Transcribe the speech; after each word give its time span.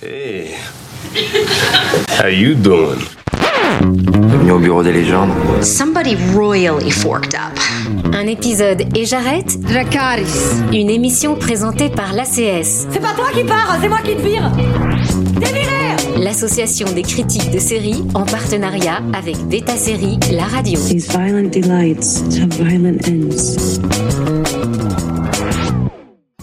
Hey, 0.00 0.54
how 2.20 2.28
you 2.28 2.54
doing? 2.54 3.00
Bienvenue 3.80 4.52
au 4.52 4.58
bureau 4.60 4.82
des 4.84 4.92
légendes. 4.92 5.30
Somebody 5.60 6.16
royally 6.36 6.92
forked 6.92 7.34
up. 7.34 7.58
Un 8.14 8.28
épisode 8.28 8.96
et 8.96 9.04
j'arrête 9.04 9.60
Dracaris. 9.60 10.62
Une 10.72 10.88
émission 10.88 11.34
présentée 11.34 11.88
par 11.88 12.12
l'ACS, 12.12 12.86
C'est 12.92 13.00
pas 13.00 13.12
toi 13.16 13.26
qui 13.34 13.42
pars, 13.42 13.76
c'est 13.82 13.88
moi 13.88 13.98
qui 14.04 14.14
te 14.14 14.22
vire. 14.22 14.48
Déviré 15.40 15.96
l'association 16.16 16.86
des 16.92 17.02
critiques 17.02 17.50
de 17.50 17.58
séries 17.58 18.04
en 18.14 18.24
partenariat 18.24 19.00
avec 19.12 19.36
Beta 19.48 19.76
Série, 19.76 20.20
la 20.30 20.44
radio. 20.44 20.78
These 20.78 21.08
violent 21.10 21.50
delights 21.50 22.22
have 22.38 22.52
violent 22.54 22.98
ends. 23.08 24.37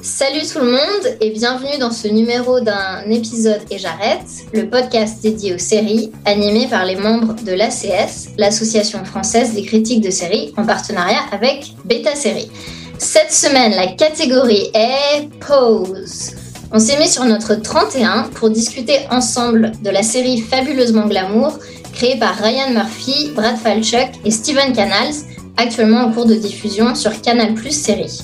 Salut 0.05 0.45
tout 0.53 0.59
le 0.59 0.69
monde 0.69 1.17
et 1.19 1.31
bienvenue 1.31 1.79
dans 1.79 1.89
ce 1.89 2.07
numéro 2.07 2.59
d'un 2.59 3.09
épisode 3.09 3.61
et 3.71 3.79
j'arrête, 3.79 4.27
le 4.53 4.69
podcast 4.69 5.19
dédié 5.23 5.55
aux 5.55 5.57
séries 5.57 6.11
animé 6.25 6.67
par 6.67 6.85
les 6.85 6.95
membres 6.95 7.33
de 7.43 7.51
l'ACS, 7.51 8.27
l'Association 8.37 9.03
française 9.03 9.55
des 9.55 9.63
critiques 9.63 10.03
de 10.03 10.11
séries, 10.11 10.53
en 10.57 10.63
partenariat 10.63 11.21
avec 11.31 11.73
Beta 11.85 12.13
Série. 12.13 12.51
Cette 12.99 13.33
semaine, 13.33 13.71
la 13.71 13.87
catégorie 13.93 14.69
est 14.75 15.27
Pose. 15.39 16.33
On 16.71 16.77
s'est 16.77 16.99
mis 16.99 17.09
sur 17.09 17.25
notre 17.25 17.55
31 17.55 18.29
pour 18.35 18.51
discuter 18.51 19.07
ensemble 19.09 19.71
de 19.81 19.89
la 19.89 20.03
série 20.03 20.39
Fabuleusement 20.39 21.07
Glamour, 21.07 21.57
créée 21.93 22.19
par 22.19 22.35
Ryan 22.37 22.69
Murphy, 22.69 23.31
Brad 23.33 23.57
Falchuk 23.57 24.09
et 24.23 24.29
Steven 24.29 24.71
Canals, 24.71 25.15
actuellement 25.57 26.01
en 26.01 26.11
cours 26.11 26.27
de 26.27 26.35
diffusion 26.35 26.93
sur 26.93 27.19
Canal 27.21 27.55
Plus 27.55 27.71
Série. 27.71 28.21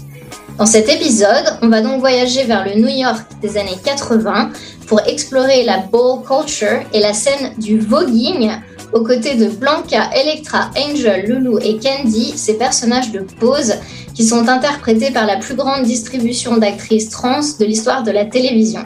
Dans 0.57 0.65
cet 0.65 0.89
épisode, 0.89 1.57
on 1.61 1.69
va 1.69 1.81
donc 1.81 1.99
voyager 1.99 2.43
vers 2.43 2.65
le 2.65 2.79
New 2.79 2.89
York 2.89 3.25
des 3.41 3.57
années 3.57 3.77
80 3.83 4.51
pour 4.85 4.99
explorer 5.07 5.63
la 5.63 5.79
ball 5.79 6.21
culture 6.23 6.81
et 6.93 6.99
la 6.99 7.13
scène 7.13 7.53
du 7.57 7.79
voguing 7.79 8.51
aux 8.93 9.03
côtés 9.03 9.35
de 9.35 9.47
Blanca, 9.47 10.09
Electra, 10.13 10.69
Angel, 10.77 11.25
Lulu 11.25 11.57
et 11.61 11.79
Candy, 11.79 12.33
ces 12.35 12.55
personnages 12.55 13.11
de 13.11 13.19
pose 13.39 13.75
qui 14.13 14.25
sont 14.25 14.47
interprétés 14.49 15.11
par 15.11 15.25
la 15.25 15.37
plus 15.37 15.55
grande 15.55 15.83
distribution 15.83 16.57
d'actrices 16.57 17.09
trans 17.09 17.39
de 17.59 17.65
l'histoire 17.65 18.03
de 18.03 18.11
la 18.11 18.25
télévision. 18.25 18.81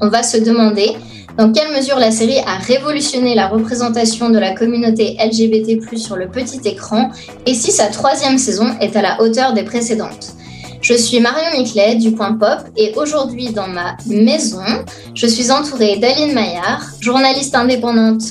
On 0.00 0.08
va 0.08 0.22
se 0.22 0.36
demander 0.36 0.96
dans 1.38 1.52
quelle 1.52 1.72
mesure 1.74 1.98
la 1.98 2.10
série 2.10 2.38
a 2.40 2.56
révolutionné 2.58 3.34
la 3.34 3.48
représentation 3.48 4.30
de 4.30 4.38
la 4.38 4.54
communauté 4.54 5.16
LGBT+ 5.24 5.96
sur 5.96 6.16
le 6.16 6.28
petit 6.28 6.60
écran 6.66 7.10
et 7.46 7.54
si 7.54 7.70
sa 7.70 7.86
troisième 7.86 8.38
saison 8.38 8.74
est 8.80 8.96
à 8.96 9.02
la 9.02 9.20
hauteur 9.22 9.52
des 9.52 9.62
précédentes. 9.62 10.34
Je 10.88 10.94
suis 10.94 11.18
Marion 11.18 11.50
Miclet 11.50 11.96
du 11.96 12.12
Point 12.12 12.34
Pop 12.34 12.60
et 12.76 12.92
aujourd'hui 12.94 13.50
dans 13.50 13.66
ma 13.66 13.96
maison, 14.06 14.62
je 15.16 15.26
suis 15.26 15.50
entourée 15.50 15.96
d'Aline 15.96 16.32
Maillard, 16.32 16.84
journaliste 17.00 17.56
indépendante 17.56 18.22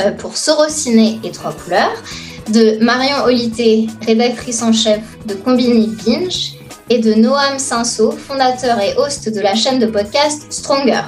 euh, 0.00 0.10
pour 0.12 0.34
Sorociné 0.38 1.20
et 1.22 1.30
Trois 1.32 1.52
Couleurs, 1.52 1.92
de 2.48 2.82
Marion 2.82 3.24
Olité, 3.26 3.88
rédactrice 4.06 4.62
en 4.62 4.72
chef 4.72 5.00
de 5.26 5.34
Combini 5.34 5.94
Binge, 6.06 6.54
et 6.88 6.98
de 6.98 7.12
Noam 7.12 7.58
Sinso, 7.58 8.12
fondateur 8.12 8.80
et 8.80 8.96
host 8.96 9.28
de 9.28 9.40
la 9.42 9.54
chaîne 9.54 9.78
de 9.78 9.84
podcast 9.84 10.46
Stronger. 10.48 11.02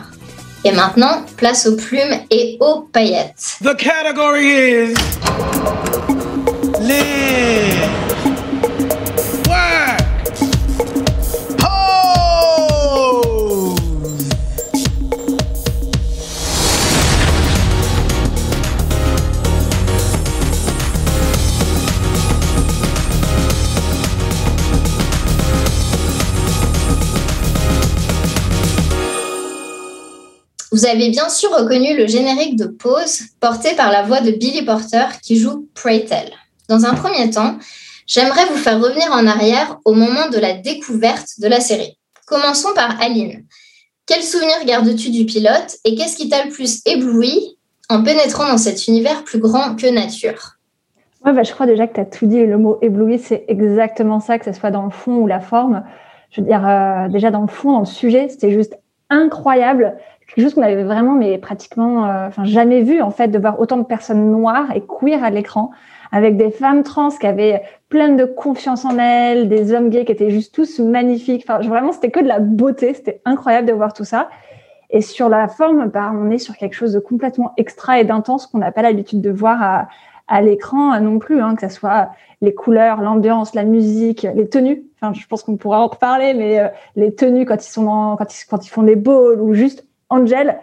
Et 0.64 0.72
maintenant, 0.72 1.24
place 1.38 1.66
aux 1.66 1.76
plumes 1.76 2.20
et 2.30 2.58
aux 2.60 2.82
paillettes. 2.92 3.56
The 3.62 3.74
category. 3.74 4.92
Vous 30.74 30.86
avez 30.86 31.08
bien 31.10 31.28
sûr 31.28 31.50
reconnu 31.50 31.96
le 31.96 32.08
générique 32.08 32.56
de 32.56 32.64
Pause 32.64 33.26
porté 33.38 33.76
par 33.76 33.92
la 33.92 34.02
voix 34.02 34.20
de 34.20 34.32
Billy 34.32 34.64
Porter 34.64 35.04
qui 35.22 35.36
joue 35.36 35.68
Pray 35.72 36.04
Tell. 36.04 36.32
Dans 36.68 36.84
un 36.84 36.94
premier 36.94 37.30
temps, 37.30 37.58
j'aimerais 38.08 38.44
vous 38.46 38.56
faire 38.56 38.80
revenir 38.80 39.06
en 39.12 39.24
arrière 39.28 39.78
au 39.84 39.94
moment 39.94 40.28
de 40.32 40.38
la 40.38 40.54
découverte 40.54 41.38
de 41.38 41.46
la 41.46 41.60
série. 41.60 41.96
Commençons 42.26 42.74
par 42.74 43.00
Aline. 43.00 43.44
Quel 44.04 44.24
souvenir 44.24 44.64
gardes-tu 44.66 45.10
du 45.10 45.26
pilote 45.26 45.76
et 45.84 45.94
qu'est-ce 45.94 46.16
qui 46.16 46.28
t'a 46.28 46.44
le 46.44 46.50
plus 46.50 46.82
ébloui 46.86 47.56
en 47.88 48.02
pénétrant 48.02 48.48
dans 48.48 48.58
cet 48.58 48.88
univers 48.88 49.22
plus 49.22 49.38
grand 49.38 49.76
que 49.76 49.86
nature? 49.86 50.56
Ouais, 51.24 51.32
bah, 51.32 51.44
je 51.44 51.52
crois 51.52 51.66
déjà 51.66 51.86
que 51.86 51.94
tu 51.94 52.00
as 52.00 52.04
tout 52.04 52.26
dit. 52.26 52.44
Le 52.44 52.58
mot 52.58 52.80
ébloui, 52.82 53.20
c'est 53.20 53.44
exactement 53.46 54.18
ça, 54.18 54.40
que 54.40 54.44
ce 54.44 54.58
soit 54.58 54.72
dans 54.72 54.86
le 54.86 54.90
fond 54.90 55.18
ou 55.18 55.28
la 55.28 55.38
forme. 55.38 55.84
Je 56.32 56.40
veux 56.40 56.46
dire, 56.48 56.66
euh, 56.66 57.08
déjà 57.10 57.30
dans 57.30 57.42
le 57.42 57.46
fond, 57.46 57.70
dans 57.70 57.78
le 57.78 57.86
sujet, 57.86 58.26
c'était 58.28 58.50
juste 58.50 58.76
incroyable. 59.08 59.96
Quelque 60.28 60.44
chose 60.44 60.54
qu'on 60.54 60.62
avait 60.62 60.82
vraiment, 60.84 61.14
mais 61.14 61.38
pratiquement, 61.38 62.06
euh, 62.06 62.28
enfin 62.28 62.44
jamais 62.44 62.82
vu 62.82 63.02
en 63.02 63.10
fait, 63.10 63.28
de 63.28 63.38
voir 63.38 63.60
autant 63.60 63.76
de 63.76 63.84
personnes 63.84 64.30
noires 64.30 64.74
et 64.74 64.82
queer 64.82 65.22
à 65.22 65.30
l'écran, 65.30 65.70
avec 66.12 66.36
des 66.36 66.50
femmes 66.50 66.82
trans 66.82 67.10
qui 67.10 67.26
avaient 67.26 67.62
plein 67.88 68.10
de 68.10 68.24
confiance 68.24 68.84
en 68.84 68.98
elles, 68.98 69.48
des 69.48 69.72
hommes 69.72 69.90
gays 69.90 70.04
qui 70.04 70.12
étaient 70.12 70.30
juste 70.30 70.54
tous 70.54 70.78
magnifiques. 70.78 71.44
Enfin, 71.48 71.58
vraiment, 71.66 71.92
c'était 71.92 72.10
que 72.10 72.20
de 72.20 72.28
la 72.28 72.40
beauté. 72.40 72.94
C'était 72.94 73.20
incroyable 73.24 73.66
de 73.68 73.72
voir 73.72 73.92
tout 73.92 74.04
ça. 74.04 74.28
Et 74.90 75.00
sur 75.00 75.28
la 75.28 75.48
forme, 75.48 75.88
bah, 75.88 76.12
on 76.14 76.30
est 76.30 76.38
sur 76.38 76.56
quelque 76.56 76.74
chose 76.74 76.92
de 76.92 77.00
complètement 77.00 77.52
extra 77.56 77.98
et 77.98 78.04
d'intense 78.04 78.46
qu'on 78.46 78.58
n'a 78.58 78.70
pas 78.70 78.82
l'habitude 78.82 79.20
de 79.20 79.30
voir 79.30 79.60
à, 79.60 79.88
à 80.28 80.40
l'écran 80.40 80.98
non 81.00 81.18
plus, 81.18 81.40
hein, 81.40 81.54
que 81.56 81.68
ce 81.68 81.74
soit 81.74 82.10
les 82.40 82.54
couleurs, 82.54 83.00
l'ambiance, 83.00 83.54
la 83.54 83.64
musique, 83.64 84.26
les 84.34 84.48
tenues. 84.48 84.84
Enfin, 85.00 85.12
je 85.12 85.26
pense 85.26 85.42
qu'on 85.42 85.56
pourra 85.56 85.80
en 85.80 85.88
reparler, 85.88 86.34
mais 86.34 86.60
euh, 86.60 86.68
les 86.96 87.14
tenues 87.14 87.44
quand 87.44 87.64
ils 87.66 87.70
sont 87.70 87.84
dans, 87.84 88.16
quand 88.16 88.32
ils, 88.32 88.44
quand 88.48 88.64
ils 88.64 88.70
font 88.70 88.82
des 88.82 88.96
balls 88.96 89.40
ou 89.40 89.54
juste 89.54 89.86
Angel, 90.10 90.58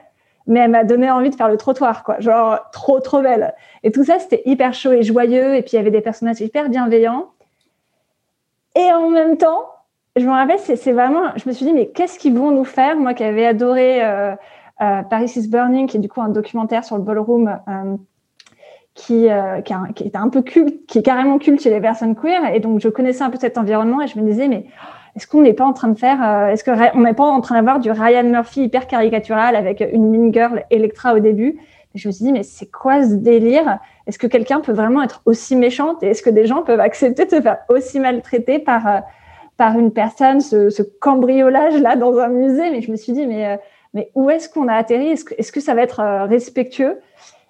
mais 0.47 0.61
elle 0.61 0.71
m'a 0.71 0.83
donné 0.83 1.09
envie 1.09 1.29
de 1.29 1.35
faire 1.35 1.49
le 1.49 1.57
trottoir, 1.57 2.03
quoi. 2.03 2.19
Genre 2.19 2.59
trop 2.71 2.99
trop 2.99 3.21
belle. 3.21 3.53
Et 3.83 3.91
tout 3.91 4.03
ça, 4.03 4.19
c'était 4.19 4.41
hyper 4.45 4.73
chaud 4.73 4.91
et 4.91 5.03
joyeux. 5.03 5.55
Et 5.55 5.61
puis 5.61 5.71
il 5.73 5.75
y 5.75 5.79
avait 5.79 5.91
des 5.91 6.01
personnages 6.01 6.41
hyper 6.41 6.69
bienveillants. 6.69 7.29
Et 8.75 8.91
en 8.91 9.09
même 9.09 9.37
temps, 9.37 9.69
je 10.15 10.25
me 10.25 10.31
rappelle, 10.31 10.59
c'est 10.59 10.91
vraiment, 10.91 11.31
je 11.35 11.47
me 11.47 11.53
suis 11.53 11.65
dit, 11.65 11.73
mais 11.73 11.87
qu'est-ce 11.87 12.19
qu'ils 12.19 12.37
vont 12.37 12.51
nous 12.51 12.65
faire? 12.65 12.97
Moi 12.97 13.13
qui 13.13 13.23
avais 13.23 13.45
adoré 13.45 14.03
euh, 14.03 14.33
euh, 14.81 15.01
Paris 15.03 15.31
is 15.35 15.47
Burning, 15.47 15.87
qui 15.87 15.97
est 15.97 15.99
du 16.01 16.09
coup 16.09 16.21
un 16.21 16.29
documentaire 16.29 16.83
sur 16.83 16.97
le 16.97 17.03
ballroom. 17.03 17.59
Euh, 17.67 17.95
qui 18.93 19.25
est 19.25 20.15
un 20.15 20.29
peu 20.29 20.41
culte, 20.41 20.85
qui 20.85 20.99
est 20.99 21.01
carrément 21.01 21.39
culte 21.39 21.61
chez 21.61 21.69
les 21.69 21.79
personnes 21.79 22.13
queer. 22.13 22.53
Et 22.53 22.59
donc, 22.59 22.81
je 22.81 22.89
connaissais 22.89 23.23
un 23.23 23.29
peu 23.29 23.37
cet 23.39 23.57
environnement 23.57 24.01
et 24.01 24.07
je 24.07 24.19
me 24.19 24.29
disais, 24.29 24.49
mais 24.49 24.65
est-ce 25.15 25.27
qu'on 25.27 25.41
n'est 25.41 25.53
pas 25.53 25.65
en 25.65 25.73
train 25.73 25.89
de 25.89 25.97
faire, 25.97 26.23
euh, 26.23 26.47
est-ce 26.49 26.63
que 26.63 26.71
Ra- 26.71 26.91
on 26.93 27.01
n'est 27.01 27.13
pas 27.13 27.25
en 27.25 27.41
train 27.41 27.55
d'avoir 27.55 27.79
du 27.79 27.91
Ryan 27.91 28.23
Murphy 28.23 28.63
hyper 28.63 28.87
caricatural 28.87 29.55
avec 29.55 29.81
une 29.91 30.09
mean 30.09 30.33
girl 30.33 30.63
Electra 30.69 31.15
au 31.15 31.19
début? 31.19 31.59
Je 31.95 32.07
me 32.07 32.13
suis 32.13 32.23
dit, 32.23 32.31
mais 32.31 32.43
c'est 32.43 32.71
quoi 32.71 33.03
ce 33.03 33.15
délire? 33.15 33.79
Est-ce 34.07 34.17
que 34.17 34.27
quelqu'un 34.27 34.61
peut 34.61 34.71
vraiment 34.71 35.03
être 35.03 35.21
aussi 35.25 35.57
méchante? 35.57 36.01
Et 36.03 36.07
est-ce 36.07 36.21
que 36.21 36.29
des 36.29 36.45
gens 36.45 36.61
peuvent 36.61 36.79
accepter 36.79 37.25
de 37.25 37.29
se 37.31 37.41
faire 37.41 37.57
aussi 37.67 37.99
maltraiter 37.99 38.59
par, 38.59 38.87
euh, 38.87 38.99
par 39.57 39.77
une 39.77 39.91
personne, 39.91 40.39
ce, 40.39 40.81
cambriolage-là 41.01 41.97
dans 41.97 42.17
un 42.17 42.29
musée? 42.29 42.71
Mais 42.71 42.81
je 42.81 42.91
me 42.91 42.95
suis 42.95 43.11
dit, 43.11 43.27
mais, 43.27 43.45
euh, 43.45 43.57
mais 43.93 44.09
où 44.15 44.29
est-ce 44.29 44.47
qu'on 44.47 44.69
a 44.69 44.75
atterri? 44.75 45.09
Est-ce 45.09 45.51
que, 45.51 45.59
ça 45.59 45.73
va 45.73 45.81
être 45.81 46.01
respectueux? 46.27 46.99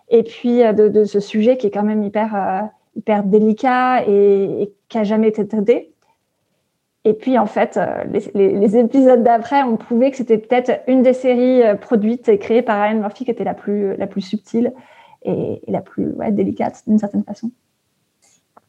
Et 0.10 0.24
puis 0.24 0.62
de, 0.74 1.04
ce 1.04 1.20
sujet 1.20 1.58
qui 1.58 1.68
est 1.68 1.72
quand 1.72 1.84
même 1.84 2.04
hyper 2.04 2.70
hyper 2.96 3.24
délicat 3.24 4.04
et, 4.08 4.64
et 4.64 4.74
qui 4.90 4.98
a 4.98 5.04
jamais 5.04 5.30
été 5.30 5.48
traité. 5.48 5.94
Et 7.04 7.14
puis 7.14 7.38
en 7.40 7.48
fait, 7.48 7.78
euh, 7.78 8.04
les, 8.36 8.78
épisodes 8.78 9.24
d'après 9.24 9.64
ont 9.64 9.78
prouvé 9.78 10.12
que 10.12 10.18
c'était 10.18 10.38
peut-être 10.38 10.82
une 10.88 11.02
des 11.02 11.14
séries 11.14 11.64
euh, 11.64 11.76
produites 11.76 12.30
et 12.30 12.38
créées 12.38 12.62
par 12.62 12.82
Ryan 12.82 13.00
Murphy 13.00 13.26
qui 13.26 13.32
était 13.32 13.44
la 13.44 13.56
plus 13.56 13.96
la 13.98 14.06
plus 14.06 14.22
subtile 14.22 14.72
et, 15.24 15.62
la 15.68 15.82
plus 15.82 16.14
délicate 16.32 16.84
d'une 16.86 17.00
certaine 17.00 17.24
façon. 17.24 17.52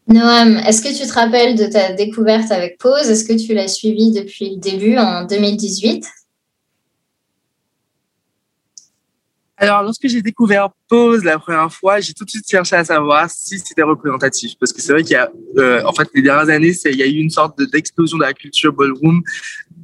Noam, 0.08 0.56
est-ce 0.66 0.82
que 0.82 0.88
tu 0.88 1.06
te 1.06 1.12
rappelles 1.12 1.56
de 1.56 1.66
ta 1.66 1.92
découverte 1.92 2.50
avec 2.50 2.78
Pause 2.78 3.08
Est-ce 3.10 3.24
que 3.24 3.34
tu 3.34 3.54
l'as 3.54 3.68
suivie 3.68 4.12
depuis 4.12 4.50
le 4.54 4.56
début 4.56 4.98
en 4.98 5.24
2018 5.24 6.06
Alors, 9.62 9.84
lorsque 9.84 10.08
j'ai 10.08 10.22
découvert 10.22 10.70
Pose 10.88 11.22
la 11.22 11.38
première 11.38 11.72
fois, 11.72 12.00
j'ai 12.00 12.12
tout 12.12 12.24
de 12.24 12.30
suite 12.30 12.50
cherché 12.50 12.74
à 12.74 12.84
savoir 12.84 13.30
si 13.30 13.60
c'était 13.60 13.82
représentatif. 13.84 14.54
Parce 14.58 14.72
que 14.72 14.82
c'est 14.82 14.92
vrai 14.92 15.04
qu'il 15.04 15.12
y 15.12 15.14
a, 15.14 15.30
euh, 15.56 15.80
en 15.84 15.92
fait, 15.92 16.08
les 16.14 16.22
dernières 16.22 16.52
années, 16.52 16.72
il 16.86 16.96
y 16.96 17.02
a 17.04 17.06
eu 17.06 17.20
une 17.20 17.30
sorte 17.30 17.56
de- 17.60 17.66
d'explosion 17.66 18.18
de 18.18 18.24
la 18.24 18.32
culture 18.32 18.72
ballroom. 18.72 19.22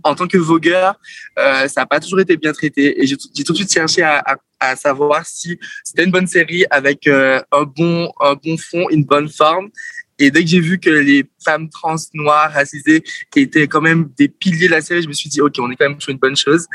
En 0.02 0.16
tant 0.16 0.26
que 0.26 0.36
vogueur, 0.36 0.96
euh, 1.38 1.68
ça 1.68 1.82
n'a 1.82 1.86
pas 1.86 2.00
toujours 2.00 2.18
été 2.18 2.36
bien 2.36 2.52
traité. 2.52 3.00
Et 3.00 3.06
j'ai 3.06 3.16
tout 3.16 3.28
j'ai 3.32 3.44
tout 3.44 3.52
de 3.52 3.58
suite 3.58 3.72
cherché 3.72 4.02
à, 4.02 4.18
à, 4.26 4.36
à 4.58 4.74
savoir 4.74 5.24
si 5.24 5.60
c'était 5.84 6.02
une 6.02 6.10
bonne 6.10 6.26
série 6.26 6.64
avec 6.70 7.06
euh, 7.06 7.40
un, 7.52 7.62
bon, 7.62 8.10
un 8.20 8.34
bon 8.34 8.56
fond, 8.58 8.88
une 8.90 9.04
bonne 9.04 9.28
forme. 9.28 9.68
Et 10.18 10.30
dès 10.30 10.42
que 10.42 10.48
j'ai 10.48 10.60
vu 10.60 10.78
que 10.78 10.90
les 10.90 11.24
femmes 11.44 11.68
trans, 11.68 11.96
noires, 12.14 12.52
racisées 12.52 13.02
étaient 13.36 13.68
quand 13.68 13.80
même 13.80 14.10
des 14.16 14.28
piliers 14.28 14.66
de 14.66 14.72
la 14.72 14.80
série, 14.80 15.02
je 15.02 15.08
me 15.08 15.12
suis 15.12 15.30
dit, 15.30 15.40
OK, 15.40 15.54
on 15.58 15.70
est 15.70 15.76
quand 15.76 15.88
même 15.88 16.00
sur 16.00 16.10
une 16.10 16.18
bonne 16.18 16.36
chose. 16.36 16.66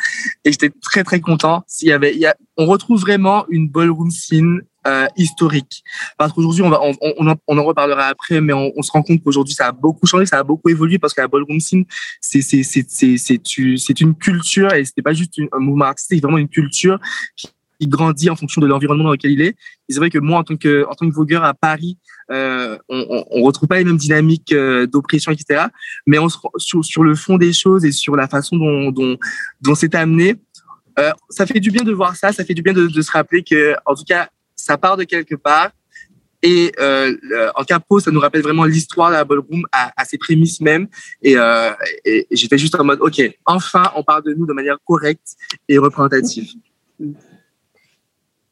Et 0.45 0.51
j'étais 0.51 0.69
très, 0.81 1.03
très 1.03 1.19
content. 1.19 1.63
S'il 1.67 1.89
y 1.89 1.91
avait, 1.91 2.13
il 2.13 2.19
y 2.19 2.25
a, 2.25 2.35
on 2.57 2.65
retrouve 2.65 3.01
vraiment 3.01 3.45
une 3.49 3.69
ballroom 3.69 4.11
scene 4.11 4.61
euh, 4.85 5.07
historique. 5.15 5.83
Parce 6.17 6.33
qu'aujourd'hui, 6.33 6.61
on, 6.61 6.69
va, 6.69 6.81
on, 6.81 6.93
on, 7.01 7.27
en, 7.27 7.35
on 7.47 7.57
en 7.57 7.63
reparlera 7.63 8.07
après, 8.07 8.41
mais 8.41 8.53
on, 8.53 8.81
se 8.81 8.91
rend 8.91 9.01
compte 9.01 9.23
qu'aujourd'hui, 9.23 9.53
ça 9.53 9.67
a 9.67 9.71
beaucoup 9.71 10.05
changé, 10.05 10.25
ça 10.25 10.39
a 10.39 10.43
beaucoup 10.43 10.69
évolué 10.69 10.99
parce 10.99 11.13
que 11.13 11.21
la 11.21 11.29
ballroom 11.29 11.59
scene, 11.61 11.85
c'est 12.19 12.41
c'est 12.41 12.63
c'est 12.63 12.85
c'est 12.89 13.17
c'est 13.17 14.01
une 14.01 14.13
culture 14.13 14.73
et 14.73 14.83
c'était 14.83 15.01
pas 15.01 15.13
juste 15.13 15.39
un 15.53 15.59
mouvement 15.59 15.85
artistique, 15.85 16.17
c'est 16.17 16.23
vraiment 16.23 16.37
une 16.37 16.49
culture 16.49 16.99
qui 17.83 17.89
grandit 17.89 18.29
en 18.29 18.35
fonction 18.35 18.61
de 18.61 18.67
l'environnement 18.67 19.05
dans 19.05 19.11
lequel 19.11 19.31
il 19.31 19.41
est. 19.41 19.55
Et 19.89 19.93
c'est 19.93 19.97
vrai 19.99 20.09
que 20.09 20.19
moi, 20.19 20.39
en 20.39 20.43
tant 20.43 20.55
que 20.55 20.85
en 20.87 20.93
tant 20.93 21.09
que 21.09 21.13
vogueur 21.13 21.43
à 21.43 21.53
Paris, 21.53 21.97
euh, 22.31 22.77
on, 22.89 23.25
on, 23.29 23.41
retrouve 23.43 23.67
pas 23.67 23.77
les 23.77 23.83
mêmes 23.83 23.97
dynamiques 23.97 24.53
euh, 24.53 24.87
d'oppression, 24.87 25.31
etc. 25.31 25.65
Mais 26.07 26.17
on 26.19 26.27
sur 26.57 27.03
le 27.03 27.15
fond 27.15 27.37
des 27.37 27.53
choses 27.53 27.85
et 27.85 27.91
sur 27.91 28.15
la 28.15 28.27
façon 28.27 28.57
dont 28.57 29.17
dont 29.61 29.75
c'est 29.75 29.95
amené. 29.95 30.35
Euh, 30.99 31.11
ça 31.29 31.45
fait 31.45 31.59
du 31.59 31.71
bien 31.71 31.83
de 31.83 31.91
voir 31.91 32.15
ça, 32.15 32.31
ça 32.31 32.45
fait 32.45 32.53
du 32.53 32.61
bien 32.61 32.73
de, 32.73 33.01
se 33.01 33.11
rappeler 33.11 33.43
que, 33.43 33.73
en 33.85 33.95
tout 33.95 34.03
cas, 34.03 34.29
ça 34.55 34.77
part 34.77 34.95
de 34.95 35.03
quelque 35.03 35.35
part. 35.35 35.71
Et 36.45 36.73
euh, 36.77 37.15
en 37.55 37.63
capo, 37.63 37.99
ça 37.99 38.11
nous 38.11 38.19
rappelle 38.19 38.41
vraiment 38.41 38.65
l'histoire 38.65 39.09
de 39.09 39.15
la 39.15 39.23
ballroom 39.23 39.65
à, 39.71 39.93
à 39.95 40.05
ses 40.05 40.17
prémices 40.17 40.59
même. 40.61 40.87
Et 41.23 41.35
j'étais 42.31 42.57
juste 42.57 42.75
en 42.75 42.83
mode, 42.83 42.99
OK, 43.01 43.21
enfin, 43.45 43.91
on 43.95 44.03
parle 44.03 44.23
de 44.23 44.33
nous 44.33 44.45
de 44.45 44.53
manière 44.53 44.77
correcte 44.85 45.35
et 45.67 45.77
représentative. 45.77 46.51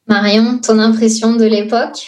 Marion, 0.08 0.60
ton 0.60 0.80
impression 0.80 1.36
de 1.36 1.46
l'époque? 1.46 2.08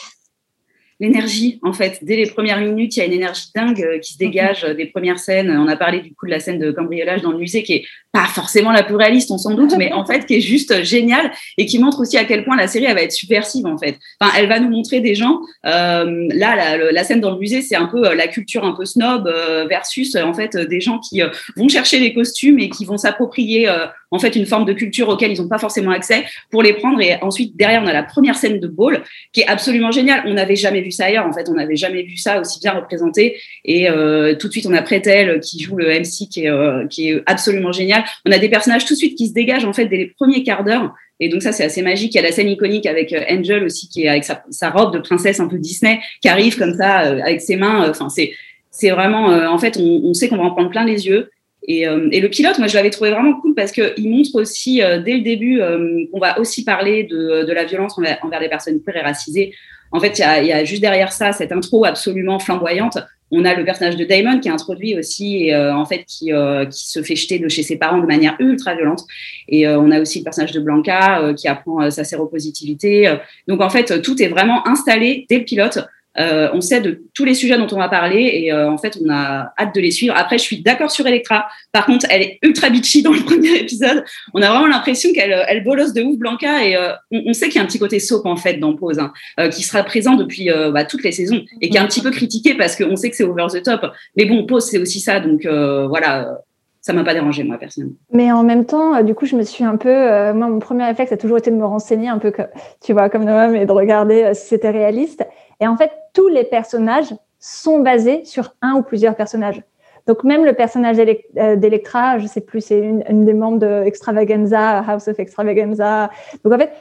L'énergie 1.03 1.59
en 1.61 1.73
fait. 1.73 1.99
Dès 2.01 2.15
les 2.15 2.25
premières 2.25 2.59
minutes 2.59 2.95
il 2.95 2.99
y 2.99 3.03
a 3.03 3.05
une 3.05 3.13
énergie 3.13 3.47
dingue 3.55 3.81
euh, 3.81 3.99
qui 3.99 4.13
se 4.13 4.17
dégage 4.17 4.63
euh, 4.63 4.73
des 4.73 4.85
premières 4.85 5.19
scènes. 5.19 5.51
On 5.51 5.67
a 5.67 5.75
parlé 5.75 6.01
du 6.01 6.13
coup 6.15 6.25
de 6.25 6.31
la 6.31 6.39
scène 6.39 6.59
de 6.59 6.71
cambriolage 6.71 7.21
dans 7.21 7.31
le 7.31 7.37
musée 7.37 7.63
qui 7.63 7.73
est 7.73 7.85
pas 8.11 8.25
forcément 8.25 8.71
la 8.71 8.83
plus 8.83 8.95
réaliste 8.95 9.31
on 9.31 9.39
s'en 9.39 9.55
doute 9.55 9.73
mais 9.77 9.91
en 9.91 10.05
fait 10.05 10.25
qui 10.25 10.35
est 10.35 10.41
juste 10.41 10.83
géniale 10.83 11.31
et 11.57 11.65
qui 11.65 11.79
montre 11.79 11.99
aussi 11.99 12.17
à 12.17 12.25
quel 12.25 12.43
point 12.45 12.55
la 12.55 12.67
série 12.67 12.85
elle 12.85 12.95
va 12.95 13.01
être 13.01 13.11
subversive 13.11 13.65
en 13.65 13.77
fait. 13.77 13.97
Enfin 14.19 14.31
elle 14.37 14.47
va 14.47 14.59
nous 14.59 14.69
montrer 14.69 15.01
des 15.01 15.15
gens 15.15 15.39
euh, 15.65 16.27
là 16.33 16.55
la, 16.55 16.91
la, 16.91 17.03
scène 17.03 17.21
dans 17.21 17.31
le 17.31 17.39
musée 17.39 17.61
c'est 17.61 17.75
un 17.75 17.85
peu 17.85 18.03
euh, 18.05 18.15
la 18.15 18.27
culture 18.27 18.63
un 18.63 18.73
peu 18.73 18.85
snob 18.85 19.27
euh, 19.27 19.65
versus 19.67 20.15
en 20.15 20.33
fait 20.33 20.55
des 20.55 20.81
gens 20.81 20.99
qui 20.99 21.21
euh, 21.21 21.29
vont 21.55 21.67
chercher 21.67 21.99
les 21.99 22.13
costumes 22.13 22.59
et 22.59 22.69
qui 22.69 22.85
vont 22.85 22.97
s'approprier 22.97 23.69
en 24.11 24.19
fait 24.19 24.35
une 24.35 24.45
forme 24.45 24.65
de 24.65 24.73
culture 24.73 25.09
auquel 25.09 25.31
ils 25.31 25.41
n'ont 25.41 25.47
pas 25.47 25.57
forcément 25.57 25.91
accès 25.91 26.25
pour 26.51 26.61
les 26.63 26.73
prendre. 26.73 27.01
Et 27.01 27.15
ensuite 27.21 27.57
derrière 27.57 27.81
on 27.83 27.87
a 27.87 27.93
la 27.93 28.03
première 28.03 28.35
scène 28.35 28.59
de 28.59 28.67
ball 28.67 29.03
qui 29.31 29.41
est 29.41 29.47
absolument 29.47 29.91
géniale. 29.91 30.23
On 30.25 30.33
n'avait 30.33 30.55
jamais 30.55 30.81
vu 30.81 30.91
ça 30.93 31.05
ailleurs. 31.05 31.25
En 31.25 31.33
fait 31.33 31.49
on 31.49 31.53
n'avait 31.53 31.75
jamais 31.75 32.03
vu 32.03 32.17
ça 32.17 32.39
aussi 32.39 32.59
bien 32.59 32.73
représenté. 32.73 33.37
Et 33.65 33.89
euh, 33.89 34.35
tout 34.35 34.47
de 34.47 34.51
suite 34.51 34.65
on 34.65 34.73
a 34.73 34.81
Pretel 34.81 35.39
qui 35.39 35.61
joue 35.61 35.75
le 35.75 35.87
MC 35.87 36.29
qui 36.29 36.45
est 36.45 36.49
euh, 36.49 36.87
qui 36.87 37.09
est 37.09 37.23
absolument 37.25 37.71
génial. 37.71 38.03
On 38.25 38.31
a 38.31 38.37
des 38.37 38.49
personnages 38.49 38.85
tout 38.85 38.93
de 38.93 38.99
suite 38.99 39.17
qui 39.17 39.27
se 39.27 39.33
dégagent 39.33 39.65
en 39.65 39.73
fait 39.73 39.85
dès 39.85 39.97
les 39.97 40.07
premiers 40.07 40.43
quarts 40.43 40.63
d'heure. 40.63 40.93
Et 41.19 41.29
donc 41.29 41.41
ça 41.41 41.51
c'est 41.51 41.63
assez 41.63 41.81
magique. 41.81 42.13
Il 42.13 42.17
y 42.17 42.19
a 42.19 42.23
la 42.23 42.31
scène 42.31 42.49
iconique 42.49 42.85
avec 42.85 43.13
Angel 43.29 43.63
aussi 43.63 43.89
qui 43.89 44.03
est 44.03 44.07
avec 44.07 44.23
sa, 44.23 44.69
robe 44.69 44.93
de 44.93 44.99
princesse 44.99 45.39
un 45.39 45.47
peu 45.47 45.57
Disney 45.57 45.99
qui 46.21 46.29
arrive 46.29 46.57
comme 46.57 46.75
ça 46.75 47.03
euh, 47.03 47.21
avec 47.21 47.41
ses 47.41 47.55
mains. 47.55 47.89
Enfin 47.89 48.07
c'est 48.09 48.89
vraiment 48.89 49.25
en 49.27 49.57
fait 49.59 49.77
on, 49.77 50.01
on 50.03 50.13
sait 50.13 50.29
qu'on 50.29 50.37
va 50.37 50.43
en 50.43 50.51
prendre 50.51 50.69
plein 50.69 50.85
les 50.85 51.07
yeux. 51.07 51.29
Et, 51.67 51.87
euh, 51.87 52.09
le 52.11 52.27
pilote, 52.27 52.57
moi, 52.59 52.67
je 52.67 52.75
l'avais 52.75 52.89
trouvé 52.89 53.11
vraiment 53.11 53.39
cool 53.39 53.55
parce 53.55 53.71
qu'il 53.71 54.09
montre 54.09 54.35
aussi, 54.35 54.81
euh, 54.81 55.01
dès 55.01 55.15
le 55.15 55.21
début, 55.21 55.61
euh, 55.61 56.05
qu'on 56.11 56.19
va 56.19 56.39
aussi 56.39 56.63
parler 56.63 57.03
de, 57.03 57.45
de 57.45 57.53
la 57.53 57.63
violence 57.63 57.97
envers, 57.97 58.19
envers, 58.21 58.39
les 58.39 58.49
personnes 58.49 58.81
queer 58.83 58.97
et 58.97 59.01
racisées. 59.01 59.53
En 59.93 59.99
fait, 59.99 60.19
il 60.19 60.21
y 60.21 60.25
a, 60.25 60.43
y 60.43 60.51
a, 60.51 60.65
juste 60.65 60.81
derrière 60.81 61.13
ça 61.13 61.31
cette 61.31 61.51
intro 61.51 61.85
absolument 61.85 62.39
flamboyante. 62.39 62.97
On 63.31 63.45
a 63.45 63.55
le 63.55 63.63
personnage 63.63 63.95
de 63.95 64.03
Damon 64.03 64.39
qui 64.39 64.49
est 64.49 64.51
introduit 64.51 64.97
aussi 64.97 65.47
et 65.47 65.55
en 65.55 65.85
fait 65.85 66.03
qui, 66.05 66.31
qui 66.69 66.87
se 66.87 67.01
fait 67.01 67.15
jeter 67.15 67.39
de 67.39 67.47
chez 67.49 67.63
ses 67.63 67.77
parents 67.77 67.97
de 67.97 68.05
manière 68.05 68.35
ultra 68.39 68.75
violente. 68.75 69.01
Et 69.47 69.67
on 69.67 69.89
a 69.89 69.99
aussi 69.99 70.19
le 70.19 70.23
personnage 70.23 70.51
de 70.51 70.59
Blanca 70.59 71.33
qui 71.35 71.47
apprend 71.47 71.89
sa 71.89 72.03
séropositivité. 72.03 73.11
Donc 73.47 73.61
en 73.61 73.71
fait, 73.71 74.03
tout 74.03 74.21
est 74.21 74.27
vraiment 74.27 74.67
installé 74.67 75.25
dès 75.29 75.39
le 75.39 75.45
pilote 75.45 75.79
euh, 76.19 76.49
on 76.53 76.61
sait 76.61 76.81
de 76.81 77.03
tous 77.13 77.25
les 77.25 77.33
sujets 77.33 77.57
dont 77.57 77.67
on 77.71 77.77
va 77.77 77.89
parler 77.89 78.31
et 78.33 78.53
euh, 78.53 78.69
en 78.69 78.77
fait, 78.77 78.97
on 79.03 79.09
a 79.11 79.53
hâte 79.59 79.75
de 79.75 79.81
les 79.81 79.91
suivre. 79.91 80.13
Après, 80.15 80.37
je 80.37 80.43
suis 80.43 80.61
d'accord 80.61 80.91
sur 80.91 81.05
Electra. 81.07 81.47
Par 81.71 81.85
contre, 81.85 82.05
elle 82.09 82.21
est 82.21 82.39
ultra 82.43 82.69
bitchy 82.69 83.01
dans 83.01 83.13
le 83.13 83.19
premier 83.25 83.55
épisode. 83.57 84.03
On 84.33 84.41
a 84.41 84.49
vraiment 84.49 84.67
l'impression 84.67 85.11
qu'elle 85.13 85.43
elle 85.47 85.63
bolosse 85.63 85.93
de 85.93 86.01
ouf 86.01 86.17
Blanca 86.17 86.65
et 86.65 86.75
euh, 86.75 86.93
on, 87.11 87.23
on, 87.27 87.33
sait 87.33 87.47
qu'il 87.47 87.55
y 87.55 87.59
a 87.59 87.63
un 87.63 87.67
petit 87.67 87.79
côté 87.79 87.99
soap 87.99 88.25
en 88.25 88.35
fait 88.35 88.55
dans 88.55 88.75
Pose, 88.75 88.99
hein, 88.99 89.13
euh, 89.39 89.49
qui 89.49 89.63
sera 89.63 89.83
présent 89.83 90.15
depuis 90.15 90.49
euh, 90.49 90.71
bah, 90.71 90.85
toutes 90.85 91.03
les 91.03 91.11
saisons 91.11 91.43
et 91.61 91.69
qui 91.69 91.77
est 91.77 91.79
un 91.79 91.87
petit 91.87 92.01
peu 92.01 92.11
critiqué 92.11 92.55
parce 92.55 92.75
qu'on 92.75 92.95
sait 92.95 93.09
que 93.09 93.15
c'est 93.15 93.23
over 93.23 93.47
the 93.51 93.63
top. 93.63 93.91
Mais 94.15 94.25
bon, 94.25 94.45
Pose 94.45 94.65
c'est 94.65 94.79
aussi 94.79 94.99
ça, 94.99 95.19
donc 95.19 95.45
voilà 95.45 96.37
ça 96.83 96.91
m'a 96.91 97.05
pas 97.05 97.13
dérangé 97.13 97.45
moi 97.45 97.57
personnellement. 97.57 97.95
Mais 98.11 98.31
en 98.33 98.43
même 98.43 98.65
temps, 98.65 99.01
du 99.03 99.15
coup, 99.15 99.25
je 99.25 99.37
me 99.37 99.43
suis 99.43 99.63
un 99.63 99.77
peu, 99.77 99.89
euh, 99.89 100.33
moi, 100.33 100.47
mon 100.47 100.59
premier 100.59 100.83
réflexe 100.83 101.13
a 101.13 101.17
toujours 101.17 101.37
été 101.37 101.49
de 101.49 101.55
me 101.55 101.65
renseigner 101.65 102.09
un 102.09 102.17
peu, 102.17 102.33
tu 102.81 102.91
vois, 102.91 103.09
comme 103.09 103.23
Noam, 103.23 103.55
et 103.55 103.65
de 103.65 103.71
regarder 103.71 104.23
euh, 104.23 104.33
si 104.33 104.47
c'était 104.47 104.69
réaliste. 104.69 105.25
Et 105.61 105.67
en 105.67 105.77
fait, 105.77 105.91
tous 106.13 106.27
les 106.27 106.43
personnages 106.43 107.13
sont 107.39 107.79
basés 107.79 108.25
sur 108.25 108.53
un 108.61 108.73
ou 108.73 108.83
plusieurs 108.83 109.15
personnages. 109.15 109.63
Donc 110.07 110.25
même 110.25 110.43
le 110.43 110.51
personnage 110.51 110.97
d'Electra, 110.97 112.19
je 112.19 112.27
sais 112.27 112.41
plus, 112.41 112.59
c'est 112.59 112.79
une, 112.79 113.23
des 113.23 113.33
membres 113.33 113.59
de 113.59 113.83
Extravaganza, 113.85 114.79
House 114.79 115.07
of 115.07 115.17
Extravaganza. 115.17 116.09
Donc 116.43 116.53
en 116.53 116.57
fait, 116.57 116.71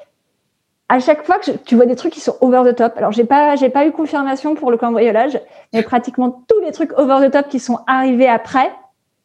à 0.89 0.99
chaque 0.99 1.25
fois 1.25 1.39
que 1.39 1.53
tu 1.53 1.77
vois 1.77 1.87
des 1.87 1.95
trucs 1.95 2.13
qui 2.13 2.21
sont 2.21 2.37
over 2.41 2.69
the 2.69 2.75
top. 2.75 2.95
Alors 2.97 3.13
j'ai 3.13 3.25
pas 3.25 3.55
j'ai 3.55 3.69
pas 3.69 3.87
eu 3.87 3.93
confirmation 3.93 4.57
pour 4.57 4.73
le 4.73 4.77
cambriolage, 4.77 5.41
mais 5.73 5.85
pratiquement 5.85 6.45
tous 6.49 6.61
les 6.65 6.73
trucs 6.73 6.93
over 6.99 7.25
the 7.25 7.31
top 7.31 7.49
qui 7.49 7.61
sont 7.61 7.79
arrivés 7.87 8.29
après, 8.29 8.73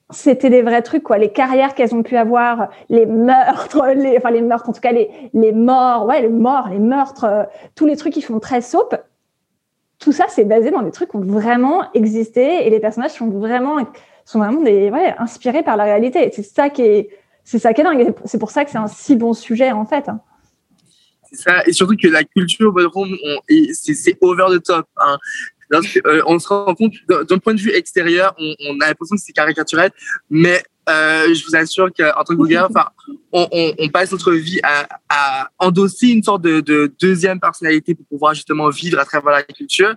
c'était 0.10 0.50
des 0.50 0.62
vrais 0.62 0.82
trucs 0.82 1.04
quoi. 1.04 1.18
Les 1.18 1.32
carrières 1.32 1.76
qu'elles 1.76 1.94
ont 1.94 2.04
pu 2.04 2.16
avoir 2.16 2.70
les 2.90 3.06
meurtres 3.06 3.86
les 3.96 4.18
enfin 4.18 4.32
les 4.32 4.42
meurtres 4.42 4.70
en 4.70 4.74
tout 4.74 4.82
cas 4.82 4.92
les 4.92 5.10
les 5.34 5.52
morts 5.52 6.06
ouais 6.06 6.22
les 6.22 6.30
morts 6.30 6.70
les 6.70 6.80
meurtres 6.80 7.26
euh, 7.26 7.44
tous 7.76 7.86
les 7.86 7.98
trucs 7.98 8.14
qui 8.14 8.22
font 8.22 8.40
très 8.40 8.62
soap. 8.62 8.96
Tout 10.00 10.12
ça 10.12 10.26
c'est 10.30 10.46
basé 10.46 10.72
dans 10.72 10.82
des 10.82 10.92
trucs 10.92 11.10
qui 11.10 11.18
ont 11.18 11.26
vraiment 11.26 11.92
existé 11.94 12.66
et 12.66 12.70
les 12.70 12.80
personnages 12.80 13.12
sont 13.12 13.30
vraiment 13.30 13.78
sont 14.24 14.40
vraiment 14.40 14.62
des 14.62 14.90
ouais 14.90 15.14
inspirés 15.18 15.64
par 15.64 15.76
la 15.76 15.84
réalité. 15.84 16.32
C'est 16.34 16.44
ça 16.44 16.70
qui 16.70 16.84
est 16.84 17.10
c'est 17.44 17.60
ça 17.60 17.74
qui 17.74 17.82
est 17.82 17.84
dingue. 17.84 18.14
C'est 18.26 18.40
pour 18.40 18.52
ça 18.52 18.64
que 18.64 18.72
c'est 18.72 18.78
un 18.78 18.88
si 18.88 19.16
bon 19.16 19.34
sujet 19.34 19.72
en 19.72 19.86
fait 19.86 20.06
c'est 21.30 21.42
ça. 21.42 21.68
Et 21.68 21.74
surtout 21.74 21.98
que 22.02 22.08
la 22.08 22.24
culture 22.24 22.72
ballroom 22.72 23.10
c'est 23.74 24.18
over 24.22 24.46
the 24.50 24.64
top 24.64 24.88
hein. 24.98 25.18
Euh, 25.74 26.22
on 26.26 26.40
se 26.40 26.48
rend 26.48 26.74
compte, 26.76 26.94
d'un 27.08 27.38
point 27.38 27.54
de 27.54 27.60
vue 27.60 27.72
extérieur, 27.72 28.34
on, 28.40 28.56
on 28.70 28.80
a 28.80 28.88
l'impression 28.88 29.16
que 29.16 29.22
c'est 29.22 29.34
caricatural, 29.34 29.92
mais 30.30 30.64
euh, 30.90 31.34
je 31.34 31.46
vous 31.46 31.56
assure 31.56 31.90
qu'en 31.94 32.24
tant 32.24 32.34
que 32.34 32.36
blogueur, 32.36 32.70
on, 33.34 33.48
on, 33.52 33.74
on, 33.78 33.90
passe 33.90 34.12
notre 34.12 34.32
vie 34.32 34.62
à, 34.64 34.88
à 35.10 35.50
endosser 35.60 36.08
une 36.08 36.24
sorte 36.24 36.42
de, 36.44 36.62
de, 36.62 36.94
deuxième 37.02 37.42
personnalité 37.42 37.94
pour 37.94 38.06
pouvoir 38.06 38.34
justement 38.34 38.70
vivre 38.70 38.98
à 38.98 39.04
travers 39.04 39.32
la 39.34 39.44
culture. 39.44 39.96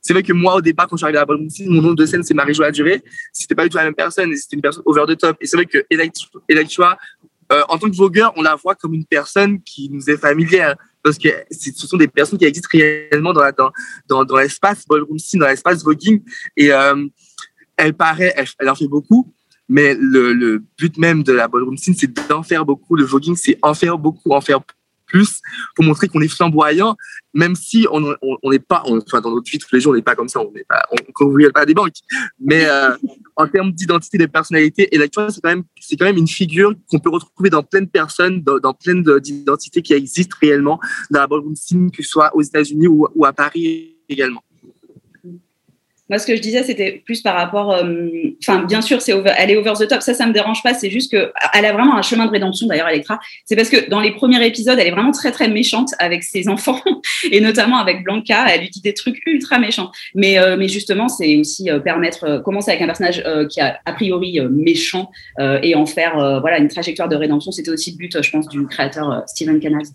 C'est 0.00 0.14
vrai 0.14 0.22
que 0.22 0.32
moi, 0.32 0.54
au 0.54 0.62
départ, 0.62 0.88
quand 0.88 0.96
je 0.96 1.00
suis 1.00 1.04
arrivé 1.04 1.18
à 1.18 1.26
la 1.28 1.70
mon 1.70 1.82
nom 1.82 1.92
de 1.92 2.06
scène, 2.06 2.22
c'est 2.22 2.32
Marie-Jo 2.32 2.70
Durée. 2.70 3.02
C'était 3.34 3.54
pas 3.54 3.64
du 3.64 3.68
tout 3.68 3.76
la 3.76 3.84
même 3.84 3.94
personne, 3.94 4.34
c'était 4.34 4.56
une 4.56 4.62
personne 4.62 4.82
over 4.86 5.04
the 5.06 5.18
top. 5.18 5.36
Et 5.42 5.46
c'est 5.46 5.58
vrai 5.58 5.66
que 5.66 5.84
Electra, 6.48 6.96
euh, 7.52 7.62
en 7.68 7.78
tant 7.78 7.90
que 7.90 7.96
vogueur, 7.96 8.32
on 8.36 8.42
la 8.42 8.54
voit 8.54 8.74
comme 8.74 8.94
une 8.94 9.04
personne 9.04 9.60
qui 9.62 9.88
nous 9.90 10.08
est 10.08 10.16
familière 10.16 10.76
parce 11.02 11.18
que 11.18 11.28
ce 11.50 11.86
sont 11.86 11.96
des 11.96 12.08
personnes 12.08 12.38
qui 12.38 12.44
existent 12.44 12.68
réellement 12.72 13.32
dans, 13.32 13.72
dans, 14.08 14.24
dans, 14.24 14.36
l'espace 14.36 14.86
ballroom 14.86 15.18
scene, 15.18 15.40
dans 15.40 15.48
l'espace 15.48 15.82
voguing. 15.82 16.22
Et 16.56 16.72
euh, 16.72 17.06
elle 17.76 17.94
paraît, 17.94 18.34
elle, 18.36 18.68
en 18.68 18.74
fait 18.74 18.86
beaucoup, 18.86 19.32
mais 19.68 19.94
le, 19.94 20.32
le 20.32 20.62
but 20.78 20.96
même 20.98 21.22
de 21.22 21.32
la 21.32 21.48
ballroom 21.48 21.76
scene, 21.76 21.94
c'est 21.96 22.28
d'en 22.28 22.42
faire 22.42 22.64
beaucoup. 22.64 22.96
Le 22.96 23.04
voguing, 23.04 23.36
c'est 23.36 23.58
en 23.62 23.74
faire 23.74 23.98
beaucoup, 23.98 24.32
en 24.32 24.40
faire 24.40 24.60
plus 25.10 25.40
pour 25.74 25.84
montrer 25.84 26.08
qu'on 26.08 26.20
est 26.20 26.28
flamboyant, 26.28 26.96
même 27.34 27.54
si 27.54 27.86
on 27.90 28.00
n'est 28.00 28.16
on, 28.22 28.50
pas, 28.68 28.82
on, 28.86 28.98
enfin 28.98 29.20
dans 29.20 29.34
notre 29.34 29.50
vie 29.50 29.58
tous 29.58 29.74
les 29.74 29.80
jours, 29.80 29.92
on 29.92 29.96
n'est 29.96 30.02
pas 30.02 30.14
comme 30.14 30.28
ça, 30.28 30.40
on 30.40 30.50
n'est 30.52 30.64
pas, 30.64 30.82
on 30.92 31.12
contribue 31.12 31.50
pas 31.52 31.66
des 31.66 31.74
banques. 31.74 31.94
Mais 32.40 32.64
euh, 32.66 32.96
en 33.36 33.46
termes 33.46 33.72
d'identité, 33.72 34.18
de 34.18 34.26
personnalité, 34.26 34.94
Electra, 34.94 35.30
c'est 35.30 35.40
quand 35.40 35.50
même, 35.50 35.64
c'est 35.80 35.96
quand 35.96 36.06
même 36.06 36.16
une 36.16 36.28
figure 36.28 36.74
qu'on 36.88 36.98
peut 36.98 37.10
retrouver 37.10 37.50
dans 37.50 37.62
plein 37.62 37.82
de 37.82 37.88
personnes, 37.88 38.42
dans, 38.42 38.58
dans 38.58 38.74
plein 38.74 38.94
d'identités 39.18 39.82
qui 39.82 39.92
existent 39.92 40.36
réellement 40.40 40.80
dans 41.10 41.20
la 41.20 41.26
ballroom 41.26 41.56
scene, 41.56 41.90
que 41.90 42.02
ce 42.02 42.08
soit 42.08 42.34
aux 42.34 42.42
États-Unis 42.42 42.86
ou 42.88 43.24
à 43.24 43.32
Paris 43.32 43.96
également. 44.08 44.42
Moi, 46.10 46.18
ce 46.18 46.26
que 46.26 46.34
je 46.34 46.42
disais, 46.42 46.64
c'était 46.64 47.00
plus 47.04 47.22
par 47.22 47.36
rapport. 47.36 47.68
Enfin, 47.68 48.62
euh, 48.62 48.66
bien 48.66 48.82
sûr, 48.82 49.00
c'est 49.00 49.12
elle 49.38 49.50
est 49.50 49.56
over 49.56 49.74
the 49.78 49.86
top. 49.86 50.02
Ça, 50.02 50.12
ça 50.12 50.26
me 50.26 50.32
dérange 50.32 50.60
pas. 50.60 50.74
C'est 50.74 50.90
juste 50.90 51.12
que 51.12 51.32
elle 51.54 51.64
a 51.64 51.72
vraiment 51.72 51.96
un 51.96 52.02
chemin 52.02 52.26
de 52.26 52.32
rédemption. 52.32 52.66
D'ailleurs, 52.66 52.88
Electra, 52.88 53.20
c'est 53.44 53.54
parce 53.54 53.68
que 53.68 53.88
dans 53.88 54.00
les 54.00 54.10
premiers 54.10 54.44
épisodes, 54.44 54.76
elle 54.76 54.88
est 54.88 54.90
vraiment 54.90 55.12
très 55.12 55.30
très 55.30 55.46
méchante 55.46 55.90
avec 56.00 56.24
ses 56.24 56.48
enfants 56.48 56.80
et 57.30 57.40
notamment 57.40 57.78
avec 57.78 58.02
Blanca. 58.02 58.44
Elle 58.48 58.62
lui 58.62 58.70
dit 58.70 58.80
des 58.80 58.92
trucs 58.92 59.24
ultra 59.24 59.60
méchants. 59.60 59.92
Mais 60.16 60.40
euh, 60.40 60.56
mais 60.58 60.66
justement, 60.66 61.08
c'est 61.08 61.36
aussi 61.36 61.70
euh, 61.70 61.78
permettre 61.78 62.24
euh, 62.24 62.40
commencer 62.40 62.72
avec 62.72 62.82
un 62.82 62.86
personnage 62.86 63.22
qui 63.48 63.60
a 63.60 63.78
a 63.84 63.92
priori 63.92 64.40
méchant 64.50 65.10
et 65.38 65.76
en 65.76 65.86
faire 65.86 66.40
voilà 66.40 66.58
une 66.58 66.68
trajectoire 66.68 67.08
de 67.08 67.14
rédemption. 67.14 67.52
C'était 67.52 67.70
aussi 67.70 67.92
le 67.92 67.98
but, 67.98 68.20
je 68.20 68.30
pense, 68.30 68.48
du 68.48 68.66
créateur 68.66 69.22
Steven 69.28 69.60
Canals. 69.60 69.86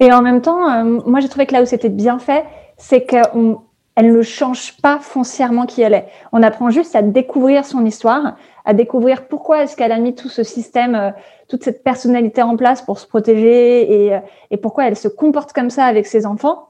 Et 0.00 0.12
en 0.12 0.20
même 0.20 0.42
temps, 0.42 0.84
moi, 1.06 1.20
j'ai 1.20 1.28
trouvé 1.28 1.46
que 1.46 1.52
là 1.52 1.62
où 1.62 1.66
c'était 1.66 1.88
bien 1.88 2.18
fait, 2.18 2.44
c'est 2.76 3.06
qu'on 3.06 3.60
elle 3.96 4.12
ne 4.12 4.22
change 4.22 4.76
pas 4.80 4.98
foncièrement 5.00 5.66
qui 5.66 5.82
elle 5.82 5.94
est. 5.94 6.06
On 6.32 6.42
apprend 6.42 6.70
juste 6.70 6.96
à 6.96 7.02
découvrir 7.02 7.64
son 7.64 7.84
histoire, 7.84 8.36
à 8.64 8.74
découvrir 8.74 9.28
pourquoi 9.28 9.62
est-ce 9.62 9.76
qu'elle 9.76 9.92
a 9.92 9.98
mis 9.98 10.14
tout 10.14 10.28
ce 10.28 10.42
système, 10.42 10.94
euh, 10.94 11.10
toute 11.48 11.62
cette 11.62 11.84
personnalité 11.84 12.42
en 12.42 12.56
place 12.56 12.82
pour 12.82 12.98
se 12.98 13.06
protéger 13.06 14.06
et, 14.06 14.14
euh, 14.14 14.20
et 14.50 14.56
pourquoi 14.56 14.88
elle 14.88 14.96
se 14.96 15.08
comporte 15.08 15.52
comme 15.52 15.70
ça 15.70 15.84
avec 15.84 16.06
ses 16.06 16.26
enfants. 16.26 16.68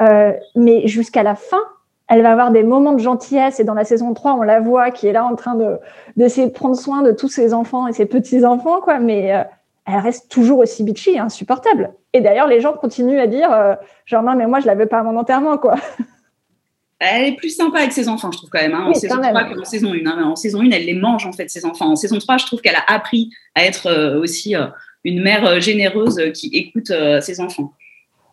Euh, 0.00 0.32
mais 0.54 0.86
jusqu'à 0.86 1.22
la 1.22 1.34
fin, 1.34 1.60
elle 2.08 2.22
va 2.22 2.32
avoir 2.32 2.50
des 2.50 2.62
moments 2.62 2.92
de 2.92 2.98
gentillesse 2.98 3.58
et 3.58 3.64
dans 3.64 3.74
la 3.74 3.84
saison 3.84 4.12
3, 4.12 4.34
on 4.34 4.42
la 4.42 4.60
voit 4.60 4.90
qui 4.90 5.06
est 5.06 5.12
là 5.12 5.24
en 5.24 5.34
train 5.34 5.54
de 5.54 5.78
d'essayer 6.16 6.46
de 6.46 6.52
prendre 6.52 6.76
soin 6.76 7.02
de 7.02 7.12
tous 7.12 7.28
ses 7.28 7.54
enfants 7.54 7.86
et 7.86 7.92
ses 7.92 8.06
petits-enfants, 8.06 8.80
quoi. 8.80 8.98
Mais 8.98 9.34
euh, 9.34 9.42
elle 9.86 10.00
reste 10.00 10.30
toujours 10.30 10.58
aussi 10.58 10.84
bitchy, 10.84 11.18
insupportable. 11.18 11.92
Et 12.12 12.20
d'ailleurs, 12.20 12.46
les 12.46 12.60
gens 12.60 12.74
continuent 12.74 13.18
à 13.18 13.26
dire, 13.26 13.50
euh, 13.50 13.74
genre, 14.04 14.22
non, 14.22 14.34
mais 14.34 14.46
moi, 14.46 14.60
je 14.60 14.66
la 14.66 14.74
veux 14.74 14.86
pas 14.86 14.98
à 14.98 15.02
mon 15.02 15.16
enterrement, 15.16 15.56
quoi. 15.56 15.76
Elle 17.04 17.24
est 17.32 17.36
plus 17.36 17.50
sympa 17.50 17.78
avec 17.80 17.90
ses 17.92 18.08
enfants, 18.08 18.30
je 18.30 18.38
trouve 18.38 18.50
quand 18.50 18.60
même, 18.60 18.74
hein, 18.74 18.86
en 18.86 18.94
saison 18.94 19.16
quand 19.16 19.22
même. 19.22 19.34
3 19.34 19.44
qu'en 19.56 19.64
saison 19.64 19.92
1. 19.92 20.06
hein. 20.06 20.22
En 20.24 20.36
saison 20.36 20.60
1, 20.60 20.70
elle 20.70 20.86
les 20.86 20.94
mange 20.94 21.26
en 21.26 21.32
fait, 21.32 21.50
ses 21.50 21.64
enfants. 21.64 21.90
En 21.90 21.96
saison 21.96 22.18
3, 22.18 22.36
je 22.38 22.46
trouve 22.46 22.60
qu'elle 22.60 22.76
a 22.76 22.84
appris 22.86 23.30
à 23.56 23.64
être 23.64 23.88
euh, 23.88 24.20
aussi 24.20 24.54
euh, 24.54 24.66
une 25.02 25.20
mère 25.20 25.44
euh, 25.44 25.58
généreuse 25.60 26.20
qui 26.32 26.48
écoute 26.52 26.90
euh, 26.92 27.20
ses 27.20 27.40
enfants. 27.40 27.72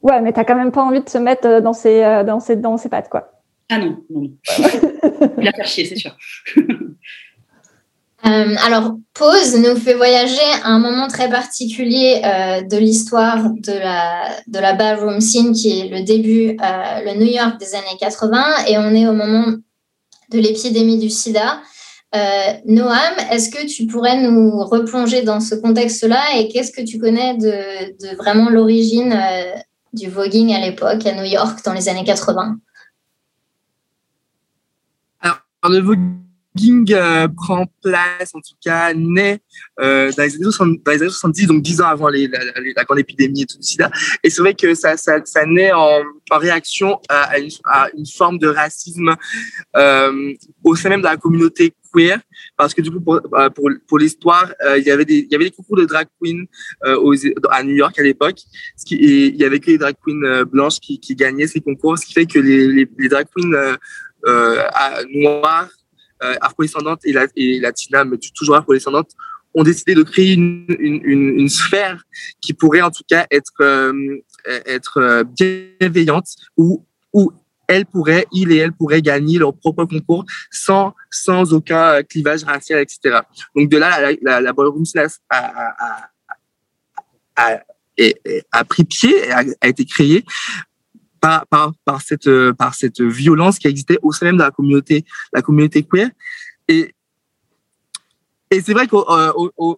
Ouais, 0.04 0.22
mais 0.22 0.32
t'as 0.34 0.44
quand 0.44 0.56
même 0.56 0.72
pas 0.72 0.84
envie 0.84 1.02
de 1.02 1.10
se 1.10 1.18
mettre 1.18 1.62
dans 1.62 1.74
ses, 1.74 2.24
dans 2.26 2.40
ses, 2.40 2.56
dans 2.58 2.78
ses 2.78 2.90
pattes, 2.90 3.10
quoi. 3.10 3.32
Ah 3.72 3.80
non, 3.80 3.98
non. 4.10 4.30
Il 5.38 5.44
la 5.44 5.52
faire 5.52 5.66
chier, 5.68 5.86
c'est 5.86 5.96
sûr. 5.96 6.16
Euh, 8.26 8.56
alors, 8.66 8.98
Pause 9.14 9.56
nous 9.58 9.76
fait 9.78 9.94
voyager 9.94 10.42
à 10.64 10.70
un 10.70 10.80
moment 10.80 11.08
très 11.08 11.30
particulier 11.30 12.22
euh, 12.24 12.62
de 12.62 12.78
l'histoire 12.78 13.50
de 13.50 13.72
la, 13.72 14.38
de 14.48 14.78
ballroom 14.78 15.22
scene, 15.22 15.54
qui 15.54 15.80
est 15.80 15.88
le 15.88 16.04
début, 16.04 16.50
euh, 16.50 17.02
le 17.06 17.18
New 17.18 17.32
York 17.32 17.58
des 17.60 17.76
années 17.76 17.98
80, 18.00 18.66
et 18.68 18.78
on 18.78 18.94
est 18.94 19.08
au 19.08 19.14
moment 19.14 19.46
de 20.32 20.40
l'épidémie 20.40 21.00
du 21.00 21.10
sida. 21.10 21.62
Noam, 22.66 23.16
est-ce 23.32 23.50
que 23.50 23.66
tu 23.68 23.86
pourrais 23.86 24.20
nous 24.22 24.64
replonger 24.66 25.22
dans 25.22 25.40
ce 25.40 25.56
contexte-là 25.56 26.38
et 26.38 26.48
qu'est-ce 26.48 26.72
que 26.72 26.82
tu 26.82 26.98
connais 26.98 27.38
de, 27.38 28.16
vraiment 28.18 28.50
l'origine 28.50 29.16
du 29.94 30.10
voguing 30.10 30.54
à 30.54 30.60
l'époque 30.60 31.06
à 31.06 31.14
New 31.14 31.24
York 31.24 31.64
dans 31.64 31.74
les 31.74 31.88
années 31.88 32.04
80 32.04 32.58
Alors, 35.22 35.40
euh, 36.92 37.28
prend 37.28 37.66
place, 37.82 38.34
en 38.34 38.40
tout 38.40 38.56
cas, 38.64 38.94
naît 38.94 39.40
euh, 39.80 40.12
dans, 40.16 40.24
les 40.24 40.36
années 40.36 40.44
70, 40.44 40.84
dans 40.84 40.92
les 40.92 41.02
années 41.02 41.10
70, 41.10 41.48
donc 41.48 41.62
dix 41.62 41.82
ans 41.82 41.88
avant 41.88 42.10
les, 42.10 42.28
la, 42.28 42.84
grande 42.84 43.00
épidémie 43.00 43.42
et 43.42 43.46
tout 43.46 43.58
le 43.58 43.64
sida. 43.64 43.90
Et 44.24 44.30
c'est 44.30 44.42
vrai 44.42 44.54
que 44.54 44.74
ça, 44.74 44.98
ça, 44.98 45.24
ça 45.26 45.46
naît 45.46 45.72
en, 45.72 46.02
en 46.32 46.38
réaction 46.38 47.00
à, 47.10 47.40
une, 47.40 47.50
forme 48.06 48.38
de 48.40 48.48
racisme 48.48 49.16
euh, 49.76 50.34
au 50.64 50.76
sein 50.76 50.90
même 50.90 51.02
de 51.02 51.06
la 51.06 51.18
communauté 51.18 51.74
queer, 51.94 52.20
parce 52.58 52.74
que 52.74 52.82
du 52.82 52.92
coup, 52.92 53.02
pour, 53.02 53.20
euh, 53.34 53.50
pour, 53.88 54.00
l'histoire, 54.00 54.54
il 54.78 54.84
y 54.84 54.92
avait 54.92 55.06
des 55.06 55.20
il 55.20 55.32
y 55.32 55.36
avait 55.36 55.46
des 55.46 55.52
concours 55.52 55.78
de 55.78 55.86
drag 55.86 56.08
queen 56.22 56.46
euh, 56.86 56.96
aux, 56.98 57.14
à 57.50 57.64
New 57.64 57.76
York 57.76 57.98
à 58.00 58.04
l'époque, 58.04 58.40
il 58.92 59.36
y 59.36 59.44
avait 59.44 59.60
que 59.60 59.72
les 59.72 59.78
drag 59.78 59.96
queens 60.06 60.44
blanches 60.46 60.80
qui, 60.80 61.00
gagnaient 61.16 61.48
ces 61.48 61.62
concours, 61.62 61.98
ce 61.98 62.06
qui 62.06 62.14
fait 62.14 62.26
que 62.26 62.40
les, 62.40 62.88
les, 62.98 63.10
drag 63.10 63.28
queens 63.36 63.78
euh, 64.26 64.66
noires 65.14 65.70
euh, 66.24 66.36
afrodescendantes 66.42 67.00
et, 67.06 67.14
la, 67.14 67.28
et 67.36 67.62
mais 68.06 68.18
toujours 68.36 68.56
afrodescendantes, 68.56 69.12
ont 69.54 69.64
décidé 69.64 69.96
de 69.96 70.04
créer 70.04 70.34
une, 70.34 70.66
une, 70.80 71.02
une, 71.04 71.40
une 71.40 71.50
sphère 71.50 72.04
qui 72.42 72.54
pourrait 72.54 72.82
en 72.82 72.92
tout 72.92 73.04
cas 73.08 73.26
être, 73.32 73.62
euh, 73.62 74.22
être 74.46 74.98
euh, 74.98 75.24
bienveillante 75.24 76.28
où, 76.58 76.86
où 77.14 77.32
elles 77.68 77.86
pourraient, 77.86 78.26
ils 78.32 78.52
et 78.52 78.58
elles 78.58 78.74
pourraient 78.74 79.02
gagner 79.02 79.38
leur 79.38 79.54
propre 79.56 79.86
concours 79.86 80.26
sans, 80.52 80.94
sans 81.10 81.54
aucun 81.54 82.04
clivage 82.04 82.44
racial, 82.44 82.82
etc. 82.82 83.20
Donc 83.56 83.70
de 83.70 83.78
là, 83.78 84.02
la, 84.02 84.18
la, 84.22 84.42
la 84.42 84.54
ballroom 84.54 84.84
a, 84.96 85.08
a, 85.30 86.10
a, 87.36 87.60
a, 88.52 88.64
pris 88.66 88.84
pied, 88.86 89.32
a 89.32 89.68
été 89.68 89.86
créée 89.86 90.26
par, 91.20 91.74
par, 91.86 92.02
cette, 92.02 92.28
euh, 92.28 92.54
par 92.54 92.76
cette 92.76 93.02
violence 93.02 93.60
qui 93.60 93.68
existait 93.68 94.00
au 94.02 94.12
sein 94.12 94.28
même 94.28 94.38
de 94.38 94.44
la 94.44 94.52
communauté, 94.52 95.06
la 95.34 95.42
communauté 95.42 95.84
queer. 95.84 96.10
Et, 96.68 96.94
et 98.52 98.62
c'est 98.62 98.74
vrai 98.74 98.88
qu'au 98.88 99.06
euh, 99.12 99.32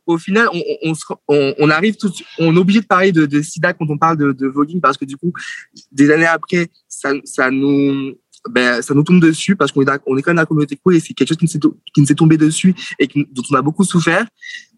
au, 0.06 0.18
final, 0.18 0.48
on, 0.54 0.94
on, 1.28 1.54
on, 1.60 1.70
arrive 1.70 1.96
on 2.40 2.56
est 2.56 2.60
obligé 2.60 2.80
de 2.82 2.86
parler 2.86 3.12
de, 3.12 3.42
sida 3.42 3.74
quand 3.74 3.90
on 3.90 3.98
parle 3.98 4.18
de, 4.18 4.32
de 4.32 4.80
parce 4.80 4.98
que 4.98 5.06
du 5.06 5.18
coup, 5.18 5.34
des 5.92 6.10
années 6.10 6.26
après, 6.26 6.70
ça, 6.88 7.12
ça 7.26 7.52
nous, 7.52 8.14
ben, 8.50 8.82
ça 8.82 8.94
nous 8.94 9.04
tombe 9.04 9.20
dessus 9.20 9.56
parce 9.56 9.72
qu'on 9.72 9.82
est, 9.82 9.90
est 9.90 10.00
quand 10.22 10.28
même 10.28 10.36
dans 10.38 10.42
la 10.42 10.46
communauté 10.46 10.78
queer 10.78 10.98
et 10.98 11.00
c'est 11.02 11.14
quelque 11.14 11.30
chose 11.30 11.38
qui 11.38 11.46
nous 11.46 11.52
s'est 11.52 11.60
to- 11.60 11.78
qui 11.94 12.02
nous 12.02 12.08
s'est 12.08 12.16
tombé 12.16 12.38
dessus 12.38 12.74
et 12.98 13.08
dont 13.08 13.44
on 13.52 13.56
a 13.56 13.62
beaucoup 13.62 13.84
souffert. 13.84 14.26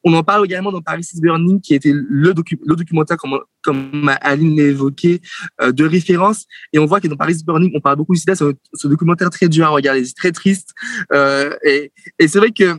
On 0.03 0.13
en 0.13 0.23
parle 0.23 0.45
également 0.45 0.71
dans 0.71 0.81
Paris 0.81 1.05
is 1.13 1.21
Burning, 1.21 1.61
qui 1.61 1.73
était 1.73 1.93
le, 1.93 2.33
docu 2.33 2.59
le 2.65 2.75
documentaire, 2.75 3.17
comme, 3.17 3.39
comme 3.61 4.11
Aline 4.21 4.57
l'a 4.57 4.63
évoqué, 4.63 5.21
euh, 5.61 5.71
de 5.71 5.85
référence. 5.85 6.45
Et 6.73 6.79
on 6.79 6.85
voit 6.85 6.99
que 6.99 7.07
dans 7.07 7.15
Paris 7.15 7.35
is 7.35 7.43
Burning, 7.43 7.71
on 7.75 7.79
parle 7.79 7.95
beaucoup 7.97 8.13
du 8.13 8.19
sida. 8.19 8.35
C'est 8.35 8.45
un 8.45 8.89
documentaire 8.89 9.29
très 9.29 9.47
dur 9.47 9.65
à 9.65 9.69
regarder, 9.69 10.03
c'est 10.03 10.15
très 10.15 10.31
triste. 10.31 10.73
Euh, 11.13 11.55
et 11.63 11.91
et 12.19 12.27
c'est 12.27 12.39
vrai 12.39 12.51
que 12.51 12.77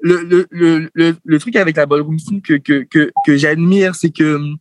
le, 0.00 0.46
le, 0.50 0.90
le, 0.92 1.16
le, 1.24 1.38
truc 1.38 1.56
avec 1.56 1.76
la 1.76 1.86
ballroom 1.86 2.18
scene 2.18 2.42
que, 2.42 2.54
que, 2.54 2.84
que, 2.84 3.10
que 3.24 3.36
j'admire, 3.36 3.94
c'est 3.94 4.10
que 4.10 4.34
hum, 4.34 4.56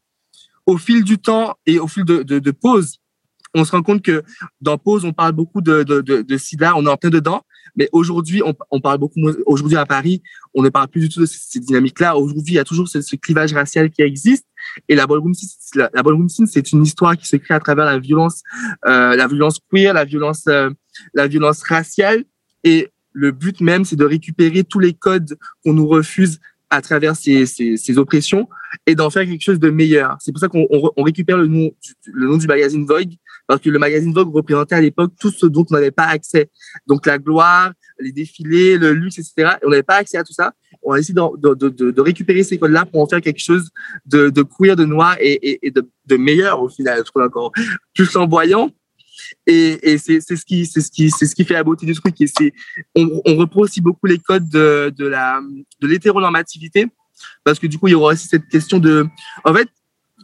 au 0.65 0.77
fil 0.77 1.03
du 1.03 1.17
temps 1.17 1.55
et 1.65 1.79
au 1.79 1.87
fil 1.87 2.05
de, 2.05 2.23
de, 2.23 2.39
de 2.39 2.51
pause, 2.51 2.99
on 3.53 3.65
se 3.65 3.71
rend 3.71 3.83
compte 3.83 4.01
que 4.01 4.23
dans 4.61 4.77
pause, 4.77 5.05
on 5.05 5.13
parle 5.13 5.33
beaucoup 5.33 5.61
de, 5.61 5.83
de, 5.83 6.01
de, 6.01 6.21
de 6.21 6.37
sida, 6.37 6.75
on 6.75 6.85
est 6.85 6.89
en 6.89 6.97
plein 6.97 7.09
dedans. 7.09 7.43
Mais 7.75 7.89
aujourd'hui, 7.91 8.41
on, 8.43 8.53
on 8.71 8.79
parle 8.79 8.99
beaucoup 8.99 9.19
moins. 9.19 9.33
Aujourd'hui, 9.45 9.77
à 9.77 9.85
Paris, 9.85 10.21
on 10.53 10.61
ne 10.61 10.69
parle 10.69 10.87
plus 10.87 11.01
du 11.01 11.09
tout 11.09 11.19
de 11.19 11.25
ces, 11.25 11.59
dynamiques-là. 11.59 12.15
Aujourd'hui, 12.15 12.53
il 12.53 12.57
y 12.57 12.59
a 12.59 12.63
toujours 12.63 12.87
ce, 12.87 13.01
ce 13.01 13.15
clivage 13.15 13.53
racial 13.53 13.89
qui 13.89 14.01
existe. 14.01 14.45
Et 14.87 14.95
la 14.95 15.07
ballroom 15.07 15.33
scene, 15.33 15.49
la, 15.75 15.89
la 15.93 16.03
ballroom 16.03 16.29
c'est 16.29 16.71
une 16.71 16.83
histoire 16.83 17.17
qui 17.17 17.27
se 17.27 17.35
crée 17.35 17.53
à 17.53 17.59
travers 17.59 17.85
la 17.85 17.99
violence, 17.99 18.43
euh, 18.85 19.15
la 19.15 19.27
violence 19.27 19.59
queer, 19.71 19.93
la 19.93 20.05
violence, 20.05 20.45
euh, 20.47 20.69
la 21.13 21.27
violence 21.27 21.63
raciale. 21.63 22.23
Et 22.63 22.89
le 23.11 23.31
but 23.31 23.61
même, 23.61 23.85
c'est 23.85 23.95
de 23.95 24.05
récupérer 24.05 24.63
tous 24.63 24.79
les 24.79 24.93
codes 24.93 25.37
qu'on 25.63 25.73
nous 25.73 25.87
refuse 25.87 26.39
à 26.73 26.81
travers 26.81 27.15
ces, 27.15 27.45
ces, 27.45 27.77
ces 27.77 27.97
oppressions 27.97 28.47
et 28.87 28.95
d'en 28.95 29.09
faire 29.09 29.23
quelque 29.25 29.41
chose 29.41 29.59
de 29.59 29.69
meilleur. 29.69 30.17
C'est 30.19 30.31
pour 30.31 30.39
ça 30.39 30.47
qu'on 30.47 30.65
on, 30.69 30.91
on 30.95 31.03
récupère 31.03 31.37
le 31.37 31.47
nom, 31.47 31.65
du- 31.67 32.11
le 32.11 32.27
nom 32.27 32.37
du 32.37 32.47
magazine 32.47 32.85
Vogue, 32.85 33.13
parce 33.47 33.61
que 33.61 33.69
le 33.69 33.77
magazine 33.79 34.13
Vogue 34.13 34.33
représentait 34.33 34.75
à 34.75 34.81
l'époque 34.81 35.13
tout 35.19 35.31
ce 35.31 35.45
dont 35.45 35.65
on 35.69 35.73
n'avait 35.75 35.91
pas 35.91 36.05
accès. 36.05 36.49
Donc 36.87 37.05
la 37.05 37.17
gloire, 37.19 37.71
les 37.99 38.11
défilés, 38.11 38.77
le 38.77 38.93
luxe, 38.93 39.19
etc. 39.19 39.33
Et 39.61 39.65
on 39.65 39.69
n'avait 39.69 39.83
pas 39.83 39.95
accès 39.97 40.17
à 40.17 40.23
tout 40.23 40.33
ça. 40.33 40.53
On 40.81 40.91
a 40.93 40.99
essayé 40.99 41.13
de, 41.13 41.53
de, 41.55 41.69
de, 41.69 41.91
de 41.91 42.01
récupérer 42.01 42.43
ces 42.43 42.57
codes-là 42.57 42.85
pour 42.85 43.01
en 43.01 43.07
faire 43.07 43.21
quelque 43.21 43.39
chose 43.39 43.69
de, 44.05 44.29
de 44.29 44.41
queer, 44.43 44.75
de 44.75 44.85
noir 44.85 45.15
et, 45.19 45.33
et, 45.51 45.67
et 45.67 45.71
de 45.71 46.17
meilleur 46.17 46.61
au 46.61 46.69
final, 46.69 46.97
je 46.99 47.03
trouve 47.03 47.21
encore 47.23 47.51
plus 47.93 48.05
flamboyant. 48.05 48.71
Et, 49.47 49.97
c'est 49.97 50.21
ce 50.21 50.45
qui 50.45 50.65
c'est 50.65 50.81
ce 50.81 50.91
qui 50.91 51.11
c'est 51.11 51.25
ce 51.25 51.35
qui 51.35 51.43
fait 51.43 51.53
la 51.53 51.63
beauté 51.63 51.85
du 51.85 51.93
truc. 51.93 52.19
Et 52.21 52.27
c'est 52.27 52.53
on, 52.95 53.35
reprend 53.35 53.61
aussi 53.61 53.81
beaucoup 53.81 54.05
les 54.05 54.17
codes 54.17 54.49
de, 54.49 54.93
de 54.95 55.05
la 55.05 55.41
de 55.81 55.87
l'hétéronormativité. 55.87 56.87
Parce 57.43 57.59
que 57.59 57.67
du 57.67 57.77
coup 57.77 57.87
il 57.87 57.91
y 57.91 57.95
aura 57.95 58.13
aussi 58.13 58.27
cette 58.27 58.47
question 58.47 58.79
de 58.79 59.07
en 59.43 59.53
fait 59.53 59.69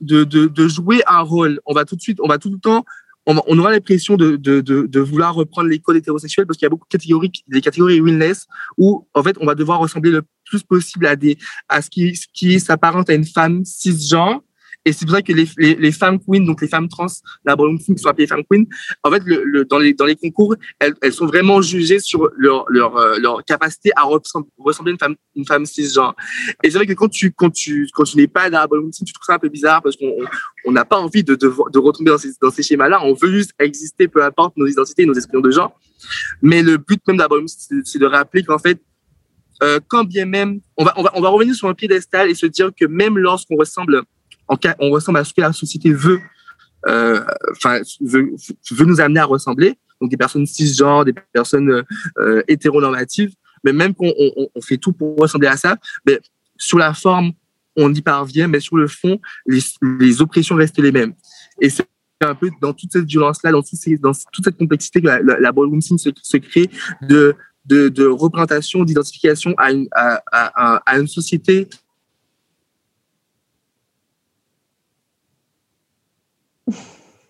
de, 0.02 0.24
de, 0.24 0.68
jouer 0.68 1.02
un 1.08 1.22
rôle. 1.22 1.60
On 1.66 1.74
va 1.74 1.86
tout 1.86 1.96
de 1.96 2.02
suite 2.02 2.20
on 2.22 2.28
va 2.28 2.38
tout 2.38 2.50
le 2.50 2.60
temps 2.60 2.86
on, 3.26 3.60
aura 3.60 3.72
l'impression 3.72 4.16
de, 4.16 4.38
de, 4.38 4.62
de, 4.62 5.00
vouloir 5.00 5.36
reprendre 5.36 5.70
les 5.70 5.80
codes 5.80 5.98
hétérosexuels 5.98 6.48
parce 6.48 6.58
qu'il 6.58 6.66
y 6.66 6.68
a 6.68 6.70
beaucoup 6.70 6.88
de 6.88 6.92
catégories 6.92 7.32
des 7.48 7.62
catégories 7.62 8.00
realness 8.00 8.48
où 8.78 9.08
en 9.14 9.22
fait 9.22 9.38
on 9.40 9.46
va 9.46 9.56
devoir 9.56 9.80
ressembler 9.80 10.10
le 10.10 10.24
plus 10.46 10.64
possible 10.64 11.06
à 11.06 11.16
des 11.16 11.38
à 11.68 11.82
ce 11.82 11.90
qui 11.90 12.16
ce 12.16 12.26
qui 12.34 12.60
s'apparente 12.60 13.10
à 13.10 13.14
une 13.14 13.26
femme 13.26 13.64
cisgenre 13.66 14.42
et 14.86 14.94
c'est 14.94 15.06
pour 15.06 15.16
ça 15.16 15.22
que 15.22 15.34
les, 15.34 15.46
les, 15.58 15.92
femmes 15.92 16.20
queens, 16.20 16.46
donc 16.46 16.62
les 16.62 16.68
femmes 16.68 16.88
trans, 16.88 17.08
la 17.44 17.56
ballroom 17.56 17.80
scene 17.80 17.96
qui 17.96 18.02
sont 18.02 18.10
appelées 18.10 18.28
femmes 18.28 18.44
queens, 18.50 18.64
en 19.04 19.12
fait, 19.12 19.22
le, 19.26 19.44
le, 19.44 19.66
dans, 19.66 19.78
les, 19.78 19.94
dans 19.94 20.06
les 20.06 20.16
concours, 20.16 20.56
elles, 20.80 20.94
elles 21.02 21.12
sont 21.14 21.26
vraiment 21.26 21.62
jugées 21.62 22.00
sur 22.00 22.30
leur, 22.38 22.66
leur, 22.70 22.96
euh, 22.98 23.18
leur 23.20 23.44
capacité 23.44 23.92
à 23.96 24.04
ressem- 24.04 24.48
ressembler 24.58 24.94
une 24.94 24.98
femme, 24.98 25.16
une 25.36 25.46
femme 25.46 25.66
cisgenre. 25.66 26.16
Et 26.64 26.72
c'est 26.72 26.78
vrai 26.78 26.88
que 26.88 26.94
quand 26.94 27.10
tu, 27.10 27.32
quand 27.32 27.50
tu, 27.50 27.88
quand 27.94 28.04
tu 28.06 28.18
n'es 28.18 28.28
pas 28.28 28.50
dans 28.50 28.60
la 28.60 28.68
ballroom 28.68 28.92
scene, 28.94 29.06
tu 29.06 29.14
trouves 29.14 29.26
ça 29.26 29.36
un 29.36 29.40
peu 29.40 29.50
bizarre 29.50 29.82
parce 29.82 29.98
qu'on 29.98 30.16
on- 30.66 30.72
n'a 30.72 30.86
pas 30.86 30.98
envie 30.98 31.24
de, 31.24 31.36
de, 31.36 31.54
de 31.74 31.80
retomber 31.80 32.12
dans 32.12 32.18
ces, 32.18 32.32
dans 32.42 32.52
ces 32.52 32.64
schémas-là. 32.64 33.02
On 33.04 33.14
veut 33.14 33.32
juste 33.32 33.52
exister, 33.60 34.08
peu 34.08 34.24
importe 34.24 34.56
nos 34.56 34.66
identités, 34.66 35.06
nos 35.06 35.14
expressions 35.14 35.42
de 35.42 35.52
genre. 35.52 35.78
Mais 36.42 36.64
le 36.64 36.78
but 36.78 37.02
même 37.08 37.18
de 37.18 37.22
la 37.22 37.28
c'est 37.84 38.00
de 38.00 38.06
rappeler 38.06 38.44
qu'en 38.44 38.60
fait, 38.60 38.82
euh, 39.62 39.80
quand 39.88 40.06
bien 40.06 40.26
même, 40.26 40.62
on 40.78 40.86
va, 40.86 40.94
on 40.96 41.04
va, 41.04 41.12
on 41.16 41.22
va 41.22 41.30
revenir 41.30 41.54
sur 41.54 41.68
un 41.68 41.74
piédestal 41.74 42.30
et 42.30 42.34
se 42.34 42.46
dire 42.46 42.72
que 42.78 42.86
même 42.86 43.18
lorsqu'on 43.18 43.58
ressemble, 43.58 44.04
en 44.50 44.58
on 44.80 44.90
ressemble 44.90 45.20
à 45.20 45.24
ce 45.24 45.34
que 45.34 45.42
la 45.42 45.54
société 45.54 45.94
veut, 45.94 46.20
euh, 46.88 47.24
enfin, 47.52 47.80
veut, 48.02 48.34
veut 48.72 48.86
nous 48.86 49.00
amener 49.00 49.20
à 49.20 49.26
ressembler, 49.26 49.78
donc 50.02 50.10
des 50.10 50.18
personnes 50.18 50.46
cisgenres, 50.46 51.06
des 51.06 51.14
personnes 51.34 51.84
euh, 52.18 52.42
hétéronormatives, 52.48 53.34
mais 53.64 53.74
même 53.74 53.94
qu'on 53.94 54.12
on, 54.18 54.48
on 54.54 54.62
fait 54.62 54.78
tout 54.78 54.92
pour 54.92 55.16
ressembler 55.18 55.48
à 55.48 55.58
ça, 55.58 55.78
mais 56.06 56.20
sur 56.58 56.78
la 56.78 56.94
forme, 56.94 57.32
on 57.76 57.94
y 57.94 58.02
parvient, 58.02 58.48
mais 58.48 58.60
sur 58.60 58.78
le 58.78 58.88
fond, 58.88 59.20
les, 59.46 59.60
les 60.00 60.22
oppressions 60.22 60.56
restent 60.56 60.80
les 60.80 60.92
mêmes. 60.92 61.14
Et 61.62 61.70
c'est 61.70 61.86
un 62.22 62.36
peu 62.36 62.50
dans 62.62 62.74
toute 62.74 62.92
cette 62.92 63.06
violence-là, 63.06 63.52
dans, 63.52 63.62
toute 63.62 64.44
cette 64.44 64.58
complexité 64.58 65.02
que 65.02 65.08
la, 65.08 65.22
la, 65.22 65.40
la 65.40 65.52
se, 65.52 66.38
crée 66.38 66.70
de, 67.02 67.36
représentation, 68.08 68.84
d'identification 68.84 69.54
à 69.58 69.72
une 70.98 71.08
société 71.08 71.70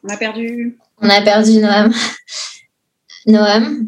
On 0.04 0.10
a 0.10 0.18
perdu. 0.18 0.78
On 1.02 1.10
a 1.10 1.22
perdu 1.22 1.60
Noam. 1.60 1.94
Noam 3.28 3.88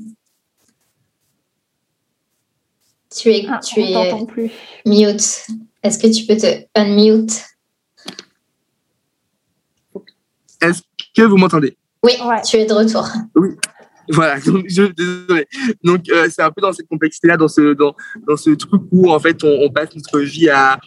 Tu 3.15 3.29
es, 3.29 3.46
Ah, 3.50 3.60
tu 3.60 3.81
on 3.81 4.22
es 4.22 4.25
plus. 4.25 4.51
mute. 4.86 5.46
Est-ce 5.84 6.00
que 6.00 6.08
tu 6.08 6.25
peux 6.25 6.38
te 6.38 6.63
unmute? 6.75 7.43
Est-ce 10.62 10.81
que 11.15 11.24
vous 11.24 11.38
m'entendez? 11.38 11.75
Oui, 12.03 12.13
tu 12.48 12.58
es 12.58 12.65
de 12.65 12.74
retour. 12.74 13.08
Voilà, 14.10 14.39
donc 14.46 14.65
je 14.67 14.84
désolé. 14.84 15.48
Donc 15.84 16.10
euh, 16.10 16.27
c'est 16.29 16.41
un 16.41 16.51
peu 16.51 16.62
dans 16.62 16.74
cette 16.74 16.88
complexité 16.88 17.27
là, 17.27 17.38
dans 17.38 17.48
ce 17.48 17.74
dans 17.74 17.96
dans 18.27 18.38
ce 18.38 18.51
truc 18.51 18.81
où 18.91 19.12
en 19.12 19.20
fait 19.20 19.43
on, 19.43 19.60
on 19.62 19.70
passe 19.72 19.96
notre 19.96 20.20
vie 20.20 20.50
à 20.50 20.79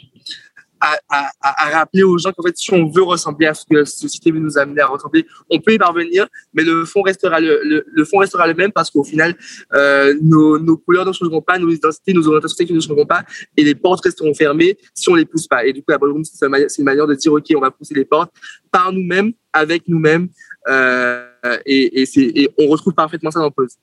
à, 0.81 0.97
à, 1.09 1.31
à 1.41 1.71
rappeler 1.79 2.03
aux 2.03 2.19
gens 2.19 2.33
qu'en 2.33 2.43
fait 2.43 2.57
si 2.57 2.73
on 2.73 2.89
veut 2.91 3.03
ressembler 3.03 3.47
à 3.47 3.55
ce 3.55 3.65
que 3.65 3.75
la 3.77 3.85
société 3.85 4.31
veut 4.31 4.41
nous 4.41 4.59
amener 4.59 4.81
à 4.83 4.87
ressembler, 4.87 5.27
on 5.51 5.59
peut 5.61 5.73
y 5.73 5.79
parvenir, 5.79 6.27
mais 6.53 6.63
le 6.63 6.85
fond 6.85 7.03
restera 7.03 7.41
le 7.41 7.61
le, 7.65 7.85
le 7.91 8.05
fond 8.05 8.19
restera 8.19 8.47
le 8.47 8.55
même 8.55 8.73
parce 8.73 8.91
qu'au 8.91 9.05
final 9.05 9.35
euh, 9.75 10.15
nos 10.23 10.59
nos 10.59 10.77
couleurs 10.77 11.07
ne 11.07 11.13
changeront 11.13 11.41
pas, 11.43 11.59
nos 11.59 11.71
identités, 11.71 12.13
nos 12.13 12.27
orientations 12.27 12.57
sexuelles 12.57 12.77
ne 12.77 12.83
changeront 12.83 13.07
pas 13.07 13.25
et 13.57 13.65
les 13.65 13.75
portes 13.75 14.05
resteront 14.05 14.35
fermées 14.35 14.77
si 14.95 15.09
on 15.09 15.15
les 15.15 15.25
pousse 15.25 15.47
pas. 15.47 15.65
Et 15.65 15.73
du 15.73 15.81
coup 15.81 15.91
la 15.91 15.99
ballroom 15.99 16.25
c'est 16.25 16.45
une 16.45 16.85
manière- 16.85 17.07
de 17.07 17.15
dire 17.15 17.33
ok 17.33 17.47
on 17.57 17.61
va 17.61 17.71
pousser 17.71 17.95
les 17.95 18.05
portes 18.05 18.33
par 18.71 18.93
nous-mêmes, 18.93 19.33
avec 19.53 19.89
nous-mêmes. 19.89 20.29
Euh, 20.69 21.27
et, 21.67 22.03
et, 22.03 22.43
et 22.43 22.51
on 22.59 22.67
retrouve 22.69 22.95
parfaitement 22.95 23.31
ça 23.31 23.39
dans 23.41 23.51
Pause. 23.51 23.77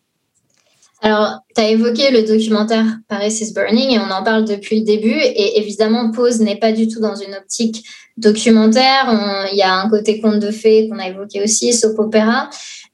Alors, 1.03 1.39
tu 1.55 1.61
as 1.61 1.69
évoqué 1.69 2.11
le 2.11 2.23
documentaire 2.23 2.85
Paris 3.07 3.35
is 3.41 3.53
Burning 3.53 3.89
et 3.89 3.99
on 3.99 4.11
en 4.11 4.23
parle 4.23 4.45
depuis 4.45 4.79
le 4.79 4.85
début. 4.85 5.17
Et 5.19 5.57
évidemment, 5.59 6.11
Pause 6.11 6.39
n'est 6.41 6.59
pas 6.59 6.71
du 6.71 6.87
tout 6.87 6.99
dans 6.99 7.15
une 7.15 7.33
optique 7.33 7.83
documentaire. 8.17 9.47
Il 9.51 9.57
y 9.57 9.63
a 9.63 9.73
un 9.73 9.89
côté 9.89 10.21
conte 10.21 10.39
de 10.39 10.51
fées 10.51 10.87
qu'on 10.87 10.99
a 10.99 11.07
évoqué 11.07 11.43
aussi, 11.43 11.73
soap 11.73 11.97
opéra. 11.97 12.49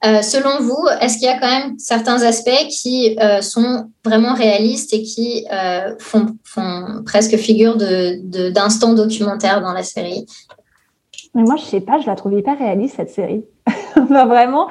Euh, 0.06 0.22
selon 0.22 0.60
vous, 0.62 0.86
est-ce 1.02 1.18
qu'il 1.18 1.28
y 1.28 1.32
a 1.32 1.40
quand 1.40 1.50
même 1.50 1.78
certains 1.80 2.22
aspects 2.22 2.68
qui 2.70 3.18
euh, 3.20 3.42
sont 3.42 3.90
vraiment 4.06 4.36
réalistes 4.36 4.94
et 4.94 5.02
qui 5.02 5.46
euh, 5.52 5.96
font, 6.00 6.38
presque 7.04 7.36
figure 7.36 7.78
de, 7.78 8.20
de- 8.24 8.50
d'instant 8.50 8.94
documentaire 8.94 9.62
dans 9.62 9.74
la 9.74 9.84
série? 9.84 10.26
Moi, 11.34 11.56
je 11.58 11.64
sais 11.64 11.82
pas, 11.82 12.00
je 12.00 12.06
la 12.08 12.16
trouve 12.16 12.38
hyper 12.38 12.58
réaliste, 12.58 12.96
cette 12.98 13.10
série. 13.10 13.44
Enfin, 13.98 14.26
vraiment, 14.28 14.68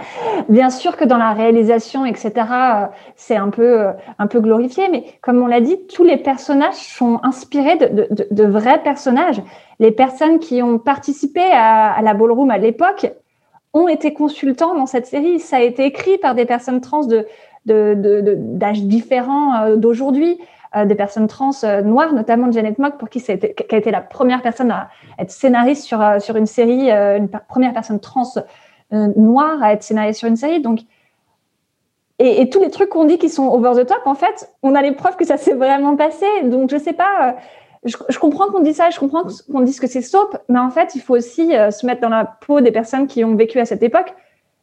bien 0.48 0.70
sûr 0.70 0.96
que 0.96 1.04
dans 1.04 1.16
la 1.16 1.32
réalisation, 1.32 2.04
etc., 2.04 2.32
euh, 2.36 2.86
c'est 3.16 3.36
un 3.36 3.50
peu, 3.50 3.80
euh, 3.80 3.92
un 4.18 4.26
peu 4.26 4.40
glorifié, 4.40 4.88
mais 4.90 5.04
comme 5.22 5.42
on 5.42 5.46
l'a 5.46 5.60
dit, 5.60 5.78
tous 5.86 6.04
les 6.04 6.16
personnages 6.16 6.74
sont 6.74 7.20
inspirés 7.22 7.76
de, 7.76 8.08
de, 8.30 8.44
vrais 8.44 8.82
personnages. 8.82 9.42
Les 9.78 9.90
personnes 9.90 10.38
qui 10.38 10.62
ont 10.62 10.78
participé 10.78 11.42
à, 11.52 12.00
la 12.02 12.14
ballroom 12.14 12.50
à 12.50 12.58
l'époque 12.58 13.12
ont 13.72 13.88
été 13.88 14.14
consultants 14.14 14.74
dans 14.74 14.86
cette 14.86 15.06
série. 15.06 15.38
Ça 15.38 15.56
a 15.56 15.60
été 15.60 15.84
écrit 15.84 16.18
par 16.18 16.34
des 16.34 16.46
personnes 16.46 16.80
trans 16.80 17.06
de, 17.06 17.26
d'âges 17.66 18.82
différents 18.82 19.62
euh, 19.62 19.76
d'aujourd'hui, 19.76 20.38
des 20.84 20.94
personnes 20.94 21.26
trans 21.26 21.52
noires, 21.84 22.12
notamment 22.12 22.52
Janet 22.52 22.78
Mock, 22.78 22.98
pour 22.98 23.08
qui, 23.08 23.18
ça 23.18 23.32
a 23.32 23.36
été- 23.36 23.54
qui 23.54 23.74
a 23.74 23.78
été 23.78 23.90
la 23.90 24.02
première 24.02 24.42
personne 24.42 24.70
à 24.70 24.90
être 25.18 25.30
scénariste 25.30 25.84
sur, 25.84 26.04
sur 26.20 26.36
une 26.36 26.44
série, 26.44 26.90
une 26.90 27.30
première 27.48 27.72
personne 27.72 27.98
trans 27.98 28.24
noire 28.90 29.62
à 29.62 29.72
être 29.72 29.82
scénariste 29.82 30.20
sur 30.20 30.28
une 30.28 30.36
série. 30.36 30.60
Donc, 30.60 30.80
et, 32.18 32.48
tous 32.48 32.60
les 32.60 32.70
trucs 32.70 32.88
qu'on 32.88 33.04
dit 33.04 33.18
qui 33.18 33.28
sont 33.28 33.48
over 33.48 33.72
the 33.82 33.86
top, 33.86 34.02
en 34.06 34.14
fait, 34.14 34.50
on 34.62 34.74
a 34.74 34.82
les 34.82 34.92
preuves 34.92 35.16
que 35.16 35.24
ça 35.26 35.36
s'est 35.36 35.54
vraiment 35.54 35.96
passé. 35.96 36.26
Donc, 36.44 36.70
je 36.70 36.78
sais 36.78 36.94
pas. 36.94 37.28
euh, 37.28 37.32
Je, 37.84 38.18
comprends 38.18 38.46
qu'on 38.46 38.60
dit 38.60 38.72
ça, 38.72 38.90
je 38.90 38.98
comprends 38.98 39.24
qu'on 39.52 39.60
dise 39.60 39.80
que 39.80 39.86
c'est 39.86 40.02
soap, 40.02 40.38
mais 40.48 40.58
en 40.58 40.70
fait, 40.70 40.94
il 40.94 41.02
faut 41.02 41.14
aussi 41.14 41.54
euh, 41.54 41.70
se 41.70 41.84
mettre 41.84 42.00
dans 42.00 42.08
la 42.08 42.24
peau 42.24 42.60
des 42.60 42.72
personnes 42.72 43.06
qui 43.06 43.22
ont 43.24 43.34
vécu 43.36 43.58
à 43.60 43.66
cette 43.66 43.82
époque. 43.82 44.14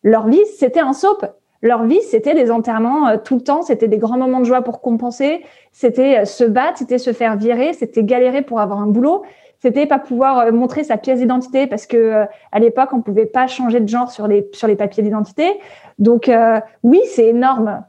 Leur 0.02 0.28
vie, 0.28 0.44
c'était 0.58 0.80
un 0.80 0.94
soap. 0.94 1.26
Leur 1.62 1.86
vie, 1.86 2.02
c'était 2.02 2.34
des 2.34 2.52
enterrements 2.52 3.08
euh, 3.08 3.18
tout 3.24 3.36
le 3.36 3.42
temps, 3.42 3.62
c'était 3.62 3.88
des 3.88 3.98
grands 3.98 4.18
moments 4.18 4.40
de 4.40 4.46
joie 4.46 4.64
pour 4.64 4.82
compenser, 4.82 5.46
c'était 5.72 6.20
euh, 6.20 6.26
se 6.26 6.44
battre, 6.44 6.80
c'était 6.80 6.98
se 6.98 7.14
faire 7.14 7.38
virer, 7.38 7.72
c'était 7.72 8.04
galérer 8.04 8.42
pour 8.42 8.60
avoir 8.60 8.80
un 8.80 8.88
boulot, 8.88 9.24
c'était 9.64 9.88
pas 9.88 9.98
pouvoir 9.98 10.40
euh, 10.40 10.52
montrer 10.52 10.84
sa 10.84 10.98
pièce 10.98 11.20
d'identité 11.20 11.68
parce 11.68 11.88
que 11.88 11.96
euh, 11.96 12.26
à 12.52 12.60
l'époque, 12.60 12.90
on 12.92 13.02
pouvait 13.02 13.26
pas 13.26 13.48
changer 13.48 13.80
de 13.80 13.88
genre 13.88 14.12
sur 14.12 14.28
les 14.28 14.46
sur 14.52 14.68
les 14.68 14.76
papiers 14.76 15.04
d'identité. 15.04 15.54
Donc 16.00 16.28
euh, 16.28 16.60
oui, 16.84 17.00
c'est 17.16 17.28
énorme, 17.28 17.82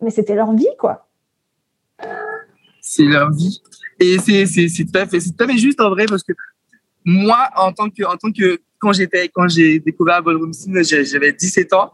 mais 0.00 0.10
c'était 0.10 0.36
leur 0.36 0.54
vie, 0.54 0.68
quoi. 0.78 1.08
C'est 2.80 3.02
leur 3.02 3.32
vie. 3.32 3.60
Et 3.98 4.18
c'est, 4.20 4.46
c'est, 4.46 4.68
c'est 4.68 4.84
tout 4.84 4.96
à 4.96 5.06
fait, 5.06 5.18
c'est 5.18 5.36
tout 5.36 5.42
à 5.42 5.48
juste 5.56 5.80
en 5.80 5.90
vrai 5.90 6.06
parce 6.06 6.22
que 6.22 6.32
moi, 7.04 7.50
en 7.56 7.72
tant 7.72 7.90
que, 7.90 8.04
en 8.04 8.16
tant 8.16 8.30
que, 8.30 8.60
quand 8.78 8.92
j'étais, 8.92 9.28
quand 9.28 9.48
j'ai 9.48 9.80
découvert 9.80 10.22
Ballroom 10.22 10.52
Scene, 10.52 10.80
j'avais 10.84 11.32
17 11.32 11.72
ans, 11.72 11.90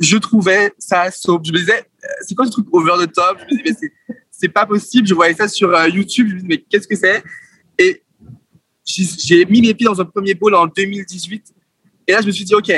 je 0.00 0.16
trouvais 0.16 0.72
ça 0.78 1.08
soap. 1.12 1.44
Je 1.44 1.52
me 1.52 1.58
disais, 1.58 1.84
c'est 2.22 2.34
quoi 2.34 2.46
ce 2.46 2.50
truc 2.50 2.66
over 2.72 2.94
the 3.06 3.12
top? 3.12 3.38
Je 3.38 3.44
me 3.44 3.50
disais, 3.50 3.62
mais 3.64 3.76
c'est, 3.78 4.16
c'est 4.32 4.48
pas 4.48 4.66
possible. 4.66 5.06
Je 5.06 5.14
voyais 5.14 5.34
ça 5.34 5.46
sur 5.46 5.70
YouTube. 5.86 6.26
Je 6.30 6.34
me 6.34 6.40
disais, 6.40 6.48
mais 6.48 6.58
qu'est-ce 6.68 6.88
que 6.88 6.96
c'est? 6.96 7.22
Et 7.78 8.02
j'ai, 8.84 9.44
mis 9.46 9.60
mes 9.62 9.74
pieds 9.74 9.86
dans 9.86 10.00
un 10.00 10.04
premier 10.04 10.34
pôle 10.34 10.54
en 10.54 10.66
2018. 10.66 11.54
Et 12.06 12.12
là, 12.12 12.20
je 12.20 12.26
me 12.26 12.32
suis 12.32 12.44
dit, 12.44 12.54
OK, 12.54 12.72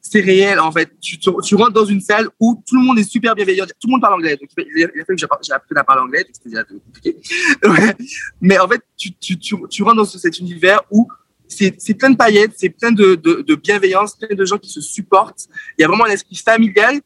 c'est 0.00 0.20
réel, 0.20 0.60
en 0.60 0.70
fait. 0.70 0.90
Tu, 1.00 1.18
tu, 1.18 1.30
tu 1.42 1.54
rentres 1.54 1.72
dans 1.72 1.84
une 1.84 2.00
salle 2.00 2.28
où 2.38 2.62
tout 2.66 2.76
le 2.76 2.82
monde 2.82 2.98
est 2.98 3.08
super 3.10 3.34
bienveillant. 3.34 3.64
Tout 3.64 3.88
le 3.88 3.92
monde 3.92 4.00
parle 4.00 4.14
anglais. 4.14 4.36
Donc, 4.36 4.50
il 4.58 4.84
a 4.84 4.88
fallu 4.88 5.16
que 5.16 5.26
j'ai 5.42 5.52
appris 5.52 5.74
à 5.76 5.84
parler 5.84 6.02
anglais. 6.02 6.26
C'était 6.32 6.50
déjà 6.50 6.64
compliqué. 6.64 7.16
Mais 8.40 8.58
en 8.58 8.68
fait, 8.68 8.82
tu, 8.96 9.14
tu, 9.14 9.82
rentres 9.82 9.96
dans 9.96 10.04
ce- 10.04 10.18
cet 10.18 10.38
univers 10.38 10.82
où 10.90 11.08
c'est 11.48 11.94
plein 11.96 12.10
de 12.10 12.16
paillettes, 12.16 12.52
c'est 12.56 12.70
plein 12.70 12.90
de, 12.92 13.14
de, 13.14 13.42
de 13.42 13.54
bienveillance, 13.54 14.16
plein 14.16 14.34
de 14.34 14.44
gens 14.44 14.58
qui 14.58 14.70
se 14.70 14.80
supportent. 14.80 15.46
Il 15.78 15.82
y 15.82 15.84
a 15.84 15.88
vraiment 15.88 16.04
un 16.04 16.10
esprit 16.10 16.36
familial. 16.36 17.00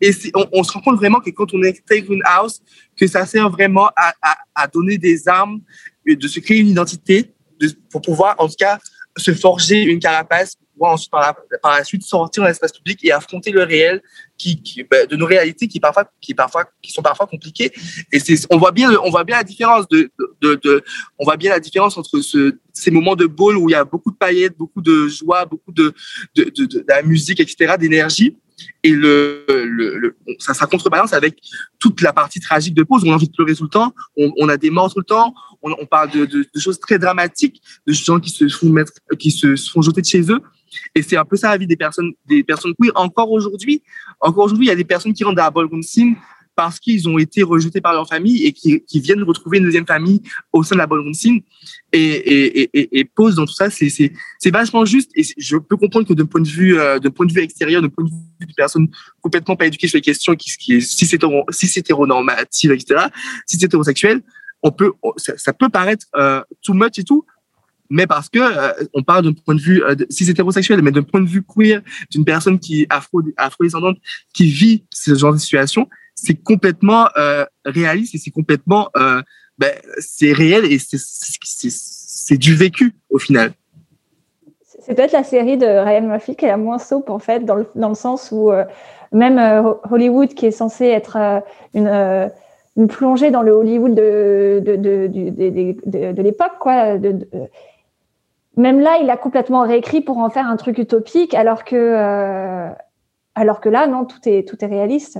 Et 0.00 0.10
on, 0.34 0.46
on 0.52 0.62
se 0.62 0.72
rend 0.72 0.80
compte 0.80 0.96
vraiment 0.96 1.20
que 1.20 1.30
quand 1.30 1.54
on 1.54 1.62
intègre 1.62 2.12
une 2.12 2.22
house, 2.24 2.60
que 2.96 3.06
ça 3.06 3.24
sert 3.26 3.48
vraiment 3.48 3.86
à, 3.96 4.12
à, 4.20 4.36
à 4.54 4.66
donner 4.66 4.98
des 4.98 5.26
armes, 5.28 5.60
de 6.06 6.28
se 6.28 6.40
créer 6.40 6.58
une 6.58 6.68
identité, 6.68 7.22
de, 7.22 7.33
pour 7.90 8.02
pouvoir 8.02 8.36
en 8.38 8.48
tout 8.48 8.56
cas 8.58 8.78
se 9.16 9.32
forger 9.32 9.82
une 9.82 10.00
carapace, 10.00 10.56
pour 10.56 10.66
pouvoir 10.72 10.92
ensuite 10.92 11.10
par 11.10 11.36
la, 11.64 11.84
suite 11.84 12.02
sortir 12.04 12.42
dans 12.42 12.48
l'espace 12.48 12.72
public 12.72 13.00
et 13.04 13.12
affronter 13.12 13.50
le 13.50 13.62
réel 13.62 14.02
ben, 14.90 15.06
de 15.06 15.16
nos 15.16 15.26
réalités 15.26 15.68
qui 15.68 15.80
parfois 15.80 16.10
qui 16.20 16.34
parfois 16.34 16.64
qui 16.82 16.92
sont 16.92 17.02
parfois 17.02 17.26
compliquées. 17.26 17.72
Et 18.12 18.18
c'est 18.18 18.34
on 18.50 18.58
voit 18.58 18.72
bien 18.72 18.90
on 19.04 19.10
voit 19.10 19.24
bien 19.24 19.36
la 19.36 19.44
différence 19.44 19.88
de, 19.88 20.10
de, 20.40 20.82
on 21.18 21.24
voit 21.24 21.36
bien 21.36 21.50
la 21.50 21.60
différence 21.60 21.96
entre 21.96 22.20
ce, 22.20 22.58
ces 22.72 22.90
moments 22.90 23.16
de 23.16 23.26
ball 23.26 23.56
où 23.56 23.68
il 23.68 23.72
y 23.72 23.76
a 23.76 23.84
beaucoup 23.84 24.10
de 24.10 24.16
paillettes, 24.16 24.56
beaucoup 24.58 24.82
de 24.82 25.08
joie, 25.08 25.44
beaucoup 25.44 25.72
de 25.72 25.94
de, 26.34 26.44
de, 26.44 26.66
de, 26.66 27.06
musique, 27.06 27.40
etc., 27.40 27.74
d'énergie. 27.78 28.36
Et 28.82 28.90
le, 28.90 29.44
le, 29.48 29.98
le 29.98 30.16
ça, 30.38 30.54
ça 30.54 30.66
contrebalance 30.66 31.12
avec 31.12 31.38
toute 31.78 32.00
la 32.00 32.12
partie 32.12 32.38
tragique 32.38 32.74
de 32.74 32.82
pause. 32.82 33.02
On 33.04 33.12
a 33.12 33.14
envie 33.14 33.28
de 33.28 33.32
pleurer 33.32 33.54
tout 33.54 33.64
le 33.64 33.68
temps, 33.68 33.92
on, 34.16 34.48
a 34.48 34.56
des 34.56 34.70
morts 34.70 34.92
tout 34.92 35.00
le 35.00 35.04
temps, 35.04 35.34
on, 35.62 35.86
parle 35.86 36.10
de 36.10 36.46
choses 36.58 36.78
très 36.78 36.98
dramatiques, 36.98 37.60
de 37.86 37.92
gens 37.92 38.20
qui 38.20 38.30
se 38.30 38.48
font 38.48 38.68
mettre, 38.70 38.92
qui 39.18 39.30
se 39.30 39.56
font 39.56 39.82
jeter 39.82 40.02
de 40.02 40.06
chez 40.06 40.30
eux. 40.30 40.40
Et 40.94 41.02
c'est 41.02 41.16
un 41.16 41.24
peu 41.24 41.36
ça 41.36 41.50
la 41.50 41.58
vie 41.58 41.66
des 41.66 41.76
personnes, 41.76 42.12
des 42.26 42.42
personnes 42.42 42.74
queer. 42.80 42.92
Encore 42.94 43.30
aujourd'hui, 43.30 43.82
encore 44.20 44.44
aujourd'hui, 44.44 44.66
il 44.66 44.68
y 44.68 44.72
a 44.72 44.76
des 44.76 44.84
personnes 44.84 45.12
qui 45.12 45.24
rentrent 45.24 45.36
dans 45.36 45.44
la 45.44 45.50
ballroom 45.50 45.82
scene 45.82 46.16
parce 46.56 46.78
qu'ils 46.78 47.08
ont 47.08 47.18
été 47.18 47.42
rejetés 47.42 47.80
par 47.80 47.92
leur 47.92 48.08
famille 48.08 48.44
et 48.44 48.52
qui, 48.52 48.80
qui 48.82 49.00
viennent 49.00 49.22
retrouver 49.22 49.58
une 49.58 49.64
deuxième 49.64 49.86
famille 49.86 50.22
au 50.52 50.62
sein 50.62 50.76
de 50.76 50.78
la 50.78 50.86
ballroom 50.86 51.14
scene 51.14 51.40
et, 51.92 52.00
et, 52.00 52.70
et, 52.72 52.98
et, 53.00 53.04
pose 53.04 53.34
dans 53.34 53.44
tout 53.44 53.54
ça, 53.54 53.70
c'est, 53.70 53.88
c'est, 53.88 54.12
c'est 54.38 54.50
vachement 54.50 54.84
juste. 54.84 55.10
Et 55.14 55.22
je 55.36 55.56
peux 55.56 55.76
comprendre 55.76 56.06
que 56.06 56.14
d'un 56.14 56.26
point 56.26 56.40
de 56.40 56.48
vue, 56.48 56.78
euh, 56.78 56.98
d'un 56.98 57.10
point 57.10 57.26
de 57.26 57.32
vue 57.32 57.40
extérieur, 57.40 57.82
d'un 57.82 57.88
point 57.88 58.04
de 58.04 58.10
vue 58.10 58.46
d'une 58.46 58.54
personne 58.54 58.88
complètement 59.20 59.56
pas 59.56 59.66
éduquée 59.66 59.88
sur 59.88 59.96
les 59.96 60.02
questions, 60.02 60.34
qui, 60.34 60.50
qui 60.56 60.82
si 60.82 61.06
c'est 61.06 61.20
si 61.50 61.66
c'est 61.66 61.80
hétéronormative, 61.80 62.72
etc., 62.72 63.06
si 63.46 63.58
c'est 63.58 63.66
hétérosexuel, 63.66 64.22
on 64.62 64.72
peut, 64.72 64.92
ça, 65.16 65.36
ça 65.36 65.52
peut 65.52 65.68
paraître 65.68 66.06
euh, 66.16 66.42
too 66.62 66.72
much 66.72 66.98
et 66.98 67.04
tout, 67.04 67.24
mais 67.94 68.08
parce 68.08 68.28
que 68.28 68.40
euh, 68.40 68.72
on 68.92 69.04
parle 69.04 69.24
d'un 69.24 69.32
point 69.32 69.54
de 69.54 69.60
vue 69.60 69.82
euh, 69.84 69.94
si 70.10 70.24
c'est 70.24 70.32
hétérosexuel, 70.32 70.82
mais 70.82 70.90
d'un 70.90 71.04
point 71.04 71.20
de 71.20 71.28
vue 71.28 71.44
queer, 71.44 71.80
d'une 72.10 72.24
personne 72.24 72.58
qui 72.58 72.86
afro 72.90 73.22
afro-descendante 73.36 73.96
qui 74.34 74.46
vit 74.46 74.84
ce 74.92 75.14
genre 75.14 75.32
de 75.32 75.38
situation, 75.38 75.88
c'est 76.16 76.34
complètement 76.34 77.08
euh, 77.16 77.44
réaliste 77.64 78.16
et 78.16 78.18
c'est 78.18 78.32
complètement 78.32 78.88
ben, 79.58 79.72
c'est 79.98 80.32
réel 80.32 80.64
et 80.64 80.78
c'est 80.80 82.36
du 82.36 82.56
vécu 82.56 82.94
au 83.10 83.18
final. 83.18 83.52
C'est 84.80 84.94
peut-être 84.96 85.12
la 85.12 85.22
série 85.22 85.56
de 85.56 85.66
Ryan 85.66 86.02
Murphy 86.02 86.34
qui 86.34 86.44
est 86.46 86.48
la 86.48 86.56
moins 86.56 86.78
soap 86.78 87.08
en 87.08 87.20
fait, 87.20 87.44
dans 87.44 87.54
le, 87.54 87.66
dans 87.76 87.90
le 87.90 87.94
sens 87.94 88.30
où 88.32 88.50
même 89.12 89.38
Hollywood, 89.88 90.34
qui 90.34 90.46
est 90.46 90.50
censé 90.50 90.86
être 90.86 91.42
une, 91.74 91.88
une 92.76 92.88
plongée 92.88 93.30
dans 93.30 93.42
le 93.42 93.52
Hollywood 93.52 93.94
de, 93.94 94.60
de, 94.64 94.74
de, 94.74 95.06
de, 95.06 96.12
de, 96.12 96.22
l'époque, 96.22 96.58
quoi, 96.58 96.98
de, 96.98 97.24
même 98.56 98.80
là, 98.80 98.98
il 99.02 99.10
a 99.10 99.16
complètement 99.16 99.66
réécrit 99.66 100.00
pour 100.00 100.18
en 100.18 100.30
faire 100.30 100.46
un 100.46 100.56
truc 100.56 100.78
utopique, 100.78 101.34
alors 101.34 101.64
que, 101.64 101.76
euh, 101.76 102.68
alors 103.34 103.60
que 103.60 103.68
là, 103.68 103.86
non, 103.86 104.04
tout 104.04 104.20
est, 104.26 104.48
tout 104.48 104.56
est 104.62 104.68
réaliste. 104.68 105.18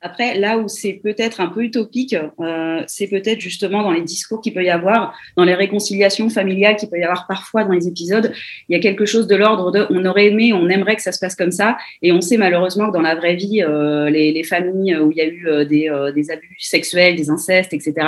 Après, 0.00 0.38
là 0.38 0.58
où 0.58 0.68
c'est 0.68 1.00
peut-être 1.02 1.40
un 1.40 1.48
peu 1.48 1.62
utopique, 1.64 2.14
euh, 2.14 2.82
c'est 2.86 3.08
peut-être 3.08 3.40
justement 3.40 3.82
dans 3.82 3.90
les 3.90 4.02
discours 4.02 4.40
qu'il 4.40 4.54
peut 4.54 4.62
y 4.62 4.70
avoir, 4.70 5.12
dans 5.36 5.42
les 5.42 5.54
réconciliations 5.54 6.30
familiales 6.30 6.76
qu'il 6.76 6.88
peut 6.88 7.00
y 7.00 7.02
avoir 7.02 7.26
parfois 7.26 7.64
dans 7.64 7.72
les 7.72 7.88
épisodes. 7.88 8.32
Il 8.68 8.76
y 8.76 8.78
a 8.78 8.80
quelque 8.80 9.06
chose 9.06 9.26
de 9.26 9.34
l'ordre 9.34 9.72
de 9.72 9.86
on 9.90 10.04
aurait 10.04 10.26
aimé, 10.26 10.52
on 10.52 10.68
aimerait 10.68 10.94
que 10.94 11.02
ça 11.02 11.10
se 11.10 11.18
passe 11.18 11.34
comme 11.34 11.50
ça. 11.50 11.76
Et 12.00 12.12
on 12.12 12.20
sait 12.20 12.36
malheureusement 12.36 12.86
que 12.86 12.92
dans 12.92 13.02
la 13.02 13.16
vraie 13.16 13.34
vie, 13.34 13.64
euh, 13.64 14.08
les, 14.08 14.30
les, 14.30 14.44
familles 14.44 14.96
où 14.98 15.10
il 15.10 15.16
y 15.16 15.20
a 15.20 15.26
eu 15.26 15.66
des, 15.66 15.90
des 16.14 16.30
abus 16.30 16.54
sexuels, 16.60 17.16
des 17.16 17.28
incestes, 17.28 17.72
etc., 17.72 18.06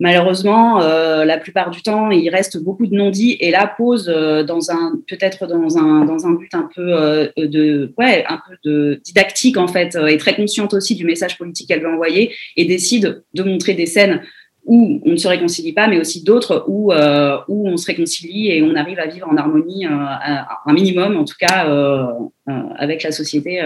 malheureusement, 0.00 0.82
euh, 0.82 1.24
la 1.24 1.38
plupart 1.38 1.70
du 1.70 1.82
temps, 1.82 2.10
il 2.10 2.28
reste 2.30 2.60
beaucoup 2.60 2.86
de 2.86 2.96
non-dits 2.96 3.36
et 3.38 3.50
là 3.50 3.72
pose 3.76 4.08
euh, 4.08 4.42
dans 4.42 4.70
un 4.70 4.94
peut-être 5.06 5.46
dans 5.46 5.78
un 5.78 6.04
dans 6.06 6.26
un 6.26 6.32
but 6.32 6.52
un 6.54 6.68
peu 6.74 6.94
euh, 6.94 7.28
de 7.36 7.92
ouais 7.98 8.24
un 8.28 8.40
peu 8.48 8.56
de 8.64 9.00
didactique 9.04 9.58
en 9.58 9.68
fait 9.68 9.96
et 10.08 10.16
très 10.16 10.34
consciente 10.34 10.74
aussi 10.74 10.96
du 10.96 11.04
message 11.04 11.38
politique 11.38 11.68
qu'elle 11.68 11.82
veut 11.82 11.92
envoyer 11.92 12.34
et 12.56 12.64
décide 12.64 13.22
de 13.34 13.42
montrer 13.42 13.74
des 13.74 13.86
scènes 13.86 14.22
où 14.64 15.00
on 15.04 15.12
ne 15.12 15.16
se 15.16 15.26
réconcilie 15.26 15.72
pas, 15.72 15.88
mais 15.88 15.98
aussi 15.98 16.22
d'autres 16.22 16.64
où 16.66 16.92
où 16.92 17.68
on 17.68 17.76
se 17.76 17.86
réconcilie 17.86 18.50
et 18.50 18.62
on 18.62 18.74
arrive 18.74 18.98
à 18.98 19.06
vivre 19.06 19.28
en 19.28 19.36
harmonie 19.36 19.86
un 19.86 20.72
minimum 20.72 21.16
en 21.16 21.24
tout 21.24 21.36
cas 21.38 21.66
avec 22.76 23.02
la 23.02 23.12
société. 23.12 23.62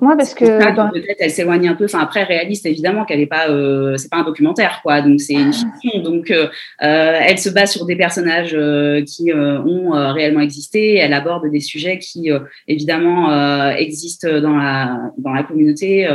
Moi, 0.00 0.16
parce 0.16 0.32
que 0.32 0.44
peut-être 0.92 1.18
elle 1.18 1.30
s'éloigne 1.30 1.68
un 1.68 1.74
peu. 1.74 1.84
Enfin, 1.84 2.00
après 2.00 2.22
réaliste, 2.22 2.64
évidemment 2.64 3.04
qu'elle 3.04 3.18
n'est 3.18 3.26
pas, 3.26 3.50
euh, 3.50 3.98
c'est 3.98 4.10
pas 4.10 4.18
un 4.18 4.24
documentaire, 4.24 4.80
quoi. 4.82 5.02
Donc 5.02 5.20
c'est 5.20 5.34
une 5.34 5.52
fiction. 5.52 6.00
Donc 6.02 6.30
euh, 6.30 6.48
elle 6.78 7.38
se 7.38 7.50
base 7.50 7.72
sur 7.72 7.84
des 7.84 7.96
personnages 7.96 8.54
euh, 8.54 9.02
qui 9.02 9.30
ont 9.34 9.90
réellement 10.12 10.40
existé. 10.40 10.94
Elle 10.96 11.12
aborde 11.12 11.50
des 11.50 11.60
sujets 11.60 11.98
qui, 11.98 12.30
évidemment, 12.66 13.72
existent 13.76 14.40
dans 14.40 14.56
la 14.56 15.12
dans 15.18 15.32
la 15.32 15.42
communauté. 15.42 16.08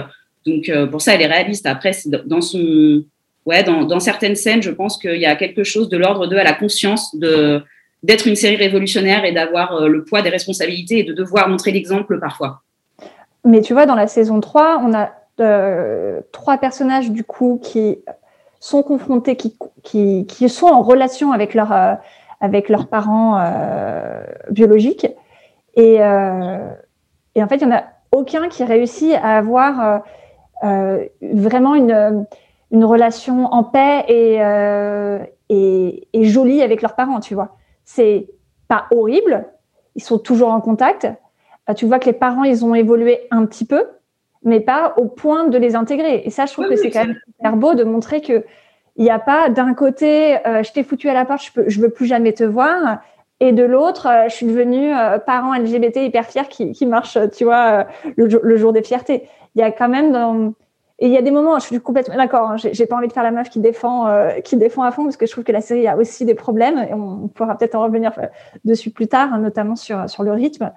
Donc 0.47 0.71
pour 0.89 1.01
ça, 1.01 1.13
elle 1.13 1.21
est 1.21 1.27
réaliste. 1.27 1.67
Après, 1.67 1.93
c'est 1.93 2.09
dans 2.09 2.41
son, 2.41 3.03
ouais, 3.45 3.63
dans, 3.63 3.83
dans 3.83 3.99
certaines 3.99 4.35
scènes, 4.35 4.63
je 4.63 4.71
pense 4.71 4.97
qu'il 4.97 5.19
y 5.19 5.25
a 5.25 5.35
quelque 5.35 5.63
chose 5.63 5.89
de 5.89 5.97
l'ordre 5.97 6.25
de 6.27 6.35
à 6.35 6.43
la 6.43 6.53
conscience 6.53 7.15
de 7.15 7.61
d'être 8.01 8.27
une 8.27 8.35
série 8.35 8.55
révolutionnaire 8.55 9.25
et 9.25 9.31
d'avoir 9.31 9.87
le 9.87 10.03
poids 10.03 10.21
des 10.21 10.29
responsabilités 10.29 10.99
et 10.99 11.03
de 11.03 11.13
devoir 11.13 11.49
montrer 11.49 11.71
l'exemple 11.71 12.19
parfois. 12.19 12.64
Mais 13.45 13.61
tu 13.61 13.73
vois, 13.73 13.85
dans 13.85 13.95
la 13.95 14.07
saison 14.07 14.41
3, 14.41 14.81
on 14.83 14.93
a 14.93 15.11
euh, 15.39 16.21
trois 16.31 16.57
personnages 16.57 17.11
du 17.11 17.23
coup 17.23 17.59
qui 17.61 17.99
sont 18.59 18.81
confrontés, 18.81 19.35
qui, 19.35 19.55
qui, 20.25 20.49
sont 20.49 20.65
en 20.65 20.81
relation 20.81 21.31
avec, 21.31 21.53
leur, 21.53 21.71
euh, 21.71 21.93
avec 22.41 22.69
leurs 22.69 22.87
parents 22.87 23.37
euh, 23.39 24.23
biologiques. 24.49 25.07
Et, 25.75 25.95
et, 25.95 27.43
en 27.43 27.47
fait, 27.49 27.57
il 27.57 27.67
n'y 27.67 27.73
en 27.73 27.77
a 27.77 27.83
aucun 28.13 28.47
qui 28.47 28.63
réussit 28.63 29.13
à 29.13 29.37
avoir 29.37 30.01
vraiment 30.63 31.75
une, 31.75 32.25
une 32.71 32.85
relation 32.85 33.47
en 33.47 33.63
paix 33.65 34.05
et, 34.07 34.39
et, 35.49 36.07
et 36.13 36.23
jolie 36.23 36.61
avec 36.61 36.81
leurs 36.81 36.95
parents, 36.95 37.19
tu 37.19 37.35
vois. 37.35 37.57
C'est 37.83 38.29
pas 38.69 38.85
horrible, 38.89 39.45
ils 39.95 40.03
sont 40.03 40.17
toujours 40.17 40.49
en 40.49 40.61
contact, 40.61 41.09
tu 41.73 41.85
vois 41.85 41.99
que 41.99 42.05
les 42.05 42.13
parents, 42.13 42.43
ils 42.43 42.63
ont 42.63 42.75
évolué 42.75 43.21
un 43.31 43.45
petit 43.45 43.65
peu, 43.65 43.85
mais 44.43 44.59
pas 44.59 44.93
au 44.97 45.05
point 45.05 45.47
de 45.47 45.57
les 45.57 45.75
intégrer. 45.75 46.21
Et 46.25 46.29
ça, 46.29 46.45
je 46.45 46.53
trouve 46.53 46.67
que 46.67 46.75
c'est 46.75 46.91
quand 46.91 47.05
même 47.05 47.17
super 47.25 47.55
beau 47.57 47.73
de 47.73 47.83
montrer 47.83 48.21
que 48.21 48.45
il 48.95 49.03
n'y 49.03 49.11
a 49.11 49.19
pas 49.19 49.49
d'un 49.49 49.73
côté, 49.73 50.37
euh, 50.47 50.63
je 50.63 50.71
t'ai 50.71 50.83
foutu 50.83 51.09
à 51.09 51.13
la 51.13 51.25
porte, 51.25 51.43
je, 51.43 51.51
peux, 51.51 51.65
je 51.67 51.81
veux 51.81 51.89
plus 51.89 52.05
jamais 52.05 52.33
te 52.33 52.43
voir, 52.43 52.99
et 53.41 53.51
de 53.51 53.63
l'autre, 53.63 54.07
euh, 54.07 54.29
je 54.29 54.35
suis 54.35 54.45
devenue 54.45 54.95
euh, 54.95 55.19
parent 55.19 55.53
LGBT 55.53 55.97
hyper 55.97 56.25
fier 56.25 56.47
qui, 56.47 56.71
qui 56.71 56.85
marche, 56.85 57.17
tu 57.35 57.43
vois, 57.43 57.87
le, 58.15 58.27
le, 58.41 58.57
jour 58.57 58.71
des 58.71 58.83
fiertés. 58.83 59.27
Il 59.55 59.59
y 59.59 59.63
a 59.63 59.71
quand 59.71 59.89
même 59.89 60.11
dans... 60.11 60.53
Et 60.99 61.07
il 61.07 61.11
y 61.11 61.17
a 61.17 61.21
des 61.21 61.31
moments, 61.31 61.59
je 61.59 61.65
suis 61.65 61.81
complètement 61.81 62.15
d'accord. 62.15 62.51
Hein, 62.51 62.55
j'ai 62.55 62.85
pas 62.85 62.95
envie 62.95 63.09
de 63.09 63.13
faire 63.13 63.23
la 63.23 63.31
meuf 63.31 63.49
qui 63.49 63.59
défend, 63.59 64.07
qui 64.45 64.55
défend 64.55 64.83
à 64.83 64.91
fond, 64.91 65.03
parce 65.03 65.17
que 65.17 65.25
je 65.25 65.31
trouve 65.33 65.43
que 65.43 65.51
la 65.51 65.59
série 65.59 65.85
a 65.89 65.97
aussi 65.97 66.23
des 66.23 66.35
problèmes. 66.35 66.77
Et 66.89 66.93
on 66.93 67.27
pourra 67.27 67.57
peut-être 67.57 67.75
en 67.75 67.83
revenir 67.83 68.13
dessus 68.63 68.91
plus 68.91 69.07
tard, 69.07 69.33
hein, 69.33 69.39
notamment 69.39 69.75
sur 69.75 70.09
sur 70.09 70.23
le 70.23 70.31
rythme. 70.31 70.71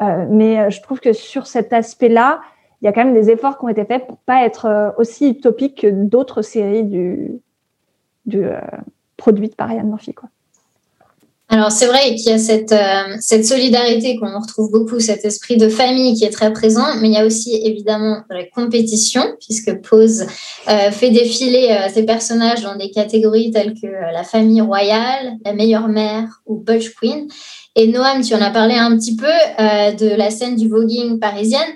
Euh, 0.00 0.26
mais 0.28 0.58
euh, 0.58 0.70
je 0.70 0.80
trouve 0.80 1.00
que 1.00 1.12
sur 1.12 1.46
cet 1.46 1.72
aspect-là, 1.72 2.40
il 2.80 2.84
y 2.84 2.88
a 2.88 2.92
quand 2.92 3.04
même 3.04 3.14
des 3.14 3.30
efforts 3.30 3.58
qui 3.58 3.64
ont 3.64 3.68
été 3.68 3.84
faits 3.84 4.06
pour 4.06 4.18
pas 4.18 4.44
être 4.44 4.66
euh, 4.66 4.90
aussi 4.98 5.30
utopique 5.30 5.80
que 5.80 5.88
d'autres 5.88 6.42
séries 6.42 6.84
du, 6.84 7.40
du 8.26 8.46
produites 9.16 9.56
par 9.56 9.68
Ryan 9.68 9.84
Murphy. 9.84 10.14
Alors 11.50 11.72
c'est 11.72 11.86
vrai 11.86 12.14
qu'il 12.14 12.30
y 12.30 12.34
a 12.34 12.38
cette, 12.38 13.46
solidarité 13.46 14.18
qu'on 14.18 14.38
retrouve 14.38 14.70
beaucoup, 14.70 15.00
cet 15.00 15.24
esprit 15.24 15.56
de 15.56 15.68
famille 15.68 16.14
qui 16.14 16.24
est 16.24 16.30
très 16.30 16.52
présent, 16.52 16.84
mais 17.00 17.08
il 17.08 17.14
y 17.14 17.16
a 17.16 17.24
aussi 17.24 17.56
évidemment 17.64 18.18
la 18.28 18.44
compétition, 18.44 19.22
puisque 19.40 19.80
Pose 19.80 20.26
fait 20.66 21.10
défiler 21.10 21.88
ses 21.92 22.04
personnages 22.04 22.62
dans 22.62 22.76
des 22.76 22.90
catégories 22.90 23.50
telles 23.50 23.72
que 23.72 23.86
la 23.86 24.24
famille 24.24 24.60
royale, 24.60 25.38
la 25.42 25.54
meilleure 25.54 25.88
mère 25.88 26.42
ou 26.44 26.56
Butch 26.56 26.94
Queen. 26.94 27.28
Et 27.76 27.86
Noam, 27.88 28.22
tu 28.22 28.34
en 28.34 28.40
as 28.40 28.50
parlé 28.50 28.74
un 28.74 28.96
petit 28.96 29.14
peu 29.14 29.26
de 29.26 30.16
la 30.16 30.30
scène 30.30 30.56
du 30.56 30.68
voguing 30.68 31.18
parisienne 31.20 31.68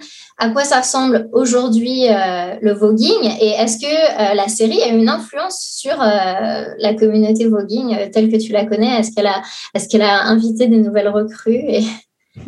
à 0.42 0.48
quoi 0.50 0.64
ça 0.64 0.80
ressemble 0.80 1.28
aujourd'hui 1.32 2.08
euh, 2.08 2.56
le 2.60 2.72
voguing? 2.72 3.22
Et 3.40 3.50
est-ce 3.50 3.78
que 3.78 3.86
euh, 3.86 4.34
la 4.34 4.48
série 4.48 4.82
a 4.82 4.88
une 4.88 5.08
influence 5.08 5.60
sur 5.60 5.92
euh, 6.02 6.64
la 6.78 6.94
communauté 6.94 7.46
voguing 7.46 8.10
telle 8.10 8.28
que 8.28 8.36
tu 8.36 8.50
la 8.50 8.64
connais? 8.64 8.98
Est-ce 8.98 9.14
qu'elle 9.14 9.28
a, 9.28 9.40
est 9.74 9.88
qu'elle 9.88 10.02
a 10.02 10.24
invité 10.24 10.66
des 10.66 10.78
nouvelles 10.78 11.08
recrues. 11.08 11.62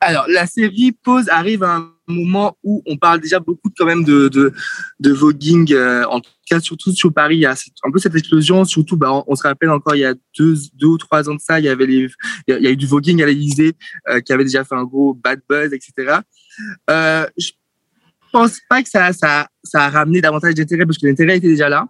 Alors, 0.00 0.24
la 0.28 0.46
série 0.46 0.90
Pause 0.92 1.28
arrive 1.28 1.62
à 1.62 1.76
un 1.76 1.92
moment 2.10 2.56
où 2.62 2.82
on 2.86 2.96
parle 2.96 3.20
déjà 3.20 3.40
beaucoup 3.40 3.70
quand 3.76 3.86
même 3.86 4.04
de, 4.04 4.28
de, 4.28 4.52
de 5.00 5.12
voguing, 5.12 5.74
en 6.08 6.20
tout 6.20 6.30
cas 6.48 6.60
surtout 6.60 6.92
sur 6.92 7.12
Paris. 7.12 7.36
Il 7.36 7.40
y 7.40 7.46
a 7.46 7.54
un 7.84 7.90
peu 7.90 7.98
cette 7.98 8.14
explosion, 8.14 8.64
surtout, 8.64 8.96
bah, 8.96 9.24
on, 9.26 9.34
se 9.34 9.42
rappelle 9.42 9.70
encore 9.70 9.94
il 9.94 10.00
y 10.00 10.04
a 10.04 10.14
deux, 10.38 10.54
deux 10.74 10.88
ou 10.88 10.98
trois 10.98 11.28
ans 11.28 11.34
de 11.34 11.40
ça, 11.40 11.58
il 11.60 11.66
y 11.66 11.68
avait 11.68 11.86
il 11.86 12.10
y 12.46 12.66
a 12.66 12.70
eu 12.70 12.76
du 12.76 12.86
voguing 12.86 13.22
à 13.22 13.26
l'Élysée 13.26 13.74
qui 14.24 14.32
avait 14.32 14.44
déjà 14.44 14.64
fait 14.64 14.74
un 14.74 14.84
gros 14.84 15.14
bad 15.14 15.40
buzz, 15.48 15.72
etc. 15.72 16.20
Euh, 16.88 17.26
je 17.38 17.50
pense 18.32 18.60
pas 18.68 18.82
que 18.82 18.88
ça, 18.88 19.12
ça, 19.12 19.48
ça 19.62 19.84
a 19.84 19.88
ramené 19.88 20.20
davantage 20.20 20.54
d'intérêt 20.54 20.86
parce 20.86 20.98
que 20.98 21.06
l'intérêt 21.06 21.38
était 21.38 21.48
déjà 21.48 21.68
là. 21.68 21.88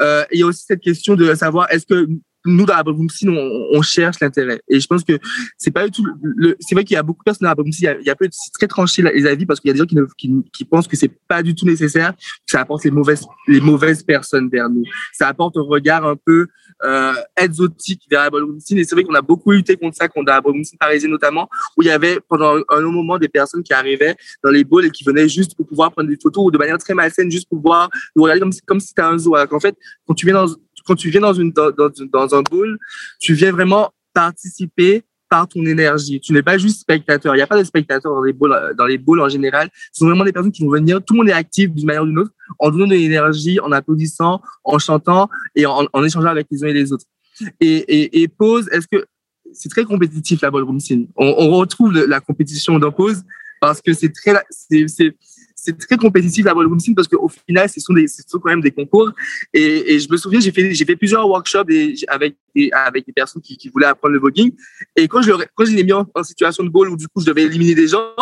Euh, 0.00 0.24
il 0.32 0.40
y 0.40 0.42
a 0.42 0.46
aussi 0.46 0.64
cette 0.66 0.80
question 0.80 1.14
de 1.14 1.34
savoir 1.34 1.70
est-ce 1.70 1.86
que 1.86 2.08
nous 2.44 2.64
dans 2.64 2.74
la 2.74 2.82
Boomsy, 2.82 3.28
on, 3.28 3.66
on 3.72 3.82
cherche 3.82 4.20
l'intérêt. 4.20 4.60
Et 4.68 4.80
je 4.80 4.86
pense 4.86 5.04
que 5.04 5.18
c'est 5.58 5.70
pas 5.70 5.84
du 5.86 5.90
tout. 5.90 6.06
Le, 6.22 6.56
c'est 6.60 6.74
vrai 6.74 6.84
qu'il 6.84 6.94
y 6.94 6.98
a 6.98 7.02
beaucoup 7.02 7.20
de 7.20 7.24
personnes 7.24 7.46
dans 7.46 7.50
la 7.50 7.54
Boomsy, 7.54 7.82
il 7.82 7.84
y 7.84 7.88
a, 7.88 7.98
il 7.98 8.06
y 8.06 8.10
a 8.10 8.16
c'est 8.30 8.52
très 8.52 8.66
tranché 8.66 9.02
les 9.02 9.26
avis 9.26 9.46
parce 9.46 9.60
qu'il 9.60 9.68
y 9.68 9.70
a 9.70 9.74
des 9.74 9.78
gens 9.78 9.86
qui, 9.86 9.96
ne, 9.96 10.04
qui, 10.16 10.30
qui 10.52 10.64
pensent 10.64 10.88
que 10.88 10.96
c'est 10.96 11.12
pas 11.28 11.42
du 11.42 11.54
tout 11.54 11.66
nécessaire, 11.66 12.14
que 12.14 12.50
ça 12.50 12.60
apporte 12.60 12.84
les 12.84 12.90
mauvaises, 12.90 13.24
les 13.46 13.60
mauvaises 13.60 14.02
personnes 14.02 14.48
vers 14.48 14.68
nous. 14.68 14.84
Ça 15.12 15.28
apporte 15.28 15.56
un 15.56 15.62
regard 15.62 16.06
un 16.06 16.16
peu 16.16 16.46
euh, 16.84 17.12
exotique 17.36 18.02
vers 18.10 18.22
la 18.22 18.30
Boomsy. 18.30 18.78
Et 18.78 18.84
c'est 18.84 18.94
vrai 18.94 19.04
qu'on 19.04 19.14
a 19.14 19.22
beaucoup 19.22 19.52
lutté 19.52 19.76
contre 19.76 19.96
ça, 19.96 20.08
contre 20.08 20.30
la 20.30 20.40
Boomsy 20.40 20.76
parisienne 20.76 21.10
notamment, 21.10 21.48
où 21.76 21.82
il 21.82 21.88
y 21.88 21.90
avait 21.90 22.18
pendant 22.28 22.56
un, 22.56 22.62
un 22.68 22.80
moment 22.80 23.18
des 23.18 23.28
personnes 23.28 23.62
qui 23.62 23.72
arrivaient 23.72 24.16
dans 24.42 24.50
les 24.50 24.64
balls 24.64 24.86
et 24.86 24.90
qui 24.90 25.04
venaient 25.04 25.28
juste 25.28 25.54
pour 25.56 25.66
pouvoir 25.66 25.92
prendre 25.92 26.08
des 26.08 26.18
photos 26.20 26.46
ou 26.46 26.50
de 26.50 26.58
manière 26.58 26.78
très 26.78 26.94
malsaine, 26.94 27.30
juste 27.30 27.48
pour 27.48 27.60
voir 27.60 27.90
nous 28.16 28.22
regarder 28.22 28.40
comme, 28.40 28.52
comme 28.66 28.80
si 28.80 28.88
c'était 28.88 29.02
un 29.02 29.18
zoo. 29.18 29.34
Alors 29.34 29.48
qu'en 29.48 29.60
fait, 29.60 29.76
quand 30.06 30.14
tu 30.14 30.26
viens 30.26 30.34
dans 30.34 30.46
quand 30.86 30.94
tu 30.94 31.10
viens 31.10 31.20
dans, 31.20 31.34
une, 31.34 31.52
dans, 31.52 31.70
dans, 31.70 32.34
un 32.34 32.42
bowl, 32.42 32.78
tu 33.20 33.34
viens 33.34 33.52
vraiment 33.52 33.92
participer 34.12 35.04
par 35.28 35.46
ton 35.46 35.64
énergie. 35.64 36.20
Tu 36.20 36.32
n'es 36.32 36.42
pas 36.42 36.58
juste 36.58 36.80
spectateur. 36.80 37.34
Il 37.34 37.38
n'y 37.38 37.42
a 37.42 37.46
pas 37.46 37.58
de 37.58 37.64
spectateurs 37.64 38.12
dans 38.12 38.22
les 38.22 38.32
bowls, 38.32 38.74
dans 38.76 38.86
les 38.86 38.98
bowls 38.98 39.20
en 39.20 39.28
général. 39.28 39.70
Ce 39.92 40.00
sont 40.00 40.06
vraiment 40.06 40.24
des 40.24 40.32
personnes 40.32 40.50
qui 40.50 40.64
vont 40.64 40.70
venir. 40.70 41.00
Tout 41.04 41.14
le 41.14 41.18
monde 41.18 41.28
est 41.28 41.32
actif 41.32 41.70
d'une 41.70 41.86
manière 41.86 42.02
ou 42.02 42.06
d'une 42.06 42.18
autre, 42.18 42.32
en 42.58 42.70
donnant 42.70 42.86
de 42.86 42.94
l'énergie, 42.94 43.60
en 43.60 43.70
applaudissant, 43.70 44.42
en 44.64 44.78
chantant 44.78 45.30
et 45.54 45.66
en, 45.66 45.86
en, 45.92 46.04
échangeant 46.04 46.28
avec 46.28 46.48
les 46.50 46.64
uns 46.64 46.68
et 46.68 46.72
les 46.72 46.92
autres. 46.92 47.06
Et, 47.60 47.76
et, 47.76 48.22
et 48.22 48.28
pause, 48.28 48.68
est-ce 48.72 48.88
que 48.88 49.06
c'est 49.52 49.68
très 49.68 49.84
compétitif 49.84 50.42
la 50.42 50.50
ballroom 50.50 50.80
scene 50.80 51.06
on, 51.16 51.34
on 51.38 51.50
retrouve 51.50 51.92
la 51.92 52.20
compétition 52.20 52.78
dans 52.78 52.92
pause 52.92 53.22
parce 53.60 53.80
que 53.80 53.92
c'est 53.92 54.12
très, 54.12 54.34
c'est, 54.50 55.14
c'est 55.62 55.76
très 55.76 55.96
compétitif 55.96 56.44
la 56.44 56.54
ballroom 56.54 56.80
scene 56.80 56.94
parce 56.94 57.06
qu'au 57.06 57.28
final, 57.28 57.68
ce 57.68 57.80
sont, 57.80 57.92
des, 57.92 58.08
sont 58.08 58.38
quand 58.38 58.48
même 58.50 58.60
des 58.60 58.70
concours. 58.70 59.10
Et, 59.52 59.94
et 59.94 59.98
je 59.98 60.10
me 60.10 60.16
souviens, 60.16 60.40
j'ai 60.40 60.52
fait, 60.52 60.72
j'ai 60.72 60.84
fait 60.84 60.96
plusieurs 60.96 61.28
workshops 61.28 61.68
et, 61.68 61.94
avec, 62.08 62.36
avec 62.72 63.06
des 63.06 63.12
personnes 63.12 63.42
qui, 63.42 63.56
qui, 63.56 63.68
voulaient 63.68 63.86
apprendre 63.86 64.14
le 64.14 64.20
voguing. 64.20 64.52
Et 64.96 65.06
quand 65.06 65.22
je, 65.22 65.32
quand 65.54 65.64
je 65.64 65.72
les 65.72 65.80
ai 65.80 65.84
mis 65.84 65.92
en, 65.92 66.06
situation 66.22 66.64
de 66.64 66.70
ball 66.70 66.88
où 66.88 66.96
du 66.96 67.08
coup 67.08 67.20
je 67.20 67.26
devais 67.26 67.42
éliminer 67.42 67.74
des 67.74 67.88
gens, 67.88 68.14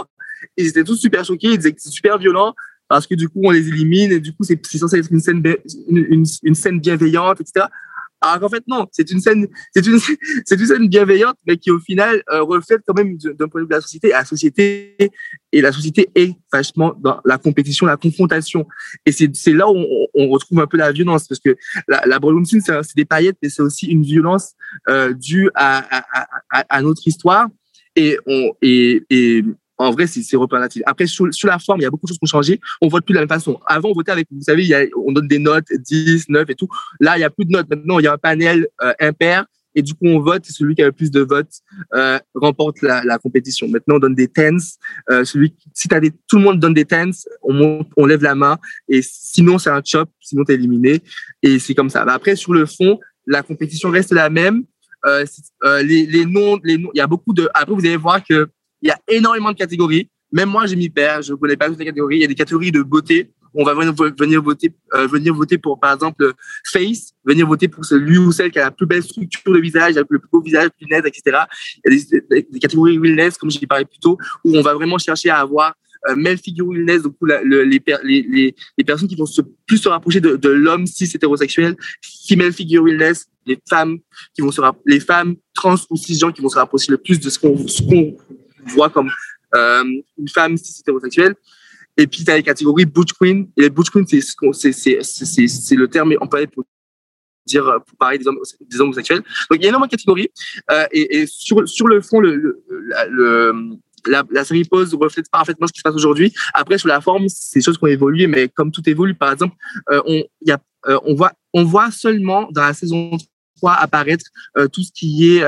ils 0.57 0.67
étaient 0.67 0.85
tous 0.85 0.97
super 0.97 1.25
choqués, 1.25 1.49
ils 1.53 1.59
disaient 1.59 1.73
que 1.73 1.81
c'est 1.81 1.91
super 1.91 2.19
violent 2.19 2.55
parce 2.89 3.07
que 3.07 3.15
du 3.15 3.29
coup 3.29 3.41
on 3.45 3.51
les 3.51 3.69
élimine 3.69 4.13
et 4.13 4.21
du 4.21 4.33
coup 4.33 4.45
c'est 4.45 4.59
censé 4.65 4.99
être 4.99 5.13
une 5.13 5.21
scène, 5.21 5.43
une, 5.89 6.25
une 6.43 6.55
scène 6.55 6.81
bienveillante, 6.81 7.41
etc. 7.41 7.67
Alors 8.29 8.41
qu'en 8.41 8.49
fait, 8.49 8.65
non, 8.67 8.87
c'est 8.93 9.11
une 9.11 9.21
scène, 9.21 9.47
c'est 9.75 9.87
une, 9.87 9.99
c'est 10.45 10.59
une 10.59 10.67
scène 10.67 10.89
bienveillante, 10.89 11.37
mais 11.47 11.57
qui 11.57 11.71
au 11.71 11.79
final 11.79 12.23
euh, 12.31 12.43
reflète 12.43 12.83
quand 12.87 12.95
même 12.95 13.17
d'un 13.17 13.49
point 13.49 13.61
de 13.61 13.65
vue 13.65 13.69
de 13.69 13.75
la 13.75 13.81
société. 13.81 14.09
La 14.09 14.25
société 14.25 14.97
et 15.53 15.61
la 15.61 15.73
société 15.73 16.09
est 16.15 16.35
vachement 16.53 16.95
dans 17.01 17.21
la 17.25 17.39
compétition, 17.39 17.87
la 17.87 17.97
confrontation. 17.97 18.67
Et 19.07 19.13
c'est, 19.13 19.53
là 19.53 19.69
où 19.69 19.77
on, 19.77 20.07
on, 20.15 20.29
retrouve 20.29 20.61
un 20.61 20.67
peu 20.67 20.77
la 20.77 20.93
violence, 20.93 21.27
parce 21.27 21.41
que 21.41 21.57
la, 21.89 22.03
la 22.07 22.19
c'est 22.83 22.97
des 22.97 23.05
paillettes, 23.05 23.39
mais 23.43 23.49
c'est 23.49 23.63
aussi 23.63 23.87
une 23.87 24.03
violence 24.03 24.53
euh, 24.89 25.13
due 25.15 25.51
à, 25.55 25.79
à, 25.99 26.27
à, 26.51 26.77
à, 26.77 26.83
notre 26.83 27.07
histoire. 27.07 27.49
Et, 27.97 28.19
on, 28.27 28.53
et, 28.63 29.03
et 29.11 29.45
en 29.79 29.93
vrai, 29.93 30.07
c'est 30.07 30.37
représentatif. 30.37 30.83
Après, 30.87 31.07
sur, 31.07 31.33
sur, 31.33 31.49
la 31.49 31.59
forme, 31.59 31.81
il 31.81 31.85
y 31.85 31.87
a 31.87 31.91
beaucoup 31.91 32.07
de 32.07 32.09
choses 32.09 32.19
qui 32.19 32.25
ont 32.25 32.27
changé. 32.27 32.61
On 32.81 32.89
vote 32.89 33.05
plus 33.05 33.13
de 33.13 33.19
la 33.19 33.23
même 33.23 33.29
façon. 33.29 33.61
Avant, 33.67 33.91
on 33.91 33.95
votait 33.95 34.11
avec, 34.11 34.27
vous 34.31 34.43
savez, 34.43 34.65
il 34.65 34.69
y 34.69 34.75
a, 34.75 34.85
on 35.07 35.13
donne 35.13 35.29
des 35.29 35.39
notes, 35.39 35.67
10, 35.73 36.29
9 36.29 36.51
et 36.51 36.55
tout. 36.55 36.69
Là, 37.01 37.17
il 37.17 37.21
y 37.21 37.25
a 37.25 37.31
plus 37.31 37.45
de 37.45 37.53
notes. 37.53 37.69
Maintenant, 37.71 37.99
il 38.01 38.05
y 38.05 38.09
a 38.09 38.13
un 38.13 38.19
panel 38.19 38.67
euh, 38.83 38.93
impair. 39.01 39.47
Et 39.75 39.83
du 39.83 39.95
coup, 39.95 40.07
on 40.07 40.19
vote. 40.19 40.45
Celui 40.47 40.75
qui 40.75 40.83
a 40.83 40.87
le 40.87 40.93
plus 40.93 41.11
de 41.13 41.21
votes 41.21 41.53
euh, 41.95 42.19
remporte 42.35 42.83
la, 42.83 43.05
la, 43.05 43.19
compétition. 43.19 43.69
Maintenant, 43.69 43.97
on 43.97 44.01
donne 44.01 44.17
des 44.17 44.27
tens. 44.27 44.79
Euh, 45.11 45.25
celui, 45.25 45.55
si 45.73 45.87
as 45.93 46.01
des, 46.01 46.11
tout 46.11 46.39
le 46.39 46.43
monde 46.43 46.59
donne 46.59 46.75
des 46.75 46.85
tens, 46.85 47.29
on, 47.43 47.53
monte, 47.53 47.89
on 47.97 48.05
lève 48.05 48.23
la 48.23 48.35
main. 48.35 48.59
Et 48.89 49.01
sinon, 49.03 49.59
c'est 49.59 49.71
un 49.71 49.83
chop. 49.85 50.11
Sinon, 50.21 50.43
t'es 50.43 50.55
éliminé. 50.55 51.01
Et 51.43 51.61
c'est 51.61 51.75
comme 51.75 51.91
ça. 51.91 52.03
après, 52.03 52.35
sur 52.35 52.53
le 52.53 52.67
fond, 52.67 52.99
la 53.27 53.43
compétition 53.43 53.91
reste 53.91 54.13
la 54.13 54.31
même. 54.31 54.65
Euh, 55.07 55.25
euh, 55.65 55.83
les, 55.83 56.07
les 56.07 56.27
noms, 56.27 56.59
les 56.65 56.77
noms, 56.77 56.91
il 56.95 56.99
y 56.99 57.01
a 57.01 57.07
beaucoup 57.07 57.33
de. 57.33 57.49
Après, 57.55 57.73
vous 57.73 57.81
allez 57.81 57.97
voir 57.97 58.23
que 58.25 58.49
il 58.83 58.89
y 58.89 58.91
a 58.91 58.99
énormément 59.09 59.53
de 59.53 59.57
catégories. 59.57 60.09
Même 60.33 60.51
moi, 60.51 60.67
j'ai 60.67 60.77
mis 60.77 60.91
perds. 60.91 61.23
Je 61.23 61.35
connais 61.35 61.57
pas 61.57 61.69
toutes 61.69 61.79
les 61.79 61.87
catégories. 61.87 62.17
Il 62.17 62.21
y 62.23 62.25
a 62.25 62.29
des 62.29 62.35
catégories 62.35 62.73
de 62.73 62.83
beauté. 62.83 63.31
On 63.55 63.65
va 63.65 63.75
venir, 63.75 64.43
voter, 64.43 64.75
euh, 64.95 65.07
venir 65.07 65.35
voter 65.35 65.57
pour, 65.57 65.81
par 65.81 65.95
exemple, 65.95 66.35
face, 66.71 67.13
venir 67.25 67.47
voter 67.47 67.67
pour 67.67 67.85
celui 67.85 68.19
ou 68.19 68.31
celle 68.31 68.51
qui 68.51 68.59
a 68.59 68.65
la 68.65 68.71
plus 68.71 68.87
belle 68.87 69.03
structure 69.03 69.53
de 69.53 69.59
visage, 69.59 69.95
le 69.95 70.05
plus 70.05 70.21
beau 70.31 70.43
visage, 70.43 70.69
lunettes, 70.81 71.07
etc. 71.07 71.39
Il 71.87 71.95
y 71.95 72.17
a 72.17 72.41
des, 72.53 72.59
catégories 72.61 72.99
wellness, 72.99 73.39
comme 73.39 73.51
j'ai 73.51 73.67
parlé 73.67 73.87
plus 73.87 73.99
tôt, 73.99 74.19
où 74.45 74.57
on 74.57 74.61
va 74.61 74.75
vraiment 74.75 74.99
chercher 74.99 75.31
à 75.31 75.39
avoir 75.39 75.75
euh, 76.09 76.15
male 76.15 76.37
figure 76.37 76.69
wellness, 76.69 77.03
donc 77.03 77.17
la, 77.23 77.43
le, 77.43 77.65
les, 77.65 77.83
les, 78.05 78.55
les, 78.77 78.85
personnes 78.85 79.09
qui 79.09 79.17
vont 79.17 79.27
se, 79.27 79.41
plus 79.67 79.79
se 79.79 79.89
rapprocher 79.89 80.21
de, 80.21 80.37
de 80.37 80.51
l'homme 80.51 80.87
cis 80.87 81.11
hétérosexuel, 81.13 81.75
female 82.29 82.53
figure 82.53 82.85
wellness, 82.85 83.27
les 83.47 83.59
femmes 83.69 83.99
qui 84.35 84.43
vont 84.43 84.53
se 84.53 84.61
les 84.87 85.01
femmes 85.01 85.37
trans 85.55 85.77
ou 85.91 85.97
cisgenres 85.97 86.33
qui 86.33 86.43
vont 86.43 86.49
se 86.49 86.59
rapprocher 86.59 86.93
le 86.93 86.99
plus 86.99 87.19
de 87.19 87.31
ce 87.31 87.39
qu'on 87.39 87.57
qu'on 87.57 88.17
voit 88.69 88.91
comme 88.91 89.11
euh, 89.55 89.85
une 90.19 90.29
femme 90.29 90.57
cis 90.57 90.81
hétérosexuelle. 90.81 91.35
Et 91.97 92.07
puis, 92.07 92.25
tu 92.25 92.31
as 92.31 92.37
les 92.37 92.43
catégories 92.43 92.85
Butch 92.85 93.13
Queen. 93.13 93.49
Et 93.57 93.63
les 93.63 93.71
Butch 93.71 93.91
Queen, 93.91 94.07
c'est 94.07 95.75
le 95.75 95.89
terme 95.89 96.15
employé 96.21 96.47
pour 96.47 96.65
dire, 97.47 97.65
pour 97.87 97.99
parler 97.99 98.19
des 98.19 98.29
hommes, 98.29 98.39
des 98.61 98.81
homosexuels. 98.81 99.23
Donc, 99.51 99.59
il 99.59 99.63
y 99.63 99.67
a 99.67 99.69
énormément 99.69 99.87
de 99.87 99.91
catégories. 99.91 100.29
Euh, 100.71 100.87
et, 100.93 101.27
sur, 101.27 101.69
sur 101.69 101.89
le 101.89 102.01
fond, 102.01 102.21
le, 102.21 102.37
le, 102.37 103.53
la, 104.07 104.23
la, 104.31 104.45
série 104.45 104.65
pose 104.65 104.95
reflète 104.95 105.29
parfaitement 105.31 105.67
ce 105.67 105.73
qui 105.73 105.81
se 105.81 105.83
passe 105.83 105.95
aujourd'hui. 105.95 106.33
Après, 106.55 106.79
sur 106.79 106.89
la 106.89 107.01
forme, 107.01 107.29
c'est 107.29 107.59
des 107.59 107.65
choses 107.65 107.79
qui 107.79 107.85
ont 107.85 107.89
évolué, 107.89 108.27
mais 108.27 108.49
comme 108.49 108.71
tout 108.71 108.89
évolue, 108.89 109.15
par 109.15 109.33
exemple, 109.33 109.57
euh, 109.91 110.01
on, 110.07 110.23
y 110.43 110.53
a, 110.53 110.61
on, 111.05 111.15
voit, 111.15 111.33
on 111.53 111.65
voit 111.65 111.91
seulement 111.91 112.49
dans 112.53 112.63
la 112.63 112.75
saison 112.75 113.11
3 113.57 113.73
apparaître 113.73 114.27
tout 114.73 114.83
ce 114.83 114.93
qui 114.93 115.37
est 115.37 115.43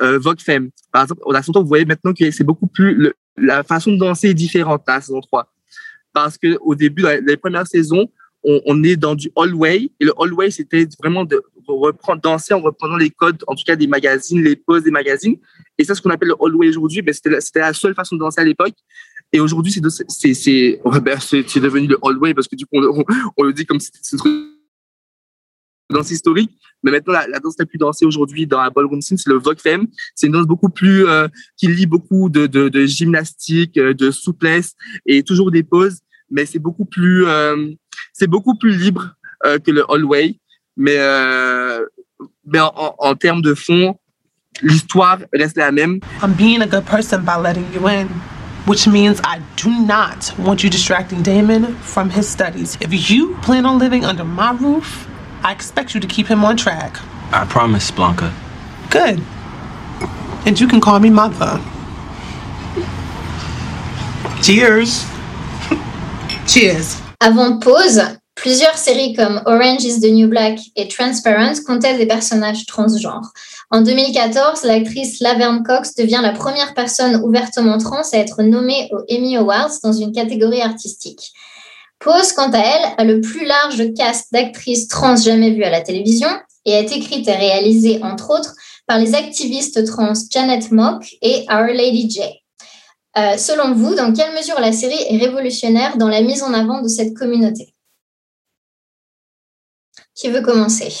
euh, 0.00 0.18
Vogue 0.18 0.40
Femme. 0.40 0.70
Par 0.92 1.02
exemple, 1.02 1.22
on 1.26 1.34
a 1.34 1.40
longtemps, 1.40 1.62
vous 1.62 1.68
voyez 1.68 1.84
maintenant 1.84 2.12
que 2.12 2.30
c'est 2.30 2.44
beaucoup 2.44 2.66
plus, 2.66 2.94
le, 2.94 3.14
la 3.36 3.62
façon 3.62 3.92
de 3.92 3.98
danser 3.98 4.30
est 4.30 4.34
différente 4.34 4.82
dans 4.86 4.94
la 4.94 5.00
saison 5.00 5.20
3. 5.20 5.52
Parce 6.12 6.38
que 6.38 6.58
au 6.60 6.74
début, 6.74 7.02
dans 7.02 7.24
les 7.24 7.36
premières 7.36 7.66
saisons, 7.66 8.08
on, 8.44 8.60
on 8.66 8.82
est 8.82 8.96
dans 8.96 9.14
du 9.14 9.30
hallway. 9.36 9.90
Et 10.00 10.04
le 10.04 10.12
hallway, 10.18 10.50
c'était 10.50 10.86
vraiment 11.00 11.24
de 11.24 11.42
reprendre, 11.66 12.20
danser 12.20 12.54
en 12.54 12.60
reprenant 12.60 12.96
les 12.96 13.10
codes, 13.10 13.42
en 13.46 13.54
tout 13.54 13.64
cas 13.64 13.76
des 13.76 13.86
magazines, 13.86 14.42
les 14.42 14.56
poses 14.56 14.82
des 14.82 14.90
magazines. 14.90 15.36
Et 15.78 15.84
ça, 15.84 15.94
ce 15.94 16.02
qu'on 16.02 16.10
appelle 16.10 16.28
le 16.28 16.36
hallway 16.40 16.68
aujourd'hui, 16.68 17.02
ben, 17.02 17.14
c'était, 17.14 17.40
c'était 17.40 17.60
la 17.60 17.72
seule 17.72 17.94
façon 17.94 18.16
de 18.16 18.20
danser 18.20 18.40
à 18.40 18.44
l'époque. 18.44 18.74
Et 19.32 19.40
aujourd'hui, 19.40 19.72
c'est, 19.72 19.80
c'est, 20.08 20.34
c'est, 20.34 20.80
ben, 21.02 21.18
c'est, 21.20 21.48
c'est 21.48 21.60
devenu 21.60 21.86
le 21.86 21.98
hallway 22.02 22.34
parce 22.34 22.48
que 22.48 22.56
du 22.56 22.66
coup, 22.66 22.76
on, 22.76 23.04
on, 23.36 23.42
le 23.42 23.52
dit 23.52 23.64
comme 23.64 23.80
si 23.80 23.90
c'était 23.92 24.16
danse 25.92 26.10
historique. 26.10 26.50
Mais 26.82 26.90
maintenant, 26.90 27.12
la, 27.12 27.26
la 27.28 27.38
danse 27.38 27.54
la 27.58 27.66
plus 27.66 27.78
dansée 27.78 28.04
aujourd'hui 28.04 28.46
dans 28.46 28.60
la 28.60 28.70
ballroom 28.70 29.00
scene, 29.00 29.16
c'est 29.16 29.30
le 29.30 29.38
Vogue 29.38 29.60
Femme. 29.60 29.86
C'est 30.14 30.26
une 30.26 30.32
danse 30.32 30.46
beaucoup 30.46 30.68
plus, 30.68 31.06
euh, 31.06 31.28
qui 31.56 31.68
lie 31.68 31.86
beaucoup 31.86 32.28
de, 32.28 32.46
de, 32.46 32.68
de 32.68 32.86
gymnastique, 32.86 33.76
euh, 33.78 33.94
de 33.94 34.10
souplesse 34.10 34.74
et 35.06 35.22
toujours 35.22 35.50
des 35.50 35.62
poses. 35.62 35.98
Mais 36.30 36.46
c'est 36.46 36.58
beaucoup 36.58 36.84
plus, 36.84 37.26
euh, 37.26 37.70
c'est 38.12 38.26
beaucoup 38.26 38.54
plus 38.56 38.76
libre 38.76 39.14
euh, 39.46 39.58
que 39.58 39.70
le 39.70 39.84
hallway. 39.90 40.38
Mais, 40.76 40.96
euh, 40.96 41.84
mais 42.46 42.58
en, 42.60 42.72
en, 42.74 42.94
en 42.98 43.14
termes 43.14 43.42
de 43.42 43.54
fond, 43.54 43.98
l'histoire 44.62 45.18
reste 45.32 45.56
la 45.56 45.70
même. 45.70 46.00
I'm 46.22 46.32
being 46.32 46.62
a 46.62 46.66
good 46.66 46.84
person 46.84 47.22
by 47.22 47.36
letting 47.40 47.66
you 47.74 47.86
in. 47.86 48.08
Which 48.64 48.86
means 48.86 49.20
I 49.24 49.40
do 49.56 49.70
not 49.70 50.32
want 50.38 50.62
you 50.62 50.70
distracting 50.70 51.20
Damon 51.20 51.74
from 51.82 52.08
his 52.08 52.28
studies. 52.28 52.78
If 52.80 53.10
you 53.10 53.34
plan 53.42 53.66
on 53.66 53.80
living 53.80 54.04
under 54.04 54.24
my 54.24 54.52
roof, 54.52 55.08
I 55.44 55.50
expect 55.50 55.92
you 55.92 56.00
to 56.00 56.06
keep 56.06 56.28
him 56.28 56.44
on 56.44 56.56
track. 56.56 57.00
I 57.32 57.44
promise, 57.46 57.90
Blanca. 57.90 58.32
Good. 58.90 59.20
And 60.46 60.58
you 60.60 60.68
can 60.68 60.80
call 60.80 61.00
me 61.00 61.10
mother. 61.10 61.60
Cheers. 64.40 65.04
Cheers. 66.46 67.00
Avant 67.20 67.58
pause, 67.58 68.00
plusieurs 68.36 68.76
séries 68.76 69.14
comme 69.14 69.42
Orange 69.46 69.84
is 69.84 70.00
the 70.00 70.12
New 70.12 70.28
Black 70.28 70.60
et 70.76 70.86
Transparent 70.86 71.54
comptaient 71.66 71.96
des 71.96 72.06
personnages 72.06 72.64
transgenres. 72.66 73.32
En 73.72 73.80
2014, 73.80 74.62
l'actrice 74.62 75.20
Laverne 75.20 75.64
Cox 75.64 75.96
devient 75.96 76.20
la 76.22 76.32
première 76.32 76.74
personne 76.74 77.16
ouvertement 77.24 77.78
trans 77.78 78.02
à 78.12 78.16
être 78.16 78.42
nommée 78.42 78.88
aux 78.92 79.04
Emmy 79.12 79.36
Awards 79.36 79.72
dans 79.82 79.92
une 79.92 80.12
catégorie 80.12 80.62
artistique. 80.62 81.32
Pose, 82.02 82.32
quant 82.32 82.50
à 82.50 82.58
elle, 82.58 82.94
a 82.98 83.04
le 83.04 83.20
plus 83.20 83.46
large 83.46 83.94
cast 83.94 84.32
d'actrices 84.32 84.88
trans 84.88 85.16
jamais 85.16 85.52
vues 85.52 85.62
à 85.62 85.70
la 85.70 85.82
télévision 85.82 86.28
et 86.64 86.72
est 86.72 86.90
écrite 86.90 87.28
et 87.28 87.32
réalisée, 87.32 88.02
entre 88.02 88.30
autres, 88.30 88.54
par 88.86 88.98
les 88.98 89.14
activistes 89.14 89.86
trans 89.86 90.12
Janet 90.30 90.72
Mock 90.72 91.14
et 91.22 91.44
Our 91.48 91.68
Lady 91.68 92.10
J. 92.10 92.20
Euh, 93.16 93.36
selon 93.36 93.74
vous, 93.74 93.94
dans 93.94 94.12
quelle 94.12 94.34
mesure 94.34 94.58
la 94.58 94.72
série 94.72 94.98
est 95.08 95.18
révolutionnaire 95.18 95.96
dans 95.96 96.08
la 96.08 96.22
mise 96.22 96.42
en 96.42 96.52
avant 96.54 96.82
de 96.82 96.88
cette 96.88 97.14
communauté? 97.14 97.72
Qui 100.14 100.28
veut 100.28 100.42
commencer? 100.42 100.92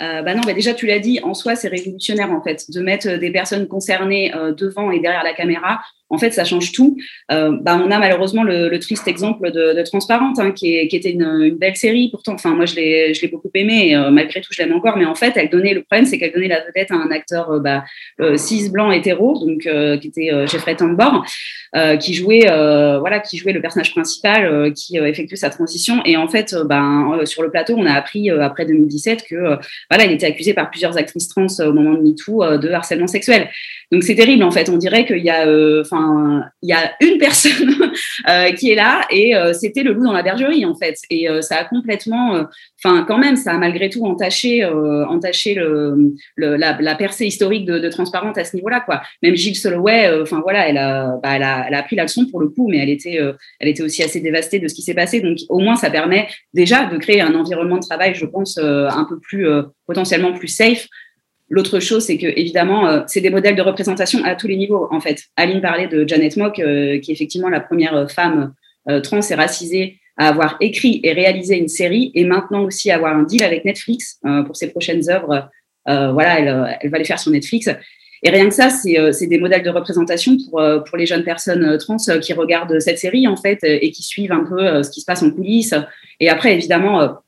Euh, 0.00 0.22
bah 0.22 0.34
non, 0.34 0.42
bah 0.42 0.54
déjà 0.54 0.74
tu 0.74 0.86
l'as 0.86 0.98
dit, 0.98 1.20
en 1.22 1.34
soi 1.34 1.54
c'est 1.54 1.68
révolutionnaire 1.68 2.30
en 2.32 2.42
fait 2.42 2.64
de 2.68 2.80
mettre 2.80 3.08
des 3.16 3.30
personnes 3.30 3.68
concernées 3.68 4.34
euh, 4.34 4.52
devant 4.52 4.90
et 4.90 4.98
derrière 4.98 5.22
la 5.22 5.34
caméra 5.34 5.80
en 6.14 6.18
fait, 6.18 6.30
ça 6.30 6.44
change 6.44 6.72
tout. 6.72 6.96
Euh, 7.32 7.56
bah, 7.60 7.80
on 7.84 7.90
a 7.90 7.98
malheureusement 7.98 8.44
le, 8.44 8.78
triste 8.78 9.08
exemple 9.08 9.50
de, 9.50 9.82
Transparente, 9.84 10.38
hein, 10.38 10.52
qui, 10.52 10.76
était 10.76 11.10
une, 11.10 11.50
belle 11.50 11.76
série. 11.76 12.08
Pourtant, 12.10 12.34
enfin, 12.34 12.54
moi, 12.54 12.66
je 12.66 12.76
l'ai, 12.76 13.28
beaucoup 13.30 13.50
aimé. 13.54 13.88
Et, 13.88 13.96
euh, 13.96 14.10
malgré 14.10 14.40
tout, 14.40 14.50
je 14.52 14.62
l'aime 14.62 14.72
encore. 14.72 14.96
Mais 14.96 15.04
en 15.04 15.14
fait, 15.14 15.32
elle 15.36 15.50
donnait 15.50 15.74
le 15.74 15.82
problème, 15.82 16.06
c'est 16.06 16.18
qu'elle 16.18 16.32
donnait 16.32 16.48
la 16.48 16.64
vedette 16.64 16.90
à 16.90 16.94
un 16.94 17.10
acteur 17.10 17.50
euh, 17.50 17.60
bah, 17.60 17.84
cis 18.36 18.70
blanc 18.70 18.92
hétéro, 18.92 19.38
donc 19.38 19.68
qui 20.00 20.08
était 20.08 20.30
Jeffrey 20.46 20.76
Tambor, 20.76 21.24
qui 22.00 22.14
jouait, 22.14 22.46
voilà, 22.98 23.20
qui 23.20 23.36
jouait 23.36 23.52
le 23.52 23.60
personnage 23.60 23.92
principal, 23.92 24.72
qui 24.72 24.96
effectuait 24.96 25.36
sa 25.36 25.50
transition. 25.50 26.02
Et 26.04 26.16
en 26.16 26.28
fait, 26.28 26.54
ben, 26.64 27.20
sur 27.24 27.42
le 27.42 27.50
plateau, 27.50 27.74
on 27.76 27.86
a 27.86 27.92
appris 27.92 28.30
après 28.30 28.64
2017 28.66 29.24
que 29.28 29.58
voilà, 29.90 30.04
il 30.04 30.12
était 30.12 30.26
accusé 30.26 30.54
par 30.54 30.70
plusieurs 30.70 30.96
actrices 30.96 31.28
trans 31.28 31.46
au 31.60 31.72
moment 31.72 31.94
de 31.94 32.02
MeToo 32.02 32.58
de 32.58 32.70
harcèlement 32.70 33.06
sexuel. 33.06 33.48
Donc 33.94 34.02
c'est 34.02 34.16
terrible 34.16 34.42
en 34.42 34.50
fait. 34.50 34.68
On 34.68 34.76
dirait 34.76 35.06
qu'il 35.06 35.24
y 35.24 35.30
a, 35.30 35.42
a 35.44 36.90
une 37.00 37.18
personne 37.18 37.92
euh, 38.28 38.50
qui 38.50 38.72
est 38.72 38.74
là 38.74 39.06
et 39.08 39.36
euh, 39.36 39.52
c'était 39.52 39.84
le 39.84 39.92
loup 39.92 40.02
dans 40.02 40.12
la 40.12 40.24
bergerie 40.24 40.64
en 40.64 40.74
fait. 40.74 40.96
Et 41.10 41.28
euh, 41.28 41.42
ça 41.42 41.58
a 41.58 41.64
complètement, 41.64 42.44
enfin 42.84 43.04
quand 43.06 43.18
même, 43.18 43.36
ça 43.36 43.52
a 43.52 43.58
malgré 43.58 43.88
tout 43.90 44.04
entaché, 44.04 44.68
la, 46.36 46.94
percée 46.96 47.26
historique 47.26 47.66
de, 47.66 47.88
Transparente 47.88 48.36
à 48.36 48.44
ce 48.44 48.56
niveau-là 48.56 48.80
quoi. 48.80 49.00
Même 49.22 49.36
Gilles 49.36 49.54
Soloway, 49.54 50.10
enfin 50.20 50.40
voilà, 50.42 50.68
elle 50.68 50.78
a, 50.78 51.16
bah, 51.22 51.36
elle 51.36 51.44
a, 51.44 51.78
appris 51.78 51.94
la 51.94 52.02
leçon 52.02 52.26
pour 52.26 52.40
le 52.40 52.48
coup, 52.48 52.68
mais 52.68 52.78
elle 52.78 52.90
était, 52.90 53.20
elle 53.60 53.68
était 53.68 53.84
aussi 53.84 54.02
assez 54.02 54.20
dévastée 54.20 54.58
de 54.58 54.66
ce 54.66 54.74
qui 54.74 54.82
s'est 54.82 54.94
passé. 54.94 55.20
Donc 55.20 55.38
au 55.48 55.60
moins 55.60 55.76
ça 55.76 55.90
permet 55.90 56.26
déjà 56.52 56.86
de 56.86 56.96
créer 56.96 57.20
un 57.20 57.36
environnement 57.36 57.76
de 57.76 57.86
travail, 57.86 58.16
je 58.16 58.26
pense, 58.26 58.58
un 58.58 59.06
peu 59.08 59.20
plus 59.20 59.46
potentiellement 59.86 60.32
plus 60.32 60.48
safe 60.48 60.88
L'autre 61.54 61.78
chose, 61.78 62.04
c'est 62.04 62.18
que 62.18 62.26
évidemment, 62.26 62.88
euh, 62.88 63.02
c'est 63.06 63.20
des 63.20 63.30
modèles 63.30 63.54
de 63.54 63.62
représentation 63.62 64.24
à 64.24 64.34
tous 64.34 64.48
les 64.48 64.56
niveaux. 64.56 64.88
En 64.90 65.00
fait, 65.00 65.22
Aline 65.36 65.60
parlait 65.60 65.86
de 65.86 66.06
Janet 66.06 66.36
Mock, 66.36 66.58
euh, 66.58 66.98
qui 66.98 67.12
est 67.12 67.14
effectivement 67.14 67.48
la 67.48 67.60
première 67.60 68.10
femme 68.10 68.54
euh, 68.88 69.00
trans 69.00 69.20
et 69.20 69.34
racisée 69.36 70.00
à 70.16 70.30
avoir 70.30 70.56
écrit 70.60 71.00
et 71.04 71.12
réalisé 71.12 71.56
une 71.56 71.68
série, 71.68 72.10
et 72.16 72.24
maintenant 72.24 72.64
aussi 72.64 72.90
avoir 72.90 73.16
un 73.16 73.22
deal 73.22 73.44
avec 73.44 73.64
Netflix 73.64 74.20
pour 74.46 74.56
ses 74.56 74.70
prochaines 74.70 75.08
œuvres. 75.10 75.48
voilà, 75.86 76.38
elle, 76.38 76.78
elle, 76.80 76.90
va 76.90 76.98
les 76.98 77.04
faire 77.04 77.18
sur 77.18 77.32
Netflix. 77.32 77.68
Et 78.22 78.30
rien 78.30 78.48
que 78.48 78.54
ça, 78.54 78.70
c'est 78.70 79.26
des 79.26 79.38
modèles 79.38 79.64
de 79.64 79.70
représentation 79.70 80.36
pour, 80.36 80.62
pour 80.86 80.96
les 80.96 81.06
jeunes 81.06 81.24
personnes 81.24 81.78
trans 81.78 81.96
qui 82.22 82.32
regardent 82.32 82.78
cette 82.78 82.98
série, 82.98 83.26
en 83.26 83.36
fait, 83.36 83.58
et 83.64 83.90
qui 83.90 84.04
suivent 84.04 84.30
un 84.30 84.44
peu 84.44 84.84
ce 84.84 84.90
qui 84.90 85.00
se 85.00 85.04
passe 85.04 85.24
en 85.24 85.32
coulisses. 85.32 85.74
Et 86.20 86.28
après, 86.28 86.54
évidemment, 86.54 87.18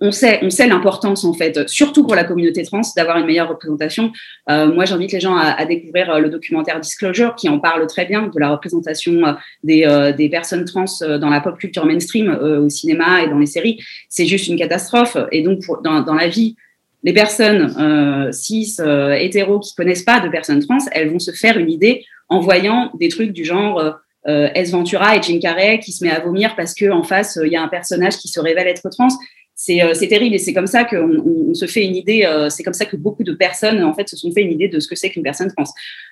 on 0.00 0.10
sait, 0.10 0.40
on 0.42 0.50
sait 0.50 0.66
l'importance 0.66 1.24
en 1.24 1.32
fait, 1.32 1.68
surtout 1.68 2.04
pour 2.04 2.14
la 2.14 2.24
communauté 2.24 2.62
trans, 2.64 2.80
d'avoir 2.96 3.18
une 3.18 3.26
meilleure 3.26 3.48
représentation. 3.48 4.12
Euh, 4.48 4.72
moi, 4.72 4.84
j'invite 4.84 5.12
les 5.12 5.20
gens 5.20 5.36
à, 5.36 5.64
découvrir 5.66 6.10
euh, 6.10 6.18
le 6.18 6.28
documentaire 6.28 6.80
Disclosure 6.80 7.34
qui 7.34 7.48
en 7.48 7.58
parle 7.58 7.86
très 7.86 8.04
bien 8.04 8.30
de 8.32 8.40
la 8.40 8.50
représentation 8.50 9.22
euh, 9.68 10.12
des, 10.12 10.28
personnes 10.28 10.64
trans 10.64 10.84
dans 11.00 11.30
la 11.30 11.40
pop 11.40 11.58
culture 11.58 11.86
mainstream, 11.86 12.30
au 12.30 12.68
cinéma 12.68 13.22
et 13.22 13.28
dans 13.28 13.38
les 13.38 13.46
séries. 13.46 13.82
C'est 14.08 14.26
juste 14.26 14.48
une 14.48 14.58
catastrophe. 14.58 15.16
Et 15.32 15.42
donc, 15.42 15.60
dans, 15.82 16.14
la 16.14 16.28
vie, 16.28 16.56
les 17.02 17.12
personnes 17.12 18.32
cis, 18.32 18.76
hétéros 19.18 19.60
qui 19.60 19.74
connaissent 19.74 20.02
pas 20.02 20.20
de 20.20 20.28
personnes 20.28 20.60
trans, 20.60 20.78
elles 20.92 21.10
vont 21.10 21.18
se 21.18 21.30
faire 21.30 21.58
une 21.58 21.70
idée 21.70 22.04
en 22.28 22.40
voyant 22.40 22.90
des 22.98 23.08
trucs 23.08 23.32
du 23.32 23.44
genre 23.44 24.00
euh, 24.28 24.48
S 24.54 24.72
Ventura 24.72 25.16
et 25.16 25.22
Jim 25.22 25.38
Carrey 25.40 25.78
qui 25.78 25.92
se 25.92 26.04
met 26.04 26.10
à 26.10 26.18
vomir 26.18 26.56
parce 26.56 26.74
que 26.74 26.90
en 26.90 27.04
face 27.04 27.38
il 27.44 27.52
y 27.52 27.56
a 27.56 27.62
un 27.62 27.68
personnage 27.68 28.16
qui 28.16 28.26
se 28.26 28.40
révèle 28.40 28.66
être 28.66 28.88
trans 28.90 29.08
c'est 29.56 29.82
euh, 29.82 29.94
terrible 29.94 30.34
et 30.34 30.38
c'est 30.38 30.52
comme 30.52 30.66
ça 30.66 30.84
qu'on 30.84 31.50
on, 31.50 31.54
se 31.54 31.66
fait 31.66 31.84
une 31.84 31.96
idée, 31.96 32.24
euh, 32.24 32.50
c'est 32.50 32.62
comme 32.62 32.74
ça 32.74 32.84
que 32.84 32.96
beaucoup 32.96 33.24
de 33.24 33.32
personnes 33.32 33.82
en 33.82 33.94
fait 33.94 34.08
se 34.08 34.16
sont 34.16 34.30
fait 34.30 34.42
une 34.42 34.52
idée 34.52 34.68
de 34.68 34.78
ce 34.78 34.86
que 34.86 34.94
c'est 34.94 35.10
qu'une 35.10 35.22
personne 35.22 35.50
trans. 35.56 35.64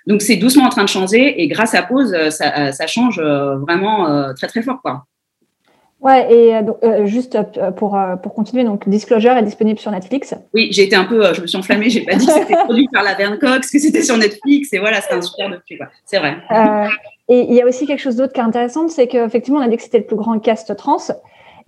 Donc 0.07 0.23
c'est 0.23 0.37
doucement 0.37 0.65
en 0.65 0.71
train 0.71 0.85
de 0.85 0.89
changer 0.89 1.43
et 1.43 1.47
grâce 1.47 1.75
à 1.75 1.83
Pause, 1.83 2.17
ça, 2.31 2.73
ça 2.73 2.87
change 2.87 3.21
vraiment 3.21 4.33
très 4.35 4.49
très 4.49 4.63
fort 4.63 4.81
quoi. 4.83 5.05
Ouais, 6.05 6.31
et 6.31 6.63
donc, 6.63 6.77
euh, 6.85 7.07
juste 7.07 7.39
pour, 7.77 7.99
pour 8.23 8.35
continuer, 8.35 8.63
donc 8.63 8.87
Disclosure 8.87 9.33
est 9.33 9.43
disponible 9.43 9.79
sur 9.79 9.91
Netflix. 9.91 10.35
Oui, 10.53 10.69
j'ai 10.71 10.83
été 10.83 10.95
un 10.95 11.05
peu, 11.05 11.33
je 11.33 11.41
me 11.41 11.47
suis 11.47 11.57
enflammée, 11.57 11.89
j'ai 11.89 12.03
pas 12.03 12.15
dit 12.15 12.27
que 12.27 12.33
c'était 12.33 12.57
produit 12.57 12.89
par 12.93 13.03
la 13.03 13.15
Verne 13.15 13.39
Cox, 13.39 13.71
que 13.71 13.79
c'était 13.79 14.03
sur 14.03 14.19
Netflix, 14.19 14.71
et 14.75 14.81
voilà, 14.81 15.01
c'est 15.01 15.15
un 15.15 15.23
super 15.23 15.49
docu, 15.49 15.79
c'est 16.05 16.19
vrai. 16.19 16.37
Euh, 16.51 16.89
et 17.31 17.47
il 17.49 17.55
y 17.55 17.63
a 17.63 17.67
aussi 17.67 17.87
quelque 17.87 18.03
chose 18.03 18.17
d'autre 18.17 18.35
qui 18.35 18.41
est 18.41 18.45
intéressant, 18.45 18.87
c'est 18.89 19.07
qu'effectivement, 19.07 19.61
on 19.61 19.63
a 19.63 19.69
dit 19.69 19.79
que 19.79 19.83
c'était 19.83 19.99
le 19.99 20.05
plus 20.05 20.17
grand 20.17 20.39
cast 20.41 20.77
trans, 20.77 20.99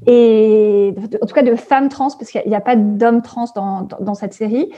et 0.05 0.95
en 1.23 1.27
tout 1.27 1.35
cas 1.35 1.43
de 1.43 1.55
femmes 1.55 1.89
trans, 1.89 2.11
parce 2.11 2.31
qu'il 2.31 2.43
n'y 2.47 2.55
a, 2.55 2.61
pas 2.61 2.77
d'hommes 2.77 3.23
trans 3.23 3.47
dans, 3.55 3.83
dans, 3.83 3.99
dans, 4.01 4.15
cette 4.15 4.35
série. 4.35 4.71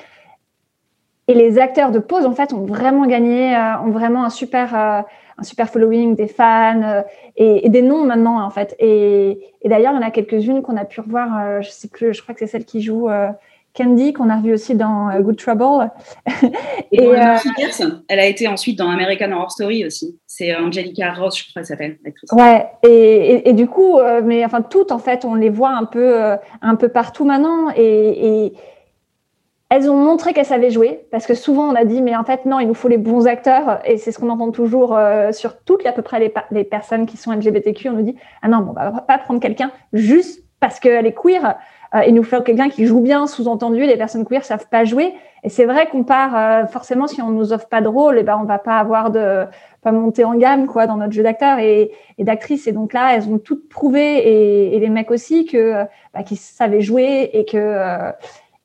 Et 1.26 1.35
les 1.35 1.59
acteurs 1.59 1.90
de 1.90 1.98
pause, 1.98 2.24
en 2.24 2.33
fait, 2.33 2.52
ont 2.52 2.64
vraiment 2.64 3.07
gagné, 3.07 3.54
euh, 3.54 3.78
ont 3.81 3.90
vraiment 3.90 4.24
un 4.24 4.31
super, 4.31 4.74
euh, 4.74 5.02
un 5.37 5.42
super 5.42 5.68
following, 5.68 6.14
des 6.14 6.28
fans 6.28 6.83
euh, 6.83 7.02
et, 7.37 7.66
et, 7.66 7.68
des 7.68 7.83
noms 7.83 8.04
maintenant, 8.04 8.40
en 8.42 8.50
fait. 8.50 8.76
Et, 8.78 9.40
et 9.62 9.68
d'ailleurs, 9.68 9.92
il 9.92 9.96
y 9.96 9.98
en 9.98 10.07
a 10.07 10.11
quelques-unes 10.11 10.62
qu'on 10.62 10.76
a 10.76 10.85
pu 10.85 11.00
revoir. 11.00 11.38
Euh, 11.38 11.61
je 11.62 11.70
sais 11.70 11.88
plus, 11.88 12.14
je 12.14 12.22
crois 12.22 12.35
que 12.35 12.40
c'est 12.40 12.46
celle 12.46 12.64
qui 12.64 12.81
joue 12.81 13.09
euh, 13.09 13.28
Candy, 13.79 14.12
qu'on 14.12 14.29
a 14.29 14.37
revu 14.38 14.53
aussi 14.53 14.75
dans 14.75 15.09
Good 15.21 15.37
Trouble. 15.37 15.91
et, 16.93 17.05
et 17.05 17.12
elle 18.09 18.19
a 18.19 18.27
été 18.27 18.49
ensuite 18.49 18.77
dans 18.77 18.91
American 18.91 19.31
Horror 19.31 19.53
Story 19.53 19.87
aussi. 19.87 20.19
C'est 20.27 20.55
Angelica 20.55 21.12
Ross, 21.12 21.38
je 21.38 21.51
crois 21.51 21.62
qu'elle 21.62 21.67
s'appelle. 21.67 21.99
Ouais, 22.33 22.67
et, 22.83 23.49
et, 23.49 23.53
du 23.53 23.67
coup, 23.67 23.99
euh, 23.99 24.21
mais 24.25 24.45
enfin, 24.45 24.62
toutes, 24.62 24.93
en 24.93 24.99
fait, 24.99 25.25
on 25.25 25.35
les 25.35 25.51
voit 25.51 25.71
un 25.71 25.85
peu, 25.85 26.21
euh, 26.21 26.37
un 26.62 26.75
peu 26.75 26.88
partout 26.88 27.25
maintenant. 27.25 27.71
Et, 27.77 28.53
elles 29.71 29.91
ont 29.91 29.97
montré 29.97 30.33
qu'elles 30.33 30.47
savaient 30.47 30.71
jouer, 30.71 31.07
parce 31.11 31.27
que 31.27 31.35
souvent, 31.35 31.69
on 31.69 31.75
a 31.75 31.85
dit, 31.85 32.01
mais 32.01 32.17
en 32.17 32.25
fait, 32.25 32.47
non, 32.47 32.59
il 32.59 32.69
nous 32.69 32.75
faut 32.75 32.88
les 32.88 32.97
bons 32.97 33.27
acteurs. 33.27 33.81
Et 33.85 33.99
c'est 33.99 34.12
ce 34.12 34.19
qu'on 34.19 34.31
entend 34.31 34.51
toujours 34.51 34.97
euh, 34.97 35.31
sur 35.31 35.59
toutes, 35.62 35.85
à 35.85 35.93
peu 35.93 36.01
près, 36.01 36.19
les, 36.21 36.33
les, 36.51 36.64
personnes 36.64 37.05
qui 37.05 37.19
sont 37.19 37.33
LGBTQ. 37.33 37.91
On 37.91 37.93
nous 37.93 38.03
dit, 38.03 38.17
ah 38.41 38.49
non, 38.49 38.61
bon, 38.61 38.71
on 38.71 38.91
va 38.91 39.05
pas 39.07 39.19
prendre 39.19 39.41
quelqu'un 39.41 39.71
juste 39.93 40.43
parce 40.59 40.81
qu'elle 40.81 41.07
est 41.07 41.12
queer. 41.12 41.57
Euh, 41.94 42.05
il 42.07 42.14
nous 42.14 42.22
faut 42.22 42.40
quelqu'un 42.42 42.68
qui 42.68 42.87
joue 42.87 43.01
bien, 43.01 43.27
sous-entendu, 43.27 43.81
les 43.81 43.96
personnes 43.96 44.27
queer 44.27 44.44
savent 44.44 44.68
pas 44.68 44.85
jouer. 44.85 45.14
Et 45.44 45.48
c'est 45.48 45.64
vrai 45.64 45.88
qu'on 45.88 46.05
part 46.05 46.37
euh, 46.37 46.66
forcément 46.66 47.07
si 47.07 47.22
on 47.22 47.31
nous 47.31 47.53
offre 47.53 47.68
pas 47.68 47.81
de 47.81 47.88
rôle, 47.88 48.16
et 48.16 48.20
eh 48.20 48.24
ben 48.24 48.38
on 48.40 48.44
va 48.44 48.59
pas 48.59 48.79
avoir 48.79 49.11
de 49.11 49.44
pas 49.83 49.92
monter 49.92 50.24
en 50.24 50.35
gamme 50.35 50.66
quoi 50.66 50.87
dans 50.87 50.96
notre 50.96 51.12
jeu 51.12 51.22
d'acteur 51.22 51.59
et, 51.59 51.92
et 52.18 52.24
d'actrice. 52.24 52.66
Et 52.66 52.72
donc 52.72 52.92
là, 52.92 53.14
elles 53.14 53.29
ont 53.29 53.38
toutes 53.38 53.68
prouvé 53.68 54.18
et, 54.18 54.77
et 54.77 54.81
les 54.81 54.90
mecs 54.90 55.11
aussi 55.11 55.46
que 55.46 55.85
bah, 56.12 56.22
qu'ils 56.24 56.38
savaient 56.38 56.81
jouer 56.81 57.31
et 57.33 57.44
que 57.44 57.57
euh, 57.57 58.12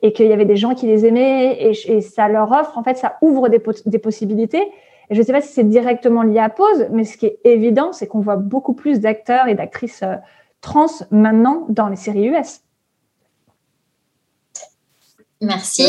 et 0.02 0.12
qu'il 0.12 0.28
y 0.28 0.34
avait 0.34 0.46
des 0.46 0.58
gens 0.58 0.76
qui 0.76 0.86
les 0.86 1.06
aimaient 1.06 1.54
et, 1.54 1.72
et, 1.88 2.02
ça 2.02 2.28
leur 2.28 2.52
offre 2.52 2.78
en 2.78 2.84
fait, 2.84 2.98
ça 2.98 3.18
ouvre 3.22 3.48
des, 3.48 3.62
des 3.86 4.00
possibilités. 4.00 4.64
Et 5.10 5.16
je 5.16 5.22
sais 5.22 5.32
pas 5.32 5.42
si 5.42 5.54
c'est 5.54 5.64
directement 5.64 6.24
lié 6.24 6.40
à 6.40 6.50
pause, 6.50 6.88
mais 6.92 7.04
ce 7.04 7.18
qui 7.18 7.28
est 7.28 7.40
évident, 7.46 7.94
c'est 7.94 8.08
qu'on 8.08 8.20
voit 8.20 8.36
beaucoup 8.36 8.74
plus 8.74 9.00
d'acteurs 9.00 9.48
et 9.48 9.56
d'actrices 9.56 10.04
euh, 10.04 10.16
trans 10.60 10.88
maintenant 11.12 11.66
dans 11.70 11.88
les 11.88 11.96
séries 11.96 12.28
US. 12.28 12.62
Merci. 15.44 15.84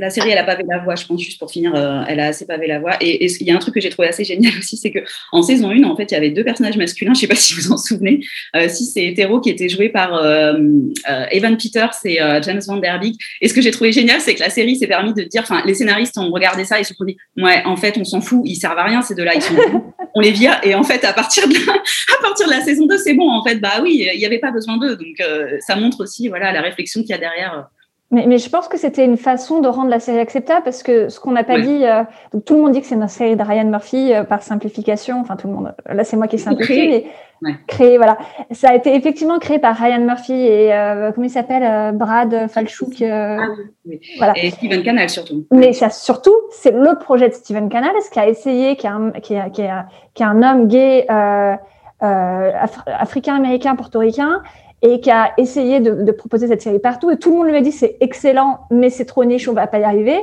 La 0.00 0.08
série, 0.08 0.30
elle 0.30 0.38
a 0.38 0.44
pavé 0.44 0.64
la 0.66 0.78
voie, 0.78 0.94
je 0.94 1.04
pense, 1.04 1.20
juste 1.20 1.38
pour 1.38 1.50
finir, 1.50 1.74
euh, 1.74 2.02
elle 2.08 2.20
a 2.20 2.28
assez 2.28 2.46
pavé 2.46 2.66
la 2.66 2.80
voie. 2.80 2.96
Et 3.02 3.26
il 3.26 3.46
y 3.46 3.50
a 3.50 3.54
un 3.54 3.58
truc 3.58 3.74
que 3.74 3.80
j'ai 3.82 3.90
trouvé 3.90 4.08
assez 4.08 4.24
génial 4.24 4.52
aussi, 4.58 4.78
c'est 4.78 4.90
que 4.90 5.00
en 5.30 5.42
saison 5.42 5.70
1, 5.70 5.82
en 5.82 5.94
fait, 5.94 6.10
il 6.10 6.14
y 6.14 6.16
avait 6.16 6.30
deux 6.30 6.42
personnages 6.42 6.78
masculins, 6.78 7.12
je 7.12 7.20
sais 7.20 7.26
pas 7.26 7.34
si 7.34 7.52
vous 7.52 7.70
en 7.70 7.76
souvenez. 7.76 8.20
Euh, 8.56 8.68
si 8.68 8.86
c'est 8.86 9.04
hétéro 9.04 9.40
qui 9.40 9.50
était 9.50 9.68
joué 9.68 9.90
par 9.90 10.14
euh, 10.14 10.58
Evan 11.30 11.56
Peters 11.58 11.94
et 12.04 12.18
James 12.42 12.62
Van 12.66 12.78
Der 12.78 12.98
Beek. 12.98 13.20
Et 13.42 13.48
ce 13.48 13.52
que 13.52 13.60
j'ai 13.60 13.70
trouvé 13.70 13.92
génial, 13.92 14.22
c'est 14.22 14.34
que 14.34 14.40
la 14.40 14.48
série 14.48 14.76
s'est 14.76 14.86
permis 14.86 15.12
de 15.12 15.22
dire, 15.24 15.42
enfin, 15.42 15.62
les 15.66 15.74
scénaristes 15.74 16.16
ont 16.16 16.30
regardé 16.30 16.64
ça 16.64 16.80
et 16.80 16.84
se 16.84 16.94
sont 16.94 17.04
dit, 17.04 17.18
ouais, 17.36 17.62
en 17.66 17.76
fait, 17.76 17.98
on 17.98 18.04
s'en 18.04 18.22
fout, 18.22 18.40
ils 18.46 18.56
servent 18.56 18.78
à 18.78 18.84
rien, 18.84 19.02
ces 19.02 19.14
deux-là, 19.14 19.34
ils 19.34 19.42
sont 19.42 19.54
on 20.14 20.20
les 20.20 20.32
vire. 20.32 20.58
Et 20.62 20.74
en 20.74 20.82
fait, 20.82 21.04
à 21.04 21.12
partir 21.12 21.46
de 21.46 21.54
la, 21.66 21.74
à 21.74 22.22
partir 22.22 22.46
de 22.46 22.52
la 22.52 22.62
saison 22.62 22.86
2, 22.86 22.96
c'est 22.96 23.14
bon, 23.14 23.30
en 23.30 23.44
fait, 23.44 23.56
bah 23.56 23.80
oui, 23.82 24.08
il 24.14 24.18
n'y 24.18 24.24
avait 24.24 24.38
pas 24.38 24.50
besoin 24.50 24.78
d'eux. 24.78 24.96
Donc, 24.96 25.22
ça 25.66 25.76
montre 25.76 26.04
aussi, 26.04 26.28
voilà, 26.28 26.52
la 26.52 26.62
réflexion 26.62 27.02
qu'il 27.02 27.10
y 27.10 27.14
a 27.14 27.18
derrière. 27.18 27.68
Mais, 28.12 28.26
mais, 28.26 28.38
je 28.38 28.50
pense 28.50 28.66
que 28.66 28.76
c'était 28.76 29.04
une 29.04 29.16
façon 29.16 29.60
de 29.60 29.68
rendre 29.68 29.88
la 29.88 30.00
série 30.00 30.18
acceptable 30.18 30.62
parce 30.64 30.82
que 30.82 31.08
ce 31.08 31.20
qu'on 31.20 31.30
n'a 31.30 31.44
pas 31.44 31.60
dit, 31.60 31.84
euh, 31.84 32.02
donc 32.32 32.44
tout 32.44 32.56
le 32.56 32.62
monde 32.62 32.72
dit 32.72 32.80
que 32.80 32.86
c'est 32.86 32.96
une 32.96 33.06
série 33.06 33.36
de 33.36 33.42
Ryan 33.42 33.66
Murphy 33.66 34.12
euh, 34.12 34.24
par 34.24 34.42
simplification. 34.42 35.20
Enfin, 35.20 35.36
tout 35.36 35.46
le 35.46 35.54
monde. 35.54 35.72
Là, 35.86 36.02
c'est 36.02 36.16
moi 36.16 36.26
qui 36.26 36.36
simplifie, 36.36 36.88
mais 36.88 37.04
ouais. 37.42 37.54
créé, 37.68 37.98
voilà. 37.98 38.18
Ça 38.50 38.70
a 38.70 38.74
été 38.74 38.96
effectivement 38.96 39.38
créé 39.38 39.60
par 39.60 39.76
Ryan 39.76 40.00
Murphy 40.00 40.32
et 40.32 40.74
euh, 40.74 41.12
comment 41.12 41.26
il 41.26 41.30
s'appelle, 41.30 41.62
euh, 41.62 41.92
Brad 41.92 42.48
Falchuk. 42.48 43.00
Ah, 43.02 43.46
oui. 43.86 44.00
Voilà. 44.18 44.36
Et 44.36 44.50
Steven 44.50 44.82
Canal 44.82 45.08
surtout. 45.08 45.46
Mais 45.52 45.72
ça, 45.72 45.88
surtout, 45.88 46.34
c'est 46.50 46.72
le 46.72 46.98
projet 46.98 47.28
de 47.28 47.34
Steven 47.34 47.68
Canal, 47.68 47.92
ce 48.04 48.10
qui 48.10 48.18
a 48.18 48.28
essayé, 48.28 48.74
qui 48.74 48.88
est 48.88 48.90
un, 48.90 49.12
qui 49.22 49.34
est, 49.34 49.50
qui 49.52 49.62
est, 49.62 49.70
qui 50.14 50.24
est 50.24 50.26
un 50.26 50.42
homme 50.42 50.66
gay 50.66 51.06
af 52.00 52.80
africain-américain, 52.86 53.76
portoricain 53.76 54.42
et 54.82 55.00
qui 55.00 55.10
a 55.10 55.32
essayé 55.36 55.80
de, 55.80 56.02
de, 56.02 56.12
proposer 56.12 56.48
cette 56.48 56.62
série 56.62 56.78
partout. 56.78 57.10
Et 57.10 57.18
tout 57.18 57.30
le 57.30 57.36
monde 57.36 57.48
lui 57.48 57.56
a 57.56 57.60
dit 57.60 57.72
c'est 57.72 57.96
excellent, 58.00 58.60
mais 58.70 58.90
c'est 58.90 59.04
trop 59.04 59.24
niche, 59.24 59.48
on 59.48 59.52
va 59.52 59.66
pas 59.66 59.78
y 59.78 59.84
arriver. 59.84 60.20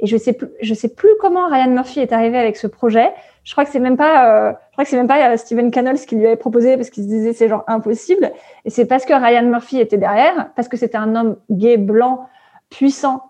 Et 0.00 0.06
je 0.06 0.16
sais 0.16 0.32
plus, 0.32 0.48
je 0.60 0.74
sais 0.74 0.88
plus 0.88 1.10
comment 1.20 1.48
Ryan 1.48 1.70
Murphy 1.70 2.00
est 2.00 2.12
arrivé 2.12 2.38
avec 2.38 2.56
ce 2.56 2.66
projet. 2.66 3.12
Je 3.44 3.52
crois 3.52 3.64
que 3.64 3.70
c'est 3.70 3.80
même 3.80 3.96
pas, 3.96 4.48
euh, 4.48 4.52
je 4.52 4.72
crois 4.72 4.84
que 4.84 4.90
c'est 4.90 4.96
même 4.96 5.08
pas 5.08 5.30
euh, 5.30 5.36
Steven 5.36 5.70
Canals 5.70 5.98
qui 5.98 6.16
lui 6.16 6.26
avait 6.26 6.36
proposé 6.36 6.76
parce 6.76 6.90
qu'il 6.90 7.04
se 7.04 7.08
disait 7.08 7.32
c'est 7.32 7.48
genre 7.48 7.64
impossible. 7.66 8.32
Et 8.64 8.70
c'est 8.70 8.86
parce 8.86 9.04
que 9.04 9.12
Ryan 9.12 9.44
Murphy 9.44 9.80
était 9.80 9.98
derrière, 9.98 10.50
parce 10.54 10.68
que 10.68 10.76
c'était 10.76 10.98
un 10.98 11.16
homme 11.16 11.36
gay 11.50 11.76
blanc 11.76 12.26
puissant 12.70 13.22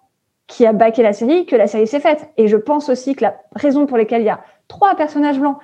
qui 0.46 0.66
a 0.66 0.72
baqué 0.72 1.02
la 1.02 1.12
série 1.12 1.46
que 1.46 1.56
la 1.56 1.66
série 1.66 1.86
s'est 1.86 2.00
faite. 2.00 2.30
Et 2.36 2.48
je 2.48 2.56
pense 2.56 2.88
aussi 2.88 3.14
que 3.14 3.22
la 3.22 3.36
raison 3.54 3.86
pour 3.86 3.96
laquelle 3.96 4.22
il 4.22 4.26
y 4.26 4.30
a 4.30 4.40
trois 4.66 4.94
personnages 4.94 5.38
blancs 5.38 5.58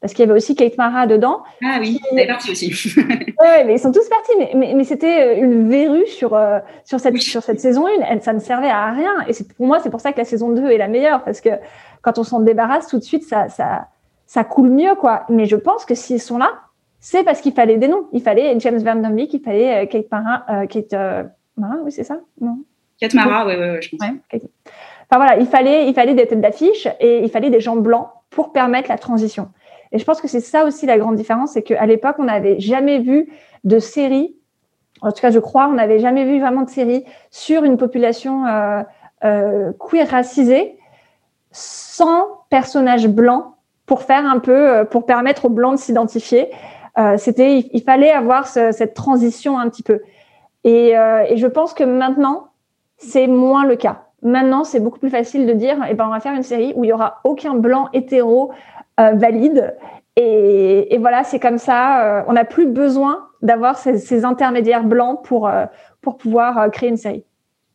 parce 0.00 0.12
qu'il 0.12 0.24
y 0.24 0.28
avait 0.28 0.36
aussi 0.36 0.54
Kate 0.54 0.76
Mara 0.78 1.06
dedans. 1.06 1.42
Ah 1.64 1.78
oui, 1.80 2.00
elle 2.12 2.20
est 2.20 2.26
partie 2.26 2.52
aussi. 2.52 2.72
ouais, 2.98 3.64
mais 3.64 3.74
ils 3.74 3.78
sont 3.80 3.90
tous 3.90 4.08
partis, 4.08 4.32
mais, 4.38 4.52
mais, 4.54 4.74
mais 4.74 4.84
c'était 4.84 5.38
une 5.38 5.68
verrue 5.68 6.06
sur, 6.06 6.34
euh, 6.34 6.60
sur, 6.84 7.00
cette, 7.00 7.16
sur 7.18 7.42
cette 7.42 7.60
saison 7.60 7.86
1. 7.86 7.90
Elle, 8.08 8.22
ça 8.22 8.32
ne 8.32 8.38
servait 8.38 8.70
à 8.70 8.92
rien. 8.92 9.24
Et 9.26 9.32
c'est 9.32 9.52
pour 9.52 9.66
moi, 9.66 9.80
c'est 9.80 9.90
pour 9.90 10.00
ça 10.00 10.12
que 10.12 10.18
la 10.18 10.24
saison 10.24 10.50
2 10.50 10.70
est 10.70 10.78
la 10.78 10.88
meilleure, 10.88 11.24
parce 11.24 11.40
que 11.40 11.50
quand 12.02 12.18
on 12.18 12.24
s'en 12.24 12.40
débarrasse, 12.40 12.86
tout 12.86 12.98
de 12.98 13.04
suite, 13.04 13.24
ça, 13.24 13.48
ça, 13.48 13.88
ça 14.26 14.44
coule 14.44 14.70
mieux, 14.70 14.94
quoi. 14.94 15.24
Mais 15.28 15.46
je 15.46 15.56
pense 15.56 15.84
que 15.84 15.94
s'ils 15.94 16.20
sont 16.20 16.38
là, 16.38 16.52
c'est 17.00 17.24
parce 17.24 17.40
qu'il 17.40 17.52
fallait 17.52 17.78
des 17.78 17.88
noms. 17.88 18.08
Il 18.12 18.22
fallait 18.22 18.58
James 18.60 18.78
Van 18.78 19.10
Beek, 19.10 19.32
il 19.34 19.40
fallait 19.40 19.84
euh, 19.84 19.86
Kate 19.86 20.10
Mara, 20.10 20.44
euh, 20.50 20.66
Kate 20.66 20.92
euh, 20.92 21.24
Mara, 21.56 21.76
oui, 21.84 21.92
c'est 21.92 22.04
ça? 22.04 22.20
Non 22.40 22.58
Kate 23.00 23.14
Mara, 23.14 23.46
oui, 23.46 23.54
oui, 23.58 23.66
oui, 23.74 23.78
je 23.80 23.88
pense. 23.90 24.08
Ouais, 24.08 24.16
Kate. 24.28 24.42
Enfin 25.10 25.24
voilà, 25.24 25.38
il 25.38 25.46
fallait, 25.46 25.88
il 25.88 25.94
fallait 25.94 26.14
des 26.14 26.26
têtes 26.26 26.40
d'affiche 26.40 26.86
et 27.00 27.22
il 27.22 27.30
fallait 27.30 27.50
des 27.50 27.60
gens 27.60 27.76
blancs 27.76 28.08
pour 28.30 28.52
permettre 28.52 28.90
la 28.90 28.98
transition. 28.98 29.48
Et 29.92 29.98
je 29.98 30.04
pense 30.04 30.20
que 30.20 30.28
c'est 30.28 30.40
ça 30.40 30.64
aussi 30.64 30.86
la 30.86 30.98
grande 30.98 31.16
différence, 31.16 31.52
c'est 31.52 31.62
qu'à 31.62 31.86
l'époque, 31.86 32.16
on 32.18 32.24
n'avait 32.24 32.60
jamais 32.60 32.98
vu 32.98 33.28
de 33.64 33.78
série, 33.78 34.34
en 35.00 35.12
tout 35.12 35.20
cas, 35.20 35.30
je 35.30 35.38
crois, 35.38 35.68
on 35.68 35.74
n'avait 35.74 35.98
jamais 35.98 36.24
vu 36.24 36.40
vraiment 36.40 36.62
de 36.62 36.70
série 36.70 37.04
sur 37.30 37.64
une 37.64 37.76
population 37.76 38.46
euh, 38.46 38.82
euh, 39.24 39.72
queer 39.78 40.08
racisée 40.08 40.76
sans 41.52 42.26
personnage 42.50 43.08
blanc 43.08 43.54
pour 43.86 44.02
faire 44.02 44.26
un 44.26 44.38
peu, 44.38 44.84
pour 44.90 45.06
permettre 45.06 45.46
aux 45.46 45.50
blancs 45.50 45.74
de 45.74 45.78
s'identifier. 45.78 46.50
Euh, 46.98 47.16
c'était, 47.16 47.68
il, 47.72 47.82
fallait 47.82 48.10
avoir 48.10 48.48
ce, 48.48 48.72
cette 48.72 48.94
transition 48.94 49.58
un 49.58 49.68
petit 49.68 49.82
peu. 49.82 50.00
Et, 50.64 50.98
euh, 50.98 51.24
et 51.28 51.36
je 51.36 51.46
pense 51.46 51.72
que 51.72 51.84
maintenant, 51.84 52.48
c'est 52.96 53.28
moins 53.28 53.64
le 53.64 53.76
cas. 53.76 54.06
Maintenant, 54.22 54.64
c'est 54.64 54.80
beaucoup 54.80 54.98
plus 54.98 55.10
facile 55.10 55.46
de 55.46 55.52
dire, 55.52 55.78
eh 55.88 55.94
ben, 55.94 56.06
on 56.06 56.10
va 56.10 56.18
faire 56.18 56.34
une 56.34 56.42
série 56.42 56.72
où 56.74 56.84
il 56.84 56.88
y 56.88 56.92
aura 56.92 57.20
aucun 57.22 57.54
blanc 57.54 57.88
hétéro 57.92 58.50
euh, 58.98 59.12
valide. 59.12 59.74
Et, 60.16 60.94
et 60.94 60.98
voilà, 60.98 61.22
c'est 61.24 61.38
comme 61.38 61.58
ça. 61.58 62.18
Euh, 62.18 62.22
on 62.26 62.32
n'a 62.32 62.44
plus 62.44 62.66
besoin 62.66 63.28
d'avoir 63.42 63.78
ces, 63.78 63.98
ces, 63.98 64.24
intermédiaires 64.24 64.82
blancs 64.82 65.20
pour, 65.24 65.48
euh, 65.48 65.66
pour 66.00 66.16
pouvoir 66.16 66.70
créer 66.72 66.88
une 66.88 66.96
série. 66.96 67.24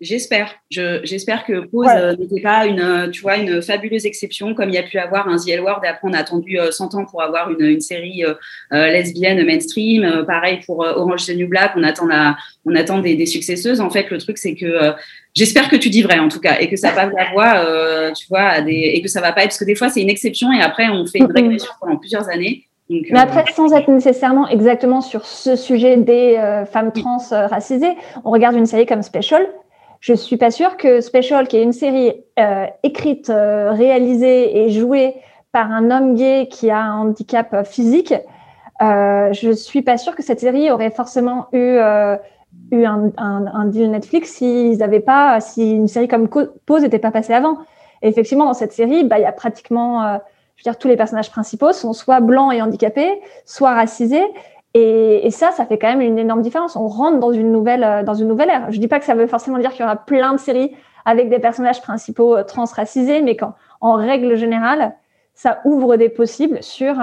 J'espère. 0.01 0.53
J'espère 0.69 1.45
que 1.45 1.65
Pose 1.67 1.87
n'était 2.19 2.41
pas 2.41 2.65
une, 2.65 3.09
tu 3.11 3.21
vois, 3.21 3.37
une 3.37 3.61
fabuleuse 3.61 4.05
exception 4.05 4.53
comme 4.53 4.67
il 4.67 4.75
y 4.75 4.77
a 4.77 4.83
pu 4.83 4.97
avoir 4.97 5.29
un 5.29 5.37
The 5.37 5.61
Word. 5.61 5.79
Et 5.85 5.87
après, 5.87 6.09
on 6.09 6.11
a 6.11 6.17
attendu 6.17 6.59
100 6.69 6.95
ans 6.95 7.05
pour 7.05 7.21
avoir 7.21 7.49
une, 7.49 7.65
une 7.65 7.79
série 7.79 8.25
lesbienne 8.69 9.45
mainstream. 9.45 10.25
pareil 10.27 10.59
pour 10.65 10.79
Orange 10.79 11.25
the 11.25 11.37
New 11.37 11.47
Black. 11.47 11.71
On 11.77 11.83
attend, 11.83 12.07
la, 12.07 12.35
on 12.65 12.75
attend 12.75 12.99
des, 12.99 13.15
des 13.15 13.25
successeuses. 13.25 13.79
En 13.79 13.89
fait, 13.89 14.09
le 14.09 14.17
truc, 14.17 14.37
c'est 14.37 14.55
que 14.55 14.93
j'espère 15.33 15.69
que 15.69 15.75
tu 15.75 15.89
dis 15.89 16.01
vrai, 16.01 16.19
en 16.19 16.29
tout 16.29 16.39
cas, 16.39 16.59
et 16.59 16.69
que 16.69 16.75
ça 16.75 16.91
passe 16.91 17.11
la 17.15 17.31
voix, 17.31 18.11
tu 18.13 18.27
vois, 18.29 18.41
à 18.43 18.61
des, 18.61 18.91
et 18.95 19.01
que 19.01 19.07
ça 19.07 19.21
va 19.21 19.31
pas 19.31 19.41
être, 19.41 19.49
parce 19.49 19.59
que 19.59 19.65
des 19.65 19.75
fois, 19.75 19.89
c'est 19.89 20.01
une 20.01 20.09
exception 20.09 20.51
et 20.51 20.61
après, 20.61 20.89
on 20.89 21.05
fait 21.05 21.19
une 21.19 21.31
régression 21.31 21.71
pendant 21.79 21.97
plusieurs 21.97 22.29
années. 22.29 22.67
Mais 22.89 23.19
après, 23.19 23.45
sans 23.53 23.73
être 23.73 23.89
nécessairement 23.89 24.47
exactement 24.47 25.01
sur 25.01 25.25
ce 25.25 25.55
sujet 25.55 25.97
des 25.97 26.63
femmes 26.71 26.91
trans 26.91 27.17
racisées, 27.29 27.95
on 28.25 28.31
regarde 28.31 28.55
une 28.55 28.65
série 28.65 28.85
comme 28.85 29.01
Special, 29.01 29.47
je 30.03 30.13
suis 30.13 30.35
pas 30.35 30.51
sûre 30.51 30.75
que 30.75 30.99
Special, 30.99 31.47
qui 31.47 31.55
est 31.55 31.63
une 31.63 31.71
série 31.71 32.11
euh, 32.37 32.65
écrite, 32.83 33.29
euh, 33.29 33.71
réalisée 33.71 34.57
et 34.57 34.69
jouée 34.69 35.13
par 35.53 35.71
un 35.71 35.91
homme 35.91 36.15
gay 36.15 36.49
qui 36.51 36.69
a 36.69 36.81
un 36.81 37.03
handicap 37.03 37.65
physique, 37.65 38.13
euh, 38.81 39.31
je 39.31 39.51
suis 39.51 39.81
pas 39.81 39.97
sûre 39.97 40.13
que 40.13 40.21
cette 40.21 40.41
série 40.41 40.69
aurait 40.71 40.91
forcément 40.91 41.47
eu 41.53 41.57
euh, 41.57 42.17
eu 42.75 42.85
un, 42.85 43.11
un, 43.17 43.65
deal 43.65 43.91
Netflix 43.91 44.31
s'ils 44.31 44.77
n'avaient 44.77 44.99
pas, 44.99 45.39
si 45.39 45.71
une 45.71 45.87
série 45.87 46.07
comme 46.07 46.27
Pose 46.65 46.81
n'était 46.81 46.99
pas 46.99 47.11
passée 47.11 47.33
avant. 47.33 47.57
Et 48.01 48.07
effectivement, 48.07 48.45
dans 48.45 48.53
cette 48.53 48.73
série, 48.73 49.03
bah, 49.03 49.17
il 49.17 49.21
y 49.21 49.25
a 49.25 49.31
pratiquement, 49.31 50.03
euh, 50.03 50.17
je 50.55 50.61
veux 50.61 50.71
dire, 50.71 50.77
tous 50.77 50.87
les 50.87 50.97
personnages 50.97 51.31
principaux 51.31 51.71
sont 51.71 51.93
soit 51.93 52.19
blancs 52.19 52.53
et 52.53 52.61
handicapés, 52.61 53.21
soit 53.45 53.73
racisés. 53.73 54.25
Et, 54.75 55.29
ça, 55.31 55.51
ça 55.51 55.65
fait 55.65 55.77
quand 55.77 55.87
même 55.87 56.01
une 56.01 56.17
énorme 56.17 56.41
différence. 56.41 56.75
On 56.75 56.87
rentre 56.87 57.19
dans 57.19 57.31
une 57.31 57.51
nouvelle, 57.51 57.83
euh, 57.83 58.03
dans 58.03 58.15
une 58.15 58.27
nouvelle 58.27 58.49
ère. 58.49 58.71
Je 58.71 58.79
dis 58.79 58.87
pas 58.87 58.99
que 58.99 59.05
ça 59.05 59.15
veut 59.15 59.27
forcément 59.27 59.57
dire 59.59 59.71
qu'il 59.71 59.81
y 59.81 59.83
aura 59.83 59.95
plein 59.95 60.33
de 60.33 60.39
séries 60.39 60.75
avec 61.05 61.29
des 61.29 61.39
personnages 61.39 61.81
principaux 61.81 62.35
euh, 62.35 62.43
transracisés, 62.43 63.21
mais 63.21 63.37
quand, 63.37 63.53
en 63.81 63.93
règle 63.93 64.35
générale, 64.35 64.95
ça 65.35 65.59
ouvre 65.65 65.95
des 65.95 66.09
possibles 66.09 66.61
sur 66.61 66.95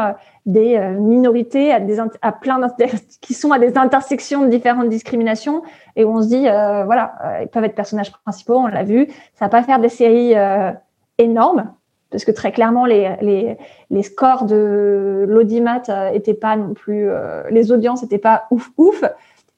des 0.52 0.78
minorités 0.98 1.72
à, 1.72 1.80
des, 1.80 1.98
à 2.00 2.32
qui 3.20 3.34
sont 3.34 3.52
à 3.52 3.58
des 3.58 3.76
intersections 3.76 4.42
de 4.42 4.48
différentes 4.48 4.88
discriminations 4.88 5.62
et 5.96 6.04
on 6.04 6.22
se 6.22 6.28
dit, 6.28 6.48
euh, 6.48 6.84
voilà, 6.84 7.14
ils 7.42 7.48
peuvent 7.48 7.64
être 7.64 7.74
personnages 7.74 8.12
principaux, 8.12 8.56
on 8.56 8.66
l'a 8.66 8.84
vu. 8.84 9.08
Ça 9.34 9.46
va 9.46 9.48
pas 9.48 9.62
faire 9.62 9.78
des 9.78 9.88
séries 9.88 10.36
euh, 10.36 10.72
énormes, 11.18 11.72
parce 12.10 12.24
que 12.24 12.30
très 12.30 12.52
clairement, 12.52 12.86
les, 12.86 13.56
scores 14.02 14.44
de 14.44 15.26
l'audimat 15.28 15.82
étaient 16.12 16.34
pas 16.34 16.56
non 16.56 16.74
plus, 16.74 17.08
euh, 17.08 17.42
les 17.50 17.72
audiences 17.72 18.02
n'étaient 18.02 18.18
pas 18.18 18.46
ouf 18.50 18.70
ouf, 18.78 19.04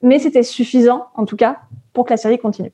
mais 0.03 0.19
c'était 0.19 0.43
suffisant, 0.43 1.07
en 1.15 1.25
tout 1.25 1.37
cas, 1.37 1.59
pour 1.93 2.05
que 2.05 2.11
la 2.11 2.17
série 2.17 2.39
continue. 2.39 2.73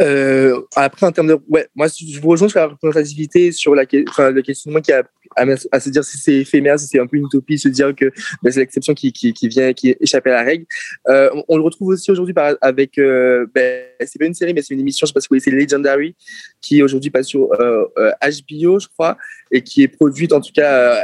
Euh, 0.00 0.60
après, 0.76 1.06
en 1.06 1.12
termes 1.12 1.28
de. 1.28 1.38
Ouais, 1.48 1.66
moi, 1.74 1.88
je 1.88 2.20
vous 2.20 2.28
rejoins 2.28 2.48
sur 2.48 2.60
la 2.60 2.66
représentativité, 2.66 3.52
sur 3.52 3.74
la, 3.74 3.84
enfin, 4.08 4.30
le 4.30 4.42
questionnement 4.42 4.80
qui 4.80 4.92
a 4.92 5.02
à, 5.36 5.80
se 5.80 5.90
dire 5.90 6.04
si 6.04 6.18
c'est 6.18 6.34
éphémère, 6.34 6.78
si 6.78 6.86
c'est 6.86 6.98
un 6.98 7.06
peu 7.06 7.16
une 7.16 7.26
utopie, 7.26 7.58
se 7.58 7.68
dire 7.68 7.94
que 7.94 8.06
ben, 8.42 8.50
c'est 8.50 8.60
l'exception 8.60 8.94
qui, 8.94 9.12
qui, 9.12 9.32
qui, 9.32 9.48
vient, 9.48 9.72
qui 9.72 9.94
échappe 10.00 10.26
à 10.26 10.30
la 10.30 10.42
règle. 10.42 10.64
Euh, 11.08 11.30
on, 11.48 11.56
le 11.56 11.62
retrouve 11.62 11.88
aussi 11.88 12.10
aujourd'hui 12.10 12.34
avec. 12.60 12.98
Euh, 12.98 13.46
ben, 13.54 13.84
c'est 14.06 14.18
pas 14.18 14.26
une 14.26 14.34
série, 14.34 14.54
mais 14.54 14.62
c'est 14.62 14.74
une 14.74 14.80
émission, 14.80 15.06
je 15.06 15.08
sais 15.08 15.14
pas 15.14 15.20
si 15.20 15.26
vous 15.26 15.30
connaissez 15.30 15.50
Legendary, 15.50 16.14
qui 16.60 16.82
aujourd'hui 16.82 17.10
passe 17.10 17.26
sur 17.26 17.52
euh, 17.60 17.84
HBO, 17.96 18.78
je 18.78 18.88
crois, 18.88 19.16
et 19.50 19.62
qui 19.62 19.82
est 19.82 19.88
produite 19.88 20.32
en 20.32 20.40
tout 20.40 20.52
cas 20.52 20.94
euh, 20.94 21.02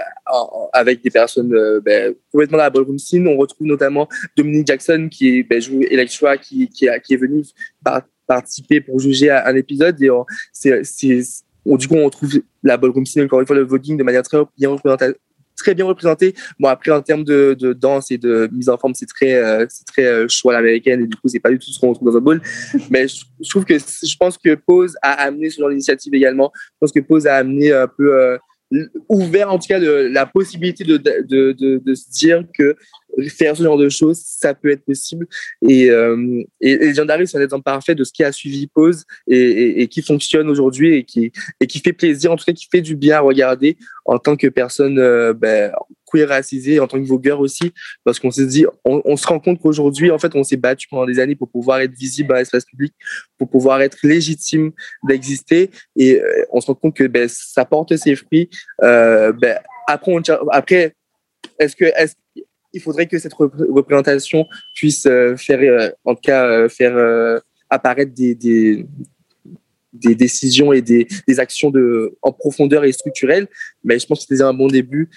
avec 0.72 1.02
des 1.02 1.10
personnes 1.10 1.54
euh, 1.54 1.80
ben, 1.80 2.14
complètement 2.32 2.58
dans 2.58 2.64
la 2.64 2.70
ballroom 2.70 2.98
scene. 2.98 3.26
On 3.26 3.36
retrouve 3.36 3.66
notamment 3.66 4.08
Dominique 4.36 4.66
Jackson, 4.66 5.08
qui 5.10 5.42
ben, 5.42 5.60
joue 5.60 5.82
Electra, 5.82 6.36
qui, 6.38 6.68
qui, 6.68 6.88
a, 6.88 6.98
qui 6.98 7.14
est 7.14 7.18
venu 7.18 7.44
par 7.82 8.02
participer 8.26 8.80
pour 8.80 8.98
juger 9.00 9.30
à 9.30 9.48
un 9.48 9.54
épisode 9.54 10.00
et 10.02 10.10
c'est 10.52 11.22
du 11.64 11.88
coup 11.88 11.96
on 11.96 12.10
trouve 12.10 12.30
la 12.62 12.76
ballroom 12.76 13.06
scene 13.06 13.24
encore 13.24 13.40
une 13.40 13.46
fois 13.46 13.56
le 13.56 13.64
voguing 13.64 13.96
de 13.96 14.02
manière 14.02 14.22
très 14.22 14.38
bien 14.56 14.70
représentée 14.70 15.14
très 15.56 15.74
bien 15.74 15.84
représenté. 15.84 16.34
Bon, 16.58 16.68
après, 16.68 16.90
en 16.90 17.02
termes 17.02 17.24
de, 17.24 17.56
de 17.58 17.72
danse 17.72 18.10
et 18.10 18.18
de 18.18 18.48
mise 18.52 18.68
en 18.68 18.76
forme, 18.76 18.94
c'est 18.94 19.06
très, 19.06 19.34
euh, 19.34 19.66
c'est 19.68 19.86
très 19.86 20.04
euh, 20.04 20.26
choix 20.28 20.56
américaine 20.56 21.02
et 21.02 21.06
du 21.06 21.16
coup, 21.16 21.28
c'est 21.28 21.40
pas 21.40 21.50
du 21.50 21.58
tout 21.58 21.70
ce 21.70 21.78
qu'on 21.78 21.90
retrouve 21.90 22.10
dans 22.10 22.16
un 22.16 22.20
ball. 22.20 22.42
Mais 22.90 23.08
je, 23.08 23.24
je, 23.40 23.48
trouve 23.48 23.64
que, 23.64 23.78
je 23.78 24.16
pense 24.16 24.38
que 24.38 24.54
Pose 24.54 24.96
a 25.02 25.12
amené 25.12 25.50
ce 25.50 25.60
genre 25.60 25.70
d'initiative 25.70 26.14
également. 26.14 26.52
Je 26.54 26.78
pense 26.80 26.92
que 26.92 27.00
Pose 27.00 27.26
a 27.26 27.36
amené 27.36 27.72
un 27.72 27.88
peu, 27.88 28.14
euh, 28.14 28.38
ouvert 29.08 29.50
en 29.50 29.58
tout 29.58 29.68
cas 29.68 29.80
de, 29.80 30.08
la 30.10 30.26
possibilité 30.26 30.84
de, 30.84 30.96
de, 30.96 31.52
de, 31.52 31.94
se 31.94 32.10
dire 32.10 32.44
que 32.56 32.76
faire 33.28 33.56
ce 33.56 33.62
genre 33.62 33.78
de 33.78 33.88
choses, 33.88 34.20
ça 34.24 34.54
peut 34.54 34.70
être 34.70 34.84
possible. 34.84 35.26
Et, 35.68 35.90
euh, 35.90 36.42
et, 36.60 36.76
Legendary, 36.76 37.26
c'est 37.28 37.38
un 37.38 37.42
exemple 37.42 37.62
parfait 37.62 37.94
de 37.94 38.02
ce 38.04 38.12
qui 38.12 38.24
a 38.24 38.32
suivi 38.32 38.66
Pause 38.66 39.04
et, 39.28 39.38
et, 39.38 39.82
et 39.82 39.88
qui 39.88 40.02
fonctionne 40.02 40.48
aujourd'hui 40.48 40.96
et 40.96 41.04
qui, 41.04 41.30
et 41.60 41.66
qui 41.66 41.78
fait 41.78 41.92
plaisir, 41.92 42.32
en 42.32 42.36
tout 42.36 42.44
cas 42.44 42.52
qui 42.52 42.66
fait 42.70 42.80
du 42.80 42.96
bien 42.96 43.16
à 43.16 43.20
regarder 43.20 43.76
en 44.04 44.18
tant 44.18 44.36
que 44.36 44.48
personne 44.48 44.98
euh, 44.98 45.32
ben, 45.32 45.72
queer 46.14 46.28
racisée, 46.28 46.80
en 46.80 46.86
tant 46.86 46.98
que 46.98 47.06
vogueur 47.06 47.40
aussi, 47.40 47.72
parce 48.04 48.18
qu'on 48.18 48.30
se 48.30 48.42
dit, 48.42 48.66
on, 48.84 49.16
se 49.16 49.26
rend 49.26 49.40
compte 49.40 49.60
qu'aujourd'hui, 49.60 50.10
en 50.10 50.18
fait, 50.18 50.34
on 50.34 50.44
s'est 50.44 50.56
battu 50.56 50.88
pendant 50.88 51.06
des 51.06 51.18
années 51.18 51.34
pour 51.34 51.50
pouvoir 51.50 51.80
être 51.80 51.94
visible 51.94 52.28
dans 52.28 52.36
l'espace 52.36 52.64
public, 52.64 52.94
pour 53.38 53.48
pouvoir 53.48 53.80
être 53.82 53.98
légitime 54.02 54.72
d'exister, 55.08 55.70
et 55.96 56.20
euh, 56.20 56.44
on 56.50 56.60
se 56.60 56.66
rend 56.66 56.74
compte 56.74 56.96
que 56.96 57.04
ben, 57.04 57.28
ça 57.28 57.64
porte 57.64 57.96
ses 57.96 58.16
fruits. 58.16 58.48
Euh, 58.82 59.32
ben, 59.32 59.58
après, 59.86 60.12
après 60.50 60.94
est-ce 61.58 61.76
que 61.76 61.84
est-ce 61.84 62.14
il 62.76 62.80
faudrait 62.80 63.06
que 63.06 63.20
cette 63.20 63.34
représentation 63.34 64.48
puisse 64.74 65.06
euh, 65.06 65.36
faire, 65.36 65.92
en 66.04 66.16
cas, 66.16 66.68
faire 66.68 67.40
apparaître 67.70 68.12
des, 68.12 68.84
des, 69.94 70.14
décisions 70.14 70.72
et 70.72 70.82
des, 70.82 71.06
actions 71.38 71.70
de, 71.70 72.16
en 72.22 72.32
profondeur 72.32 72.84
et 72.84 72.92
structurelles. 72.92 73.48
Mais 73.82 73.98
je 73.98 74.06
pense 74.06 74.20
que 74.20 74.26
c'était 74.28 74.42
un 74.42 74.54
bon 74.54 74.66
début 74.66 75.08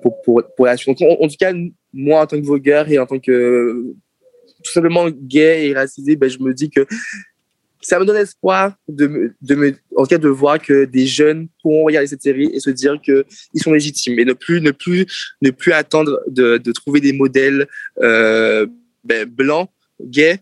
pour, 0.00 0.22
pour, 0.22 0.42
pour 0.56 0.66
la 0.66 0.76
suite. 0.76 1.02
En, 1.02 1.28
tout 1.28 1.36
cas, 1.38 1.52
moi, 1.92 2.22
en 2.22 2.26
tant 2.26 2.40
que 2.40 2.46
vogueur 2.46 2.88
et 2.88 2.98
en 2.98 3.06
tant 3.06 3.18
que 3.18 3.94
tout 4.62 4.72
simplement 4.72 5.08
gay 5.10 5.68
et 5.68 5.74
racisé, 5.74 6.16
ben, 6.16 6.30
je 6.30 6.38
me 6.38 6.54
dis 6.54 6.70
que 6.70 6.86
ça 7.82 7.98
me 7.98 8.04
donne 8.04 8.16
espoir 8.16 8.76
de, 8.88 9.34
de 9.42 9.54
me, 9.54 9.74
en 9.96 10.04
tout 10.04 10.10
cas 10.10 10.18
de 10.18 10.28
voir 10.28 10.60
que 10.60 10.84
des 10.84 11.06
jeunes 11.06 11.48
pourront 11.60 11.84
regarder 11.84 12.06
cette 12.06 12.22
série 12.22 12.50
et 12.54 12.60
se 12.60 12.70
dire 12.70 12.96
que 13.04 13.26
ils 13.52 13.62
sont 13.62 13.72
légitimes 13.72 14.18
et 14.18 14.24
ne 14.24 14.32
plus 14.32 14.60
ne 14.60 14.70
plus 14.70 15.06
ne 15.42 15.50
plus 15.50 15.72
attendre 15.72 16.20
de, 16.28 16.58
de 16.58 16.72
trouver 16.72 17.00
des 17.00 17.12
modèles 17.12 17.66
euh, 18.00 18.66
ben, 19.04 19.28
blancs 19.28 19.68
gays 20.00 20.38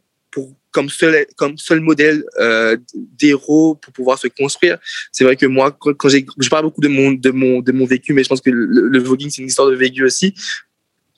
comme 0.70 0.88
seul 0.88 1.26
comme 1.36 1.56
seul 1.58 1.80
modèle 1.80 2.24
euh, 2.38 2.76
d'héros 2.94 3.74
pour 3.74 3.92
pouvoir 3.92 4.18
se 4.18 4.28
construire. 4.28 4.78
C'est 5.12 5.24
vrai 5.24 5.36
que 5.36 5.46
moi 5.46 5.70
quand, 5.72 6.08
j'ai 6.08 6.26
je 6.38 6.48
parle 6.48 6.64
beaucoup 6.64 6.80
de 6.80 6.88
mon 6.88 7.12
de 7.12 7.30
mon 7.30 7.60
de 7.60 7.72
mon 7.72 7.86
vécu 7.86 8.12
mais 8.12 8.24
je 8.24 8.28
pense 8.28 8.40
que 8.40 8.50
le, 8.50 8.98
voguing 8.98 9.30
c'est 9.30 9.42
une 9.42 9.48
histoire 9.48 9.68
de 9.68 9.74
vécu 9.74 10.04
aussi. 10.04 10.34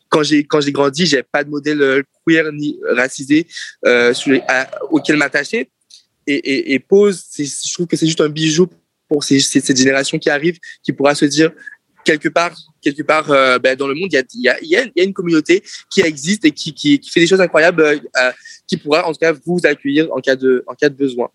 Quand 0.09 0.23
j'ai 0.23 0.45
quand 0.45 0.61
j'ai 0.61 0.73
grandi 0.73 1.07
j'ai 1.07 1.23
pas 1.23 1.45
de 1.45 1.51
modèle 1.51 1.83
euh, 1.83 2.03
queer 2.27 2.53
ni 2.53 2.79
racisé 2.91 3.47
euh, 3.87 4.13
auquel 4.91 5.17
m'attacher. 5.17 5.71
Et, 6.25 6.73
et, 6.75 6.79
Pose, 6.79 7.25
je 7.37 7.73
trouve 7.75 7.89
que 7.89 7.97
c'est 7.97 8.07
juste 8.07 8.21
un 8.21 8.29
bijou 8.29 8.69
pour 9.09 9.25
cette 9.25 9.77
génération 9.77 10.21
qui 10.21 10.31
arrive, 10.31 10.57
qui 10.81 10.93
pourra 10.93 11.17
se 11.17 11.25
dire 11.25 11.51
quelque 12.05 12.29
part, 12.29 12.55
quelque 12.83 13.03
part 13.03 13.31
euh, 13.31 13.59
ben, 13.59 13.77
dans 13.77 13.87
le 13.87 13.95
monde, 13.95 14.11
il 14.13 14.43
y 14.43 14.77
a, 14.77 15.05
une 15.05 15.15
communauté 15.15 15.63
qui 15.91 16.03
existe 16.03 16.45
et 16.45 16.51
qui, 16.51 17.01
fait 17.11 17.21
des 17.21 17.27
choses 17.27 17.41
incroyables, 17.41 17.83
euh, 17.83 17.97
euh, 18.21 18.31
qui 18.67 18.77
pourra 18.77 19.07
en 19.07 19.13
tout 19.13 19.19
cas 19.19 19.33
vous 19.47 19.61
accueillir 19.65 20.09
en 20.13 20.21
cas 20.21 20.37
de, 20.37 20.65
besoin. 20.91 21.31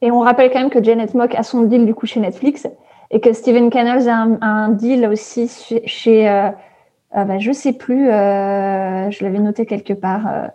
Et 0.00 0.10
on 0.10 0.20
rappelle 0.20 0.50
quand 0.50 0.60
même 0.60 0.70
que 0.70 0.82
Janet 0.82 1.12
Mock 1.14 1.34
a 1.34 1.42
son 1.42 1.62
deal 1.62 1.84
du 1.84 1.94
coup 1.94 2.06
chez 2.06 2.20
Netflix 2.20 2.66
et 3.10 3.20
que 3.20 3.32
Steven 3.32 3.68
Canals 3.70 4.08
a 4.08 4.26
un, 4.40 4.68
deal 4.70 5.06
aussi 5.06 5.48
chez, 5.48 5.86
chez 5.86 6.28
euh, 6.28 6.50
ben, 7.12 7.38
je 7.38 7.52
sais 7.52 7.72
plus, 7.72 8.06
je 8.06 9.24
l'avais 9.24 9.40
noté 9.40 9.66
quelque 9.66 9.92
part 9.92 10.50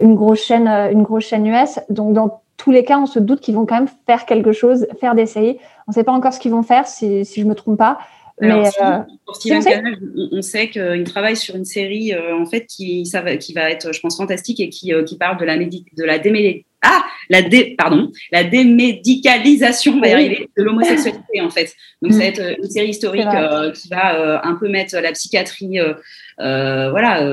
une 0.00 0.14
grosse 0.14 0.44
chaîne, 0.44 0.68
une 0.68 1.02
grosse 1.02 1.24
chaîne 1.24 1.46
US. 1.46 1.80
Donc 1.90 2.14
dans 2.14 2.42
tous 2.56 2.70
les 2.70 2.84
cas, 2.84 2.98
on 2.98 3.06
se 3.06 3.18
doute 3.18 3.40
qu'ils 3.40 3.56
vont 3.56 3.66
quand 3.66 3.74
même 3.74 3.88
faire 4.06 4.24
quelque 4.24 4.52
chose, 4.52 4.86
faire 5.00 5.14
des 5.14 5.26
séries. 5.26 5.58
On 5.88 5.90
ne 5.90 5.94
sait 5.94 6.04
pas 6.04 6.12
encore 6.12 6.32
ce 6.32 6.38
qu'ils 6.38 6.52
vont 6.52 6.62
faire, 6.62 6.86
si, 6.86 7.24
si 7.24 7.40
je 7.40 7.46
me 7.46 7.54
trompe 7.54 7.76
pas. 7.76 7.98
Alors, 8.42 8.64
mais, 8.64 8.70
si, 8.70 8.82
euh, 8.82 8.98
pour 9.24 9.36
Steven 9.36 9.62
si 9.62 9.68
Canal, 9.68 9.98
on, 10.16 10.38
on, 10.38 10.42
sait 10.42 10.68
qu'il 10.68 11.04
travaille 11.04 11.36
sur 11.36 11.54
une 11.54 11.64
série 11.64 12.12
euh, 12.12 12.36
en 12.36 12.44
fait 12.44 12.66
qui, 12.66 13.06
ça 13.06 13.20
va, 13.20 13.36
qui 13.36 13.52
va 13.52 13.70
être, 13.70 13.94
je 13.94 14.00
pense, 14.00 14.16
fantastique 14.16 14.58
et 14.58 14.68
qui, 14.68 14.92
euh, 14.92 15.04
qui 15.04 15.16
parle 15.16 15.38
de 15.38 15.44
la, 15.44 15.56
de. 15.56 16.62
Ah, 16.84 17.04
la 17.30 17.42
dé, 17.42 17.76
pardon, 17.78 18.10
la 18.32 18.42
démédicalisation 18.42 20.00
de 20.00 20.44
l'homosexualité 20.56 21.40
en 21.40 21.50
fait. 21.50 21.72
Donc 22.02 22.10
mmh. 22.10 22.14
ça 22.14 22.18
va 22.18 22.24
être 22.24 22.58
une 22.58 22.70
série 22.70 22.88
historique 22.88 23.28
qui 23.74 23.88
va 23.88 24.44
un 24.44 24.56
peu 24.56 24.68
mettre 24.68 24.96
la 24.98 25.12
psychiatrie 25.12 25.78
euh, 25.78 26.90
voilà, 26.90 27.24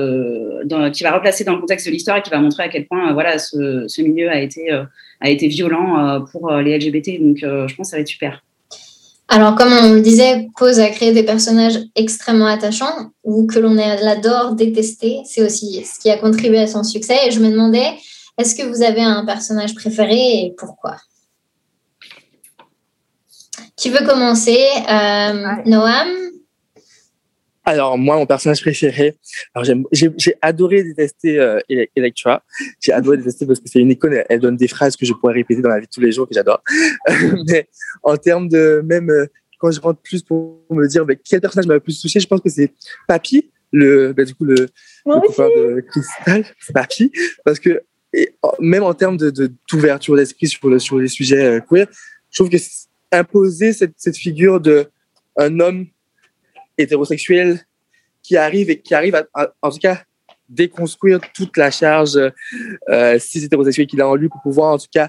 dans, 0.64 0.92
qui 0.92 1.02
va 1.02 1.10
replacer 1.10 1.42
dans 1.42 1.54
le 1.54 1.60
contexte 1.60 1.88
de 1.88 1.90
l'histoire 1.90 2.18
et 2.18 2.22
qui 2.22 2.30
va 2.30 2.38
montrer 2.38 2.62
à 2.62 2.68
quel 2.68 2.86
point 2.86 3.12
voilà 3.12 3.40
ce, 3.40 3.88
ce, 3.88 4.02
milieu 4.02 4.30
a 4.30 4.38
été 4.38 4.70
a 5.20 5.28
été 5.28 5.48
violent 5.48 6.24
pour 6.30 6.52
les 6.52 6.78
LGBT. 6.78 7.20
Donc 7.20 7.38
je 7.40 7.74
pense 7.74 7.88
que 7.88 7.90
ça 7.90 7.96
va 7.96 8.02
être 8.02 8.06
super. 8.06 8.44
Alors, 9.32 9.54
comme 9.54 9.72
on 9.72 9.92
le 9.92 10.00
disait, 10.00 10.48
Pose 10.56 10.80
a 10.80 10.88
créé 10.88 11.12
des 11.12 11.22
personnages 11.22 11.78
extrêmement 11.94 12.46
attachants 12.46 13.12
ou 13.22 13.46
que 13.46 13.60
l'on 13.60 13.78
adore 13.78 14.56
détester. 14.56 15.20
C'est 15.24 15.40
aussi 15.40 15.84
ce 15.84 16.00
qui 16.00 16.10
a 16.10 16.18
contribué 16.18 16.58
à 16.58 16.66
son 16.66 16.82
succès. 16.82 17.16
Et 17.26 17.30
je 17.30 17.38
me 17.38 17.48
demandais, 17.48 17.92
est-ce 18.36 18.56
que 18.56 18.64
vous 18.64 18.82
avez 18.82 19.02
un 19.02 19.24
personnage 19.24 19.76
préféré 19.76 20.16
et 20.16 20.54
pourquoi? 20.58 20.96
Qui 23.76 23.90
veut 23.90 24.04
commencer? 24.04 24.58
Euh, 24.88 25.44
Noam? 25.64 26.08
Alors, 27.64 27.98
moi, 27.98 28.16
mon 28.16 28.26
personnage 28.26 28.62
préféré, 28.62 29.16
alors 29.54 29.64
j'ai 29.92 30.34
adoré 30.40 30.82
détester 30.82 31.38
euh, 31.38 31.60
Electra. 31.94 32.42
J'ai 32.80 32.92
adoré 32.92 33.18
détester 33.18 33.46
parce 33.46 33.60
que 33.60 33.68
c'est 33.68 33.80
une 33.80 33.90
icône. 33.90 34.22
Elle, 34.28 34.40
donne 34.40 34.56
des 34.56 34.68
phrases 34.68 34.96
que 34.96 35.04
je 35.04 35.12
pourrais 35.12 35.34
répéter 35.34 35.60
dans 35.60 35.68
la 35.68 35.78
vie 35.78 35.86
de 35.86 35.90
tous 35.90 36.00
les 36.00 36.12
jours 36.12 36.26
que 36.26 36.34
j'adore. 36.34 36.62
mais 37.48 37.68
en 38.02 38.16
termes 38.16 38.48
de 38.48 38.82
même, 38.84 39.10
euh, 39.10 39.26
quand 39.58 39.70
je 39.70 39.80
rentre 39.80 40.00
plus 40.00 40.22
pour 40.22 40.64
me 40.70 40.86
dire 40.86 41.04
mais 41.04 41.16
quel 41.16 41.40
personnage 41.40 41.66
m'a 41.66 41.74
le 41.74 41.80
plus 41.80 42.00
touché, 42.00 42.18
je 42.18 42.26
pense 42.26 42.40
que 42.40 42.48
c'est 42.48 42.72
Papy, 43.06 43.50
le, 43.72 44.14
bah, 44.14 44.24
du 44.24 44.34
coup, 44.34 44.44
le, 44.44 44.68
le 45.06 45.26
copain 45.26 45.48
de 45.48 45.80
Crystal. 45.80 46.44
C'est 46.58 46.72
Papy. 46.72 47.12
Parce 47.44 47.60
que 47.60 47.82
même 48.58 48.82
en 48.82 48.94
termes 48.94 49.18
d'ouverture 49.18 50.14
de, 50.14 50.20
d'esprit 50.20 50.48
sur, 50.48 50.80
sur 50.80 50.98
les 50.98 51.08
sujets 51.08 51.44
euh, 51.44 51.60
queer, 51.60 51.86
je 52.30 52.38
trouve 52.38 52.50
que 52.50 52.56
imposer 53.12 53.72
cette, 53.72 53.94
cette 53.96 54.16
figure 54.16 54.60
de 54.60 54.86
un 55.36 55.60
homme 55.60 55.86
hétérosexuel 56.82 57.60
qui 58.22 58.36
arrive 58.36 58.70
et 58.70 58.80
qui 58.80 58.94
arrive 58.94 59.14
à, 59.34 59.52
en 59.62 59.70
tout 59.70 59.78
cas 59.78 60.02
déconstruire 60.48 61.20
toute 61.32 61.56
la 61.56 61.70
charge 61.70 62.18
euh, 62.88 63.18
cis 63.18 63.44
hétérosexuelle 63.44 63.86
qu'il 63.86 64.00
a 64.00 64.08
en 64.08 64.16
lui 64.16 64.28
pour 64.28 64.42
pouvoir 64.42 64.74
en 64.74 64.78
tout 64.78 64.88
cas 64.92 65.08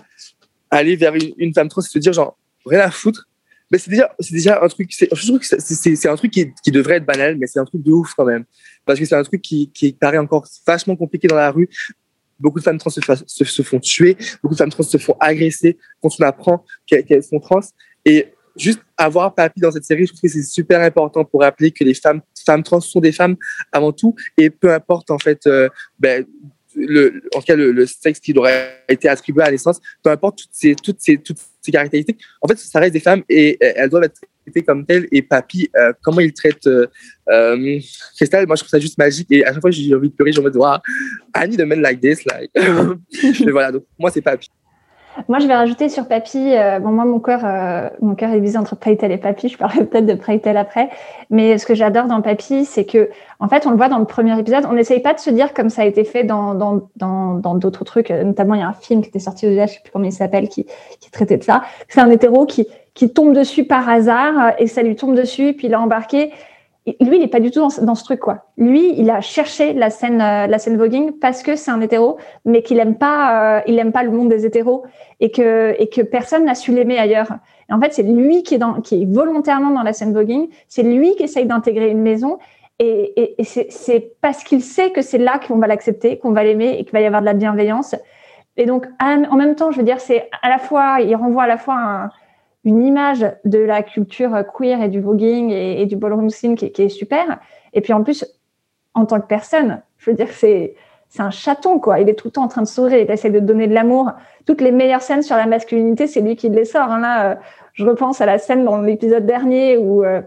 aller 0.69 0.95
vers 0.95 1.13
une, 1.37 1.53
femme 1.53 1.67
trans 1.67 1.81
et 1.81 1.85
se 1.85 1.99
dire 1.99 2.13
genre 2.13 2.37
rien 2.65 2.81
à 2.81 2.91
foutre. 2.91 3.27
Mais 3.71 3.77
c'est 3.77 3.89
déjà 3.89 4.13
c'est 4.19 4.33
déjà 4.33 4.61
un 4.61 4.67
truc 4.67 4.91
c'est 4.91 6.07
un 6.07 6.15
truc 6.15 6.31
qui, 6.31 6.71
devrait 6.71 6.97
être 6.97 7.05
banal 7.05 7.37
mais 7.37 7.47
c'est 7.47 7.59
un 7.59 7.65
truc 7.65 7.81
de 7.83 7.91
ouf 7.91 8.13
quand 8.13 8.25
même. 8.25 8.45
Parce 8.85 8.99
que 8.99 9.05
c'est 9.05 9.15
un 9.15 9.23
truc 9.23 9.41
qui, 9.41 9.71
qui 9.71 9.93
paraît 9.93 10.17
encore 10.17 10.45
vachement 10.65 10.95
compliqué 10.95 11.27
dans 11.27 11.35
la 11.35 11.51
rue. 11.51 11.69
Beaucoup 12.39 12.59
de 12.59 12.63
femmes 12.63 12.79
trans 12.79 12.89
se, 12.89 13.63
font 13.63 13.79
tuer. 13.79 14.17
Beaucoup 14.41 14.55
de 14.55 14.57
femmes 14.57 14.71
trans 14.71 14.83
se 14.83 14.97
font 14.97 15.15
agresser 15.19 15.77
quand 16.01 16.09
on 16.19 16.23
apprend 16.23 16.65
qu'elles 16.87 17.23
sont 17.23 17.39
trans. 17.39 17.61
Et 18.03 18.33
juste 18.55 18.81
avoir 18.97 19.33
Papy 19.33 19.59
dans 19.59 19.71
cette 19.71 19.85
série, 19.85 20.05
je 20.05 20.13
trouve 20.13 20.21
que 20.21 20.27
c'est 20.27 20.43
super 20.43 20.81
important 20.81 21.23
pour 21.25 21.41
rappeler 21.41 21.71
que 21.71 21.83
les 21.83 21.93
femmes, 21.93 22.21
femmes 22.45 22.63
trans 22.63 22.81
sont 22.81 22.99
des 22.99 23.11
femmes 23.11 23.35
avant 23.71 23.91
tout, 23.91 24.15
et 24.37 24.49
peu 24.49 24.73
importe 24.73 25.11
en 25.11 25.19
fait, 25.19 25.45
euh, 25.47 25.69
ben, 25.99 26.25
le, 26.75 27.21
en 27.35 27.39
tout 27.39 27.45
cas 27.45 27.55
le, 27.55 27.85
sexe 27.85 28.19
qui 28.19 28.33
leur 28.33 28.45
a 28.45 28.51
été 28.87 29.09
attribué 29.09 29.41
à 29.43 29.45
la 29.45 29.51
naissance, 29.51 29.79
peu 30.03 30.09
importe 30.09 30.39
toutes 30.39 30.53
ces, 30.53 30.75
toutes 30.75 30.99
ces, 30.99 31.17
toutes 31.17 31.39
ces 31.61 31.71
caractéristiques, 31.71 32.21
en 32.41 32.47
fait, 32.47 32.57
ça 32.57 32.79
reste 32.79 32.93
des 32.93 32.99
femmes 32.99 33.23
et 33.29 33.57
elles 33.61 33.89
doivent 33.89 34.03
être 34.03 34.21
traitées 34.43 34.63
comme 34.63 34.85
telles. 34.85 35.07
Et 35.11 35.21
Papy, 35.21 35.69
euh, 35.75 35.93
comment 36.01 36.19
il 36.19 36.33
traite 36.33 36.65
euh, 36.67 36.87
euh, 37.29 37.79
Crystal, 38.15 38.45
moi 38.47 38.55
je 38.55 38.61
trouve 38.61 38.69
ça 38.69 38.79
juste 38.79 38.97
magique. 38.97 39.27
Et 39.31 39.45
à 39.45 39.53
chaque 39.53 39.61
fois, 39.61 39.71
j'ai 39.71 39.93
envie 39.93 40.09
de 40.09 40.13
pleurer, 40.13 40.31
j'ai 40.31 40.39
envie 40.39 40.51
de 40.51 40.57
voir 40.57 40.81
I 41.35 41.47
need 41.47 41.61
a 41.61 41.65
man 41.65 41.81
like 41.81 42.01
this. 42.01 42.25
Like. 42.25 42.51
Mais 43.45 43.51
voilà, 43.51 43.71
donc 43.71 43.85
moi, 43.97 44.11
c'est 44.11 44.21
Papy. 44.21 44.49
Moi, 45.27 45.39
je 45.39 45.47
vais 45.47 45.55
rajouter 45.55 45.89
sur 45.89 46.07
Papy. 46.07 46.55
Euh, 46.55 46.79
bon, 46.79 46.91
moi, 46.91 47.05
mon 47.05 47.19
cœur, 47.19 47.41
euh, 47.43 47.89
mon 48.01 48.15
cœur 48.15 48.31
est 48.31 48.39
visé 48.39 48.57
entre 48.57 48.75
Preytel 48.75 49.11
et 49.11 49.17
Papy. 49.17 49.49
Je 49.49 49.57
parlerai 49.57 49.85
peut-être 49.85 50.05
de 50.05 50.13
Preytel 50.13 50.57
après. 50.57 50.89
Mais 51.29 51.57
ce 51.57 51.65
que 51.65 51.75
j'adore 51.75 52.05
dans 52.05 52.21
Papy, 52.21 52.65
c'est 52.65 52.85
que, 52.85 53.09
en 53.39 53.47
fait, 53.47 53.65
on 53.67 53.71
le 53.71 53.77
voit 53.77 53.89
dans 53.89 53.99
le 53.99 54.05
premier 54.05 54.37
épisode. 54.39 54.65
On 54.69 54.73
n'essaye 54.73 55.01
pas 55.01 55.13
de 55.13 55.19
se 55.19 55.29
dire 55.29 55.53
comme 55.53 55.69
ça 55.69 55.81
a 55.83 55.85
été 55.85 56.03
fait 56.03 56.23
dans 56.23 56.53
dans 56.53 56.87
dans 56.95 57.55
d'autres 57.55 57.83
trucs. 57.83 58.09
Notamment, 58.09 58.55
il 58.55 58.61
y 58.61 58.63
a 58.63 58.67
un 58.67 58.73
film 58.73 59.01
qui 59.01 59.09
était 59.09 59.19
sorti 59.19 59.47
aux 59.47 59.51
US, 59.51 59.69
je 59.69 59.73
sais 59.75 59.79
plus 59.83 59.91
comment 59.91 60.05
il 60.05 60.13
s'appelle, 60.13 60.47
qui 60.49 60.65
qui 60.99 61.11
traitait 61.11 61.37
de 61.37 61.43
ça. 61.43 61.63
C'est 61.87 62.01
un 62.01 62.09
hétéro 62.09 62.45
qui 62.45 62.67
qui 62.93 63.13
tombe 63.13 63.33
dessus 63.33 63.63
par 63.65 63.87
hasard 63.87 64.53
et 64.59 64.67
ça 64.67 64.83
lui 64.83 64.95
tombe 64.95 65.15
dessus, 65.15 65.53
puis 65.53 65.67
il 65.67 65.73
a 65.73 65.81
embarqué 65.81 66.31
lui, 66.85 67.17
il 67.17 67.19
n'est 67.19 67.27
pas 67.27 67.39
du 67.39 67.51
tout 67.51 67.59
dans, 67.59 67.95
ce 67.95 68.03
truc, 68.03 68.19
quoi. 68.19 68.45
Lui, 68.57 68.99
il 68.99 69.09
a 69.11 69.21
cherché 69.21 69.73
la 69.73 69.91
scène, 69.91 70.19
euh, 70.19 70.47
la 70.47 70.57
scène 70.57 70.77
voguing 70.77 71.11
parce 71.19 71.43
que 71.43 71.55
c'est 71.55 71.69
un 71.69 71.79
hétéro, 71.79 72.17
mais 72.43 72.63
qu'il 72.63 72.79
aime 72.79 72.97
pas, 72.97 73.57
euh, 73.57 73.61
il 73.67 73.77
aime 73.77 73.91
pas 73.91 74.01
le 74.03 74.09
monde 74.09 74.29
des 74.29 74.45
hétéros 74.47 74.83
et 75.19 75.29
que 75.29 75.75
et 75.77 75.89
que 75.89 76.01
personne 76.01 76.45
n'a 76.45 76.55
su 76.55 76.71
l'aimer 76.71 76.97
ailleurs. 76.97 77.33
En 77.69 77.79
fait, 77.79 77.93
c'est 77.93 78.03
lui 78.03 78.41
qui 78.41 78.55
est 78.55 78.57
dans, 78.57 78.81
qui 78.81 79.03
est 79.03 79.05
volontairement 79.05 79.69
dans 79.69 79.83
la 79.83 79.93
scène 79.93 80.11
voguing. 80.13 80.49
C'est 80.67 80.83
lui 80.83 81.15
qui 81.15 81.23
essaye 81.23 81.45
d'intégrer 81.45 81.89
une 81.89 82.01
maison. 82.01 82.39
Et, 82.79 83.13
et, 83.21 83.41
et 83.41 83.43
c'est 83.43 84.13
parce 84.21 84.43
qu'il 84.43 84.63
sait 84.63 84.89
que 84.89 85.03
c'est 85.03 85.19
là 85.19 85.39
qu'on 85.47 85.57
va 85.57 85.67
l'accepter, 85.67 86.17
qu'on 86.17 86.31
va 86.31 86.43
l'aimer 86.43 86.77
et 86.79 86.83
qu'il 86.83 86.93
va 86.93 87.01
y 87.01 87.05
avoir 87.05 87.21
de 87.21 87.27
la 87.27 87.33
bienveillance. 87.33 87.95
Et 88.57 88.65
donc, 88.65 88.87
en 88.99 89.35
même 89.35 89.55
temps, 89.55 89.71
je 89.71 89.77
veux 89.77 89.83
dire, 89.83 89.99
c'est 89.99 90.29
à 90.41 90.49
la 90.49 90.57
fois, 90.57 90.99
il 90.99 91.15
renvoie 91.15 91.43
à 91.43 91.47
la 91.47 91.57
fois 91.57 91.75
un, 91.75 92.09
une 92.63 92.83
image 92.83 93.25
de 93.45 93.59
la 93.59 93.81
culture 93.83 94.31
queer 94.55 94.81
et 94.83 94.89
du 94.89 95.01
voguing 95.01 95.49
et, 95.49 95.85
du 95.85 95.95
ballroom 95.95 96.29
scene 96.29 96.55
qui, 96.55 96.65
est 96.65 96.89
super. 96.89 97.39
Et 97.73 97.81
puis 97.81 97.93
en 97.93 98.03
plus, 98.03 98.25
en 98.93 99.05
tant 99.05 99.19
que 99.19 99.27
personne, 99.27 99.81
je 99.97 100.11
veux 100.11 100.15
dire, 100.15 100.29
c'est 100.31 100.75
c'est 101.11 101.23
un 101.23 101.29
chaton 101.29 101.77
quoi. 101.77 101.99
Il 101.99 102.07
est 102.07 102.13
tout 102.13 102.29
le 102.29 102.31
temps 102.31 102.43
en 102.43 102.47
train 102.47 102.61
de 102.61 102.67
sourire, 102.67 102.97
il 102.97 103.11
essaie 103.11 103.29
de 103.29 103.41
donner 103.41 103.67
de 103.67 103.73
l'amour. 103.73 104.11
Toutes 104.45 104.61
les 104.61 104.71
meilleures 104.71 105.01
scènes 105.01 105.23
sur 105.23 105.35
la 105.35 105.45
masculinité, 105.45 106.07
c'est 106.07 106.21
lui 106.21 106.37
qui 106.37 106.47
les 106.47 106.63
sort. 106.63 106.89
Hein. 106.89 107.01
Là, 107.01 107.31
euh, 107.31 107.35
je 107.73 107.85
repense 107.85 108.21
à 108.21 108.25
la 108.25 108.37
scène 108.37 108.63
dans 108.63 108.81
l'épisode 108.81 109.25
dernier 109.25 109.77
où, 109.77 110.05
euh, 110.05 110.21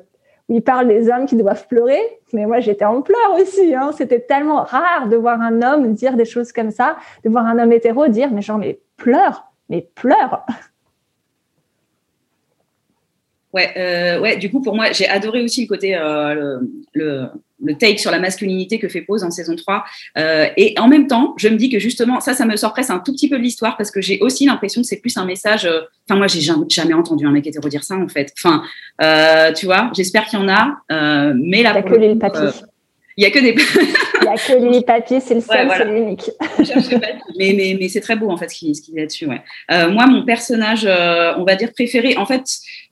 où, 0.51 0.57
il 0.57 0.63
parle 0.63 0.89
des 0.89 1.09
hommes 1.09 1.25
qui 1.25 1.37
doivent 1.37 1.67
pleurer. 1.69 2.01
Mais 2.35 2.45
moi, 2.45 2.61
j'étais 2.61 2.85
en 2.85 3.01
pleurs 3.01 3.33
aussi. 3.41 3.75
Hein. 3.75 3.93
C'était 3.97 4.21
tellement 4.21 4.63
rare 4.63 5.09
de 5.09 5.17
voir 5.17 5.41
un 5.41 5.63
homme 5.63 5.95
dire 5.95 6.17
des 6.17 6.27
choses 6.27 6.53
comme 6.53 6.71
ça, 6.71 6.97
de 7.25 7.31
voir 7.31 7.47
un 7.47 7.59
homme 7.59 7.73
hétéro 7.73 8.07
dire 8.09 8.31
mais 8.31 8.43
genre 8.43 8.59
mais 8.59 8.79
pleure, 8.99 9.47
mais 9.71 9.89
pleure. 9.95 10.45
Ouais, 13.55 13.71
euh, 13.77 14.19
ouais, 14.19 14.37
du 14.37 14.51
coup, 14.51 14.61
pour 14.61 14.75
moi, 14.75 14.91
j'ai 14.91 15.07
adoré 15.07 15.41
aussi 15.41 15.63
le 15.63 15.69
côté, 15.69 15.95
euh, 15.95 16.59
le, 16.93 17.29
le, 17.63 17.75
take 17.77 17.99
sur 17.99 18.11
la 18.11 18.19
masculinité 18.19 18.81
que 18.81 18.89
fait 18.89 19.03
Pose 19.03 19.23
en 19.23 19.31
saison 19.31 19.55
3. 19.55 19.85
Euh, 20.19 20.47
et 20.57 20.75
en 20.77 20.89
même 20.89 21.07
temps, 21.07 21.35
je 21.37 21.49
me 21.49 21.55
dis 21.55 21.71
que 21.71 21.79
justement, 21.79 22.19
ça, 22.19 22.35
ça 22.35 22.47
me 22.47 22.57
sort 22.57 22.73
presque 22.73 22.91
un 22.91 22.99
tout 22.99 23.13
petit 23.13 23.29
peu 23.29 23.39
de 23.39 23.43
l'histoire 23.43 23.77
parce 23.77 23.93
que 23.93 24.01
j'ai 24.01 24.19
aussi 24.19 24.45
l'impression 24.45 24.81
que 24.83 24.89
c'est 24.89 25.01
plus 25.01 25.17
un 25.19 25.25
message. 25.25 25.67
Euh, 25.67 25.83
enfin, 26.09 26.19
moi, 26.19 26.27
j'ai 26.27 26.41
jamais 26.41 26.95
entendu 26.95 27.27
un 27.27 27.31
mec 27.31 27.47
hétéro 27.47 27.69
dire 27.69 27.85
ça, 27.85 27.95
en 27.95 28.09
fait. 28.09 28.33
Enfin, 28.37 28.65
euh, 29.01 29.53
tu 29.53 29.67
vois, 29.67 29.89
j'espère 29.95 30.25
qu'il 30.25 30.41
y 30.41 30.43
en 30.43 30.49
a. 30.49 30.83
mais 31.37 31.63
que 31.63 31.95
les 31.95 32.17
papiers. 32.17 32.51
Il 33.17 33.23
y 33.23 33.27
a 33.27 33.31
que 33.31 33.39
des. 33.39 33.55
Il 33.55 33.55
y 33.55 33.55
a 33.55 33.61
que 33.61 34.14
les 34.61 34.83
papiers, 34.83 35.21
c'est 35.21 35.35
le 35.35 35.41
seul, 35.41 35.69
c'est 35.77 35.85
l'unique. 35.85 36.31
mais 37.39 37.55
mais, 37.57 37.77
mais 37.79 37.89
c'est 37.89 38.01
très 38.01 38.17
beau 38.17 38.31
en 38.31 38.37
fait 38.37 38.49
ce 38.49 38.55
qu'il 38.57 38.73
qu 38.73 38.91
dit 38.91 38.93
là-dessus. 38.97 39.27
Ouais. 39.27 39.41
Euh, 39.71 39.91
moi, 39.91 40.07
mon 40.07 40.25
personnage, 40.25 40.85
euh, 40.87 41.33
on 41.37 41.45
va 41.45 41.55
dire 41.57 41.73
préféré, 41.73 42.17
en 42.17 42.27
fait, 42.27 42.43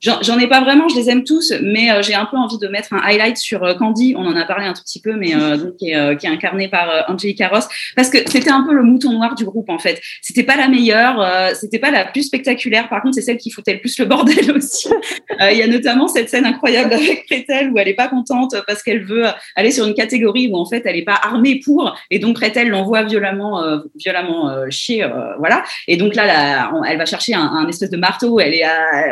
j'en 0.01 0.39
ai 0.39 0.47
pas 0.47 0.61
vraiment, 0.61 0.89
je 0.89 0.97
les 0.97 1.11
aime 1.11 1.25
tous, 1.25 1.53
mais 1.63 1.91
euh, 1.91 2.03
j'ai 2.03 2.15
un 2.15 2.27
peu 2.27 2.37
envie 2.37 2.59
de 2.59 2.69
mettre 2.69 2.93
un 2.93 3.01
highlight 3.03 3.37
sur 3.37 3.61
Candy. 3.79 4.15
On 4.17 4.27
en 4.27 4.37
a 4.37 4.45
parlé 4.45 4.67
un 4.67 4.73
tout 4.73 4.83
petit 4.83 5.01
peu, 5.01 5.15
mais 5.15 5.33
donc, 5.33 5.77
qui, 5.77 5.91
est, 5.91 6.17
qui 6.19 6.27
est 6.27 6.31
incarné 6.31 6.69
par 6.69 7.05
Angelica 7.09 7.49
Ross, 7.49 7.69
parce 7.97 8.11
que 8.11 8.19
c'était 8.29 8.51
un 8.51 8.65
peu 8.65 8.75
le 8.75 8.83
mouton 8.83 9.13
noir 9.13 9.35
du 9.35 9.45
groupe 9.45 9.69
en 9.69 9.79
fait. 9.79 10.01
C'était 10.21 10.43
pas 10.43 10.57
la 10.57 10.69
meilleure, 10.69 11.55
c'était 11.55 11.79
pas 11.79 11.91
la 11.91 12.05
plus 12.05 12.25
spectaculaire. 12.25 12.89
Par 12.89 13.03
contre, 13.03 13.15
c'est 13.15 13.23
celle 13.23 13.39
qui 13.39 13.51
foutait 13.51 13.75
le 13.75 13.81
plus 13.81 13.99
le 13.99 14.05
bordel 14.05 14.53
aussi. 14.57 14.89
Il 15.41 15.57
y 15.57 15.63
a 15.63 15.67
notamment 15.67 16.09
cette 16.09 16.29
scène 16.29 16.47
incroyable 16.47 16.93
avec 16.93 17.27
Pretel 17.27 17.71
où 17.71 17.79
elle 17.79 17.89
est 17.89 17.95
pas 17.95 18.09
contente 18.09 18.55
parce 18.67 18.83
qu'elle 18.83 19.05
veut 19.05 19.27
aller 19.57 19.71
sur 19.71 19.87
une 19.87 19.95
catégorie 19.95 20.49
où 20.49 20.57
en 20.57 20.67
fait 20.67 20.83
elle 20.85 20.97
est 20.97 21.05
pas 21.05 21.21
armée 21.33 21.61
pour, 21.65 21.97
et 22.11 22.19
donc 22.19 22.37
Pretel 22.37 22.69
l'envoie 22.69 23.03
violemment, 23.03 23.63
euh, 23.63 23.79
violemment 23.97 24.51
euh, 24.51 24.67
chier, 24.71 25.05
euh, 25.05 25.37
voilà. 25.39 25.65
Et 25.89 25.97
donc 25.97 26.15
là, 26.15 26.27
là 26.27 26.73
elle 26.89 26.99
va 26.99 27.07
chercher 27.07 27.35
un, 27.35 27.67
espèce 27.69 27.91
de 27.91 27.97
marteau. 27.97 28.41
Elle 28.41 28.55
est, 28.55 28.65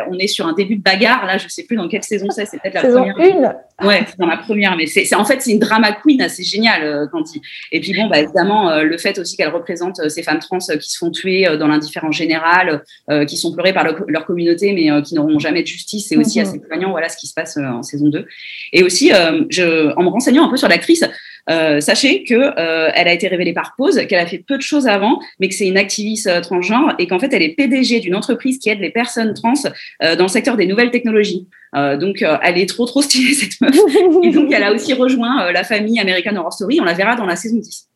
on 0.09 0.17
est 0.17 0.27
sur 0.27 0.47
un 0.47 0.53
début 0.53 0.75
de 0.75 0.81
bagarre. 0.81 1.25
Là, 1.25 1.37
je 1.37 1.47
sais 1.47 1.63
plus 1.63 1.75
dans 1.75 1.87
quelle 1.87 2.03
saison 2.03 2.27
c'est. 2.29 2.45
C'est 2.45 2.59
peut-être 2.59 2.75
la 2.75 2.81
saison 2.81 3.09
première. 3.11 3.35
Une. 3.35 3.87
Ouais, 3.87 4.03
c'est 4.07 4.19
dans 4.19 4.27
la 4.27 4.37
première, 4.37 4.77
mais 4.77 4.85
c'est 4.85 5.15
en 5.15 5.25
fait 5.25 5.41
c'est 5.41 5.51
une 5.51 5.59
drama 5.59 5.91
queen 5.91 6.21
assez 6.21 6.43
géniale, 6.43 7.09
Candy. 7.11 7.41
Et 7.71 7.79
puis 7.79 7.93
bon, 7.95 8.07
bah, 8.07 8.19
évidemment, 8.19 8.79
le 8.81 8.97
fait 8.97 9.17
aussi 9.17 9.35
qu'elle 9.35 9.49
représente 9.49 10.07
ces 10.09 10.21
femmes 10.21 10.37
trans 10.37 10.59
qui 10.59 10.89
se 10.89 10.97
font 10.99 11.09
tuer 11.09 11.57
dans 11.57 11.67
l'indifférence 11.67 12.15
générale, 12.15 12.83
qui 13.27 13.37
sont 13.37 13.53
pleurées 13.53 13.73
par 13.73 13.85
leur 14.07 14.25
communauté, 14.25 14.73
mais 14.73 15.01
qui 15.01 15.15
n'auront 15.15 15.39
jamais 15.39 15.63
de 15.63 15.67
justice, 15.67 16.07
c'est 16.09 16.17
aussi 16.17 16.39
mhm. 16.39 16.45
assez 16.45 16.59
poignant. 16.59 16.91
Voilà 16.91 17.09
ce 17.09 17.17
qui 17.17 17.25
se 17.25 17.33
passe 17.33 17.57
en 17.57 17.81
saison 17.81 18.09
2. 18.09 18.27
Et 18.73 18.83
aussi, 18.83 19.11
je, 19.49 19.91
en 19.95 20.03
me 20.03 20.09
renseignant 20.09 20.45
un 20.45 20.49
peu 20.49 20.57
sur 20.57 20.67
l'actrice, 20.67 21.03
euh, 21.03 21.07
sachez 21.47 22.23
que 22.23 22.33
euh, 22.35 22.91
elle 22.93 23.07
a 23.07 23.13
été 23.13 23.27
révélée 23.27 23.53
par 23.53 23.73
Pause, 23.77 24.05
qu'elle 24.07 24.19
a 24.19 24.25
fait 24.25 24.39
peu 24.39 24.57
de 24.57 24.61
choses 24.61 24.87
avant, 24.87 25.19
mais 25.39 25.49
que 25.49 25.55
c'est 25.55 25.67
une 25.67 25.77
activiste 25.77 26.27
euh, 26.27 26.41
transgenre 26.41 26.93
et 26.99 27.07
qu'en 27.07 27.19
fait 27.19 27.33
elle 27.33 27.41
est 27.41 27.55
PDG 27.55 27.99
d'une 27.99 28.15
entreprise 28.15 28.59
qui 28.59 28.69
aide 28.69 28.79
les 28.79 28.91
personnes 28.91 29.33
trans 29.33 29.53
dans 30.01 30.23
le 30.23 30.27
secteur 30.27 30.57
des 30.57 30.67
nouvelles 30.67 30.91
technologies. 30.91 31.47
donc 31.73 32.23
elle 32.43 32.57
est 32.57 32.69
trop 32.69 32.85
trop 32.85 33.01
stylée 33.01 33.33
cette 33.33 33.59
meuf. 33.61 33.75
et 34.23 34.31
donc 34.31 34.51
elle 34.51 34.63
a 34.63 34.71
aussi 34.71 34.93
rejoint 34.93 35.51
la 35.51 35.63
famille 35.63 35.99
American 35.99 36.35
Horror 36.35 36.53
Story. 36.53 36.79
On 36.81 36.85
la 36.85 36.93
verra 36.93 37.15
dans 37.15 37.25
la 37.25 37.35
saison 37.35 37.57
10. 37.57 37.87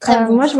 Très 0.00 0.26
moi 0.26 0.46
je 0.46 0.56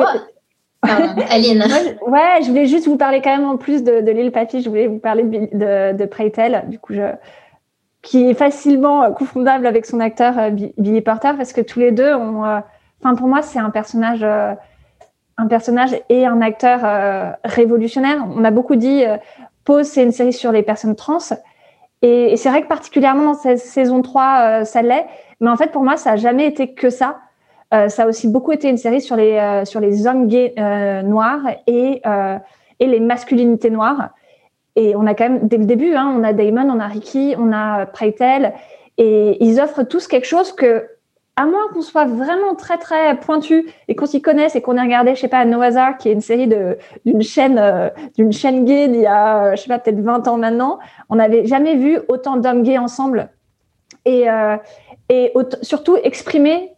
Aline. 1.28 1.62
ouais, 2.06 2.42
je 2.42 2.48
voulais 2.48 2.66
juste 2.66 2.86
vous 2.86 2.96
parler 2.96 3.20
quand 3.22 3.36
même 3.36 3.46
en 3.46 3.58
plus 3.58 3.82
de, 3.82 4.00
de 4.00 4.10
l'île 4.10 4.32
Papy, 4.32 4.62
je 4.62 4.68
voulais 4.68 4.86
vous 4.86 4.98
parler 4.98 5.24
de, 5.24 5.38
de, 5.52 5.96
de 5.96 6.04
Preytel. 6.06 6.64
Du 6.68 6.78
coup, 6.78 6.94
je, 6.94 7.02
qui 8.02 8.30
est 8.30 8.34
facilement 8.34 9.02
euh, 9.02 9.10
confondable 9.10 9.66
avec 9.66 9.86
son 9.86 10.00
acteur 10.00 10.38
euh, 10.38 10.50
Billy 10.50 11.00
Porter 11.00 11.32
parce 11.36 11.52
que 11.52 11.60
tous 11.60 11.80
les 11.80 11.92
deux 11.92 12.14
ont. 12.14 12.44
Euh, 12.44 12.60
enfin, 13.02 13.14
pour 13.14 13.28
moi, 13.28 13.42
c'est 13.42 13.58
un 13.58 13.70
personnage, 13.70 14.24
un 14.24 15.46
personnage 15.46 15.90
et 16.08 16.26
un 16.26 16.40
acteur 16.42 16.80
révolutionnaire. 17.44 18.26
On 18.36 18.44
a 18.44 18.50
beaucoup 18.50 18.76
dit, 18.76 19.04
Pose, 19.64 19.86
c'est 19.86 20.02
une 20.02 20.12
série 20.12 20.34
sur 20.34 20.52
les 20.52 20.62
personnes 20.62 20.96
trans. 20.96 21.18
Et, 22.02 22.36
c'est 22.36 22.50
vrai 22.50 22.60
que 22.60 22.66
particulièrement 22.66 23.32
dans 23.32 23.38
cette 23.38 23.58
saison 23.58 24.02
3, 24.02 24.66
ça 24.66 24.82
l'est. 24.82 25.06
Mais 25.40 25.48
en 25.48 25.56
fait, 25.56 25.72
pour 25.72 25.82
moi, 25.82 25.96
ça 25.96 26.10
n'a 26.10 26.16
jamais 26.16 26.46
été 26.46 26.74
que 26.74 26.90
ça. 26.90 27.20
ça 27.70 28.02
a 28.02 28.06
aussi 28.06 28.28
beaucoup 28.28 28.52
été 28.52 28.68
une 28.68 28.76
série 28.76 29.00
sur 29.00 29.16
les, 29.16 29.62
sur 29.64 29.80
les 29.80 30.06
hommes 30.06 30.26
gays 30.26 30.52
noirs 31.02 31.40
et, 31.66 32.02
et 32.80 32.86
les 32.86 33.00
masculinités 33.00 33.70
noires. 33.70 34.10
Et 34.76 34.94
on 34.96 35.06
a 35.06 35.14
quand 35.14 35.28
même, 35.28 35.48
dès 35.48 35.58
le 35.58 35.64
début, 35.64 35.94
hein, 35.94 36.14
on 36.16 36.22
a 36.22 36.32
Damon, 36.32 36.70
on 36.70 36.80
a 36.80 36.86
Ricky, 36.86 37.34
on 37.38 37.52
a 37.52 37.86
Preitel, 37.86 38.54
et 38.98 39.42
ils 39.44 39.60
offrent 39.60 39.82
tous 39.82 40.06
quelque 40.06 40.26
chose 40.26 40.52
que, 40.52 40.86
à 41.36 41.46
moins 41.46 41.68
qu'on 41.72 41.82
soit 41.82 42.04
vraiment 42.04 42.54
très 42.54 42.76
très 42.76 43.18
pointu 43.18 43.66
et 43.88 43.94
qu'on 43.94 44.06
s'y 44.06 44.20
connaisse 44.20 44.56
et 44.56 44.60
qu'on 44.60 44.76
ait 44.76 44.82
regardé, 44.82 45.14
je 45.14 45.20
sais 45.20 45.28
pas, 45.28 45.44
No 45.44 45.60
Hazard, 45.60 45.96
qui 45.96 46.08
est 46.08 46.12
une 46.12 46.20
série 46.20 46.48
d'une 47.06 47.22
chaîne 47.22 47.58
euh, 47.58 47.88
d'une 48.18 48.32
chaîne 48.32 48.64
gay 48.64 48.88
d'il 48.88 49.00
y 49.00 49.06
a, 49.06 49.54
je 49.54 49.62
sais 49.62 49.68
pas, 49.68 49.78
peut-être 49.78 50.00
20 50.00 50.28
ans 50.28 50.36
maintenant, 50.36 50.78
on 51.08 51.16
n'avait 51.16 51.46
jamais 51.46 51.76
vu 51.76 51.98
autant 52.08 52.36
d'hommes 52.36 52.62
gays 52.62 52.78
ensemble 52.78 53.30
et, 54.04 54.30
euh, 54.30 54.56
et 55.08 55.32
surtout 55.62 55.96
exprimer 55.96 56.72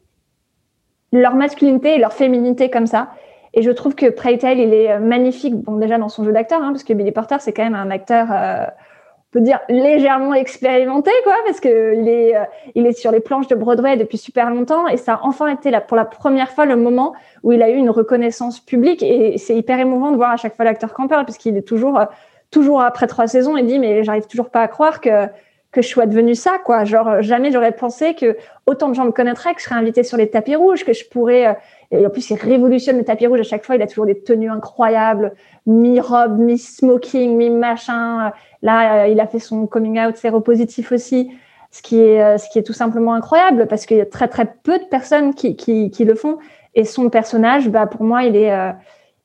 leur 1.13 1.35
masculinité 1.35 1.97
et 1.97 1.99
leur 1.99 2.13
féminité 2.13 2.71
comme 2.71 2.87
ça. 2.87 3.11
Et 3.55 3.63
je 3.63 3.71
trouve 3.71 3.95
que 3.95 4.09
Preytel, 4.09 4.59
il 4.59 4.73
est 4.73 4.99
magnifique, 4.99 5.55
bon, 5.55 5.77
déjà 5.77 5.99
dans 5.99 6.09
son 6.09 6.25
jeu 6.25 6.33
d'acteur, 6.33 6.63
hein, 6.63 6.71
parce 6.73 6.85
que 6.85 6.93
Billy 6.93 7.13
Porter, 7.13 7.37
c'est 7.41 7.53
quand 7.53 7.65
même 7.65 7.75
un 7.75 7.91
acteur, 7.91 8.29
euh, 8.33 8.65
on 8.65 9.33
peut 9.33 9.41
dire, 9.41 9.61
légèrement 9.69 10.33
expérimenté, 10.33 11.11
quoi, 11.25 11.35
parce 11.45 11.61
qu'il 11.61 11.71
est, 11.71 12.35
euh, 12.35 12.45
il 12.75 12.87
est 12.87 12.93
sur 12.93 13.11
les 13.11 13.21
planches 13.21 13.49
de 13.49 13.55
Broadway 13.55 13.97
depuis 13.99 14.17
super 14.17 14.49
longtemps, 14.49 14.89
et 14.89 14.97
ça 14.97 15.15
a 15.15 15.21
enfin 15.23 15.49
été 15.49 15.71
là, 15.71 15.83
pour 15.83 15.99
la 15.99 16.07
première 16.07 16.51
fois 16.51 16.65
le 16.65 16.77
moment 16.77 17.13
où 17.43 17.53
il 17.53 17.63
a 17.63 17.69
eu 17.69 17.75
une 17.75 17.91
reconnaissance 17.91 18.59
publique, 18.59 19.03
et 19.03 19.37
c'est 19.37 19.55
hyper 19.55 19.79
émouvant 19.79 20.13
de 20.13 20.17
voir 20.17 20.31
à 20.31 20.37
chaque 20.37 20.57
fois 20.57 20.65
l'acteur 20.65 20.95
camper, 20.95 21.23
puisqu'il 21.25 21.57
est 21.59 21.67
toujours, 21.67 21.99
euh, 21.99 22.07
toujours 22.51 22.81
après 22.81 23.07
trois 23.07 23.27
saisons, 23.27 23.59
il 23.59 23.67
dit, 23.67 23.79
mais 23.79 24.03
j'arrive 24.03 24.27
toujours 24.27 24.49
pas 24.49 24.63
à 24.63 24.69
croire 24.69 25.01
que 25.01 25.27
que 25.73 25.81
je 25.81 25.89
sois 25.89 26.05
devenue 26.05 26.35
ça, 26.35 26.59
quoi. 26.63 26.85
Genre, 26.85 27.23
jamais 27.23 27.51
j'aurais 27.51 27.73
pensé 27.73 28.15
que 28.15 28.37
autant 28.67 28.91
de 28.91 28.95
gens 28.95 29.07
me 29.07 29.11
connaîtraient, 29.11 29.55
que 29.55 29.61
je 29.61 29.65
serais 29.65 29.75
invitée 29.75 30.03
sur 30.05 30.19
les 30.19 30.29
tapis 30.29 30.55
rouges, 30.55 30.85
que 30.85 30.93
je 30.93 31.09
pourrais, 31.09 31.57
et 31.93 32.07
en 32.07 32.11
plus, 32.11 32.31
il 32.31 32.37
révolutionne 32.37 32.97
le 32.97 33.05
tapis 33.05 33.27
rouge 33.27 33.41
à 33.41 33.45
chaque 33.45 33.65
fois. 33.65 33.77
Il 33.77 33.83
a 33.83 33.87
toujours 33.87 34.07
des 34.07 34.19
tenues 34.19 34.51
incroyables, 34.51 35.35
mi-robe, 35.67 36.39
mi-smoking, 36.39 37.37
mi-machin. 37.37 38.33
Là, 38.63 39.05
euh, 39.05 39.09
il 39.09 39.21
a 39.21 39.27
fait 39.27 39.39
son 39.39 39.67
coming 39.67 40.01
out 40.01 40.17
séropositif 40.17 40.91
aussi, 40.91 41.31
ce 41.71 41.83
qui 41.83 42.01
est, 42.01 42.23
euh, 42.23 42.39
ce 42.39 42.49
qui 42.49 42.59
est 42.59 42.63
tout 42.63 42.73
simplement 42.73 43.13
incroyable 43.13 43.67
parce 43.67 43.85
qu'il 43.85 43.99
y 43.99 44.01
a 44.01 44.07
très, 44.07 44.29
très 44.29 44.47
peu 44.63 44.79
de 44.79 44.85
personnes 44.85 45.35
qui, 45.35 45.55
le 46.01 46.15
font. 46.15 46.39
Et 46.75 46.85
son 46.85 47.11
personnage, 47.11 47.69
bah, 47.69 47.87
pour 47.87 48.05
moi, 48.05 48.25
il 48.25 48.37
est, 48.37 48.53
euh, 48.53 48.73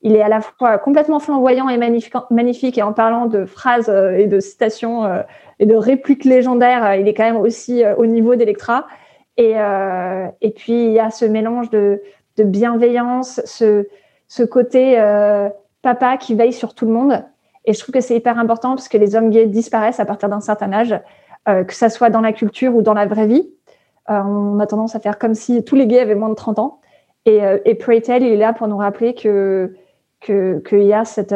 il 0.01 0.18
est 0.18 0.22
à 0.22 0.28
la 0.28 0.41
fois 0.41 0.78
complètement 0.78 1.20
flamboyant 1.20 1.70
et 1.70 1.78
magnifique, 1.78 2.15
magnifique. 2.32 2.78
Et 2.78 2.84
en 2.84 2.91
parlant 2.91 3.28
de 3.28 3.45
phrases 3.45 3.89
et 3.89 4.28
de 4.28 4.41
citations 4.41 5.05
et 5.59 5.65
de 5.65 5.76
répliques 5.76 6.26
légendaires, 6.26 6.95
il 6.95 7.07
est 7.07 7.13
quand 7.13 7.24
même 7.24 7.38
aussi 7.38 7.84
au 7.97 8.05
niveau 8.05 8.36
d'Electra. 8.36 8.86
Et 9.38 9.55
puis, 10.55 10.86
il 10.86 10.91
y 10.91 10.99
a 10.99 11.09
ce 11.09 11.26
mélange 11.26 11.72
de, 11.72 12.01
de 12.38 12.43
bienveillance, 12.43 13.41
ce, 13.45 13.88
ce 14.27 14.43
côté 14.43 14.99
euh, 14.99 15.49
papa 15.81 16.17
qui 16.17 16.35
veille 16.35 16.53
sur 16.53 16.73
tout 16.73 16.85
le 16.85 16.91
monde. 16.91 17.23
Et 17.65 17.73
je 17.73 17.79
trouve 17.79 17.93
que 17.93 18.01
c'est 18.01 18.15
hyper 18.15 18.39
important 18.39 18.75
parce 18.75 18.88
que 18.88 18.97
les 18.97 19.15
hommes 19.15 19.29
gays 19.29 19.47
disparaissent 19.47 19.99
à 19.99 20.05
partir 20.05 20.29
d'un 20.29 20.39
certain 20.39 20.71
âge, 20.71 20.99
euh, 21.49 21.63
que 21.63 21.73
ça 21.73 21.89
soit 21.89 22.09
dans 22.09 22.21
la 22.21 22.33
culture 22.33 22.75
ou 22.75 22.81
dans 22.81 22.93
la 22.93 23.05
vraie 23.05 23.27
vie. 23.27 23.49
Euh, 24.09 24.21
on 24.21 24.59
a 24.59 24.67
tendance 24.67 24.95
à 24.95 24.99
faire 24.99 25.17
comme 25.19 25.33
si 25.33 25.63
tous 25.63 25.75
les 25.75 25.88
gays 25.88 25.99
avaient 25.99 26.15
moins 26.15 26.29
de 26.29 26.35
30 26.35 26.59
ans. 26.59 26.79
Et, 27.25 27.41
et 27.65 27.75
Preytel, 27.75 28.23
il 28.23 28.31
est 28.31 28.38
là 28.38 28.53
pour 28.53 28.69
nous 28.69 28.77
rappeler 28.77 29.13
qu'il 29.13 29.73
y 30.71 30.93
a 30.93 31.03
cette 31.03 31.35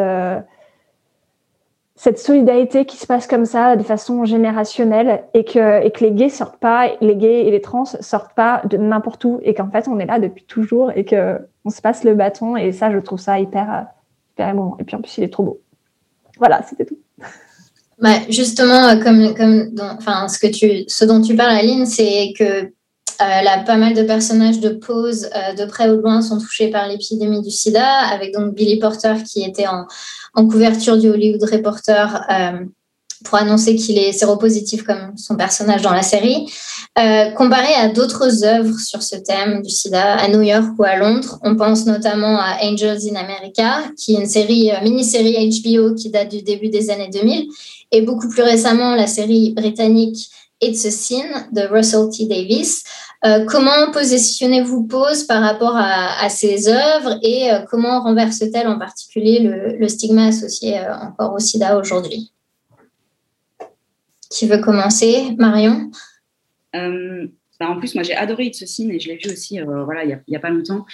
cette 1.95 2.19
solidarité 2.19 2.85
qui 2.85 2.97
se 2.97 3.05
passe 3.05 3.27
comme 3.27 3.45
ça 3.45 3.75
de 3.75 3.83
façon 3.83 4.25
générationnelle 4.25 5.23
et 5.33 5.43
que, 5.43 5.85
et 5.85 5.91
que 5.91 6.03
les 6.03 6.11
gays 6.11 6.29
sortent 6.29 6.59
pas, 6.59 6.89
les 7.01 7.15
gays 7.15 7.45
et 7.45 7.51
les 7.51 7.61
trans 7.61 7.85
sortent 7.85 8.33
pas 8.33 8.61
de 8.69 8.77
n'importe 8.77 9.23
où 9.25 9.39
et 9.43 9.53
qu'en 9.53 9.69
fait 9.69 9.87
on 9.87 9.99
est 9.99 10.05
là 10.05 10.19
depuis 10.19 10.45
toujours 10.45 10.91
et 10.95 11.05
que 11.05 11.37
on 11.65 11.69
se 11.69 11.81
passe 11.81 12.03
le 12.03 12.15
bâton 12.15 12.55
et 12.55 12.71
ça 12.71 12.91
je 12.91 12.97
trouve 12.97 13.19
ça 13.19 13.39
hyper 13.39 13.87
hyper 14.33 14.49
émouvant 14.49 14.77
et 14.79 14.83
puis 14.83 14.95
en 14.95 15.01
plus 15.01 15.17
il 15.17 15.23
est 15.23 15.33
trop 15.33 15.43
beau. 15.43 15.61
Voilà, 16.37 16.63
c'était 16.67 16.85
tout. 16.85 16.97
Bah, 17.99 18.15
justement, 18.29 18.99
comme, 18.99 19.35
comme 19.35 19.75
enfin, 19.79 20.27
ce, 20.27 20.39
que 20.39 20.47
tu, 20.47 20.85
ce 20.87 21.05
dont 21.05 21.21
tu 21.21 21.35
parles, 21.35 21.55
Aline, 21.55 21.85
c'est 21.85 22.33
que 22.35 22.71
euh, 23.21 23.63
pas 23.65 23.77
mal 23.77 23.93
de 23.93 24.03
personnages 24.03 24.59
de 24.59 24.69
pause 24.69 25.29
euh, 25.35 25.53
de 25.53 25.65
près 25.65 25.89
ou 25.89 25.97
de 25.97 26.01
loin 26.01 26.21
sont 26.21 26.39
touchés 26.39 26.69
par 26.69 26.87
l'épidémie 26.87 27.41
du 27.41 27.51
sida, 27.51 27.87
avec 28.11 28.33
donc 28.33 28.55
Billy 28.55 28.79
Porter 28.79 29.15
qui 29.23 29.43
était 29.43 29.67
en, 29.67 29.85
couverture 30.47 30.97
du 30.97 31.09
Hollywood 31.09 31.43
Reporter 31.43 32.25
euh, 32.31 32.65
pour 33.23 33.37
annoncer 33.37 33.75
qu'il 33.75 33.99
est 33.99 34.11
séropositif 34.11 34.83
comme 34.83 35.15
son 35.15 35.35
personnage 35.35 35.83
dans 35.83 35.93
la 35.93 36.01
série. 36.01 36.51
comparé 37.35 37.71
à 37.75 37.89
d'autres 37.89 38.43
œuvres 38.43 38.79
sur 38.79 39.03
ce 39.03 39.15
thème 39.15 39.61
du 39.61 39.69
sida 39.69 40.15
à 40.15 40.27
New 40.27 40.41
York 40.41 40.71
ou 40.79 40.83
à 40.83 40.95
Londres, 40.95 41.37
on 41.43 41.55
pense 41.55 41.85
notamment 41.85 42.39
à 42.39 42.57
Angels 42.63 43.07
in 43.11 43.15
America, 43.15 43.83
qui 43.95 44.15
est 44.15 44.19
une 44.21 44.25
série, 44.25 44.71
mini-série 44.81 45.51
HBO 45.61 45.93
qui 45.93 46.09
date 46.09 46.31
du 46.31 46.41
début 46.41 46.69
des 46.69 46.89
années 46.89 47.09
2000, 47.13 47.47
et 47.91 48.01
beaucoup 48.01 48.27
plus 48.27 48.41
récemment 48.41 48.95
la 48.95 49.05
série 49.05 49.51
britannique 49.51 50.31
It's 50.63 50.85
a 50.85 50.91
Sin 50.91 51.47
de 51.51 51.61
Russell 51.61 52.09
T. 52.11 52.27
Davis, 52.27 52.83
euh, 53.25 53.45
comment 53.45 53.91
positionnez-vous 53.91 54.83
Pose 54.83 55.23
par 55.23 55.41
rapport 55.41 55.75
à, 55.75 56.29
ces 56.29 56.69
œuvres 56.69 57.17
et 57.23 57.51
euh, 57.51 57.61
comment 57.69 58.01
renverse-t-elle 58.01 58.67
en 58.67 58.77
particulier 58.77 59.39
le, 59.39 59.87
stigma 59.87 60.27
associé 60.27 60.77
euh, 60.77 60.95
encore 60.95 61.33
au 61.33 61.39
sida 61.39 61.77
aujourd'hui? 61.79 62.31
Qui 64.29 64.47
veut 64.47 64.59
commencer? 64.59 65.35
Marion? 65.39 65.89
Bah, 66.73 67.67
En 67.67 67.79
plus, 67.79 67.95
moi 67.95 68.03
j'ai 68.03 68.15
adoré 68.15 68.45
It's 68.45 68.61
a 68.61 68.67
Sin 68.67 68.89
et 68.89 68.99
je 68.99 69.09
l'ai 69.09 69.17
vu 69.17 69.31
aussi 69.31 69.55
il 69.55 70.19
n'y 70.27 70.35
a, 70.35 70.39
pas 70.39 70.49
longtemps. 70.51 70.85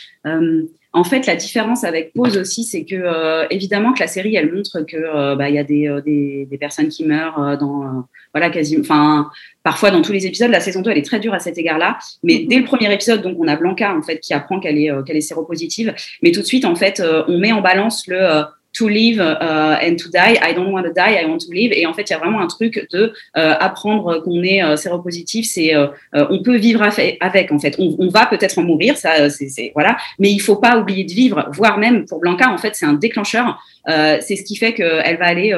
En 0.98 1.04
fait, 1.04 1.28
la 1.28 1.36
différence 1.36 1.84
avec 1.84 2.14
Pause 2.14 2.38
aussi, 2.38 2.64
c'est 2.64 2.84
que 2.84 3.54
évidemment 3.54 3.94
que 3.94 4.00
la 4.00 4.08
série, 4.08 4.36
elle 4.36 4.52
montre 4.52 4.82
que 4.82 5.36
bah, 5.36 5.50
il 5.50 5.56
y 5.56 5.60
a 5.60 5.64
des, 5.64 6.46
des, 6.50 6.58
personnes 6.58 6.88
qui 6.90 7.06
meurent 7.06 7.58
dans 7.60 8.06
voilà 8.34 8.50
quasi, 8.50 8.78
enfin 8.80 9.30
parfois 9.68 9.92
dans 9.92 10.02
tous 10.02 10.14
les 10.14 10.26
épisodes. 10.26 10.50
La 10.50 10.62
saison 10.62 10.82
2, 10.82 10.92
elle 10.92 10.98
est 10.98 11.06
très 11.06 11.20
dure 11.20 11.34
à 11.34 11.40
cet 11.40 11.58
égard-là. 11.58 11.98
Mais 12.24 12.36
mm-hmm. 12.36 12.48
dès 12.48 12.60
le 12.60 12.64
premier 12.64 12.94
épisode, 12.94 13.22
donc 13.22 13.38
on 13.38 13.48
a 13.48 13.56
Blanca 13.58 13.94
en 13.94 14.02
fait 14.02 14.20
qui 14.20 14.34
apprend 14.34 14.62
qu'elle 14.62 14.78
est 14.78 14.90
euh, 14.90 15.04
qu'elle 15.04 15.18
est 15.18 15.22
séropositive. 15.22 15.94
Mais 16.24 16.32
tout 16.32 16.40
de 16.40 16.46
suite, 16.46 16.64
en 16.64 16.76
fait, 16.76 17.00
euh, 17.00 17.24
on 17.28 17.38
met 17.38 17.52
en 17.52 17.62
balance 17.62 18.08
le 18.08 18.18
euh, 18.18 18.44
to 18.78 18.88
live 18.88 19.20
and 19.20 19.96
to 19.98 20.10
die. 20.10 20.38
I 20.42 20.54
don't 20.54 20.72
want 20.72 20.84
to 20.84 20.94
die, 20.94 21.20
I 21.22 21.26
want 21.26 21.40
to 21.40 21.52
live. 21.52 21.72
Et 21.74 21.86
en 21.86 21.94
fait, 21.94 22.10
il 22.10 22.12
y 22.12 22.16
a 22.16 22.20
vraiment 22.20 22.42
un 22.42 22.48
truc 22.48 22.88
de 22.92 23.14
apprendre 23.34 24.22
qu'on 24.24 24.44
est 24.44 24.78
séropositif. 24.78 25.46
C'est 25.46 25.74
on 26.14 26.42
peut 26.44 26.58
vivre 26.58 26.84
avec. 27.22 27.52
En 27.52 27.60
fait, 27.60 27.76
on, 27.80 27.96
on 28.00 28.10
va 28.10 28.26
peut-être 28.26 28.58
en 28.58 28.64
mourir, 28.64 28.98
ça, 28.98 29.30
c'est 29.30 29.72
voilà. 29.74 29.98
Mais 30.20 30.32
il 30.32 30.40
faut 30.40 30.58
pas 30.58 30.78
oublier 30.78 31.04
de 31.04 31.12
vivre. 31.12 31.50
Voire 31.54 31.78
même 31.78 32.06
pour 32.06 32.20
Blanca, 32.20 32.52
en 32.52 32.58
fait, 32.58 32.76
c'est 32.76 32.86
un 32.86 32.94
déclencheur. 32.94 33.60
c'est 33.88 34.36
ce 34.36 34.44
qui 34.44 34.56
fait 34.56 34.74
qu'elle 34.74 35.18
va 35.18 35.26
aller, 35.26 35.54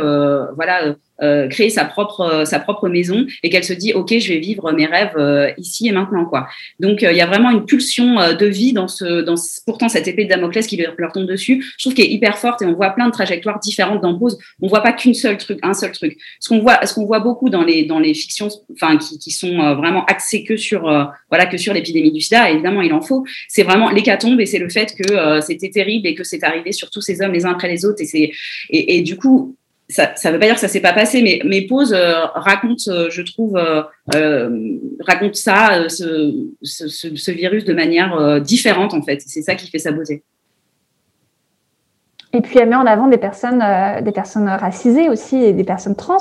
voilà 0.55 0.95
euh, 1.22 1.47
créer 1.47 1.70
sa 1.70 1.86
propre 1.86 2.22
euh, 2.22 2.45
sa 2.45 2.59
propre 2.59 2.88
maison 2.88 3.26
et 3.43 3.49
qu'elle 3.49 3.63
se 3.63 3.74
dit 3.74 3.93
ok 3.93 4.17
je 4.20 4.30
vais 4.30 4.39
vivre 4.39 4.72
mes 4.72 4.86
rêves 4.86 5.17
euh, 5.17 5.51
ici 5.57 5.88
et 5.88 5.91
maintenant 5.91 6.26
quoi. 6.26 6.47
Donc 6.80 7.01
il 7.01 7.15
y 7.15 7.22
a 7.22 7.26
vraiment 7.26 7.51
une 7.51 7.65
pulsion 7.65 8.15
de 8.34 8.45
vie 8.45 8.74
dans 8.74 8.88
ce 8.88 9.22
dans 9.22 9.36
pourtant 9.65 9.89
cette 9.89 10.07
épée 10.07 10.26
de 10.26 10.30
Damoclès 10.30 10.65
qui 10.65 10.78
leur, 10.78 11.11
tombe 11.11 11.26
dessus 11.26 11.65
je 11.78 11.84
trouve 11.84 11.93
qu'elle 11.93 12.05
est 12.05 12.11
hyper 12.11 12.38
forte 12.38 12.61
et 12.61 12.65
on 12.65 12.74
voit 12.74 12.91
plein 12.91 13.07
de 13.07 13.11
trajectoires 13.11 13.59
différentes 13.59 14.01
dans 14.01 14.17
Pose. 14.17 14.38
On 14.61 14.67
voit 14.67 14.82
pas 14.82 14.93
qu'une 14.93 15.13
seule 15.13 15.38
truc 15.38 15.59
un 15.61 15.74
seul 15.74 15.91
truc. 15.91 16.17
Ce 16.39 16.49
qu'on 16.49 16.59
voit 16.59 16.86
ce 16.86 16.93
qu'on 16.93 17.05
voit 17.05 17.20
beaucoup 17.20 17.49
dans 17.49 17.63
les 17.63 17.86
dans 17.86 17.99
les 17.99 18.13
fictions 18.13 18.49
enfin 18.72 18.97
qui, 18.97 19.20
qui 19.20 19.32
sont 19.32 19.76
vraiment 19.76 20.05
axées 20.05 20.43
que 20.43 20.55
sur 20.55 20.82
voilà 21.30 21.45
que 21.45 21.57
sur 21.57 21.74
l'épidémie 21.74 22.11
du 22.11 22.22
sida 22.22 22.49
évidemment 22.49 22.82
il 22.82 22.93
en 22.93 23.01
faut. 23.01 23.26
C'est 23.47 23.63
vraiment 23.63 23.89
l'hécatombe 23.89 24.39
et 24.39 24.45
c'est 24.45 24.59
le 24.59 24.70
fait 24.70 24.95
que 24.95 25.41
c'était 25.41 25.70
terrible 25.70 26.07
et 26.07 26.15
que 26.15 26.24
c'est 26.24 26.43
arrivé 26.43 26.72
sur 26.72 26.89
tous 26.89 27.01
ces 27.01 27.22
hommes 27.22 27.34
les 27.34 27.45
uns 27.45 27.51
après 27.51 27.70
les 27.70 27.86
autres 27.86 28.01
et 28.01 28.05
c'est 28.05 28.32
et, 28.70 29.01
du 29.01 29.17
coup 29.17 29.57
ça 29.90 30.14
ne 30.26 30.34
veut 30.34 30.40
pas 30.40 30.46
dire 30.46 30.54
que 30.54 30.62
ça 30.62 30.68
s'est 30.68 30.82
pas 30.82 30.94
passé, 30.94 31.24
mais 31.24 31.42
mes 31.46 31.66
pauses 31.66 31.94
euh, 31.94 32.26
racontent, 32.36 32.90
euh, 32.90 33.10
je 33.10 33.24
trouve, 33.24 33.58
euh, 33.58 33.82
euh 34.14 34.78
racontent 35.00 35.34
ça, 35.34 35.90
ce, 35.90 37.32
virus 37.32 37.66
de 37.66 37.74
manière 37.74 38.42
différente 38.42 38.94
en 38.94 39.02
fait. 39.02 39.22
C'est 39.26 39.42
ça 39.42 39.56
qui 39.56 39.70
fait 39.70 39.80
sa 39.80 39.92
beauté. 39.92 40.24
Et 42.34 42.42
puis 42.42 42.60
elle 42.60 42.70
met 42.70 42.76
en 42.76 42.86
avant 42.86 43.08
des 43.08 43.18
personnes, 43.18 43.64
des 44.04 44.12
personnes 44.12 44.48
racisées 44.48 45.10
aussi 45.10 45.38
et 45.38 45.54
des 45.54 45.64
personnes 45.64 45.96
trans. 45.96 46.18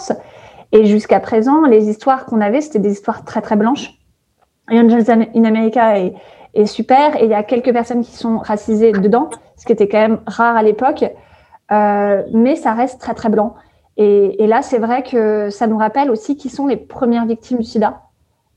Et 0.72 0.86
jusqu'à 0.86 1.20
présent, 1.20 1.66
les 1.66 1.88
histoires 1.88 2.24
qu'on 2.24 2.40
avait, 2.40 2.62
c'était 2.62 2.78
des 2.78 2.92
histoires 2.92 3.24
très 3.24 3.42
très 3.42 3.56
blanches. 3.56 3.90
Angels 4.70 5.10
in 5.10 5.44
America 5.44 5.98
est, 5.98 6.14
est 6.54 6.66
super 6.66 7.16
et 7.16 7.24
il 7.24 7.30
y 7.30 7.34
a 7.34 7.42
quelques 7.42 7.72
personnes 7.72 8.02
qui 8.02 8.16
sont 8.16 8.38
racisées 8.38 8.92
dedans, 8.92 9.28
ce 9.56 9.66
qui 9.66 9.72
était 9.72 9.88
quand 9.88 10.00
même 10.00 10.20
rare 10.26 10.56
à 10.56 10.62
l'époque. 10.62 11.04
Euh, 11.70 12.22
mais 12.32 12.56
ça 12.56 12.72
reste 12.72 13.00
très 13.00 13.14
très 13.14 13.28
blanc. 13.28 13.54
Et, 13.96 14.42
et 14.42 14.46
là, 14.46 14.62
c'est 14.62 14.78
vrai 14.78 15.02
que 15.02 15.50
ça 15.50 15.66
nous 15.66 15.78
rappelle 15.78 16.10
aussi 16.10 16.36
qui 16.36 16.48
sont 16.48 16.66
les 16.66 16.76
premières 16.76 17.26
victimes 17.26 17.58
du 17.58 17.64
sida. 17.64 18.02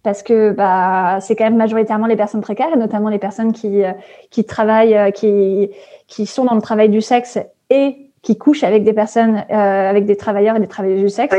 Parce 0.03 0.23
que 0.23 0.51
bah, 0.51 1.19
c'est 1.19 1.35
quand 1.35 1.43
même 1.43 1.57
majoritairement 1.57 2.07
les 2.07 2.15
personnes 2.15 2.41
précaires, 2.41 2.73
et 2.73 2.77
notamment 2.77 3.09
les 3.09 3.19
personnes 3.19 3.53
qui, 3.53 3.83
euh, 3.83 3.91
qui 4.31 4.45
travaillent, 4.45 4.97
euh, 4.97 5.11
qui, 5.11 5.69
qui 6.07 6.25
sont 6.25 6.45
dans 6.45 6.55
le 6.55 6.61
travail 6.61 6.89
du 6.89 7.01
sexe 7.01 7.37
et 7.69 8.09
qui 8.23 8.35
couchent 8.35 8.63
avec 8.63 8.83
des 8.83 8.93
personnes, 8.93 9.43
euh, 9.51 9.89
avec 9.89 10.05
des 10.05 10.15
travailleurs 10.15 10.55
et 10.55 10.59
des 10.59 10.67
travailleuses 10.67 11.01
du 11.01 11.09
sexe. 11.09 11.35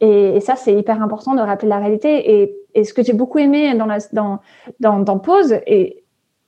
Et, 0.00 0.36
et 0.36 0.40
ça, 0.40 0.56
c'est 0.56 0.72
hyper 0.72 1.02
important 1.02 1.34
de 1.34 1.42
rappeler 1.42 1.68
la 1.68 1.78
réalité. 1.78 2.40
Et, 2.40 2.56
et 2.74 2.84
ce 2.84 2.94
que 2.94 3.02
j'ai 3.02 3.12
beaucoup 3.12 3.38
aimé 3.38 3.74
dans, 3.74 3.86
la, 3.86 3.98
dans, 4.12 4.38
dans, 4.80 5.00
dans 5.00 5.18
Pause, 5.18 5.58
et, 5.66 6.02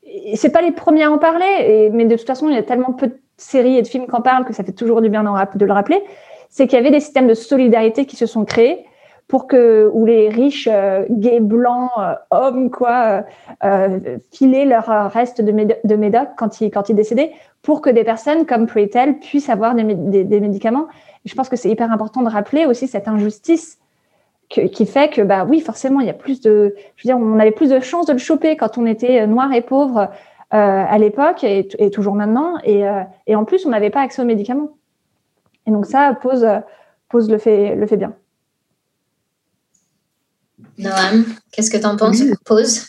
et 0.04 0.36
c'est 0.36 0.52
pas 0.52 0.62
les 0.62 0.72
premiers 0.72 1.04
à 1.04 1.10
en 1.10 1.18
parler, 1.18 1.90
mais 1.92 2.06
de 2.06 2.16
toute 2.16 2.26
façon, 2.26 2.48
il 2.48 2.54
y 2.54 2.58
a 2.58 2.62
tellement 2.62 2.92
peu 2.92 3.08
de 3.08 3.18
séries 3.36 3.78
et 3.78 3.82
de 3.82 3.86
films 3.86 4.06
qui 4.06 4.14
en 4.14 4.22
parlent 4.22 4.44
que 4.44 4.52
ça 4.52 4.64
fait 4.64 4.72
toujours 4.72 5.00
du 5.00 5.08
bien 5.08 5.22
de 5.22 5.64
le 5.64 5.72
rappeler, 5.72 6.02
c'est 6.48 6.66
qu'il 6.66 6.78
y 6.78 6.80
avait 6.80 6.90
des 6.90 7.00
systèmes 7.00 7.26
de 7.26 7.34
solidarité 7.34 8.06
qui 8.06 8.16
se 8.16 8.26
sont 8.26 8.44
créés 8.44 8.86
pour 9.32 9.46
que 9.46 9.90
où 9.94 10.04
les 10.04 10.28
riches 10.28 10.68
euh, 10.70 11.06
gays 11.08 11.40
blancs 11.40 11.90
euh, 11.98 12.12
hommes 12.30 12.70
quoi 12.70 13.24
euh, 13.64 14.18
filaient 14.30 14.66
leur 14.66 15.10
reste 15.10 15.40
de, 15.40 15.52
médoc, 15.52 15.78
de 15.84 16.36
quand 16.36 16.60
ils 16.60 16.70
quand 16.70 16.90
ils 16.90 16.94
décédaient 16.94 17.32
pour 17.62 17.80
que 17.80 17.88
des 17.88 18.04
personnes 18.04 18.44
comme 18.44 18.66
Pretel 18.66 19.18
puissent 19.20 19.48
avoir 19.48 19.74
des, 19.74 19.84
des, 20.24 20.40
médicaments. 20.40 20.86
Je 21.24 21.34
pense 21.34 21.48
que 21.48 21.56
c'est 21.56 21.70
hyper 21.70 21.90
important 21.90 22.20
de 22.20 22.28
rappeler 22.28 22.66
aussi 22.66 22.88
cette 22.88 23.08
injustice 23.08 23.78
qui 24.50 24.84
fait 24.84 25.08
que 25.08 25.22
bah 25.22 25.46
oui 25.48 25.60
forcément 25.60 26.00
il 26.00 26.06
y 26.06 26.10
a 26.10 26.14
plus 26.14 26.42
de 26.42 26.74
je 26.96 27.08
veux 27.08 27.14
dire 27.14 27.16
on 27.16 27.38
avait 27.38 27.52
plus 27.52 27.70
de 27.70 27.80
chances 27.80 28.04
de 28.04 28.12
le 28.12 28.18
choper 28.18 28.54
quand 28.58 28.76
on 28.76 28.84
était 28.84 29.26
noir 29.26 29.50
et 29.54 29.62
pauvre 29.62 30.10
à 30.54 30.98
l'époque 30.98 31.44
et, 31.44 31.66
et, 31.78 31.90
toujours 31.90 32.14
maintenant 32.14 32.58
et, 32.62 32.84
et 33.26 33.34
en 33.34 33.44
plus 33.44 33.64
on 33.64 33.70
n'avait 33.70 33.90
pas 33.90 34.02
accès 34.02 34.20
aux 34.20 34.26
médicaments. 34.26 34.76
Et 35.66 35.70
donc 35.70 35.86
ça 35.86 36.14
pose 36.20 36.46
pose 37.08 37.30
le 37.30 37.38
fait 37.38 37.74
le 37.74 37.86
fait 37.86 37.96
bien. 37.96 38.14
Noam, 40.78 41.24
qu'est-ce 41.50 41.70
que 41.70 41.78
tu 41.78 41.86
en 41.86 41.96
penses? 41.96 42.20
Oui. 42.20 42.32
Pause 42.44 42.86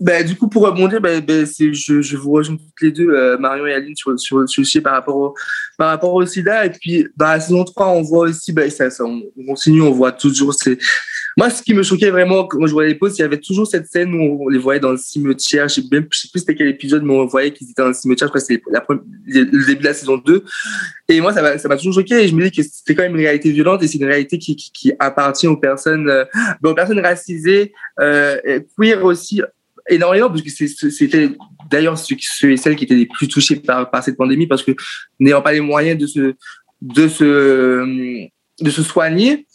ben, 0.00 0.26
du 0.26 0.34
coup, 0.34 0.48
pour 0.48 0.64
rebondir, 0.64 0.98
ben, 1.00 1.20
ben, 1.20 1.46
je, 1.46 2.00
je 2.00 2.16
vous 2.16 2.30
rejoins 2.30 2.56
toutes 2.56 2.80
les 2.80 2.90
deux, 2.90 3.10
euh, 3.10 3.36
Marion 3.36 3.66
et 3.66 3.74
Aline, 3.74 3.94
sur, 3.94 4.18
sur 4.18 4.38
le 4.38 4.46
sujet 4.46 4.80
par 4.80 4.94
rapport, 4.94 5.16
au, 5.16 5.34
par 5.76 5.88
rapport 5.88 6.14
au 6.14 6.24
sida. 6.24 6.64
Et 6.64 6.70
puis, 6.70 7.06
dans 7.16 7.26
la 7.26 7.38
saison 7.38 7.64
3, 7.64 7.88
on 7.88 8.00
voit 8.00 8.28
aussi, 8.28 8.50
ben, 8.52 8.70
ça, 8.70 8.88
ça, 8.88 9.04
on 9.04 9.22
continue, 9.46 9.82
on 9.82 9.90
voit 9.90 10.12
toujours 10.12 10.54
ces, 10.54 10.78
moi, 11.40 11.48
ce 11.48 11.62
qui 11.62 11.72
me 11.72 11.82
choquait 11.82 12.10
vraiment 12.10 12.44
quand 12.44 12.66
je 12.66 12.72
voyais 12.72 12.90
les 12.90 12.94
pauses, 12.94 13.16
il 13.16 13.22
y 13.22 13.24
avait 13.24 13.38
toujours 13.38 13.66
cette 13.66 13.86
scène 13.86 14.12
où 14.12 14.44
on 14.44 14.48
les 14.50 14.58
voyait 14.58 14.78
dans 14.78 14.90
le 14.90 14.98
cimetière. 14.98 15.68
Je 15.68 15.76
je 15.76 15.80
sais 15.80 16.28
plus 16.30 16.40
c'était 16.40 16.54
quel 16.54 16.68
épisode, 16.68 17.02
mais 17.02 17.14
on 17.14 17.24
voyait 17.24 17.50
qu'ils 17.50 17.70
étaient 17.70 17.80
dans 17.80 17.88
le 17.88 17.94
cimetière. 17.94 18.28
Je 18.28 18.30
crois 18.30 18.42
que 18.42 18.46
c'était 18.46 18.62
le 19.24 19.66
début 19.66 19.80
de 19.80 19.84
la 19.84 19.94
saison 19.94 20.18
2. 20.18 20.44
Et 21.08 21.18
moi, 21.22 21.32
ça 21.32 21.40
m'a, 21.40 21.76
toujours 21.78 21.94
choqué. 21.94 22.24
Et 22.24 22.28
je 22.28 22.34
me 22.34 22.42
dis 22.42 22.50
que 22.50 22.62
c'était 22.62 22.94
quand 22.94 23.04
même 23.04 23.14
une 23.14 23.22
réalité 23.22 23.52
violente 23.52 23.82
et 23.82 23.88
c'est 23.88 23.96
une 23.96 24.04
réalité 24.04 24.36
qui, 24.36 24.92
appartient 24.98 25.46
aux 25.46 25.56
personnes, 25.56 26.10
euh, 26.10 26.26
aux 26.62 26.74
personnes 26.74 27.00
racisées, 27.00 27.72
euh, 28.00 28.60
queer 28.76 29.02
aussi 29.02 29.40
énormément 29.88 30.28
parce 30.28 30.42
que 30.42 30.50
c'était 30.50 31.30
d'ailleurs 31.70 31.96
et 32.42 32.56
celles 32.58 32.76
qui 32.76 32.84
étaient 32.84 32.94
les 32.94 33.06
plus 33.06 33.28
touchés 33.28 33.56
par, 33.56 33.90
par 33.90 34.04
cette 34.04 34.18
pandémie 34.18 34.46
parce 34.46 34.62
que 34.62 34.72
n'ayant 35.18 35.40
pas 35.40 35.52
les 35.52 35.60
moyens 35.60 35.98
de 35.98 36.06
se 36.06 36.34
de 36.82 37.08
se 37.08 38.28
de 38.60 38.70
se 38.70 38.82
soigner 38.82 39.46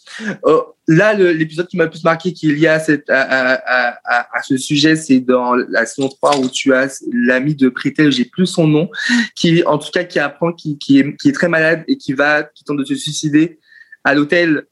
euh, 0.48 0.62
là 0.88 1.14
l'épisode 1.14 1.68
qui 1.68 1.78
m'a 1.78 1.86
le 1.86 1.90
plus 1.90 2.04
marqué 2.04 2.34
qu'il 2.34 2.58
y 2.60 2.68
a 2.68 2.80
cette, 2.80 3.10
à, 3.10 3.22
à, 3.22 3.98
à, 4.06 4.38
à, 4.38 4.42
ce 4.44 4.58
sujet 4.58 4.96
c'est 4.96 5.20
dans 5.20 5.56
la 5.56 5.86
saison 5.86 6.10
3 6.10 6.40
où 6.40 6.50
tu 6.50 6.74
as 6.74 7.04
l'ami 7.12 7.56
de 7.56 7.70
Prétel 7.70 8.12
j'ai 8.12 8.26
plus 8.26 8.46
son 8.46 8.68
nom 8.68 8.90
qui 9.36 9.64
en 9.66 9.78
tout 9.78 9.90
cas 9.92 10.04
qui 10.04 10.20
apprend 10.20 10.54
qui, 10.54 10.78
qui, 10.78 11.00
est, 11.00 11.16
qui 11.18 11.30
est 11.30 11.34
très 11.34 11.50
malade 11.50 11.84
et 11.88 11.98
qui 11.98 12.14
va 12.14 12.44
qui 12.44 12.64
tente 12.64 12.78
de 12.78 12.86
se 12.86 12.96
suicider 12.96 13.60
à 14.04 14.14
l'hôtel 14.14 14.66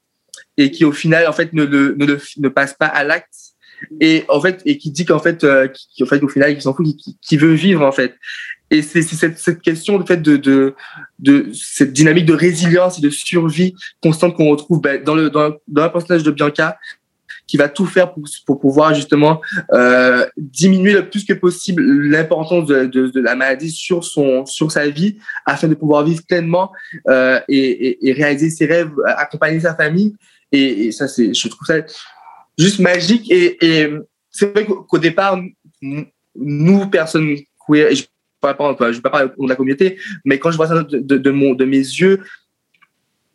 et 0.58 0.72
qui 0.72 0.86
au 0.86 0.92
final 0.92 1.28
en 1.28 1.34
fait 1.34 1.54
ne, 1.54 1.66
ne, 1.66 1.94
ne, 1.94 2.18
ne 2.38 2.50
passe 2.50 2.74
pas 2.74 2.88
à 2.88 3.04
l'acte 3.04 3.54
et 4.00 4.24
en 4.30 4.40
fait 4.42 4.62
et 4.66 4.78
qui 4.78 4.92
dit 4.92 5.06
qu'en 5.06 5.20
fait 5.20 5.44
euh, 5.44 5.68
qui, 5.68 6.06
fait 6.06 6.22
au 6.22 6.28
final 6.28 6.52
il 6.52 6.62
s'en 6.62 6.74
fout 6.74 6.86
qui, 6.98 7.18
qui, 7.22 7.38
veut 7.38 7.54
vivre 7.54 7.86
en 7.86 7.92
fait 7.92 8.16
et 8.74 8.82
c'est 8.82 9.02
cette, 9.02 9.38
cette 9.40 9.62
question 9.62 9.98
de 10.00 10.06
fait 10.06 10.18
de, 10.18 10.38
de 10.38 10.76
de 11.20 11.52
cette 11.54 11.94
dynamique 11.94 12.26
de 12.26 12.34
résilience 12.34 12.98
et 12.98 13.02
de 13.02 13.10
survie 13.10 13.74
constante 14.02 14.36
qu'on 14.36 14.50
retrouve 14.50 14.82
ben, 14.82 15.02
dans 15.04 15.16
le 15.16 15.30
dans, 15.30 15.54
dans 15.68 15.86
le 15.86 15.92
personnage 15.92 16.24
de 16.24 16.32
Bianca 16.32 16.78
qui 17.46 17.58
va 17.58 17.68
tout 17.68 17.86
faire 17.86 18.14
pour, 18.14 18.24
pour 18.46 18.60
pouvoir 18.60 18.94
justement 18.94 19.42
euh, 19.74 20.26
diminuer 20.38 20.94
le 20.94 21.10
plus 21.10 21.26
que 21.26 21.34
possible 21.34 21.84
l'importance 21.84 22.68
de, 22.68 22.86
de, 22.86 23.08
de, 23.08 23.20
la 23.20 23.36
maladie 23.36 23.70
sur 23.70 24.04
son 24.04 24.46
sur 24.46 24.72
sa 24.72 24.88
vie 24.90 25.18
afin 25.46 25.68
de 25.68 25.76
pouvoir 25.76 26.04
vivre 26.04 26.22
pleinement 26.28 26.72
euh, 27.10 27.40
et, 27.50 28.08
et, 28.08 28.14
réaliser 28.14 28.50
ses 28.50 28.66
rêves, 28.66 28.92
accompagner 29.06 29.60
sa 29.60 29.76
famille 29.76 30.16
et, 30.52 30.88
et 30.88 30.92
ça 30.92 31.08
c'est 31.08 31.34
je 31.34 31.48
trouve 31.48 31.68
ça 31.68 31.82
juste 32.58 32.80
magique. 32.80 33.32
Et, 33.32 33.90
c'est 34.36 34.52
vrai 34.52 34.66
qu'au 34.66 34.98
départ, 34.98 35.40
nous, 36.36 36.90
personnes 36.90 37.38
queer, 37.68 37.92
ne 38.50 38.92
vais 38.92 39.02
pas 39.02 39.10
parler 39.10 39.30
de 39.38 39.50
la 39.50 39.56
communauté, 39.56 40.00
mais 40.26 40.40
quand 40.40 40.52
je 40.52 40.58
vois 40.58 40.68
ça 40.68 40.84
de, 40.84 41.32
mon, 41.32 41.54
de 41.54 41.66
mes 41.66 41.78
yeux, 41.78 42.22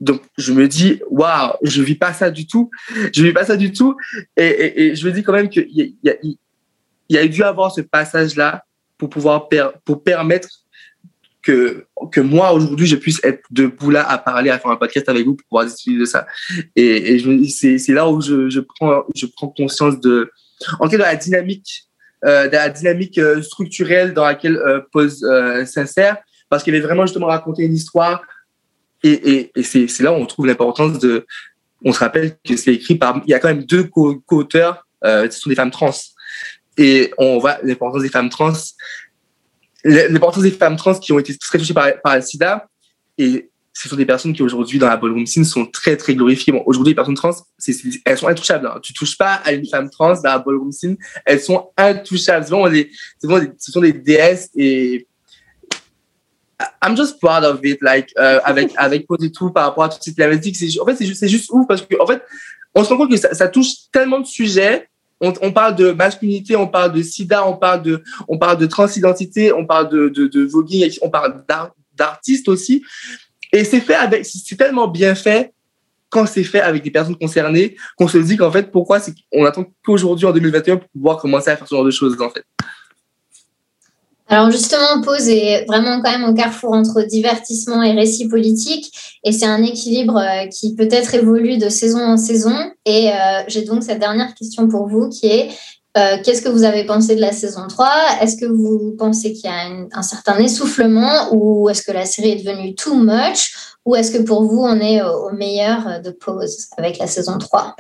donc 0.01 0.23
je 0.37 0.53
me 0.53 0.69
dis, 0.69 1.01
waouh, 1.11 1.55
je 1.63 1.83
vis 1.83 1.97
pas 1.97 2.13
ça 2.13 2.31
du 2.31 2.47
tout. 2.47 2.71
Je 3.13 3.23
vis 3.23 3.33
pas 3.33 3.45
ça 3.45 3.57
du 3.57 3.73
tout. 3.73 3.97
Et, 4.37 4.95
je 4.95 5.07
me 5.07 5.13
dis 5.13 5.23
quand 5.23 5.33
même 5.33 5.49
qu'il 5.49 5.67
y, 5.69 5.97
y, 6.05 6.39
y, 7.09 7.19
a 7.19 7.27
dû 7.27 7.43
avoir 7.43 7.73
ce 7.73 7.81
passage-là 7.81 8.65
pour 8.97 9.09
pouvoir 9.09 9.49
pour 9.85 10.05
permettre 10.05 10.49
que, 11.43 11.87
que 12.13 12.21
moi, 12.21 12.53
aujourd'hui, 12.53 12.87
je 12.87 12.97
puisse 12.97 13.21
être 13.25 13.43
debout 13.51 13.91
là 13.91 14.09
à 14.09 14.19
parler, 14.19 14.51
à 14.51 14.59
faire 14.59 14.71
un 14.71 14.77
podcast 14.77 15.09
avec 15.09 15.25
vous 15.25 15.35
pour 15.35 15.47
pouvoir 15.49 15.65
discuter 15.65 15.99
de 15.99 16.05
ça. 16.05 16.27
Et, 16.77 17.19
c'est 17.49 17.93
là 17.93 18.09
où 18.09 18.21
je, 18.21 18.51
je, 18.51 18.61
prends, 18.61 19.05
je 19.15 19.27
prends 19.27 19.49
conscience 19.49 19.99
de, 20.01 20.31
en 20.79 20.89
de 20.89 20.97
la 20.97 21.17
dynamique, 21.17 21.88
de 22.25 22.53
la 22.53 22.69
dynamique 22.69 23.19
euh, 23.19 23.43
structurelle 23.43 24.13
dans 24.15 24.25
laquelle 24.25 24.57
euh, 24.57 24.81
Pose 24.93 25.25
euh, 25.25 25.65
s'insère, 25.65 26.17
parce 26.49 26.63
qu'elle 26.63 26.75
est 26.75 26.81
vraiment 26.81 27.07
justement 27.07 27.27
raconter 27.27 27.65
une 27.65 27.75
histoire. 27.75 28.23
Et, 29.05 29.51
et, 29.55 29.63
c'est 29.63 30.01
là 30.01 30.13
où 30.13 30.17
on 30.17 30.27
trouve 30.27 30.47
l'importance 30.47 30.99
de, 30.99 31.25
on 31.85 31.93
se 31.93 32.01
rappelle 32.01 32.37
que 32.45 32.57
c'est 32.57 32.75
écrit 32.75 32.97
par, 32.97 33.23
il 33.25 33.31
y 33.31 33.35
a 33.35 33.39
quand 33.39 33.49
même 33.49 33.65
deux 33.65 33.85
co-auteurs, 33.85 34.85
euh, 35.05 35.31
ce 35.31 35.39
sont 35.39 35.49
des 35.49 35.55
femmes 35.55 35.71
trans. 35.71 35.95
Et 36.77 37.13
on 37.17 37.39
voit 37.39 37.59
l'importance 37.63 38.03
des 38.03 38.09
femmes 38.09 38.29
trans 38.29 38.53
l'importance 39.85 40.43
des 40.43 40.51
femmes 40.51 40.77
trans 40.77 40.95
qui 40.95 41.13
ont 41.13 41.19
été 41.19 41.37
très 41.39 41.59
touchées 41.59 41.75
par, 41.75 41.89
par 42.03 42.17
le 42.17 42.23
sida. 42.23 42.69
Ce 43.81 43.89
sont 43.89 43.95
des 43.95 44.07
personnes 44.07 44.33
qui 44.33 44.43
aujourd'hui 44.43 44.81
dans 44.81 44.89
la 44.89 44.97
ballroom 44.97 45.25
scene 45.25 45.45
sont 45.45 45.65
très 45.65 45.97
très 45.97 46.17
glorifiées. 46.17 46.53
Bon, 46.53 46.65
aujourd'hui 46.67 46.91
les 46.91 46.97
personnes 46.97 47.15
trans, 47.15 47.31
c 47.33 47.71
est, 47.71 47.73
c 47.73 47.89
est, 47.89 48.03
elles 48.05 48.19
sont 48.19 48.27
intouchables. 48.27 48.67
Hein. 48.67 48.81
Tu 48.83 48.93
touches 48.93 49.17
pas 49.17 49.35
à 49.35 49.53
une 49.53 49.69
femme 49.69 49.89
trans 49.89 50.15
dans 50.15 50.23
la 50.25 50.39
ballroom 50.41 50.73
scene, 50.73 50.97
elles 51.25 51.41
sont 51.41 51.71
intouchables. 51.77 52.45
C'est 52.45 52.51
vraiment 52.51 52.69
des, 52.69 52.91
ce 53.57 53.71
sont 53.71 53.81
des 53.81 53.93
déesses 53.93 54.51
et 54.57 55.07
I'm 56.83 56.97
just 56.97 57.21
proud 57.21 57.45
of 57.45 57.61
it, 57.63 57.81
like 57.81 58.13
euh, 58.19 58.41
avec 58.43 58.73
avec 58.77 59.07
tout 59.33 59.51
par 59.51 59.67
rapport 59.67 59.85
à 59.85 59.89
toute 59.91 60.03
cette 60.03 60.17
thématique. 60.17 60.57
En 60.81 60.85
fait, 60.85 60.97
c'est 60.97 61.07
juste, 61.07 61.25
juste 61.29 61.49
ouf 61.53 61.65
parce 61.69 61.83
que 61.83 61.95
en 62.01 62.07
fait, 62.07 62.21
on 62.75 62.83
se 62.83 62.89
rend 62.89 62.97
compte 62.97 63.13
que 63.13 63.17
ça, 63.17 63.33
ça 63.33 63.47
touche 63.47 63.91
tellement 63.93 64.19
de 64.19 64.27
sujets 64.27 64.89
on, 65.21 65.33
on, 65.43 65.53
parle 65.53 65.75
de 65.75 65.91
masculinité, 65.91 66.55
on 66.55 66.69
parle 66.69 66.93
de 66.93 67.03
sida, 67.03 67.47
on 67.47 67.57
parle 67.57 67.83
de, 67.83 68.03
on 68.29 68.39
parle 68.39 68.57
de 68.57 68.67
transidentité, 68.67 69.53
on 69.53 69.67
parle 69.67 69.89
de, 69.89 70.09
de, 70.09 70.29
de 70.29 70.45
voguing, 70.45 70.97
on 71.03 71.11
parle 71.11 71.45
d'artistes 71.97 72.49
aussi. 72.49 72.85
Et 73.53 73.65
c'est 73.65 73.81
fait 73.81 73.95
avec, 73.95 74.27
c'est 74.27 74.57
tellement 74.57 74.89
bien 74.89 75.15
fait 75.15 75.53
quand 76.11 76.27
c'est 76.27 76.45
fait 76.45 76.61
avec 76.61 76.83
des 76.83 76.91
personnes 76.91 77.17
concernées 77.17 77.77
qu'on 77.97 78.09
se 78.09 78.19
dit 78.19 78.37
qu'en 78.37 78.51
fait, 78.51 78.71
pourquoi 78.71 79.01
c'est 79.01 79.13
qu'on 79.33 79.45
attend 79.45 79.67
qu'aujourd'hui 79.85 80.27
en 80.27 80.33
2021 80.33 80.79
pour 80.79 80.89
pouvoir 80.89 81.19
commencer 81.19 81.51
à 81.51 81.57
faire 81.57 81.69
ce 81.69 81.75
genre 81.75 81.85
de 81.85 81.91
choses, 81.91 82.17
en 82.21 82.31
fait. 82.31 82.45
Alors 84.31 84.51
justement, 84.51 85.01
Pause 85.03 85.29
est 85.29 85.65
vraiment 85.67 86.03
quand 86.03 86.11
même 86.11 86.29
au 86.29 86.35
carrefour 86.35 86.75
entre 86.75 87.01
divertissement 87.03 87.83
et 87.83 87.93
récit 87.93 88.29
politique, 88.29 89.19
et 89.25 89.33
c'est 89.33 89.47
un 89.47 89.63
équilibre 89.63 90.19
euh, 90.19 90.47
qui 90.49 90.75
peut-être 90.75 91.15
évolue 91.15 91.57
de 91.57 91.71
saison 91.71 92.01
en 92.01 92.19
saison. 92.19 92.55
Et 92.85 93.11
euh, 93.11 93.43
j'ai 93.49 93.63
donc 93.63 93.83
cette 93.83 94.01
dernière 94.01 94.35
question 94.35 94.69
pour 94.69 94.87
vous 94.87 95.09
qui 95.09 95.29
est 95.29 95.49
euh, 95.99 96.17
qu'est-ce 96.25 96.43
que 96.43 96.49
vous 96.49 96.65
avez 96.65 96.85
pensé 96.85 97.17
de 97.17 97.21
la 97.21 97.33
saison 97.33 97.67
3 97.69 97.89
Est-ce 98.21 98.37
que 98.37 98.47
vous 98.47 98.95
pensez 98.97 99.33
qu'il 99.33 99.51
y 99.51 99.53
a 99.53 99.89
un, 99.93 100.03
certain 100.03 100.39
essoufflement 100.39 101.33
ou 101.33 101.69
est-ce 101.69 101.83
que 101.83 101.93
la 101.93 102.05
série 102.05 102.31
est 102.31 102.45
devenue 102.45 102.75
too 102.75 102.95
much? 102.95 103.55
Ou 103.85 103.97
est-ce 103.97 104.13
que 104.13 104.23
pour 104.23 104.45
vous 104.45 104.63
on 104.63 104.79
est 104.81 105.03
au, 105.03 105.33
meilleur 105.33 106.01
de 106.03 106.11
Pause 106.11 106.69
avec 106.77 106.99
la 106.99 107.07
saison 107.07 107.39
3 107.39 107.75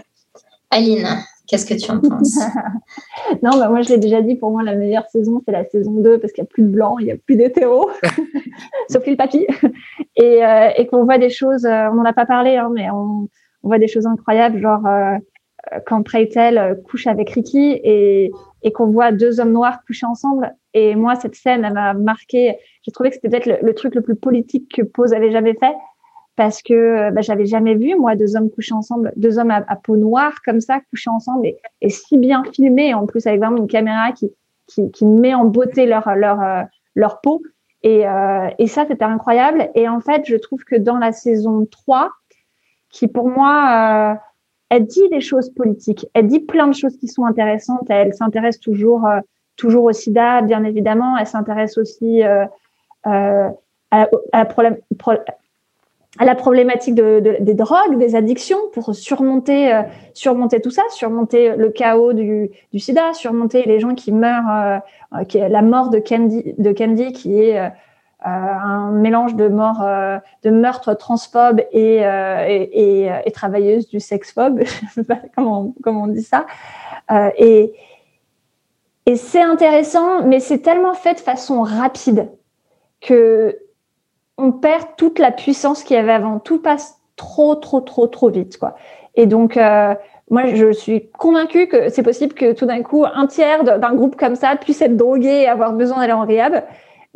Aline 0.70 1.06
Qu'est-ce 1.46 1.64
que 1.64 1.74
tu 1.74 1.90
en 1.90 2.00
penses? 2.00 2.38
Non, 3.42 3.58
bah 3.58 3.68
moi 3.68 3.82
je 3.82 3.90
l'ai 3.90 3.98
déjà 3.98 4.20
dit, 4.20 4.36
pour 4.36 4.50
moi 4.50 4.62
la 4.62 4.74
meilleure 4.74 5.06
saison 5.06 5.40
c'est 5.44 5.52
la 5.52 5.64
saison 5.68 5.92
2 5.92 6.18
parce 6.18 6.32
qu'il 6.32 6.42
n'y 6.42 6.48
a 6.48 6.50
plus 6.50 6.62
de 6.62 6.68
blanc, 6.68 6.98
il 6.98 7.06
n'y 7.06 7.12
a 7.12 7.16
plus 7.16 7.36
d'hétéros, 7.36 7.90
sauf 8.90 9.06
le 9.06 9.16
papy. 9.16 9.46
Et, 10.16 10.44
euh, 10.44 10.70
et 10.76 10.86
qu'on 10.88 11.04
voit 11.04 11.18
des 11.18 11.30
choses, 11.30 11.64
euh, 11.64 11.88
on 11.92 11.94
n'en 11.94 12.04
a 12.04 12.12
pas 12.12 12.26
parlé, 12.26 12.56
hein, 12.56 12.70
mais 12.74 12.90
on, 12.90 13.28
voit 13.62 13.78
des 13.78 13.86
choses 13.86 14.06
incroyables, 14.06 14.60
genre 14.60 14.82
quand 15.86 16.02
Preytel 16.02 16.80
couche 16.84 17.06
avec 17.06 17.30
Ricky 17.30 17.80
et, 17.82 18.30
et 18.62 18.72
qu'on 18.72 18.86
voit 18.86 19.12
deux 19.12 19.40
hommes 19.40 19.52
noirs 19.52 19.84
coucher 19.86 20.06
ensemble. 20.06 20.54
Et 20.74 20.94
moi 20.94 21.16
cette 21.16 21.34
scène, 21.34 21.64
elle 21.64 21.72
m'a 21.72 21.94
marqué, 21.94 22.56
j'ai 22.82 22.92
trouvé 22.92 23.10
que 23.10 23.16
c'était 23.16 23.28
peut-être 23.28 23.62
le, 23.62 23.74
truc 23.74 23.94
le 23.94 24.02
plus 24.02 24.16
politique 24.16 24.74
que 24.74 24.82
Pose 24.82 25.12
avait 25.12 25.30
jamais 25.30 25.54
fait 25.54 25.74
parce 26.36 26.62
que 26.62 27.10
bah, 27.10 27.20
j'avais 27.20 27.46
jamais 27.46 27.74
vu 27.74 27.96
moi 27.96 28.14
deux 28.14 28.36
hommes 28.36 28.50
coucher 28.50 28.74
ensemble, 28.74 29.12
deux 29.16 29.38
hommes 29.38 29.50
à, 29.50 29.76
peau 29.76 29.96
noire 29.96 30.34
comme 30.44 30.60
ça 30.60 30.80
coucher 30.90 31.10
ensemble 31.10 31.48
et, 31.80 31.90
si 31.90 32.16
bien 32.16 32.44
filmé 32.52 32.94
en 32.94 33.06
plus 33.06 33.26
avec 33.26 33.40
vraiment 33.40 33.56
une 33.56 33.68
caméra 33.68 34.12
qui 34.12 34.30
qui, 34.66 34.90
qui 34.90 35.06
met 35.06 35.34
en 35.34 35.46
beauté 35.46 35.86
leur 35.86 36.14
leur 36.14 36.40
euh, 36.40 36.62
leur 36.94 37.20
peau. 37.20 37.42
Et, 37.84 38.08
euh, 38.08 38.48
et 38.58 38.66
ça 38.66 38.86
c'était 38.86 39.04
incroyable. 39.04 39.70
Et 39.74 39.88
en 39.88 40.00
fait 40.00 40.22
je 40.26 40.36
trouve 40.36 40.64
que 40.64 40.76
dans 40.76 40.98
la 40.98 41.12
saison 41.12 41.66
3 41.70 42.10
qui 42.90 43.08
pour 43.08 43.28
moi, 43.28 44.14
euh, 44.14 44.14
elle 44.70 44.86
dit 44.86 45.08
des 45.10 45.20
choses 45.20 45.50
politiques. 45.50 46.06
Elle 46.14 46.26
dit 46.26 46.40
plein 46.40 46.66
de 46.66 46.74
choses 46.74 46.96
qui 46.98 47.08
sont 47.08 47.24
intéressantes. 47.24 47.86
Elle 47.88 48.14
s'intéresse 48.14 48.60
toujours, 48.60 49.06
euh, 49.06 49.20
toujours 49.56 49.84
au 49.84 49.92
SIDA, 49.92 50.42
bien 50.42 50.64
évidemment. 50.64 51.16
Elle 51.16 51.26
s'intéresse 51.26 51.78
aussi 51.78 52.22
euh, 52.22 52.44
euh, 53.06 53.48
à, 53.90 54.08
la 56.20 56.34
problématique 56.34 56.94
de, 56.94 57.20
de, 57.20 57.36
des 57.40 57.54
drogues, 57.54 57.96
des 57.98 58.14
addictions, 58.14 58.58
pour 58.72 58.94
surmonter, 58.94 59.82
surmonter 60.12 60.60
tout 60.60 60.70
ça, 60.70 60.82
surmonter 60.90 61.54
le 61.56 61.70
chaos 61.70 62.12
du, 62.12 62.50
SIDA, 62.76 63.14
surmonter 63.14 63.62
les 63.64 63.80
gens 63.80 63.94
qui 63.94 64.12
meurent, 64.12 64.82
la 65.12 65.62
mort 65.62 65.90
de 65.90 65.98
Candy, 65.98 66.54
de 66.58 66.72
Candy 66.72 67.12
qui 67.12 67.40
est 67.40 67.70
un 68.24 68.90
mélange 68.90 69.36
de 69.36 69.48
mort, 69.48 69.82
euh, 69.82 70.18
de 70.42 70.50
meurtre 70.50 70.94
transphobe 70.94 71.60
et, 71.72 72.04
euh, 72.04 72.44
et, 72.48 73.04
et, 73.04 73.12
et, 73.24 73.30
travailleuse 73.30 73.88
du 73.88 74.00
sexphobe, 74.00 74.60
je 74.64 74.86
sais 74.92 75.04
pas 75.04 75.20
comment, 75.36 75.72
on 75.84 76.06
dit 76.08 76.22
ça. 76.22 76.46
Euh, 77.10 77.30
et 77.36 77.72
c'est 79.16 79.42
intéressant, 79.42 80.22
mais 80.22 80.40
c'est 80.40 80.58
tellement 80.58 80.94
fait 80.94 81.14
de 81.14 81.20
façon 81.20 81.62
rapide 81.62 82.28
que 83.00 83.56
on 84.36 84.52
perd 84.52 84.84
toute 84.96 85.18
la 85.18 85.32
puissance 85.32 85.82
qu'il 85.82 85.96
y 85.96 85.98
avait 85.98 86.12
avant. 86.12 86.38
Tout 86.38 86.60
passe 86.60 86.98
trop, 87.16 87.54
trop, 87.54 87.80
trop, 87.80 88.06
trop 88.06 88.28
vite, 88.28 88.58
quoi. 88.58 88.76
Et 89.14 89.26
donc, 89.26 89.56
euh, 89.56 89.94
moi, 90.30 90.46
je 90.46 90.72
suis 90.72 91.10
convaincue 91.10 91.66
que 91.66 91.88
c'est 91.88 92.02
possible 92.02 92.34
que 92.34 92.52
tout 92.52 92.66
d'un 92.66 92.82
coup, 92.82 93.04
un 93.04 93.26
tiers 93.26 93.64
d'un 93.64 93.94
groupe 93.94 94.16
comme 94.16 94.36
ça 94.36 94.56
puisse 94.56 94.80
être 94.80 94.96
drogué 94.96 95.42
et 95.42 95.48
avoir 95.48 95.72
besoin 95.72 95.98
d'aller 95.98 96.12
en 96.12 96.24
rehab. 96.24 96.62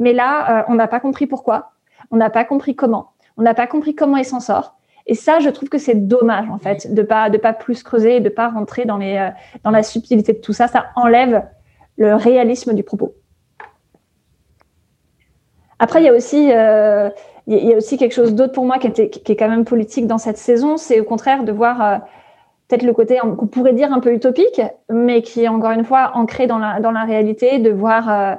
Mais 0.02 0.12
là, 0.12 0.58
euh, 0.58 0.64
on 0.66 0.74
n'a 0.74 0.88
pas 0.88 0.98
compris 0.98 1.28
pourquoi. 1.28 1.70
On 2.10 2.16
n'a 2.16 2.28
pas 2.28 2.44
compris 2.44 2.74
comment. 2.74 3.12
On 3.36 3.42
n'a 3.42 3.54
pas 3.54 3.68
compris 3.68 3.94
comment 3.94 4.16
il 4.16 4.24
s'en 4.24 4.40
sort. 4.40 4.74
Et 5.06 5.14
ça, 5.14 5.38
je 5.38 5.48
trouve 5.48 5.68
que 5.68 5.78
c'est 5.78 5.94
dommage, 5.94 6.50
en 6.50 6.58
fait, 6.58 6.92
de 6.92 7.02
pas, 7.02 7.30
de 7.30 7.38
pas 7.38 7.52
plus 7.52 7.84
creuser 7.84 8.16
et 8.16 8.20
de 8.20 8.28
pas 8.28 8.48
rentrer 8.48 8.84
dans 8.84 8.96
les, 8.96 9.16
euh, 9.16 9.30
dans 9.62 9.70
la 9.70 9.84
subtilité 9.84 10.32
de 10.32 10.38
tout 10.38 10.52
ça. 10.52 10.66
Ça 10.66 10.86
enlève 10.96 11.44
le 11.98 12.16
réalisme 12.16 12.74
du 12.74 12.82
propos. 12.82 13.14
Après, 15.78 16.02
il 16.02 16.06
y 16.06 16.08
a 16.08 16.14
aussi, 16.14 16.52
euh, 16.52 17.08
y 17.46 17.72
a 17.72 17.76
aussi 17.76 17.96
quelque 17.96 18.12
chose 18.12 18.34
d'autre 18.34 18.52
pour 18.52 18.64
moi 18.64 18.78
qui, 18.78 18.90
qui 19.08 19.32
est 19.32 19.36
quand 19.36 19.48
même 19.48 19.64
politique 19.64 20.08
dans 20.08 20.18
cette 20.18 20.36
saison. 20.36 20.78
C'est 20.78 20.98
au 20.98 21.04
contraire 21.04 21.44
de 21.44 21.52
voir 21.52 22.00
peut-être 22.66 22.82
le 22.82 22.92
côté 22.92 23.18
qu'on 23.18 23.46
pourrait 23.46 23.72
dire 23.72 23.92
un 23.92 24.00
peu 24.00 24.12
utopique, 24.12 24.60
mais 24.90 25.22
qui 25.22 25.44
est 25.44 25.48
encore 25.48 25.70
une 25.70 25.84
fois 25.84 26.10
ancré 26.14 26.48
dans 26.48 26.58
la, 26.58 26.80
dans 26.80 26.90
la 26.90 27.04
réalité, 27.04 27.60
de 27.60 27.70
voir 27.70 28.38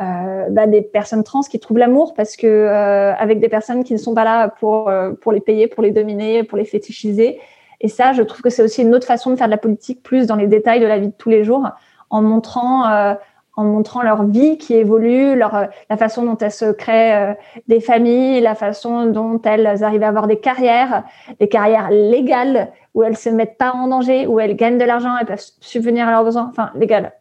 euh, 0.00 0.32
euh, 0.42 0.50
bah, 0.50 0.66
des 0.66 0.82
personnes 0.82 1.24
trans 1.24 1.42
qui 1.42 1.58
trouvent 1.58 1.78
l'amour 1.78 2.14
parce 2.14 2.36
que 2.36 2.46
euh, 2.46 3.14
avec 3.14 3.40
des 3.40 3.48
personnes 3.48 3.84
qui 3.84 3.92
ne 3.92 3.98
sont 3.98 4.14
pas 4.14 4.24
là 4.24 4.48
pour 4.48 4.88
euh, 4.88 5.12
pour 5.12 5.32
les 5.32 5.40
payer, 5.40 5.66
pour 5.66 5.82
les 5.82 5.90
dominer, 5.90 6.44
pour 6.44 6.58
les 6.58 6.64
fétichiser. 6.64 7.40
Et 7.80 7.88
ça, 7.88 8.12
je 8.12 8.22
trouve 8.22 8.42
que 8.42 8.50
c'est 8.50 8.62
aussi 8.62 8.82
une 8.82 8.94
autre 8.94 9.06
façon 9.06 9.30
de 9.30 9.36
faire 9.36 9.48
de 9.48 9.52
la 9.52 9.58
politique, 9.58 10.02
plus 10.02 10.26
dans 10.26 10.36
les 10.36 10.46
détails 10.46 10.80
de 10.80 10.86
la 10.86 10.98
vie 10.98 11.08
de 11.08 11.14
tous 11.18 11.30
les 11.30 11.42
jours, 11.42 11.68
en 12.10 12.22
montrant 12.22 12.88
euh, 12.88 13.14
en 13.54 13.64
montrant 13.64 14.02
leur 14.02 14.24
vie 14.24 14.56
qui 14.56 14.72
évolue, 14.74 15.36
leur, 15.36 15.68
la 15.90 15.96
façon 15.98 16.22
dont 16.22 16.38
elles 16.38 16.52
se 16.52 16.72
créent 16.72 17.32
euh, 17.32 17.34
des 17.68 17.80
familles, 17.80 18.40
la 18.40 18.54
façon 18.54 19.04
dont 19.06 19.42
elles 19.44 19.84
arrivent 19.84 20.04
à 20.04 20.08
avoir 20.08 20.26
des 20.26 20.38
carrières, 20.38 21.04
des 21.38 21.48
carrières 21.48 21.90
légales, 21.90 22.72
où 22.94 23.02
elles 23.02 23.16
se 23.16 23.28
mettent 23.28 23.58
pas 23.58 23.72
en 23.72 23.88
danger, 23.88 24.26
où 24.26 24.40
elles 24.40 24.56
gagnent 24.56 24.78
de 24.78 24.84
l'argent, 24.84 25.14
elles 25.20 25.26
peuvent 25.26 25.44
subvenir 25.60 26.08
à 26.08 26.12
leurs 26.12 26.24
besoins, 26.24 26.48
enfin 26.50 26.70
légales. 26.74 27.12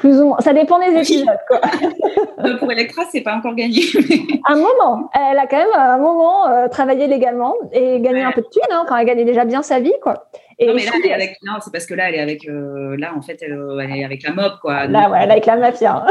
Plus 0.00 0.18
ou 0.18 0.28
moins, 0.28 0.40
ça 0.40 0.54
dépend 0.54 0.78
des 0.78 0.96
épisodes. 0.96 1.38
Quoi. 1.46 1.60
Pour 2.58 2.72
Electra, 2.72 3.02
c'est 3.12 3.20
pas 3.20 3.34
encore 3.34 3.54
gagné. 3.54 3.82
un 4.46 4.56
moment, 4.56 5.10
elle 5.14 5.38
a 5.38 5.46
quand 5.46 5.58
même 5.58 5.74
un 5.74 5.98
moment 5.98 6.48
euh, 6.48 6.68
travaillé 6.68 7.06
légalement 7.06 7.54
et 7.72 8.00
gagné 8.00 8.20
ouais. 8.20 8.22
un 8.22 8.32
peu 8.32 8.40
de 8.40 8.48
thunes. 8.48 8.62
Hein. 8.70 8.82
Enfin, 8.84 8.96
elle 8.96 9.06
gagnait 9.06 9.26
déjà 9.26 9.44
bien 9.44 9.62
sa 9.62 9.78
vie, 9.78 9.92
quoi. 10.02 10.24
Et 10.58 10.66
non, 10.66 10.74
mais 10.74 10.86
là, 10.86 10.92
elle 10.96 11.10
est 11.10 11.12
avec... 11.12 11.36
non, 11.42 11.54
c'est 11.60 11.70
parce 11.70 11.84
que 11.84 11.94
là, 11.94 12.08
elle 12.08 12.14
est 12.14 12.20
avec, 12.20 12.48
euh, 12.48 12.96
là, 12.96 13.12
en 13.16 13.20
fait, 13.20 13.38
elle, 13.42 13.58
elle, 13.82 13.96
est 13.96 14.04
avec 14.04 14.22
la 14.22 14.32
mob, 14.32 14.52
quoi. 14.62 14.86
Là, 14.86 15.02
Donc, 15.02 15.12
ouais, 15.12 15.18
elle 15.22 15.28
est 15.28 15.32
avec 15.32 15.46
la 15.46 15.56
mafia. 15.56 16.06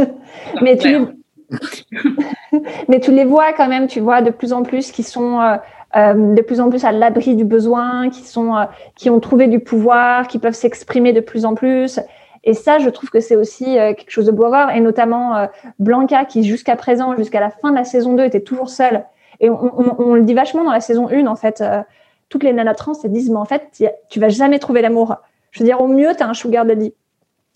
mais, 0.62 0.76
tu 0.76 0.88
les... 0.88 2.60
mais 2.88 3.00
tu 3.00 3.10
les 3.10 3.24
vois 3.24 3.52
quand 3.52 3.68
même, 3.68 3.88
tu 3.88 3.98
vois 3.98 4.22
de 4.22 4.30
plus 4.30 4.52
en 4.52 4.62
plus 4.62 4.92
qui 4.92 5.02
sont 5.02 5.40
euh, 5.40 5.56
euh, 5.96 6.34
de 6.34 6.42
plus 6.42 6.60
en 6.60 6.70
plus 6.70 6.84
à 6.84 6.90
l'abri 6.90 7.36
du 7.36 7.44
besoin, 7.44 8.10
qui 8.10 8.22
sont, 8.22 8.56
euh, 8.56 8.64
qui 8.96 9.10
ont 9.10 9.20
trouvé 9.20 9.46
du 9.46 9.60
pouvoir, 9.60 10.26
qui 10.26 10.40
peuvent 10.40 10.54
s'exprimer 10.54 11.12
de 11.12 11.20
plus 11.20 11.44
en 11.44 11.54
plus. 11.54 12.00
Et 12.44 12.54
ça, 12.54 12.78
je 12.78 12.88
trouve 12.88 13.10
que 13.10 13.20
c'est 13.20 13.36
aussi 13.36 13.78
euh, 13.78 13.94
quelque 13.94 14.10
chose 14.10 14.26
de 14.26 14.30
beau 14.30 14.44
à 14.44 14.48
voir, 14.48 14.70
et 14.70 14.80
notamment 14.80 15.36
euh, 15.36 15.46
Blanca, 15.78 16.24
qui 16.24 16.44
jusqu'à 16.44 16.76
présent, 16.76 17.16
jusqu'à 17.16 17.40
la 17.40 17.50
fin 17.50 17.70
de 17.70 17.76
la 17.76 17.84
saison 17.84 18.14
2, 18.14 18.24
était 18.24 18.40
toujours 18.40 18.68
seule. 18.68 19.04
Et 19.40 19.50
on, 19.50 19.58
on, 19.62 19.96
on, 19.98 20.14
le 20.14 20.22
dit 20.22 20.34
vachement 20.34 20.64
dans 20.64 20.72
la 20.72 20.80
saison 20.80 21.08
1, 21.08 21.26
en 21.26 21.36
fait. 21.36 21.60
Euh, 21.60 21.82
toutes 22.28 22.44
les 22.44 22.52
nanas 22.52 22.74
trans 22.74 22.94
se 22.94 23.06
disent, 23.06 23.30
mais 23.30 23.36
en 23.36 23.44
fait, 23.44 23.82
tu 24.08 24.20
vas 24.20 24.28
jamais 24.28 24.58
trouver 24.58 24.82
l'amour. 24.82 25.16
Je 25.50 25.60
veux 25.60 25.66
dire, 25.66 25.80
au 25.80 25.86
mieux, 25.86 26.14
tu 26.16 26.22
as 26.22 26.28
un 26.28 26.34
sugar 26.34 26.64
daddy. 26.64 26.94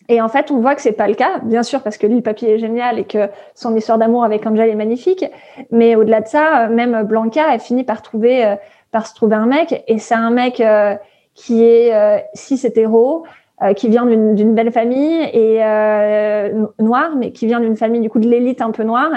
Et 0.09 0.23
en 0.23 0.29
fait, 0.29 0.51
on 0.51 0.61
voit 0.61 0.75
que 0.75 0.81
c'est 0.81 0.93
pas 0.93 1.07
le 1.07 1.15
cas, 1.15 1.39
bien 1.43 1.63
sûr, 1.63 1.83
parce 1.83 1.99
que 1.99 2.07
lui, 2.07 2.17
le 2.17 2.23
papier 2.23 2.55
est 2.55 2.59
génial 2.59 2.99
et 2.99 3.05
que 3.05 3.29
son 3.55 3.75
histoire 3.77 3.99
d'amour 3.99 4.25
avec 4.25 4.47
Angel 4.47 4.71
est 4.71 4.75
magnifique. 4.75 5.25
Mais 5.71 5.97
au-delà 5.97 6.21
de 6.23 6.29
ça, 6.29 6.69
même 6.69 7.03
Blanca, 7.03 7.53
elle 7.53 7.61
finit 7.61 7.85
par 7.85 8.01
trouver, 8.01 8.57
par 8.91 9.07
se 9.07 9.15
trouver 9.15 9.37
un 9.37 9.47
mec. 9.47 9.85
Et 9.87 9.99
c'est 9.99 10.15
un 10.15 10.31
mec 10.31 10.61
euh, 10.61 10.95
qui 11.35 11.65
est 11.65 11.95
euh, 11.95 12.19
cis 12.35 12.61
hétéro, 12.67 13.25
euh, 13.61 13.73
qui 13.73 13.89
vient 13.89 14.07
d'une 14.07 14.55
belle 14.55 14.71
famille 14.71 15.21
et 15.33 15.65
euh, 15.65 16.65
noire, 16.79 17.17
mais 17.17 17.33
qui 17.33 17.47
vient 17.47 17.59
d'une 17.59 17.77
famille 17.77 18.01
du 18.01 18.09
coup 18.09 18.21
de 18.21 18.29
l'élite 18.29 18.61
un 18.61 18.71
peu 18.71 18.85
noire 18.85 19.11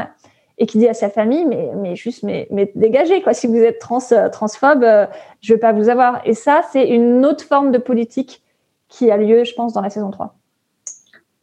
et 0.57 0.65
qui 0.65 0.79
dit 0.79 0.87
à 0.87 0.95
sa 0.95 1.11
famille 1.11 1.45
mais 1.45 1.69
mais 1.75 1.95
juste 1.95 2.23
mais 2.23 2.47
mais 2.49 2.71
dégagez 2.73 3.21
quoi. 3.21 3.35
Si 3.35 3.45
vous 3.45 3.57
êtes 3.57 3.77
trans 3.77 3.99
transphobe 4.31 4.83
euh, 4.83 5.05
je 5.41 5.53
veux 5.53 5.59
pas 5.59 5.73
vous 5.73 5.89
avoir. 5.89 6.21
Et 6.25 6.33
ça 6.33 6.61
c'est 6.71 6.87
une 6.87 7.23
autre 7.23 7.43
forme 7.43 7.71
de 7.71 7.77
politique 7.77 8.41
qui 8.89 9.11
a 9.11 9.17
lieu 9.17 9.43
je 9.43 9.53
pense 9.53 9.73
dans 9.73 9.81
la 9.81 9.91
saison 9.91 10.09
3. 10.09 10.33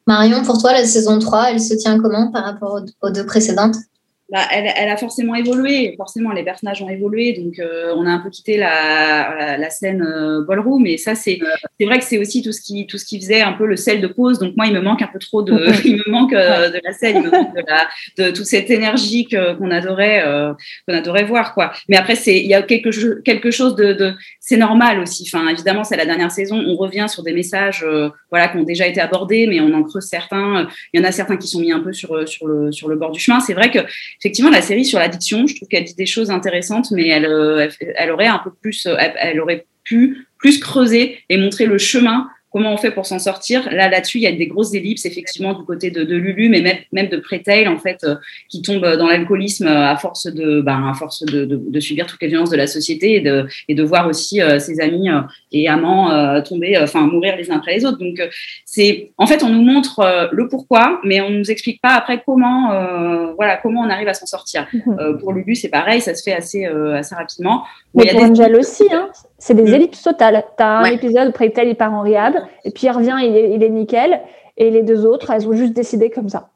Marion 0.08 0.42
pour 0.42 0.58
toi 0.58 0.72
la 0.72 0.84
saison 0.84 1.20
3 1.20 1.52
elle 1.52 1.60
se 1.60 1.74
tient 1.74 2.00
comment 2.00 2.32
par 2.32 2.42
rapport 2.42 2.80
aux 3.02 3.10
deux 3.10 3.26
précédentes? 3.26 3.76
Bah, 4.30 4.40
elle, 4.52 4.70
elle, 4.76 4.90
a 4.90 4.98
forcément 4.98 5.34
évolué, 5.34 5.94
forcément 5.96 6.32
les 6.32 6.44
personnages 6.44 6.82
ont 6.82 6.90
évolué, 6.90 7.32
donc 7.32 7.58
euh, 7.58 7.94
on 7.96 8.04
a 8.04 8.10
un 8.10 8.18
peu 8.18 8.28
quitté 8.28 8.58
la, 8.58 9.34
la, 9.38 9.56
la 9.56 9.70
scène 9.70 10.02
euh, 10.02 10.44
ballroom, 10.44 10.82
mais 10.82 10.98
ça 10.98 11.14
c'est 11.14 11.38
c'est 11.80 11.86
vrai 11.86 11.98
que 11.98 12.04
c'est 12.04 12.18
aussi 12.18 12.42
tout 12.42 12.52
ce 12.52 12.60
qui 12.60 12.86
tout 12.86 12.98
ce 12.98 13.06
qui 13.06 13.18
faisait 13.18 13.40
un 13.40 13.52
peu 13.52 13.66
le 13.66 13.76
sel 13.76 14.02
de 14.02 14.06
pause. 14.06 14.38
Donc 14.38 14.54
moi 14.54 14.66
il 14.66 14.74
me 14.74 14.80
manque 14.80 15.00
un 15.00 15.06
peu 15.06 15.18
trop 15.18 15.42
de, 15.42 15.54
il 15.86 15.96
me 15.96 16.10
manque 16.10 16.34
euh, 16.34 16.68
de 16.68 16.78
la 16.84 16.92
scène, 16.92 17.16
il 17.16 17.22
me 17.22 17.30
manque 17.30 17.54
de, 17.54 17.62
la, 17.66 17.88
de 18.18 18.30
toute 18.30 18.44
cette 18.44 18.70
énergie 18.70 19.26
qu'on 19.26 19.70
adorait 19.70 20.22
euh, 20.26 20.52
qu'on 20.86 20.94
adorait 20.94 21.24
voir 21.24 21.54
quoi. 21.54 21.72
Mais 21.88 21.96
après 21.96 22.14
c'est 22.14 22.38
il 22.38 22.46
y 22.46 22.54
a 22.54 22.60
quelque 22.60 22.90
chose 22.90 23.22
quelque 23.24 23.50
chose 23.50 23.76
de, 23.76 23.94
de 23.94 24.12
c'est 24.40 24.58
normal 24.58 25.00
aussi. 25.00 25.28
Enfin 25.32 25.48
évidemment 25.48 25.84
c'est 25.84 25.96
la 25.96 26.04
dernière 26.04 26.30
saison, 26.30 26.62
on 26.66 26.76
revient 26.76 27.06
sur 27.08 27.22
des 27.22 27.32
messages 27.32 27.82
euh, 27.82 28.10
voilà 28.30 28.48
qui 28.48 28.58
ont 28.58 28.62
déjà 28.64 28.86
été 28.86 29.00
abordés, 29.00 29.46
mais 29.46 29.60
on 29.60 29.72
en 29.72 29.84
creuse 29.84 30.04
certains. 30.04 30.68
Il 30.92 31.00
y 31.00 31.02
en 31.02 31.08
a 31.08 31.12
certains 31.12 31.38
qui 31.38 31.48
sont 31.48 31.60
mis 31.60 31.72
un 31.72 31.80
peu 31.80 31.94
sur 31.94 32.28
sur 32.28 32.46
le 32.46 32.72
sur 32.72 32.88
le 32.88 32.96
bord 32.96 33.10
du 33.10 33.20
chemin. 33.20 33.40
C'est 33.40 33.54
vrai 33.54 33.70
que 33.70 33.78
effectivement, 34.20 34.50
la 34.50 34.62
série 34.62 34.84
sur 34.84 34.98
l'addiction, 34.98 35.46
je 35.46 35.56
trouve 35.56 35.68
qu'elle 35.68 35.84
dit 35.84 35.94
des 35.94 36.06
choses 36.06 36.30
intéressantes, 36.30 36.90
mais 36.90 37.08
elle, 37.08 37.24
elle, 37.24 37.94
elle, 37.96 38.10
aurait 38.10 38.26
un 38.26 38.38
peu 38.38 38.50
plus, 38.52 38.86
elle, 38.86 39.14
elle 39.18 39.40
aurait 39.40 39.66
pu 39.84 40.26
plus 40.38 40.60
creuser 40.60 41.18
et 41.28 41.36
montrer 41.36 41.66
le 41.66 41.78
chemin 41.78 42.28
comment 42.58 42.74
on 42.74 42.76
fait 42.76 42.90
pour 42.90 43.06
s'en 43.06 43.20
sortir 43.20 43.68
Là, 43.70 43.88
là-dessus, 43.88 44.18
il 44.18 44.22
y 44.22 44.26
a 44.26 44.32
des 44.32 44.48
grosses 44.48 44.74
ellipses, 44.74 45.06
effectivement, 45.06 45.54
du 45.54 45.64
côté 45.64 45.92
de, 45.92 46.02
de 46.02 46.16
Lulu, 46.16 46.48
mais 46.48 46.60
même, 46.60 46.78
même 46.90 47.08
de 47.08 47.16
Prétail, 47.18 47.68
en 47.68 47.78
fait, 47.78 48.02
euh, 48.02 48.16
qui 48.48 48.62
tombe 48.62 48.84
dans 48.96 49.06
l'alcoolisme 49.06 49.68
à 49.68 49.96
force 49.96 50.26
de, 50.26 50.60
ben, 50.60 50.88
à 50.90 50.94
force 50.94 51.24
de, 51.24 51.44
de, 51.44 51.56
de, 51.56 51.80
subir 51.80 52.06
toutes 52.06 52.20
les 52.20 52.26
violences 52.26 52.50
de 52.50 52.56
la 52.56 52.66
société 52.66 53.14
et 53.14 53.20
de, 53.20 53.46
et 53.68 53.76
de 53.76 53.82
voir 53.84 54.08
aussi 54.08 54.42
euh, 54.42 54.58
ses 54.58 54.80
amis 54.80 55.08
euh, 55.08 55.20
et 55.52 55.68
amants 55.68 56.10
euh, 56.10 56.40
tomber, 56.40 56.76
enfin, 56.78 57.02
mourir 57.02 57.36
les 57.36 57.50
uns 57.50 57.56
après 57.56 57.76
les 57.76 57.84
autres. 57.84 57.98
Donc, 57.98 58.18
euh, 58.18 58.28
c'est, 58.64 59.12
en 59.18 59.26
fait, 59.26 59.42
on 59.42 59.48
nous 59.48 59.62
montre 59.62 60.00
euh, 60.00 60.26
le 60.32 60.48
pourquoi, 60.48 61.00
mais 61.04 61.20
on 61.20 61.30
nous 61.30 61.50
explique 61.50 61.80
pas 61.80 61.94
après 61.94 62.22
comment, 62.24 62.68
voilà, 63.36 63.56
comment 63.56 63.82
on 63.82 63.90
arrive 63.90 64.08
à 64.08 64.14
s'en 64.14 64.26
sortir. 64.26 64.66
Mhm. 64.72 65.18
pour 65.20 65.32
Lulu, 65.32 65.54
c'est 65.54 65.68
pareil, 65.68 66.00
ça 66.00 66.14
se 66.14 66.22
fait 66.22 66.32
assez, 66.32 66.64
assez 66.64 67.14
rapidement. 67.14 67.64
Mais 67.94 68.10
pour 68.10 68.22
Angel 68.22 68.52
des... 68.52 68.58
aussi, 68.58 68.84
hein, 68.92 69.08
c'est 69.38 69.54
des 69.54 69.72
ellipses 69.72 70.02
totales. 70.02 70.44
Tu 70.56 70.62
as 70.62 70.78
un 70.78 70.84
épisode 70.84 71.32
Prétel 71.32 71.68
il 71.68 71.76
part 71.76 71.92
en 71.92 72.02
rehab, 72.02 72.34
et 72.64 72.70
puis 72.70 72.86
il 72.86 72.90
revient, 72.90 73.16
il 73.22 73.36
est, 73.36 73.54
il 73.54 73.62
est 73.62 73.68
nickel, 73.68 74.20
et 74.56 74.70
les 74.70 74.82
deux 74.82 75.06
autres, 75.06 75.30
elles 75.30 75.46
ont 75.48 75.52
juste 75.52 75.72
décidé 75.72 76.10
comme 76.10 76.28
ça. 76.28 76.50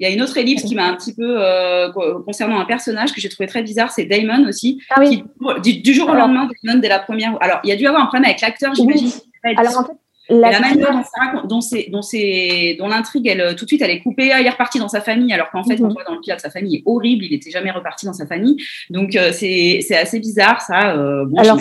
Il 0.00 0.06
y 0.06 0.10
a 0.10 0.14
une 0.14 0.22
autre 0.22 0.36
ellipse 0.38 0.62
qui 0.62 0.76
m'a 0.76 0.86
un 0.86 0.94
petit 0.94 1.12
peu 1.12 1.42
euh, 1.42 1.90
concernant 2.24 2.60
un 2.60 2.64
personnage 2.64 3.12
que 3.12 3.20
j'ai 3.20 3.28
trouvé 3.28 3.48
très 3.48 3.62
bizarre, 3.62 3.90
c'est 3.90 4.04
Damon 4.04 4.46
aussi. 4.48 4.80
Ah 4.90 5.00
oui. 5.00 5.24
Qui, 5.62 5.74
du, 5.74 5.80
du, 5.82 5.92
jour 5.92 6.08
au 6.08 6.14
lendemain, 6.14 6.48
Damon 6.62 6.78
dès 6.78 6.88
la 6.88 7.00
première. 7.00 7.36
Alors, 7.40 7.58
il 7.64 7.70
y 7.70 7.72
a 7.72 7.76
dû 7.76 7.86
avoir 7.86 8.02
un 8.02 8.06
problème 8.06 8.26
avec 8.26 8.40
l'acteur, 8.40 8.72
j'imagine. 8.76 9.10
Oui. 9.44 9.54
Alors 9.56 9.78
en 9.78 9.84
fait, 9.84 9.92
la, 10.28 10.52
la 10.52 10.60
manière 10.60 10.92
dont, 10.92 11.02
ça, 11.02 11.42
dont, 11.44 11.60
c'est, 11.60 11.88
dont, 11.90 12.02
c'est, 12.02 12.76
dont 12.78 12.86
l'intrigue, 12.86 13.26
elle, 13.26 13.56
tout 13.56 13.64
de 13.64 13.70
suite, 13.70 13.82
elle 13.82 13.90
est 13.90 14.00
coupée. 14.00 14.30
Ah, 14.32 14.40
il 14.40 14.46
est 14.46 14.50
reparti 14.50 14.78
dans 14.78 14.88
sa 14.88 15.00
famille, 15.00 15.32
alors 15.32 15.50
qu'en 15.50 15.64
fait, 15.64 15.76
mm 15.76 15.78
-hmm. 15.78 15.90
on 15.90 15.94
voit 15.94 16.04
dans 16.04 16.14
le 16.14 16.20
pilote, 16.20 16.40
sa 16.40 16.50
famille 16.50 16.76
est 16.76 16.82
horrible. 16.86 17.24
Il 17.24 17.32
n'était 17.32 17.50
jamais 17.50 17.72
reparti 17.72 18.06
dans 18.06 18.12
sa 18.12 18.26
famille. 18.26 18.56
Donc, 18.90 19.16
euh, 19.16 19.32
c'est, 19.32 19.80
c'est 19.82 19.96
assez 19.96 20.20
bizarre, 20.20 20.60
ça. 20.60 20.80
Euh, 20.96 21.24
bon, 21.24 21.38
alors, 21.38 21.58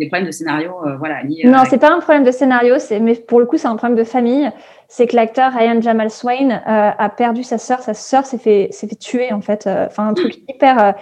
des 0.00 0.08
problèmes 0.08 0.26
de 0.26 0.32
scénario, 0.32 0.72
euh, 0.84 0.96
voilà. 0.96 1.22
Liés, 1.22 1.42
non, 1.44 1.62
c'est 1.68 1.78
pas 1.78 1.92
un 1.92 2.00
problème 2.00 2.24
de 2.24 2.32
scénario, 2.32 2.78
c'est, 2.78 2.98
mais 2.98 3.14
pour 3.14 3.38
le 3.38 3.46
coup, 3.46 3.56
c'est 3.56 3.68
un 3.68 3.76
problème 3.76 3.96
de 3.96 4.04
famille. 4.04 4.50
C'est 4.88 5.06
que 5.06 5.14
l'acteur 5.14 5.52
Ryan 5.52 5.80
Jamal 5.80 6.10
Swain 6.10 6.50
euh, 6.50 6.90
a 6.98 7.08
perdu 7.10 7.44
sa 7.44 7.58
sœur. 7.58 7.80
Sa 7.80 7.94
sœur 7.94 8.26
s'est 8.26 8.38
fait, 8.38 8.68
s'est 8.72 8.88
fait 8.88 8.96
tuer, 8.96 9.32
en 9.32 9.40
fait. 9.40 9.68
Enfin, 9.68 10.08
un 10.08 10.14
truc 10.14 10.38
hyper, 10.48 10.94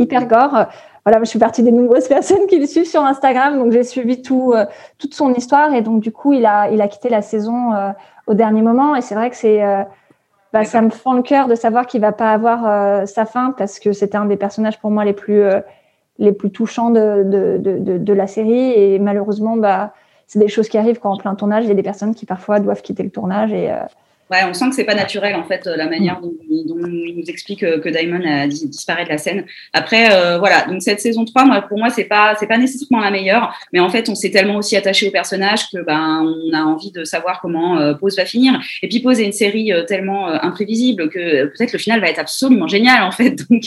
hyper 0.00 0.26
gore. 0.26 0.66
voilà, 1.06 1.20
je 1.20 1.28
suis 1.28 1.38
partie 1.38 1.62
des 1.62 1.70
nombreuses 1.70 2.08
personnes 2.16 2.46
qui 2.48 2.58
le 2.58 2.66
suivent 2.66 2.88
sur 2.88 3.04
Instagram, 3.04 3.56
donc 3.58 3.70
j'ai 3.70 3.84
suivi 3.84 4.22
tout, 4.22 4.52
euh, 4.52 4.66
toute 4.98 5.14
son 5.14 5.32
histoire 5.34 5.72
et 5.72 5.82
donc 5.82 6.00
du 6.02 6.10
coup 6.10 6.32
il 6.32 6.44
a, 6.44 6.68
il 6.70 6.82
a 6.82 6.88
quitté 6.88 7.08
la 7.08 7.22
saison 7.22 7.72
euh, 7.72 7.90
au 8.26 8.34
dernier 8.34 8.60
moment 8.60 8.96
et 8.96 9.02
c'est 9.02 9.14
vrai 9.14 9.30
que 9.30 9.36
c'est, 9.36 9.62
euh, 9.62 9.84
bah, 10.52 10.64
ça 10.64 10.82
me 10.82 10.90
fend 10.90 11.12
le 11.12 11.22
cœur 11.22 11.46
de 11.46 11.54
savoir 11.54 11.86
qu'il 11.86 12.00
va 12.00 12.10
pas 12.10 12.32
avoir 12.32 13.06
sa 13.06 13.24
fin 13.24 13.52
parce 13.56 13.78
que 13.78 13.92
c'était 13.92 14.16
un 14.16 14.24
des 14.24 14.36
personnages 14.36 14.80
pour 14.80 14.90
moi 14.90 15.04
les 15.04 15.12
plus, 15.12 15.44
les 16.18 16.32
plus 16.32 16.50
touchants 16.50 16.90
de, 16.90 17.22
de, 17.24 17.58
de, 17.58 17.98
de, 17.98 18.12
la 18.12 18.26
série. 18.26 18.72
Et 18.72 18.98
malheureusement 18.98 19.56
bah 19.56 19.92
c'est 20.26 20.38
des 20.38 20.48
choses 20.48 20.68
qui 20.68 20.78
arrivent 20.78 20.98
quand 20.98 21.12
en 21.12 21.16
plein 21.16 21.34
tournage. 21.34 21.64
Il 21.64 21.68
y 21.68 21.72
a 21.72 21.74
des 21.74 21.82
personnes 21.82 22.14
qui 22.14 22.26
parfois 22.26 22.58
doivent 22.60 22.82
quitter 22.82 23.02
le 23.02 23.10
tournage 23.10 23.52
et 23.52 23.70
Ouais, 24.30 24.38
on 24.48 24.54
sent 24.54 24.68
que 24.70 24.74
c'est 24.74 24.84
pas 24.84 24.94
naturel 24.94 25.36
en 25.36 25.44
fait 25.44 25.66
la 25.66 25.88
manière 25.88 26.20
dont, 26.20 26.32
dont 26.66 26.78
il 26.84 27.14
nous 27.16 27.30
explique 27.30 27.60
que, 27.60 27.78
que 27.78 27.88
Diamond 27.88 28.22
a 28.26 28.48
disparu 28.48 29.04
de 29.04 29.08
la 29.08 29.18
scène. 29.18 29.44
Après, 29.72 30.12
euh, 30.12 30.38
voilà, 30.38 30.66
donc 30.66 30.82
cette 30.82 31.00
saison 31.00 31.24
3, 31.24 31.44
moi, 31.44 31.62
pour 31.62 31.78
moi, 31.78 31.90
c'est 31.90 32.04
pas 32.04 32.34
c'est 32.38 32.48
pas 32.48 32.58
nécessairement 32.58 33.04
la 33.04 33.12
meilleure, 33.12 33.54
mais 33.72 33.78
en 33.78 33.88
fait, 33.88 34.08
on 34.08 34.16
s'est 34.16 34.30
tellement 34.30 34.56
aussi 34.56 34.76
attaché 34.76 35.06
au 35.06 35.12
personnage 35.12 35.70
que 35.70 35.78
ben 35.78 36.24
on 36.24 36.52
a 36.52 36.62
envie 36.62 36.90
de 36.90 37.04
savoir 37.04 37.40
comment 37.40 37.78
euh, 37.78 37.94
Pose 37.94 38.16
va 38.16 38.24
finir. 38.24 38.60
Et 38.82 38.88
puis 38.88 39.00
Pose 39.00 39.20
est 39.20 39.24
une 39.24 39.32
série 39.32 39.72
euh, 39.72 39.84
tellement 39.84 40.28
euh, 40.28 40.38
imprévisible 40.42 41.08
que 41.08 41.44
peut-être 41.46 41.72
le 41.72 41.78
final 41.78 42.00
va 42.00 42.08
être 42.08 42.18
absolument 42.18 42.66
génial 42.66 43.04
en 43.04 43.12
fait. 43.12 43.36
Donc 43.50 43.62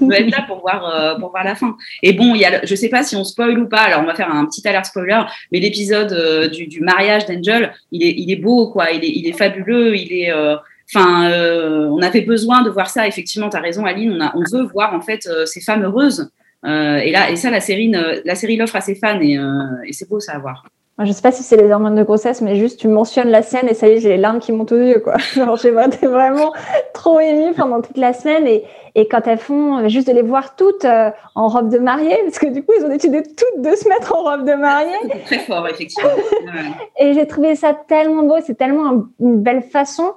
on 0.00 0.06
va 0.06 0.18
être 0.18 0.30
là 0.30 0.44
pour 0.46 0.60
voir 0.60 1.18
pour 1.18 1.30
voir 1.30 1.42
la 1.42 1.56
fin. 1.56 1.76
Et 2.02 2.12
bon, 2.12 2.36
il 2.36 2.40
y 2.40 2.44
a, 2.44 2.64
je 2.64 2.74
sais 2.74 2.88
pas 2.88 3.02
si 3.02 3.16
on 3.16 3.24
spoil 3.24 3.58
ou 3.58 3.68
pas. 3.68 3.82
Alors 3.82 4.02
on 4.02 4.06
va 4.06 4.14
faire 4.14 4.30
un 4.30 4.46
petit 4.46 4.66
alert 4.68 4.86
spoiler, 4.86 5.22
mais 5.50 5.58
l'épisode 5.58 6.50
du, 6.50 6.66
du 6.66 6.80
mariage 6.80 7.26
d'Angel, 7.26 7.72
il 7.90 8.04
est 8.04 8.14
il 8.16 8.30
est 8.30 8.36
beau 8.36 8.70
quoi, 8.70 8.92
il 8.92 9.04
est 9.04 9.10
il 9.10 9.26
est 9.26 9.32
fabuleux 9.32 9.96
il 10.03 10.03
euh, 10.30 10.56
euh, 10.96 11.88
on 11.90 12.02
avait 12.02 12.22
besoin 12.22 12.62
de 12.62 12.70
voir 12.70 12.88
ça. 12.88 13.06
Effectivement 13.06 13.48
tu 13.48 13.56
as 13.56 13.60
raison 13.60 13.84
Aline 13.84 14.12
on, 14.34 14.42
a, 14.42 14.50
veut 14.52 14.64
voir 14.64 14.94
en 14.94 15.00
fait 15.00 15.26
euh, 15.26 15.46
ces 15.46 15.60
femmes 15.60 15.84
heureuses. 15.84 16.30
Et 16.66 17.10
là 17.10 17.30
et 17.30 17.36
ça 17.36 17.50
la 17.50 17.60
série 17.60 17.92
la 18.24 18.34
série 18.34 18.56
l'offre 18.56 18.76
à 18.76 18.80
ses 18.80 18.94
fans 18.94 19.20
et, 19.20 19.38
et 19.86 19.92
c'est 19.92 20.08
beau 20.08 20.18
ça 20.18 20.32
à 20.32 20.38
voir 20.38 20.64
je 20.98 21.10
sais 21.10 21.22
pas 21.22 21.32
si 21.32 21.42
c'est 21.42 21.56
les 21.56 21.70
hormones 21.72 21.96
de 21.96 22.02
grossesse, 22.04 22.40
mais 22.40 22.54
juste 22.54 22.78
tu 22.78 22.88
mentionnes 22.88 23.30
la 23.30 23.42
scène 23.42 23.68
et 23.68 23.74
ça 23.74 23.88
y 23.88 23.92
est, 23.92 24.00
j'ai 24.00 24.10
les 24.10 24.16
larmes 24.16 24.38
qui 24.38 24.52
montent 24.52 24.72
aux 24.72 24.80
yeux, 24.80 25.00
quoi. 25.00 25.16
j'ai 25.60 25.70
vraiment 26.06 26.52
trop 26.92 27.18
émue 27.18 27.52
pendant 27.54 27.80
toute 27.80 27.96
la 27.96 28.12
semaine 28.12 28.46
et, 28.46 28.64
et 28.94 29.08
quand 29.08 29.26
elles 29.26 29.38
font, 29.38 29.88
juste 29.88 30.06
de 30.06 30.12
les 30.12 30.22
voir 30.22 30.54
toutes 30.54 30.86
en 31.34 31.48
robe 31.48 31.68
de 31.68 31.78
mariée, 31.78 32.16
parce 32.24 32.38
que 32.38 32.46
du 32.46 32.62
coup, 32.62 32.72
ils 32.78 32.84
ont 32.84 32.88
décidé 32.88 33.22
toutes 33.22 33.62
de 33.62 33.74
se 33.74 33.88
mettre 33.88 34.14
en 34.14 34.22
robe 34.22 34.46
de 34.46 34.54
mariée. 34.54 34.94
C'est 35.12 35.24
très 35.24 35.38
fort, 35.40 35.66
effectivement. 35.66 36.10
et 37.00 37.12
j'ai 37.12 37.26
trouvé 37.26 37.56
ça 37.56 37.74
tellement 37.74 38.22
beau, 38.22 38.36
c'est 38.44 38.54
tellement 38.54 39.04
une 39.18 39.40
belle 39.40 39.62
façon 39.62 40.12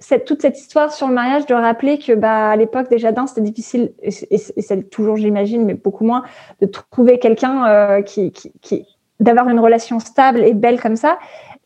cette, 0.00 0.24
toute 0.24 0.40
cette 0.42 0.58
histoire 0.58 0.92
sur 0.92 1.06
le 1.06 1.14
mariage 1.14 1.46
de 1.46 1.54
rappeler 1.54 1.98
que 1.98 2.12
bah, 2.14 2.50
à 2.50 2.56
l'époque 2.56 2.88
des 2.88 2.98
jardins, 2.98 3.26
c'était 3.26 3.42
difficile, 3.42 3.92
et, 4.02 4.10
c'est 4.10 4.90
toujours, 4.90 5.16
j'imagine, 5.16 5.64
mais 5.64 5.74
beaucoup 5.74 6.04
moins, 6.04 6.24
de 6.60 6.66
trouver 6.66 7.18
quelqu'un 7.18 7.66
euh, 7.66 8.02
qui, 8.02 8.32
qui, 8.32 8.52
qui 8.60 8.86
d'avoir 9.20 9.48
une 9.48 9.60
relation 9.60 10.00
stable 10.00 10.40
et 10.40 10.54
belle 10.54 10.80
comme 10.80 10.96
ça, 10.96 11.18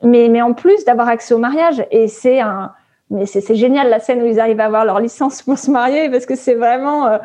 mais, 0.02 0.28
mais 0.28 0.42
en 0.42 0.52
plus 0.52 0.84
d'avoir 0.84 1.08
accès 1.08 1.34
au 1.34 1.38
mariage. 1.38 1.84
Et 1.90 2.08
c'est 2.08 2.40
un, 2.40 2.72
mais 3.10 3.26
c'est 3.26 3.54
génial 3.54 3.88
la 3.88 4.00
scène 4.00 4.22
où 4.22 4.26
ils 4.26 4.40
arrivent 4.40 4.60
à 4.60 4.66
avoir 4.66 4.84
leur 4.84 5.00
licence 5.00 5.42
pour 5.42 5.58
se 5.58 5.70
marier 5.70 6.10
parce 6.10 6.26
que 6.26 6.34
c'est 6.34 6.54
vraiment 6.54 7.06
euh, 7.06 7.18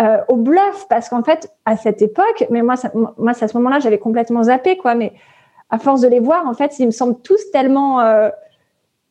euh, 0.00 0.18
au 0.28 0.36
bluff 0.36 0.86
parce 0.88 1.08
qu'en 1.08 1.22
fait 1.22 1.52
à 1.64 1.76
cette 1.76 2.02
époque, 2.02 2.46
mais 2.50 2.62
moi, 2.62 2.76
ça, 2.76 2.90
moi, 2.94 3.32
à 3.40 3.48
ce 3.48 3.56
moment-là, 3.56 3.78
j'avais 3.78 3.98
complètement 3.98 4.44
zappé 4.44 4.76
quoi, 4.76 4.94
mais 4.94 5.12
à 5.70 5.78
force 5.78 6.00
de 6.00 6.08
les 6.08 6.20
voir, 6.20 6.46
en 6.46 6.54
fait, 6.54 6.78
ils 6.78 6.86
me 6.86 6.92
semblent 6.92 7.20
tous 7.22 7.50
tellement 7.50 8.00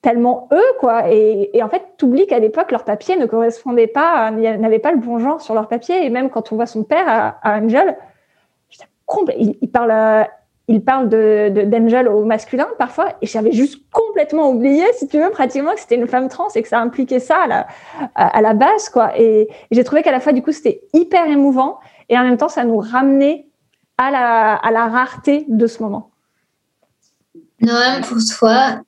tellement 0.06 0.48
eux, 0.52 0.74
quoi. 0.80 1.10
Et, 1.12 1.64
en 1.64 1.68
fait, 1.68 1.82
tu 1.98 2.06
oublies 2.06 2.28
qu'à 2.28 2.38
l'époque, 2.38 2.72
leur 2.72 2.84
papier 2.84 3.18
ne 3.18 3.26
correspondait 3.26 3.88
pas, 3.88 4.30
n'avait 4.30 4.78
pas 4.78 4.92
le 4.92 5.00
bon 5.00 5.18
genre 5.18 5.42
sur 5.42 5.56
leur 5.56 5.68
papier. 5.68 6.06
Et 6.06 6.12
même 6.12 6.30
quand 6.30 6.52
on 6.52 6.56
voit 6.58 6.68
son 6.68 6.84
père 6.84 7.08
à, 7.42 7.58
Angel, 7.58 7.98
il, 9.36 9.58
il, 9.62 9.72
parle, 9.72 10.28
il 10.68 10.84
parle 10.84 11.10
de, 11.10 11.66
d'Angel 11.66 12.08
au 12.08 12.26
masculin 12.26 12.68
parfois. 12.78 13.16
Et 13.22 13.28
j'avais 13.28 13.52
juste 13.52 13.82
complètement 13.92 14.50
oublié, 14.50 14.84
si 14.98 15.08
tu 15.08 15.20
veux, 15.20 15.30
pratiquement 15.30 15.74
que 15.74 15.80
c'était 15.80 15.96
une 15.96 16.08
femme 16.08 16.28
trans 16.28 16.48
et 16.56 16.62
que 16.62 16.68
ça 16.68 16.80
impliquait 16.80 17.20
ça 17.20 17.44
à 17.44 17.48
la, 17.48 17.68
à, 18.16 18.42
la 18.42 18.54
base, 18.54 18.90
quoi. 18.90 19.18
Et, 19.20 19.48
j'ai 19.72 19.84
trouvé 19.84 20.02
qu'à 20.02 20.12
la 20.12 20.20
fois, 20.20 20.34
du 20.34 20.42
coup, 20.42 20.52
c'était 20.52 20.82
hyper 20.94 21.28
émouvant 21.28 21.80
et 22.10 22.18
en 22.18 22.24
même 22.24 22.38
temps, 22.38 22.50
ça 22.50 22.64
nous 22.64 22.78
ramenait 22.78 23.48
à 23.98 24.12
la, 24.12 24.56
à 24.56 24.72
la 24.72 24.88
rareté 24.88 25.46
de 25.48 25.68
ce 25.68 25.82
moment. 25.82 26.12
Noël, 27.62 28.02
pour 28.02 28.18
toi, 28.38 28.82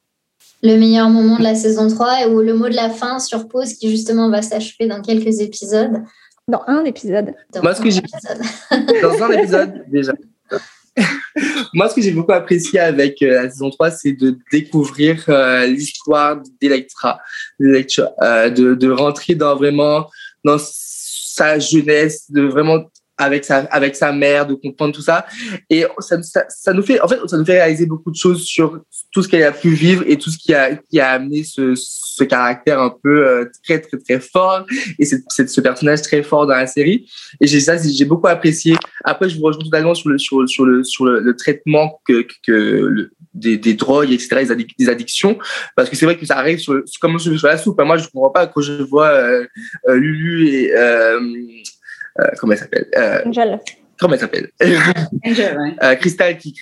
le 0.63 0.77
meilleur 0.77 1.09
moment 1.09 1.37
de 1.37 1.43
la 1.43 1.55
saison 1.55 1.87
3 1.87 2.27
ou 2.29 2.41
le 2.41 2.53
mot 2.53 2.67
de 2.69 2.75
la 2.75 2.89
fin 2.89 3.19
sur 3.19 3.47
pause 3.47 3.73
qui 3.73 3.89
justement 3.89 4.29
va 4.29 4.41
s'achever 4.41 4.87
dans 4.87 5.01
quelques 5.01 5.39
épisodes? 5.39 6.03
Dans 6.47 6.63
un 6.67 6.83
épisode. 6.85 7.33
Dans 7.53 7.61
Moi, 7.61 7.75
ce 7.75 7.81
que 7.81 7.89
j'ai 7.89 8.01
dans 9.01 9.23
un 9.23 9.31
épisode 9.31 9.83
déjà. 9.87 10.13
Moi, 11.73 11.89
ce 11.89 11.95
que 11.95 12.01
j'ai 12.01 12.11
beaucoup 12.11 12.31
apprécié 12.31 12.79
avec 12.79 13.21
euh, 13.21 13.43
la 13.43 13.49
saison 13.49 13.69
3, 13.69 13.91
c'est 13.91 14.13
de 14.13 14.37
découvrir 14.51 15.23
euh, 15.29 15.65
l'histoire 15.67 16.41
d'Electra, 16.61 17.19
euh, 17.61 18.49
de, 18.49 18.73
de 18.73 18.89
rentrer 18.89 19.35
dans 19.35 19.55
vraiment 19.55 20.09
dans 20.43 20.57
sa 20.59 21.59
jeunesse, 21.59 22.31
de 22.31 22.41
vraiment 22.41 22.85
avec 23.17 23.45
sa 23.45 23.59
avec 23.71 23.95
sa 23.95 24.11
mère 24.11 24.45
de 24.45 24.53
comprendre 24.53 24.93
tout 24.93 25.01
ça. 25.01 25.25
Et 25.69 25.85
ça, 25.99 26.21
ça, 26.21 26.45
ça, 26.49 26.73
nous 26.73 26.83
fait 26.83 26.99
en 27.01 27.07
fait 27.07 27.19
ça 27.27 27.37
nous 27.37 27.45
fait 27.45 27.59
réaliser 27.59 27.85
beaucoup 27.85 28.11
de 28.11 28.15
choses 28.15 28.43
sur 28.43 28.79
tout 29.11 29.23
ce 29.23 29.27
qu'elle 29.27 29.43
a 29.43 29.51
pu 29.51 29.69
vivre 29.69 30.03
et 30.07 30.17
tout 30.17 30.29
ce 30.29 30.37
qui 30.37 30.53
a 30.53 30.75
qui 30.75 30.99
a 30.99 31.11
amené 31.11 31.43
ce, 31.43 31.73
ce 31.75 32.23
caractère 32.23 32.79
un 32.79 32.93
peu 33.03 33.27
euh, 33.27 33.45
très 33.63 33.79
très 33.79 33.97
très 33.97 34.19
fort 34.19 34.65
et 34.99 35.05
c'est 35.05 35.49
ce 35.49 35.61
personnage 35.61 36.01
très 36.03 36.23
fort 36.23 36.45
dans 36.45 36.55
la 36.55 36.67
série. 36.67 37.09
Et 37.41 37.47
j'ai 37.47 37.59
ça 37.59 37.77
j'ai 37.77 38.05
beaucoup 38.05 38.27
apprécié. 38.27 38.75
Après 39.03 39.29
je 39.29 39.37
vous 39.37 39.43
rejoins 39.43 39.63
totalement 39.63 39.95
sur 39.95 40.09
le 40.09 40.17
sur 40.17 40.47
sur 40.47 40.65
le 40.65 40.83
sur 40.83 41.05
le, 41.05 41.35
traitement 41.35 41.99
que 42.07 42.25
que 42.45 42.51
le, 42.51 43.11
des, 43.33 43.57
des 43.57 43.73
drogues 43.73 44.11
etc 44.11 44.45
des, 44.77 44.89
addictions. 44.89 45.37
Parce 45.75 45.89
que 45.89 45.95
c'est 45.95 46.05
vrai 46.05 46.17
que 46.17 46.25
ça 46.25 46.37
arrive 46.37 46.59
sur 46.59 46.81
comme 47.01 47.17
sur 47.19 47.47
la 47.47 47.57
soupe. 47.57 47.81
Moi 47.81 47.97
je 47.97 48.07
comprends 48.09 48.29
pas 48.29 48.47
quand 48.47 48.61
je 48.61 48.83
vois 48.83 49.07
euh, 49.07 49.45
euh 49.89 49.95
Lulu 49.95 50.49
et 50.49 50.75
euh, 50.75 51.19
comment 52.39 52.53
elle 52.53 52.59
s'appelle? 52.59 52.87
Euh, 52.95 53.21
Angel. 53.25 53.59
Comment 53.99 54.13
elle 54.13 54.19
s'appelle? 54.19 54.49
Angel, 55.25 55.57
ouais. 55.57 55.75
Euh, 55.83 55.95
Crystal 55.95 56.37
qui, 56.37 56.53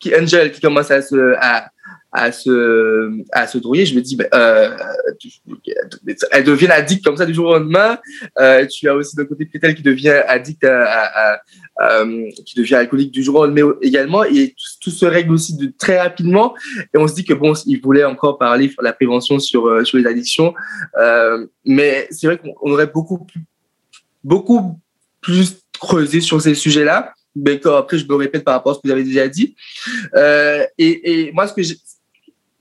qui, 0.00 0.14
Angel 0.14 0.52
qui 0.52 0.60
commence 0.60 0.90
à 0.90 1.02
se, 1.02 1.34
à, 1.38 1.70
à 2.12 2.30
se, 2.30 3.10
à 3.32 3.46
se 3.46 3.56
drouiller, 3.56 3.86
je 3.86 3.94
me 3.94 4.02
dis, 4.02 4.16
ben, 4.16 4.28
euh, 4.34 4.76
elle 6.30 6.44
devient 6.44 6.66
addict 6.66 7.02
comme 7.02 7.16
ça 7.16 7.24
du 7.24 7.32
jour 7.32 7.46
au 7.46 7.54
lendemain. 7.54 7.98
Euh, 8.38 8.66
tu 8.66 8.86
as 8.88 8.94
aussi 8.94 9.16
d'un 9.16 9.24
côté 9.24 9.48
Crystal 9.48 9.74
qui 9.74 9.82
devient 9.82 10.22
addict 10.28 10.62
à, 10.64 10.84
à, 10.84 11.40
à, 11.78 12.04
qui 12.44 12.54
devient 12.54 12.74
alcoolique 12.74 13.12
du 13.12 13.22
jour 13.22 13.36
au 13.36 13.46
lendemain 13.46 13.72
également. 13.80 14.24
Et 14.24 14.54
tout, 14.82 14.90
se 14.90 15.06
règle 15.06 15.32
aussi 15.32 15.56
de 15.56 15.72
très 15.78 15.98
rapidement. 15.98 16.54
Et 16.94 16.98
on 16.98 17.08
se 17.08 17.14
dit 17.14 17.24
que 17.24 17.32
bon, 17.32 17.54
il 17.64 17.80
voulait 17.80 18.04
encore 18.04 18.36
parler 18.36 18.68
de 18.68 18.74
la 18.82 18.92
prévention 18.92 19.38
sur, 19.38 19.86
sur 19.86 19.96
les 19.96 20.06
addictions. 20.06 20.52
Euh, 20.98 21.46
mais 21.64 22.08
c'est 22.10 22.26
vrai 22.26 22.38
qu'on 22.38 22.72
aurait 22.72 22.88
beaucoup 22.88 23.26
beaucoup 24.24 24.78
plus 25.20 25.58
creuser 25.78 26.20
sur 26.20 26.40
ces 26.40 26.54
sujets-là. 26.54 27.14
Mais 27.34 27.60
après, 27.66 27.98
je 27.98 28.06
me 28.06 28.14
répète 28.14 28.44
par 28.44 28.54
rapport 28.54 28.72
à 28.72 28.74
ce 28.74 28.80
que 28.80 28.88
vous 28.88 28.92
avez 28.92 29.04
déjà 29.04 29.26
dit. 29.26 29.54
Euh, 30.14 30.66
et, 30.76 31.26
et 31.26 31.32
moi, 31.32 31.46
ce 31.46 31.54
que 31.54 31.62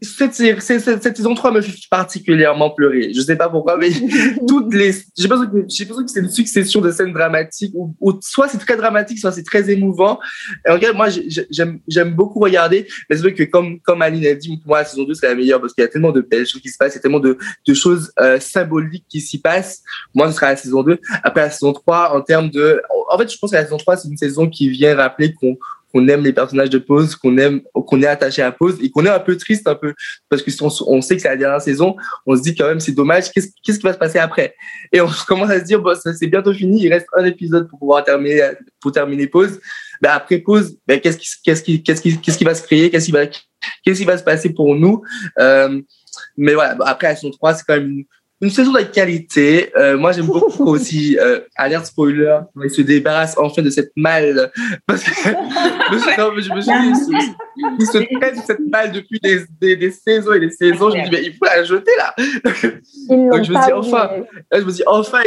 cette, 0.02 0.34
cette, 0.34 0.82
cette, 1.04 1.18
saison 1.18 1.36
3 1.36 1.52
me 1.52 1.62
fait 1.62 1.78
particulièrement 1.90 2.72
pleurer. 2.72 3.14
Je 3.14 3.22
sais 3.22 3.36
pas 3.36 3.50
pourquoi, 3.50 3.78
mais 3.78 3.92
toutes 4.48 4.74
les, 4.74 4.94
j'ai 5.16 5.28
l'impression 5.28 5.52
que, 5.52 6.04
que 6.04 6.12
c'est 6.12 6.20
une 6.22 6.30
succession 6.30 6.82
de 6.82 6.92
scènes 6.92 7.14
dramatiques 7.14 7.74
où, 7.76 8.20
soit 8.22 8.48
c'est 8.48 8.58
très 8.58 8.78
dramatique, 8.78 9.20
soit 9.20 9.32
c'est 9.32 9.44
très 9.44 9.70
émouvant. 9.70 10.20
Et 10.68 10.72
en 10.72 10.80
fait, 10.80 10.94
moi, 10.94 11.10
j'aime, 11.52 11.80
j'aime 11.88 12.16
beaucoup 12.16 12.40
regarder. 12.40 12.88
Mais 13.10 13.16
c'est 13.16 13.22
vrai 13.22 13.36
que 13.36 13.44
comme, 13.44 13.80
comme 13.82 14.02
Aline 14.02 14.26
a 14.26 14.34
dit, 14.34 14.60
moi, 14.66 14.80
la 14.80 14.86
saison 14.86 15.04
2, 15.04 15.14
c'est 15.14 15.28
la 15.28 15.36
meilleure 15.36 15.62
parce 15.62 15.74
qu'il 15.74 15.84
y 15.84 15.86
a 15.86 15.90
tellement 15.90 16.12
de 16.12 16.22
belles 16.22 16.48
choses 16.48 16.62
qui 16.62 16.70
se 16.70 16.78
passent, 16.78 16.94
il 16.94 16.98
y 16.98 17.00
a 17.00 17.02
tellement 17.02 17.20
de, 17.20 17.38
de 17.68 17.74
choses 17.76 18.12
euh, 18.20 18.40
symboliques 18.40 19.06
qui 19.08 19.22
s'y 19.22 19.40
passent. 19.40 19.84
Moi, 20.16 20.32
ce 20.32 20.36
sera 20.36 20.48
la 20.48 20.56
saison 20.56 20.82
2. 20.82 20.98
Après 21.22 21.42
la 21.42 21.52
saison 21.52 21.74
3, 21.74 22.16
en 22.16 22.22
termes 22.22 22.50
de, 22.50 22.82
en 23.12 23.18
fait, 23.20 23.32
je 23.32 23.38
pense 23.38 23.52
que 23.52 23.56
la 23.56 23.66
saison 23.66 23.78
3, 23.78 23.98
c'est 23.98 24.08
une 24.08 24.18
saison 24.18 24.50
qui 24.50 24.70
vient 24.70 24.96
rappeler 24.96 25.36
qu'on, 25.36 25.58
qu'on 25.92 26.08
aime 26.08 26.24
les 26.24 26.34
personnages 26.34 26.70
de 26.70 26.78
Pose, 26.78 27.16
qu'on 27.16 27.38
aime, 27.38 27.62
qu'on 27.74 28.02
est 28.02 28.08
attaché 28.08 28.42
à 28.42 28.52
Pose 28.52 28.78
et 28.82 28.90
qu'on 28.90 29.06
est 29.06 29.10
un 29.10 29.20
peu 29.20 29.38
triste 29.38 29.68
un 29.68 29.76
peu. 29.76 29.94
Parce 30.30 30.42
que 30.42 30.52
on, 30.62 30.70
on 30.88 31.02
sait 31.02 31.16
que 31.16 31.22
c'est 31.22 31.30
la 31.30 31.38
dernière 31.38 31.62
saison, 31.62 31.96
on 32.26 32.36
se 32.36 32.42
dit 32.42 32.56
quand 32.56 32.68
même 32.68 32.80
c'est 32.80 32.92
dommage, 32.92 33.32
qu'est-ce, 33.32 33.50
qu'est-ce 33.64 33.80
qui 33.80 33.86
va 33.86 33.94
se 33.94 33.98
passer 33.98 34.20
après? 34.20 34.56
Et 34.92 35.02
on 35.02 35.10
commence 35.28 35.50
à 35.50 35.60
se 35.60 35.66
dire 35.66 35.82
bon, 35.82 35.96
ça 35.96 36.14
c'est 36.14 36.28
bientôt 36.28 36.54
fini, 36.54 36.84
il 36.84 36.94
reste 36.94 37.08
un 37.16 37.26
épisode 37.26 37.68
pour 37.70 37.80
pouvoir 37.80 38.04
terminer 38.04 38.52
pour 38.80 38.92
terminer 38.92 39.28
Pose. 39.28 39.60
Ben 40.02 40.12
après 40.12 40.40
Pose, 40.40 40.78
ben 40.88 41.00
qu'est-ce 41.00 41.18
qui 41.18 41.28
qu'est-ce 41.44 41.64
qui 41.64 41.84
qu'est-ce 41.84 42.02
qui 42.02 42.20
qu'est-ce 42.20 42.38
qui 42.38 42.44
va 42.44 42.56
se 42.56 42.64
créer, 42.64 42.90
qu'est-ce 42.90 43.06
qui 43.06 43.12
va 43.12 43.26
qu'est-ce 43.26 44.00
qui 44.00 44.06
va 44.06 44.18
se 44.18 44.24
passer 44.24 44.52
pour 44.54 44.76
nous? 44.76 45.02
Euh, 45.40 45.82
mais 46.38 46.54
voilà, 46.54 46.76
après 46.86 47.10
la 47.10 47.16
saison 47.16 47.32
3, 47.32 47.54
c'est 47.54 47.64
quand 47.66 47.76
même 47.76 47.90
une, 47.90 48.06
une 48.42 48.50
saison 48.50 48.72
de 48.72 48.82
qualité. 48.82 49.72
Euh, 49.78 49.98
moi, 49.98 50.12
j'aime 50.12 50.26
beaucoup 50.26 50.66
aussi, 50.66 51.18
euh, 51.20 51.42
alerte 51.56 51.86
spoiler, 51.86 52.40
il 52.64 52.70
se 52.70 52.82
débarrasse 52.82 53.38
enfin 53.38 53.62
de 53.62 53.70
cette 53.70 53.92
malle. 53.96 54.52
Parce 54.88 55.04
que 55.04 55.12
je, 55.12 56.54
me 56.54 56.62
suis 56.62 56.72
dit, 56.72 57.16
il 57.80 57.86
se 57.86 57.98
traite 58.20 58.36
de 58.36 58.42
cette 58.42 58.68
malle 58.72 58.92
depuis 58.92 59.20
des, 59.20 59.42
des, 59.60 59.76
des, 59.76 59.92
saisons 59.92 60.34
et 60.34 60.40
des 60.40 60.50
saisons. 60.50 60.90
Je 60.90 60.98
me 60.98 61.04
dis, 61.06 61.12
mais 61.12 61.24
il 61.24 61.34
faut 61.34 61.46
la 61.46 61.64
jeter 61.64 61.92
là. 61.98 62.16
Donc, 62.18 63.44
je 63.44 63.52
me 63.52 63.66
dis, 63.66 63.74
enfin, 63.74 64.10
là, 64.52 64.60
je 64.60 64.66
me 64.66 64.72
dis, 64.72 64.84
enfin, 64.88 65.22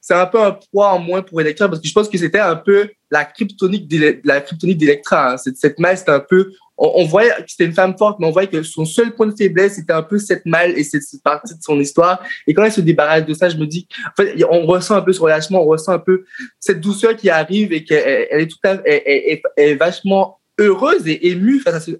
c'est 0.00 0.14
un 0.14 0.26
peu 0.26 0.40
un 0.40 0.58
poids 0.70 0.92
en 0.92 0.98
moins 0.98 1.22
pour 1.22 1.40
Electra 1.40 1.66
parce 1.66 1.80
que 1.80 1.88
je 1.88 1.92
pense 1.94 2.10
que 2.10 2.18
c'était 2.18 2.38
un 2.38 2.56
peu 2.56 2.90
la 3.10 3.24
kryptonique 3.24 3.90
la 4.22 4.40
kryptonique 4.42 4.76
d'Electra. 4.76 5.32
Hein. 5.32 5.36
Cette, 5.38 5.56
cette 5.56 5.78
malle, 5.78 5.96
c'était 5.96 6.10
un 6.10 6.20
peu, 6.20 6.52
on, 6.76 7.04
voyait 7.04 7.30
que 7.30 7.44
c'était 7.46 7.66
une 7.66 7.72
femme 7.72 7.96
forte, 7.96 8.18
mais 8.18 8.26
on 8.26 8.30
voyait 8.30 8.48
que 8.48 8.62
son 8.62 8.84
seul 8.84 9.14
point 9.14 9.26
de 9.26 9.36
faiblesse, 9.36 9.74
c'était 9.74 9.92
un 9.92 10.02
peu 10.02 10.18
cette 10.18 10.44
malle 10.44 10.76
et 10.76 10.84
cette, 10.84 11.02
partie 11.22 11.54
de 11.54 11.62
son 11.62 11.78
histoire. 11.78 12.22
Et 12.46 12.54
quand 12.54 12.64
elle 12.64 12.72
se 12.72 12.80
débarrasse 12.80 13.24
de 13.24 13.34
ça, 13.34 13.48
je 13.48 13.56
me 13.56 13.66
dis, 13.66 13.86
en 14.06 14.22
fait, 14.22 14.44
on 14.50 14.66
ressent 14.66 14.96
un 14.96 15.02
peu 15.02 15.12
ce 15.12 15.20
relâchement, 15.20 15.62
on 15.62 15.66
ressent 15.66 15.92
un 15.92 15.98
peu 15.98 16.24
cette 16.58 16.80
douceur 16.80 17.16
qui 17.16 17.30
arrive 17.30 17.72
et 17.72 17.84
qu'elle 17.84 18.26
elle 18.30 18.40
est 18.40 18.46
tout 18.48 18.58
à, 18.64 18.76
elle, 18.84 19.40
est 19.56 19.74
vachement 19.74 20.40
heureuse 20.58 21.06
et 21.06 21.28
émue 21.30 21.60
face 21.60 21.74
à 21.74 21.80
ce, 21.80 21.90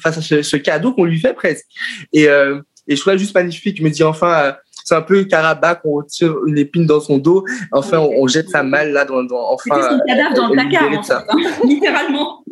face 0.00 0.18
à 0.18 0.42
ce, 0.42 0.56
cadeau 0.56 0.92
qu'on 0.92 1.04
lui 1.04 1.18
fait 1.18 1.34
presque. 1.34 1.66
Et, 2.12 2.28
euh, 2.28 2.60
et 2.88 2.96
je 2.96 3.00
trouve 3.00 3.16
juste 3.16 3.34
magnifique. 3.34 3.78
Je 3.78 3.82
me 3.82 3.90
dis 3.90 4.02
enfin, 4.02 4.32
euh, 4.32 4.52
c'est 4.84 4.94
un 4.94 5.02
peu 5.02 5.24
Karabakh, 5.24 5.80
on 5.84 6.02
tire 6.02 6.34
une 6.46 6.58
épine 6.58 6.86
dans 6.86 7.00
son 7.00 7.18
dos, 7.18 7.44
enfin 7.72 7.98
on, 7.98 8.26
jette 8.26 8.48
sa 8.48 8.62
malle 8.62 8.92
là 8.92 9.04
dans, 9.04 9.22
dans 9.22 9.52
enfin. 9.52 9.80
son 9.82 10.00
cadavre 10.06 10.34
dans 10.34 10.48
le 10.48 10.52
placard, 10.52 10.88
en 10.88 11.02
fait, 11.02 11.12
hein, 11.12 11.24
littéralement. 11.64 12.44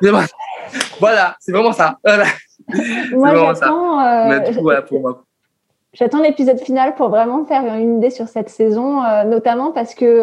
voilà, 1.00 1.36
c'est 1.40 1.52
vraiment 1.52 1.72
ça. 1.72 1.98
Voilà. 2.04 2.24
Moi, 3.12 3.34
j'attends. 3.34 4.00
Euh, 4.00 4.40
voilà 4.60 4.82
pour 4.82 5.00
moi. 5.00 5.24
J'attends 5.92 6.20
l'épisode 6.20 6.60
final 6.60 6.94
pour 6.94 7.08
vraiment 7.08 7.44
faire 7.44 7.64
une 7.74 7.98
idée 7.98 8.10
sur 8.10 8.28
cette 8.28 8.48
saison, 8.48 9.02
euh, 9.02 9.24
notamment 9.24 9.72
parce 9.72 9.94
que 9.94 10.22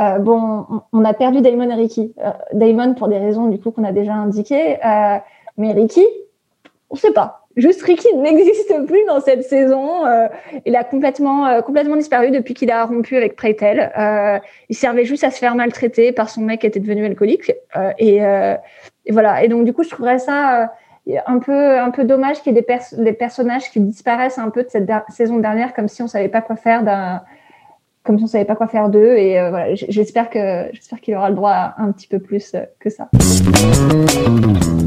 euh, 0.00 0.18
bon, 0.20 0.66
on 0.92 1.04
a 1.04 1.12
perdu 1.12 1.40
Damon 1.40 1.70
et 1.70 1.74
Ricky. 1.74 2.14
Damon 2.52 2.94
pour 2.94 3.08
des 3.08 3.18
raisons 3.18 3.48
du 3.48 3.58
coup 3.58 3.72
qu'on 3.72 3.84
a 3.84 3.92
déjà 3.92 4.12
indiquées, 4.14 4.78
mais 5.56 5.72
Ricky, 5.72 6.04
on 6.90 6.94
ne 6.94 7.00
sait 7.00 7.12
pas. 7.12 7.45
Juste 7.56 7.80
Ricky 7.82 8.14
n'existe 8.14 8.86
plus 8.86 9.02
dans 9.06 9.20
cette 9.20 9.42
saison. 9.44 10.04
Euh, 10.04 10.28
il 10.66 10.76
a 10.76 10.84
complètement, 10.84 11.46
euh, 11.46 11.62
complètement 11.62 11.96
disparu 11.96 12.30
depuis 12.30 12.52
qu'il 12.52 12.70
a 12.70 12.84
rompu 12.84 13.16
avec 13.16 13.34
Preytel. 13.34 13.92
Euh, 13.98 14.38
il 14.68 14.76
servait 14.76 15.06
juste 15.06 15.24
à 15.24 15.30
se 15.30 15.38
faire 15.38 15.54
maltraiter 15.54 16.12
par 16.12 16.28
son 16.28 16.42
mec 16.42 16.60
qui 16.60 16.66
était 16.66 16.80
devenu 16.80 17.06
alcoolique. 17.06 17.52
Et, 17.98 18.20
voilà. 19.10 19.42
Et 19.42 19.48
donc 19.48 19.64
du 19.64 19.72
coup, 19.72 19.84
je 19.84 19.90
trouverais 19.90 20.18
ça 20.18 20.70
un 21.26 21.38
peu, 21.38 21.78
un 21.78 21.90
peu 21.90 22.04
dommage 22.04 22.42
qu'il 22.42 22.54
y 22.54 22.58
ait 22.58 22.62
des, 22.98 23.12
personnages 23.12 23.70
qui 23.70 23.80
disparaissent 23.80 24.38
un 24.38 24.50
peu 24.50 24.62
de 24.62 24.68
cette 24.68 24.90
saison 25.08 25.38
dernière, 25.38 25.72
comme 25.72 25.88
si 25.88 26.02
on 26.02 26.08
savait 26.08 26.28
pas 26.28 26.42
quoi 26.42 26.56
faire 26.56 26.82
d'un, 26.82 27.22
comme 28.02 28.18
si 28.18 28.24
on 28.24 28.26
savait 28.26 28.44
pas 28.44 28.56
quoi 28.56 28.66
faire 28.66 28.90
d'eux. 28.90 29.16
Et 29.16 29.38
voilà, 29.48 29.74
j'espère 29.74 30.28
j'espère 30.72 31.00
qu'il 31.00 31.14
aura 31.14 31.30
le 31.30 31.36
droit 31.36 31.52
à 31.52 31.74
un 31.78 31.90
petit 31.92 32.08
peu 32.08 32.18
plus 32.18 32.54
que 32.80 32.90
ça. 32.90 33.08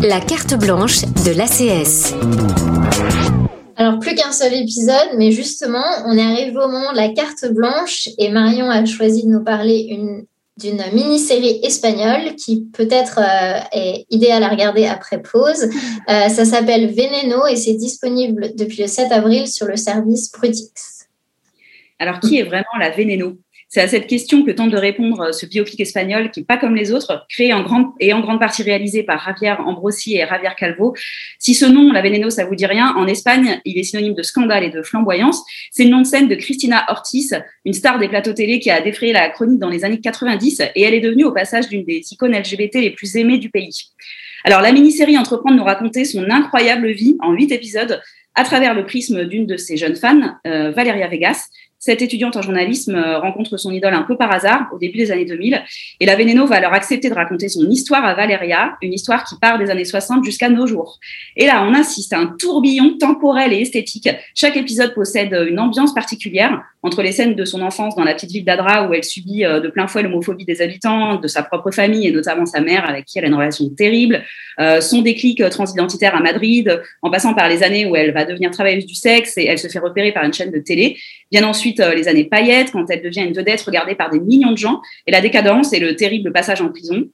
La 0.01 0.21
carte 0.21 0.57
blanche 0.57 1.01
de 1.25 1.31
l'ACS. 1.31 2.13
Alors, 3.75 3.99
plus 3.99 4.15
qu'un 4.15 4.31
seul 4.31 4.53
épisode, 4.53 5.09
mais 5.17 5.31
justement, 5.31 5.83
on 6.05 6.17
est 6.17 6.23
arrivé 6.23 6.51
au 6.57 6.67
moment 6.67 6.91
de 6.91 6.97
la 6.97 7.09
carte 7.09 7.45
blanche 7.51 8.09
et 8.17 8.29
Marion 8.29 8.69
a 8.69 8.85
choisi 8.85 9.25
de 9.25 9.29
nous 9.29 9.43
parler 9.43 9.99
d'une 10.57 10.83
mini-série 10.93 11.59
espagnole 11.63 12.35
qui 12.35 12.65
peut-être 12.73 13.19
euh, 13.19 13.59
est 13.71 14.05
idéale 14.09 14.43
à 14.43 14.49
regarder 14.49 14.85
après 14.85 15.21
pause. 15.21 15.69
Euh, 16.09 16.29
ça 16.29 16.45
s'appelle 16.45 16.87
Veneno 16.87 17.45
et 17.47 17.55
c'est 17.55 17.75
disponible 17.75 18.51
depuis 18.55 18.81
le 18.81 18.87
7 18.87 19.11
avril 19.11 19.47
sur 19.47 19.67
le 19.67 19.75
service 19.75 20.29
Prudix. 20.29 20.98
Alors, 21.99 22.19
qui 22.19 22.39
est 22.39 22.43
vraiment 22.43 22.65
la 22.79 22.89
Veneno 22.89 23.37
c'est 23.71 23.81
à 23.81 23.87
cette 23.87 24.07
question 24.07 24.43
que 24.43 24.49
tente 24.49 24.71
de 24.71 24.77
répondre 24.77 25.21
euh, 25.21 25.31
ce 25.31 25.45
biopic 25.45 25.79
espagnol 25.79 26.31
qui, 26.31 26.43
pas 26.43 26.57
comme 26.57 26.75
les 26.75 26.91
autres, 26.91 27.27
créé 27.29 27.53
en 27.53 27.61
grande 27.61 27.85
et 27.99 28.13
en 28.13 28.19
grande 28.19 28.39
partie 28.39 28.63
réalisé 28.63 29.03
par 29.03 29.23
Javier 29.23 29.61
Ambrosi 29.63 30.15
et 30.15 30.25
Javier 30.27 30.49
Calvo. 30.57 30.95
Si 31.37 31.53
ce 31.53 31.65
nom, 31.65 31.91
la 31.91 32.01
Veneno, 32.01 32.31
ça 32.31 32.45
vous 32.45 32.55
dit 32.55 32.65
rien, 32.65 32.95
en 32.97 33.05
Espagne, 33.05 33.61
il 33.65 33.77
est 33.77 33.83
synonyme 33.83 34.15
de 34.15 34.23
scandale 34.23 34.63
et 34.63 34.71
de 34.71 34.81
flamboyance. 34.81 35.43
C'est 35.69 35.83
le 35.83 35.91
nom 35.91 36.01
de 36.01 36.07
scène 36.07 36.27
de 36.27 36.33
Cristina 36.33 36.83
Ortiz, 36.89 37.39
une 37.63 37.73
star 37.73 37.99
des 37.99 38.09
plateaux 38.09 38.33
télé 38.33 38.59
qui 38.59 38.71
a 38.71 38.81
défrayé 38.81 39.13
la 39.13 39.29
chronique 39.29 39.59
dans 39.59 39.69
les 39.69 39.85
années 39.85 40.01
90 40.01 40.61
et 40.73 40.81
elle 40.81 40.95
est 40.95 40.99
devenue 40.99 41.25
au 41.25 41.31
passage 41.31 41.69
d'une 41.69 41.85
des 41.85 42.01
icônes 42.11 42.35
LGBT 42.35 42.75
les 42.75 42.89
plus 42.89 43.17
aimées 43.17 43.37
du 43.37 43.51
pays. 43.51 43.91
Alors, 44.45 44.61
la 44.61 44.71
mini-série 44.71 45.17
entreprend 45.17 45.51
de 45.51 45.57
nous 45.57 45.63
raconter 45.63 46.05
son 46.05 46.27
incroyable 46.31 46.89
vie 46.89 47.17
en 47.19 47.33
huit 47.33 47.51
épisodes 47.51 48.01
à 48.35 48.43
travers 48.43 48.73
le 48.73 48.85
prisme 48.85 49.25
d'une 49.25 49.45
de 49.45 49.57
ses 49.57 49.75
jeunes 49.75 49.95
fans, 49.95 50.37
euh, 50.47 50.71
Valeria 50.71 51.07
Vegas, 51.07 51.49
cette 51.79 52.01
étudiante 52.01 52.35
en 52.35 52.41
journalisme 52.41 52.95
euh, 52.95 53.19
rencontre 53.19 53.55
son 53.55 53.71
idole 53.71 53.93
un 53.93 54.03
peu 54.03 54.17
par 54.17 54.31
hasard 54.33 54.67
au 54.73 54.77
début 54.77 54.97
des 54.97 55.11
années 55.11 55.23
2000 55.23 55.63
et 56.01 56.05
la 56.05 56.17
Veneno 56.17 56.45
va 56.45 56.57
alors 56.57 56.73
accepter 56.73 57.09
de 57.09 57.15
raconter 57.15 57.47
son 57.47 57.69
histoire 57.69 58.03
à 58.03 58.13
Valeria, 58.15 58.77
une 58.81 58.93
histoire 58.93 59.23
qui 59.23 59.35
part 59.39 59.57
des 59.57 59.69
années 59.69 59.85
60 59.85 60.25
jusqu'à 60.25 60.49
nos 60.49 60.67
jours. 60.67 60.99
Et 61.37 61.45
là, 61.45 61.63
on 61.63 61.73
insiste 61.73 62.11
à 62.11 62.19
un 62.19 62.27
tourbillon 62.27 62.97
temporel 62.97 63.53
et 63.53 63.61
esthétique. 63.61 64.09
Chaque 64.35 64.57
épisode 64.57 64.93
possède 64.93 65.33
une 65.49 65.59
ambiance 65.59 65.93
particulière 65.93 66.61
entre 66.81 67.01
les 67.01 67.11
scènes 67.11 67.35
de 67.35 67.45
son 67.45 67.61
enfance 67.61 67.95
dans 67.95 68.03
la 68.03 68.13
petite 68.13 68.31
ville 68.31 68.45
d'Adra 68.45 68.87
où 68.87 68.93
elle 68.93 69.03
subit 69.03 69.45
euh, 69.45 69.59
de 69.59 69.67
plein 69.69 69.87
fouet 69.87 70.03
l'homophobie 70.03 70.45
des 70.45 70.61
habitants, 70.61 71.15
de 71.15 71.27
sa 71.27 71.43
propre 71.43 71.71
famille 71.71 72.07
et 72.07 72.11
notamment 72.11 72.45
sa 72.45 72.61
mère 72.61 72.87
avec 72.89 73.05
qui 73.05 73.19
elle 73.19 73.25
a 73.25 73.27
une 73.27 73.35
relation 73.35 73.69
terrible, 73.69 74.23
euh, 74.59 74.81
son 74.81 75.01
déclic 75.01 75.47
transidentitaire 75.49 76.15
à 76.15 76.19
Madrid, 76.19 76.81
en 77.01 77.09
passant 77.09 77.33
par 77.33 77.49
les 77.49 77.63
années 77.63 77.85
où 77.85 77.95
elle 77.95 78.13
va 78.13 78.25
devenir 78.25 78.51
travailleuse 78.51 78.85
du 78.85 78.95
sexe 78.95 79.37
et 79.37 79.45
elle 79.45 79.59
se 79.59 79.67
fait 79.67 79.79
repérer 79.79 80.11
par 80.11 80.23
une 80.23 80.33
chaîne 80.33 80.51
de 80.51 80.59
télé. 80.59 80.97
Bien 81.31 81.43
ensuite, 81.43 81.68
euh, 81.79 81.93
les 81.93 82.07
années 82.07 82.25
paillettes, 82.25 82.71
quand 82.71 82.89
elle 82.89 83.01
devient 83.01 83.21
une 83.21 83.33
vedette 83.33 83.61
regardée 83.61 83.95
par 83.95 84.09
des 84.09 84.19
millions 84.19 84.51
de 84.51 84.57
gens, 84.57 84.81
et 85.07 85.11
la 85.11 85.21
décadence 85.21 85.73
et 85.73 85.79
le 85.79 85.95
terrible 85.95 86.31
passage 86.31 86.61
en 86.61 86.69
prison. 86.69 87.09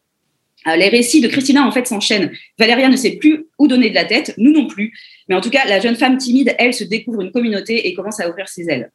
Euh, 0.68 0.76
les 0.76 0.90
récits 0.90 1.22
de 1.22 1.28
Christina, 1.28 1.66
en 1.66 1.72
fait, 1.72 1.88
s'enchaînent. 1.88 2.32
Valéria 2.58 2.90
ne 2.90 2.96
sait 2.96 3.18
plus 3.18 3.46
où 3.60 3.68
donner 3.68 3.90
de 3.90 3.96
la 3.96 4.06
tête, 4.06 4.34
nous 4.38 4.52
non 4.52 4.68
plus. 4.68 4.94
Mais 5.28 5.36
en 5.36 5.42
tout 5.42 5.50
cas, 5.50 5.66
la 5.68 5.80
jeune 5.80 5.96
femme 5.96 6.18
timide, 6.18 6.56
elle, 6.58 6.74
se 6.74 6.84
découvre 6.84 7.22
une 7.22 7.32
communauté 7.32 7.88
et 7.88 7.94
commence 7.94 8.20
à 8.20 8.30
ouvrir 8.30 8.48
ses 8.48 8.70
ailes. 8.70 8.92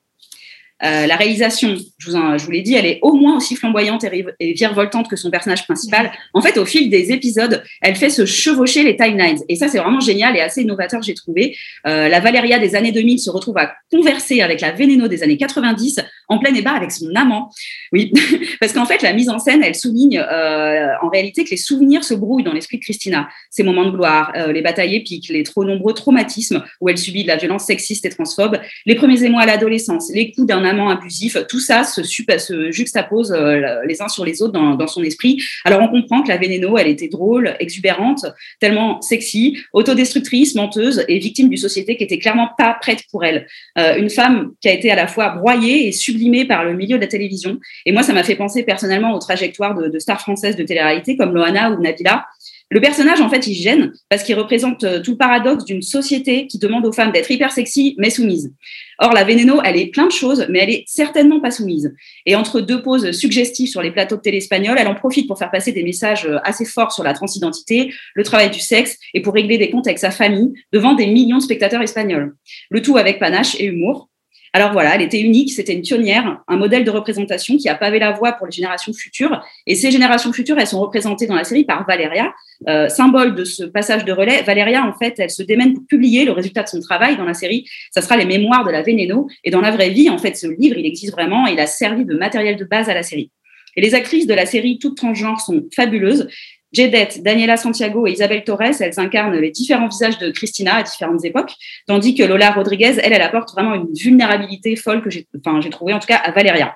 Euh, 0.82 1.06
la 1.06 1.16
réalisation, 1.16 1.76
je 1.98 2.10
vous, 2.10 2.50
l'ai 2.50 2.62
dit, 2.62 2.74
elle 2.74 2.86
est 2.86 2.98
au 3.02 3.12
moins 3.12 3.36
aussi 3.36 3.54
flamboyante 3.54 4.04
et, 4.04 4.24
et 4.40 4.52
virevoltante 4.54 5.08
que 5.08 5.16
son 5.16 5.30
personnage 5.30 5.64
principal. 5.64 6.10
En 6.32 6.40
fait, 6.40 6.56
au 6.58 6.64
fil 6.64 6.88
des 6.88 7.12
épisodes, 7.12 7.62
elle 7.82 7.96
fait 7.96 8.10
se 8.10 8.24
chevaucher 8.24 8.82
les 8.82 8.96
timelines. 8.96 9.38
Et 9.48 9.56
ça, 9.56 9.68
c'est 9.68 9.78
vraiment 9.78 10.00
génial 10.00 10.36
et 10.36 10.40
assez 10.40 10.62
innovateur, 10.62 11.02
j'ai 11.02 11.14
trouvé. 11.14 11.56
Euh, 11.86 12.08
la 12.08 12.20
Valéria 12.20 12.58
des 12.58 12.74
années 12.76 12.92
2000 12.92 13.18
se 13.18 13.30
retrouve 13.30 13.58
à 13.58 13.74
converser 13.90 14.40
avec 14.40 14.60
la 14.60 14.72
Veneno 14.72 15.08
des 15.08 15.22
années 15.22 15.36
90 15.36 16.00
en 16.28 16.38
plein 16.38 16.52
débat 16.52 16.72
avec 16.72 16.92
son 16.92 17.14
amant. 17.14 17.50
Oui, 17.92 18.12
parce 18.60 18.72
qu'en 18.72 18.86
fait, 18.86 19.02
la 19.02 19.12
mise 19.12 19.28
en 19.28 19.38
scène, 19.38 19.62
elle 19.62 19.74
souligne 19.74 20.18
euh, 20.18 20.88
en 21.02 21.08
réalité 21.08 21.44
que 21.44 21.50
les 21.50 21.56
souvenirs 21.56 22.04
se 22.04 22.14
brouillent 22.14 22.44
dans 22.44 22.52
l'esprit 22.52 22.78
de 22.78 22.82
Christina. 22.82 23.28
Ses 23.50 23.64
moments 23.64 23.84
de 23.84 23.90
gloire, 23.90 24.32
les 24.52 24.62
batailles 24.62 24.94
épiques, 24.94 25.28
les 25.28 25.42
trop 25.42 25.64
nombreux 25.64 25.92
traumatismes 25.92 26.64
où 26.80 26.88
elle 26.88 26.98
subit 26.98 27.22
de 27.22 27.28
la 27.28 27.36
violence 27.36 27.64
sexiste 27.64 28.04
et 28.06 28.10
transphobe, 28.10 28.58
les 28.86 28.94
premiers 28.94 29.24
émois 29.24 29.42
à 29.42 29.46
l'adolescence, 29.46 30.10
les 30.14 30.32
coups 30.32 30.46
d'un 30.46 30.64
amant 30.70 30.90
abusif, 30.90 31.36
tout 31.48 31.60
ça 31.60 31.84
se, 31.84 32.02
se 32.02 32.70
juxtapose 32.70 33.32
euh, 33.32 33.80
les 33.86 34.00
uns 34.02 34.08
sur 34.08 34.24
les 34.24 34.42
autres 34.42 34.52
dans, 34.52 34.74
dans, 34.74 34.86
son 34.86 35.02
esprit. 35.02 35.42
Alors 35.64 35.80
on 35.82 35.88
comprend 35.88 36.22
que 36.22 36.28
la 36.28 36.38
Veneno, 36.38 36.78
elle 36.78 36.88
était 36.88 37.08
drôle, 37.08 37.54
exubérante, 37.60 38.24
tellement 38.60 39.00
sexy, 39.02 39.58
autodestructrice, 39.72 40.54
menteuse 40.54 41.04
et 41.08 41.18
victime 41.18 41.48
d'une 41.48 41.58
société 41.58 41.96
qui 41.96 42.04
était 42.04 42.18
clairement 42.18 42.48
pas 42.56 42.76
prête 42.80 43.04
pour 43.10 43.24
elle. 43.24 43.46
Euh, 43.78 43.96
une 43.96 44.10
femme 44.10 44.52
qui 44.60 44.68
a 44.68 44.72
été 44.72 44.90
à 44.90 44.96
la 44.96 45.06
fois 45.06 45.30
broyée 45.30 45.88
et 45.88 45.92
sublimée 45.92 46.44
par 46.44 46.64
le 46.64 46.74
milieu 46.74 46.96
de 46.96 47.02
la 47.02 47.08
télévision. 47.08 47.58
Et 47.86 47.92
moi, 47.92 48.02
ça 48.02 48.12
m'a 48.12 48.22
fait 48.22 48.36
penser 48.36 48.62
personnellement 48.62 49.12
aux 49.14 49.18
trajectoires 49.18 49.74
de, 49.74 49.88
de 49.88 49.98
stars 49.98 50.20
françaises 50.20 50.56
de 50.56 50.62
télé-réalité 50.62 51.16
comme 51.16 51.34
Loana 51.34 51.70
ou 51.72 51.80
Nabila, 51.80 52.26
le 52.70 52.80
personnage, 52.80 53.20
en 53.20 53.28
fait, 53.28 53.48
il 53.48 53.54
gêne 53.54 53.92
parce 54.08 54.22
qu'il 54.22 54.36
représente 54.36 54.84
euh, 54.84 55.02
tout 55.02 55.12
le 55.12 55.16
paradoxe 55.16 55.64
d'une 55.64 55.82
société 55.82 56.46
qui 56.46 56.58
demande 56.58 56.86
aux 56.86 56.92
femmes 56.92 57.10
d'être 57.10 57.30
hyper 57.30 57.50
sexy 57.50 57.96
mais 57.98 58.10
soumises. 58.10 58.52
Or, 59.00 59.12
la 59.12 59.24
Veneno, 59.24 59.60
elle 59.64 59.76
est 59.76 59.86
plein 59.86 60.06
de 60.06 60.12
choses, 60.12 60.46
mais 60.48 60.60
elle 60.60 60.70
est 60.70 60.84
certainement 60.86 61.40
pas 61.40 61.50
soumise. 61.50 61.92
Et 62.26 62.36
entre 62.36 62.60
deux 62.60 62.80
pauses 62.80 63.10
suggestives 63.10 63.68
sur 63.68 63.82
les 63.82 63.90
plateaux 63.90 64.16
de 64.16 64.20
télé 64.20 64.36
espagnols, 64.36 64.76
elle 64.78 64.86
en 64.86 64.94
profite 64.94 65.26
pour 65.26 65.36
faire 65.36 65.50
passer 65.50 65.72
des 65.72 65.82
messages 65.82 66.26
euh, 66.26 66.38
assez 66.44 66.64
forts 66.64 66.92
sur 66.92 67.02
la 67.02 67.12
transidentité, 67.12 67.92
le 68.14 68.22
travail 68.22 68.50
du 68.50 68.60
sexe 68.60 68.96
et 69.14 69.20
pour 69.20 69.34
régler 69.34 69.58
des 69.58 69.70
comptes 69.70 69.88
avec 69.88 69.98
sa 69.98 70.12
famille 70.12 70.52
devant 70.72 70.94
des 70.94 71.08
millions 71.08 71.38
de 71.38 71.42
spectateurs 71.42 71.82
espagnols. 71.82 72.36
Le 72.70 72.82
tout 72.82 72.96
avec 72.96 73.18
panache 73.18 73.56
et 73.58 73.64
humour. 73.64 74.09
Alors 74.52 74.72
voilà, 74.72 74.96
elle 74.96 75.02
était 75.02 75.20
unique, 75.20 75.52
c'était 75.52 75.74
une 75.74 75.82
pionnière, 75.82 76.42
un 76.48 76.56
modèle 76.56 76.84
de 76.84 76.90
représentation 76.90 77.56
qui 77.56 77.68
a 77.68 77.76
pavé 77.76 78.00
la 78.00 78.10
voie 78.10 78.32
pour 78.32 78.46
les 78.46 78.52
générations 78.52 78.92
futures. 78.92 79.44
Et 79.66 79.76
ces 79.76 79.92
générations 79.92 80.32
futures, 80.32 80.58
elles 80.58 80.66
sont 80.66 80.80
représentées 80.80 81.28
dans 81.28 81.36
la 81.36 81.44
série 81.44 81.64
par 81.64 81.86
Valéria, 81.86 82.34
euh, 82.68 82.88
symbole 82.88 83.36
de 83.36 83.44
ce 83.44 83.62
passage 83.62 84.04
de 84.04 84.12
relais. 84.12 84.42
Valéria, 84.42 84.84
en 84.84 84.92
fait, 84.92 85.14
elle 85.18 85.30
se 85.30 85.44
démène 85.44 85.74
pour 85.74 85.86
publier 85.86 86.24
le 86.24 86.32
résultat 86.32 86.64
de 86.64 86.68
son 86.68 86.80
travail 86.80 87.16
dans 87.16 87.24
la 87.24 87.34
série. 87.34 87.64
Ça 87.92 88.02
sera 88.02 88.16
les 88.16 88.24
mémoires 88.24 88.64
de 88.64 88.72
la 88.72 88.82
Veneno. 88.82 89.28
Et 89.44 89.50
dans 89.50 89.60
la 89.60 89.70
vraie 89.70 89.90
vie, 89.90 90.10
en 90.10 90.18
fait, 90.18 90.36
ce 90.36 90.48
livre, 90.48 90.76
il 90.76 90.86
existe 90.86 91.12
vraiment. 91.12 91.46
Il 91.46 91.60
a 91.60 91.68
servi 91.68 92.04
de 92.04 92.14
matériel 92.14 92.56
de 92.56 92.64
base 92.64 92.88
à 92.88 92.94
la 92.94 93.04
série. 93.04 93.30
Et 93.76 93.80
les 93.80 93.94
actrices 93.94 94.26
de 94.26 94.34
la 94.34 94.46
série, 94.46 94.78
toutes 94.78 94.96
transgenres, 94.96 95.40
sont 95.40 95.62
fabuleuses. 95.74 96.28
Jedette, 96.72 97.22
Daniela 97.22 97.56
Santiago 97.56 98.06
et 98.06 98.12
Isabelle 98.12 98.44
Torres, 98.44 98.80
elles 98.80 98.98
incarnent 98.98 99.36
les 99.36 99.50
différents 99.50 99.88
visages 99.88 100.18
de 100.18 100.30
Christina 100.30 100.76
à 100.76 100.82
différentes 100.82 101.24
époques, 101.24 101.54
tandis 101.86 102.14
que 102.14 102.22
Lola 102.22 102.52
Rodriguez, 102.52 102.94
elle, 103.02 103.12
elle 103.12 103.22
apporte 103.22 103.52
vraiment 103.52 103.74
une 103.74 103.92
vulnérabilité 103.92 104.76
folle 104.76 105.02
que 105.02 105.10
j'ai, 105.10 105.26
enfin, 105.44 105.60
j'ai 105.60 105.70
trouvé 105.70 105.92
en 105.92 105.98
tout 105.98 106.06
cas 106.06 106.16
à 106.16 106.30
Valéria. 106.30 106.74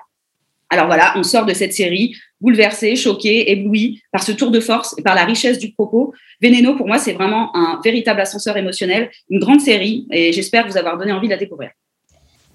Alors 0.69 0.87
voilà, 0.87 1.13
on 1.15 1.23
sort 1.23 1.45
de 1.45 1.53
cette 1.53 1.73
série 1.73 2.15
bouleversé, 2.41 2.95
choqué, 2.95 3.51
ébloui 3.51 4.01
par 4.11 4.23
ce 4.23 4.31
tour 4.31 4.51
de 4.51 4.59
force 4.59 4.95
et 4.97 5.01
par 5.01 5.15
la 5.15 5.23
richesse 5.23 5.59
du 5.59 5.71
propos. 5.71 6.13
Veneno, 6.41 6.75
pour 6.75 6.87
moi, 6.87 6.97
c'est 6.97 7.13
vraiment 7.13 7.55
un 7.55 7.79
véritable 7.83 8.19
ascenseur 8.19 8.57
émotionnel, 8.57 9.09
une 9.29 9.39
grande 9.39 9.61
série, 9.61 10.07
et 10.11 10.33
j'espère 10.33 10.67
vous 10.67 10.77
avoir 10.77 10.97
donné 10.97 11.11
envie 11.11 11.27
de 11.27 11.33
la 11.33 11.39
découvrir. 11.39 11.69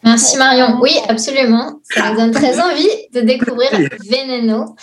Merci 0.03 0.39
Marion. 0.39 0.79
Oui, 0.81 0.93
absolument. 1.09 1.81
Ça 1.85 2.11
nous 2.11 2.17
donne 2.17 2.31
très 2.31 2.59
envie 2.59 2.89
de 3.13 3.21
découvrir 3.21 3.71
Veneno. 3.73 4.75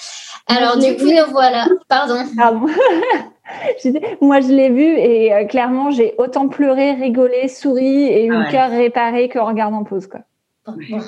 Alors, 0.48 0.78
du 0.78 0.95
coup, 0.95 1.06
nous 1.06 1.32
voilà. 1.32 1.68
Pardon. 1.88 2.24
Pardon. 2.38 2.68
Moi, 4.22 4.41
je 4.41 4.48
l'ai 4.48 4.69
vu 4.69 4.84
et 4.84 5.34
euh, 5.34 5.45
clairement, 5.45 5.91
j'ai 5.91 6.15
autant 6.18 6.48
pleuré, 6.48 6.94
rigolé, 6.94 7.48
souri 7.48 8.03
et 8.06 8.26
eu 8.26 8.32
Ah 8.34 8.40
le 8.40 8.45
ouais. 8.45 8.52
cœur 8.52 8.69
réparé 8.69 9.30
qu'en 9.30 9.45
regardant 9.45 9.84
pause. 9.84 10.07
Quoi. 10.07 10.22
Bon. 10.68 10.99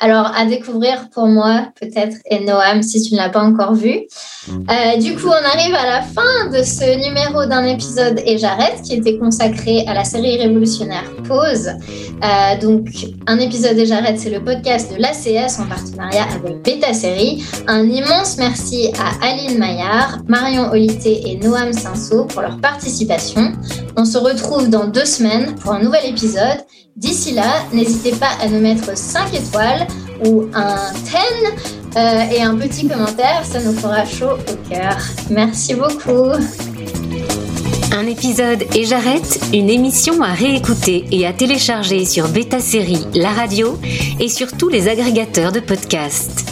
Alors, 0.00 0.32
à 0.36 0.44
découvrir 0.44 1.08
pour 1.10 1.28
moi, 1.28 1.68
peut-être, 1.80 2.16
et 2.28 2.40
Noam, 2.40 2.82
si 2.82 3.00
tu 3.00 3.14
ne 3.14 3.20
l'as 3.20 3.28
pas 3.28 3.42
encore 3.42 3.74
vu. 3.74 4.00
Euh, 4.48 4.96
du 4.98 5.14
coup, 5.14 5.28
on 5.28 5.58
arrive 5.58 5.74
à 5.74 5.86
la 5.86 6.02
fin 6.02 6.50
de 6.50 6.62
ce 6.64 6.96
numéro 6.96 7.46
d'un 7.46 7.64
épisode 7.64 8.20
et 8.26 8.36
j'arrête, 8.36 8.82
qui 8.82 8.94
était 8.94 9.16
consacré 9.16 9.84
à 9.86 9.94
la 9.94 10.04
série 10.04 10.36
révolutionnaire 10.36 11.04
Pause. 11.28 11.70
Euh, 12.22 12.58
donc, 12.60 12.88
un 13.26 13.38
épisode 13.38 13.78
et 13.78 13.86
j'arrête, 13.86 14.18
c'est 14.18 14.30
le 14.30 14.42
podcast 14.42 14.92
de 14.92 15.00
l'ACS 15.00 15.60
en 15.60 15.66
partenariat 15.66 16.24
avec 16.34 16.62
Beta 16.62 16.92
Série. 16.92 17.44
Un 17.68 17.88
immense 17.88 18.36
merci 18.36 18.90
à 18.98 19.26
Aline 19.26 19.58
Maillard, 19.58 20.18
Marion 20.26 20.70
Olité 20.72 21.30
et 21.30 21.36
Noam 21.36 21.72
Sinso 21.72 22.24
pour 22.24 22.42
leur 22.42 22.60
participation. 22.60 23.52
On 23.96 24.04
se 24.04 24.18
retrouve 24.18 24.68
dans 24.68 24.86
deux 24.88 25.04
semaines 25.04 25.54
pour 25.54 25.72
un 25.72 25.82
nouvel 25.82 26.04
épisode. 26.06 26.64
D'ici 26.96 27.32
là, 27.32 27.64
n'hésitez 27.72 28.12
pas 28.12 28.30
à 28.40 28.46
nous 28.48 28.60
mettre 28.60 28.96
5 28.96 29.34
étoiles 29.34 29.86
ou 30.24 30.44
un 30.54 30.92
10 30.92 31.10
euh, 31.96 32.30
et 32.30 32.40
un 32.40 32.56
petit 32.56 32.86
commentaire, 32.86 33.44
ça 33.44 33.60
nous 33.60 33.72
fera 33.72 34.04
chaud 34.04 34.34
au 34.48 34.68
cœur. 34.70 34.96
Merci 35.28 35.74
beaucoup. 35.74 36.30
Un 37.92 38.06
épisode 38.06 38.64
et 38.76 38.84
j'arrête, 38.84 39.40
une 39.52 39.70
émission 39.70 40.22
à 40.22 40.34
réécouter 40.34 41.04
et 41.10 41.26
à 41.26 41.32
télécharger 41.32 42.04
sur 42.04 42.28
Beta 42.28 42.60
Série, 42.60 43.06
la 43.14 43.30
radio 43.30 43.76
et 44.20 44.28
sur 44.28 44.52
tous 44.56 44.68
les 44.68 44.88
agrégateurs 44.88 45.50
de 45.50 45.60
podcasts. 45.60 46.44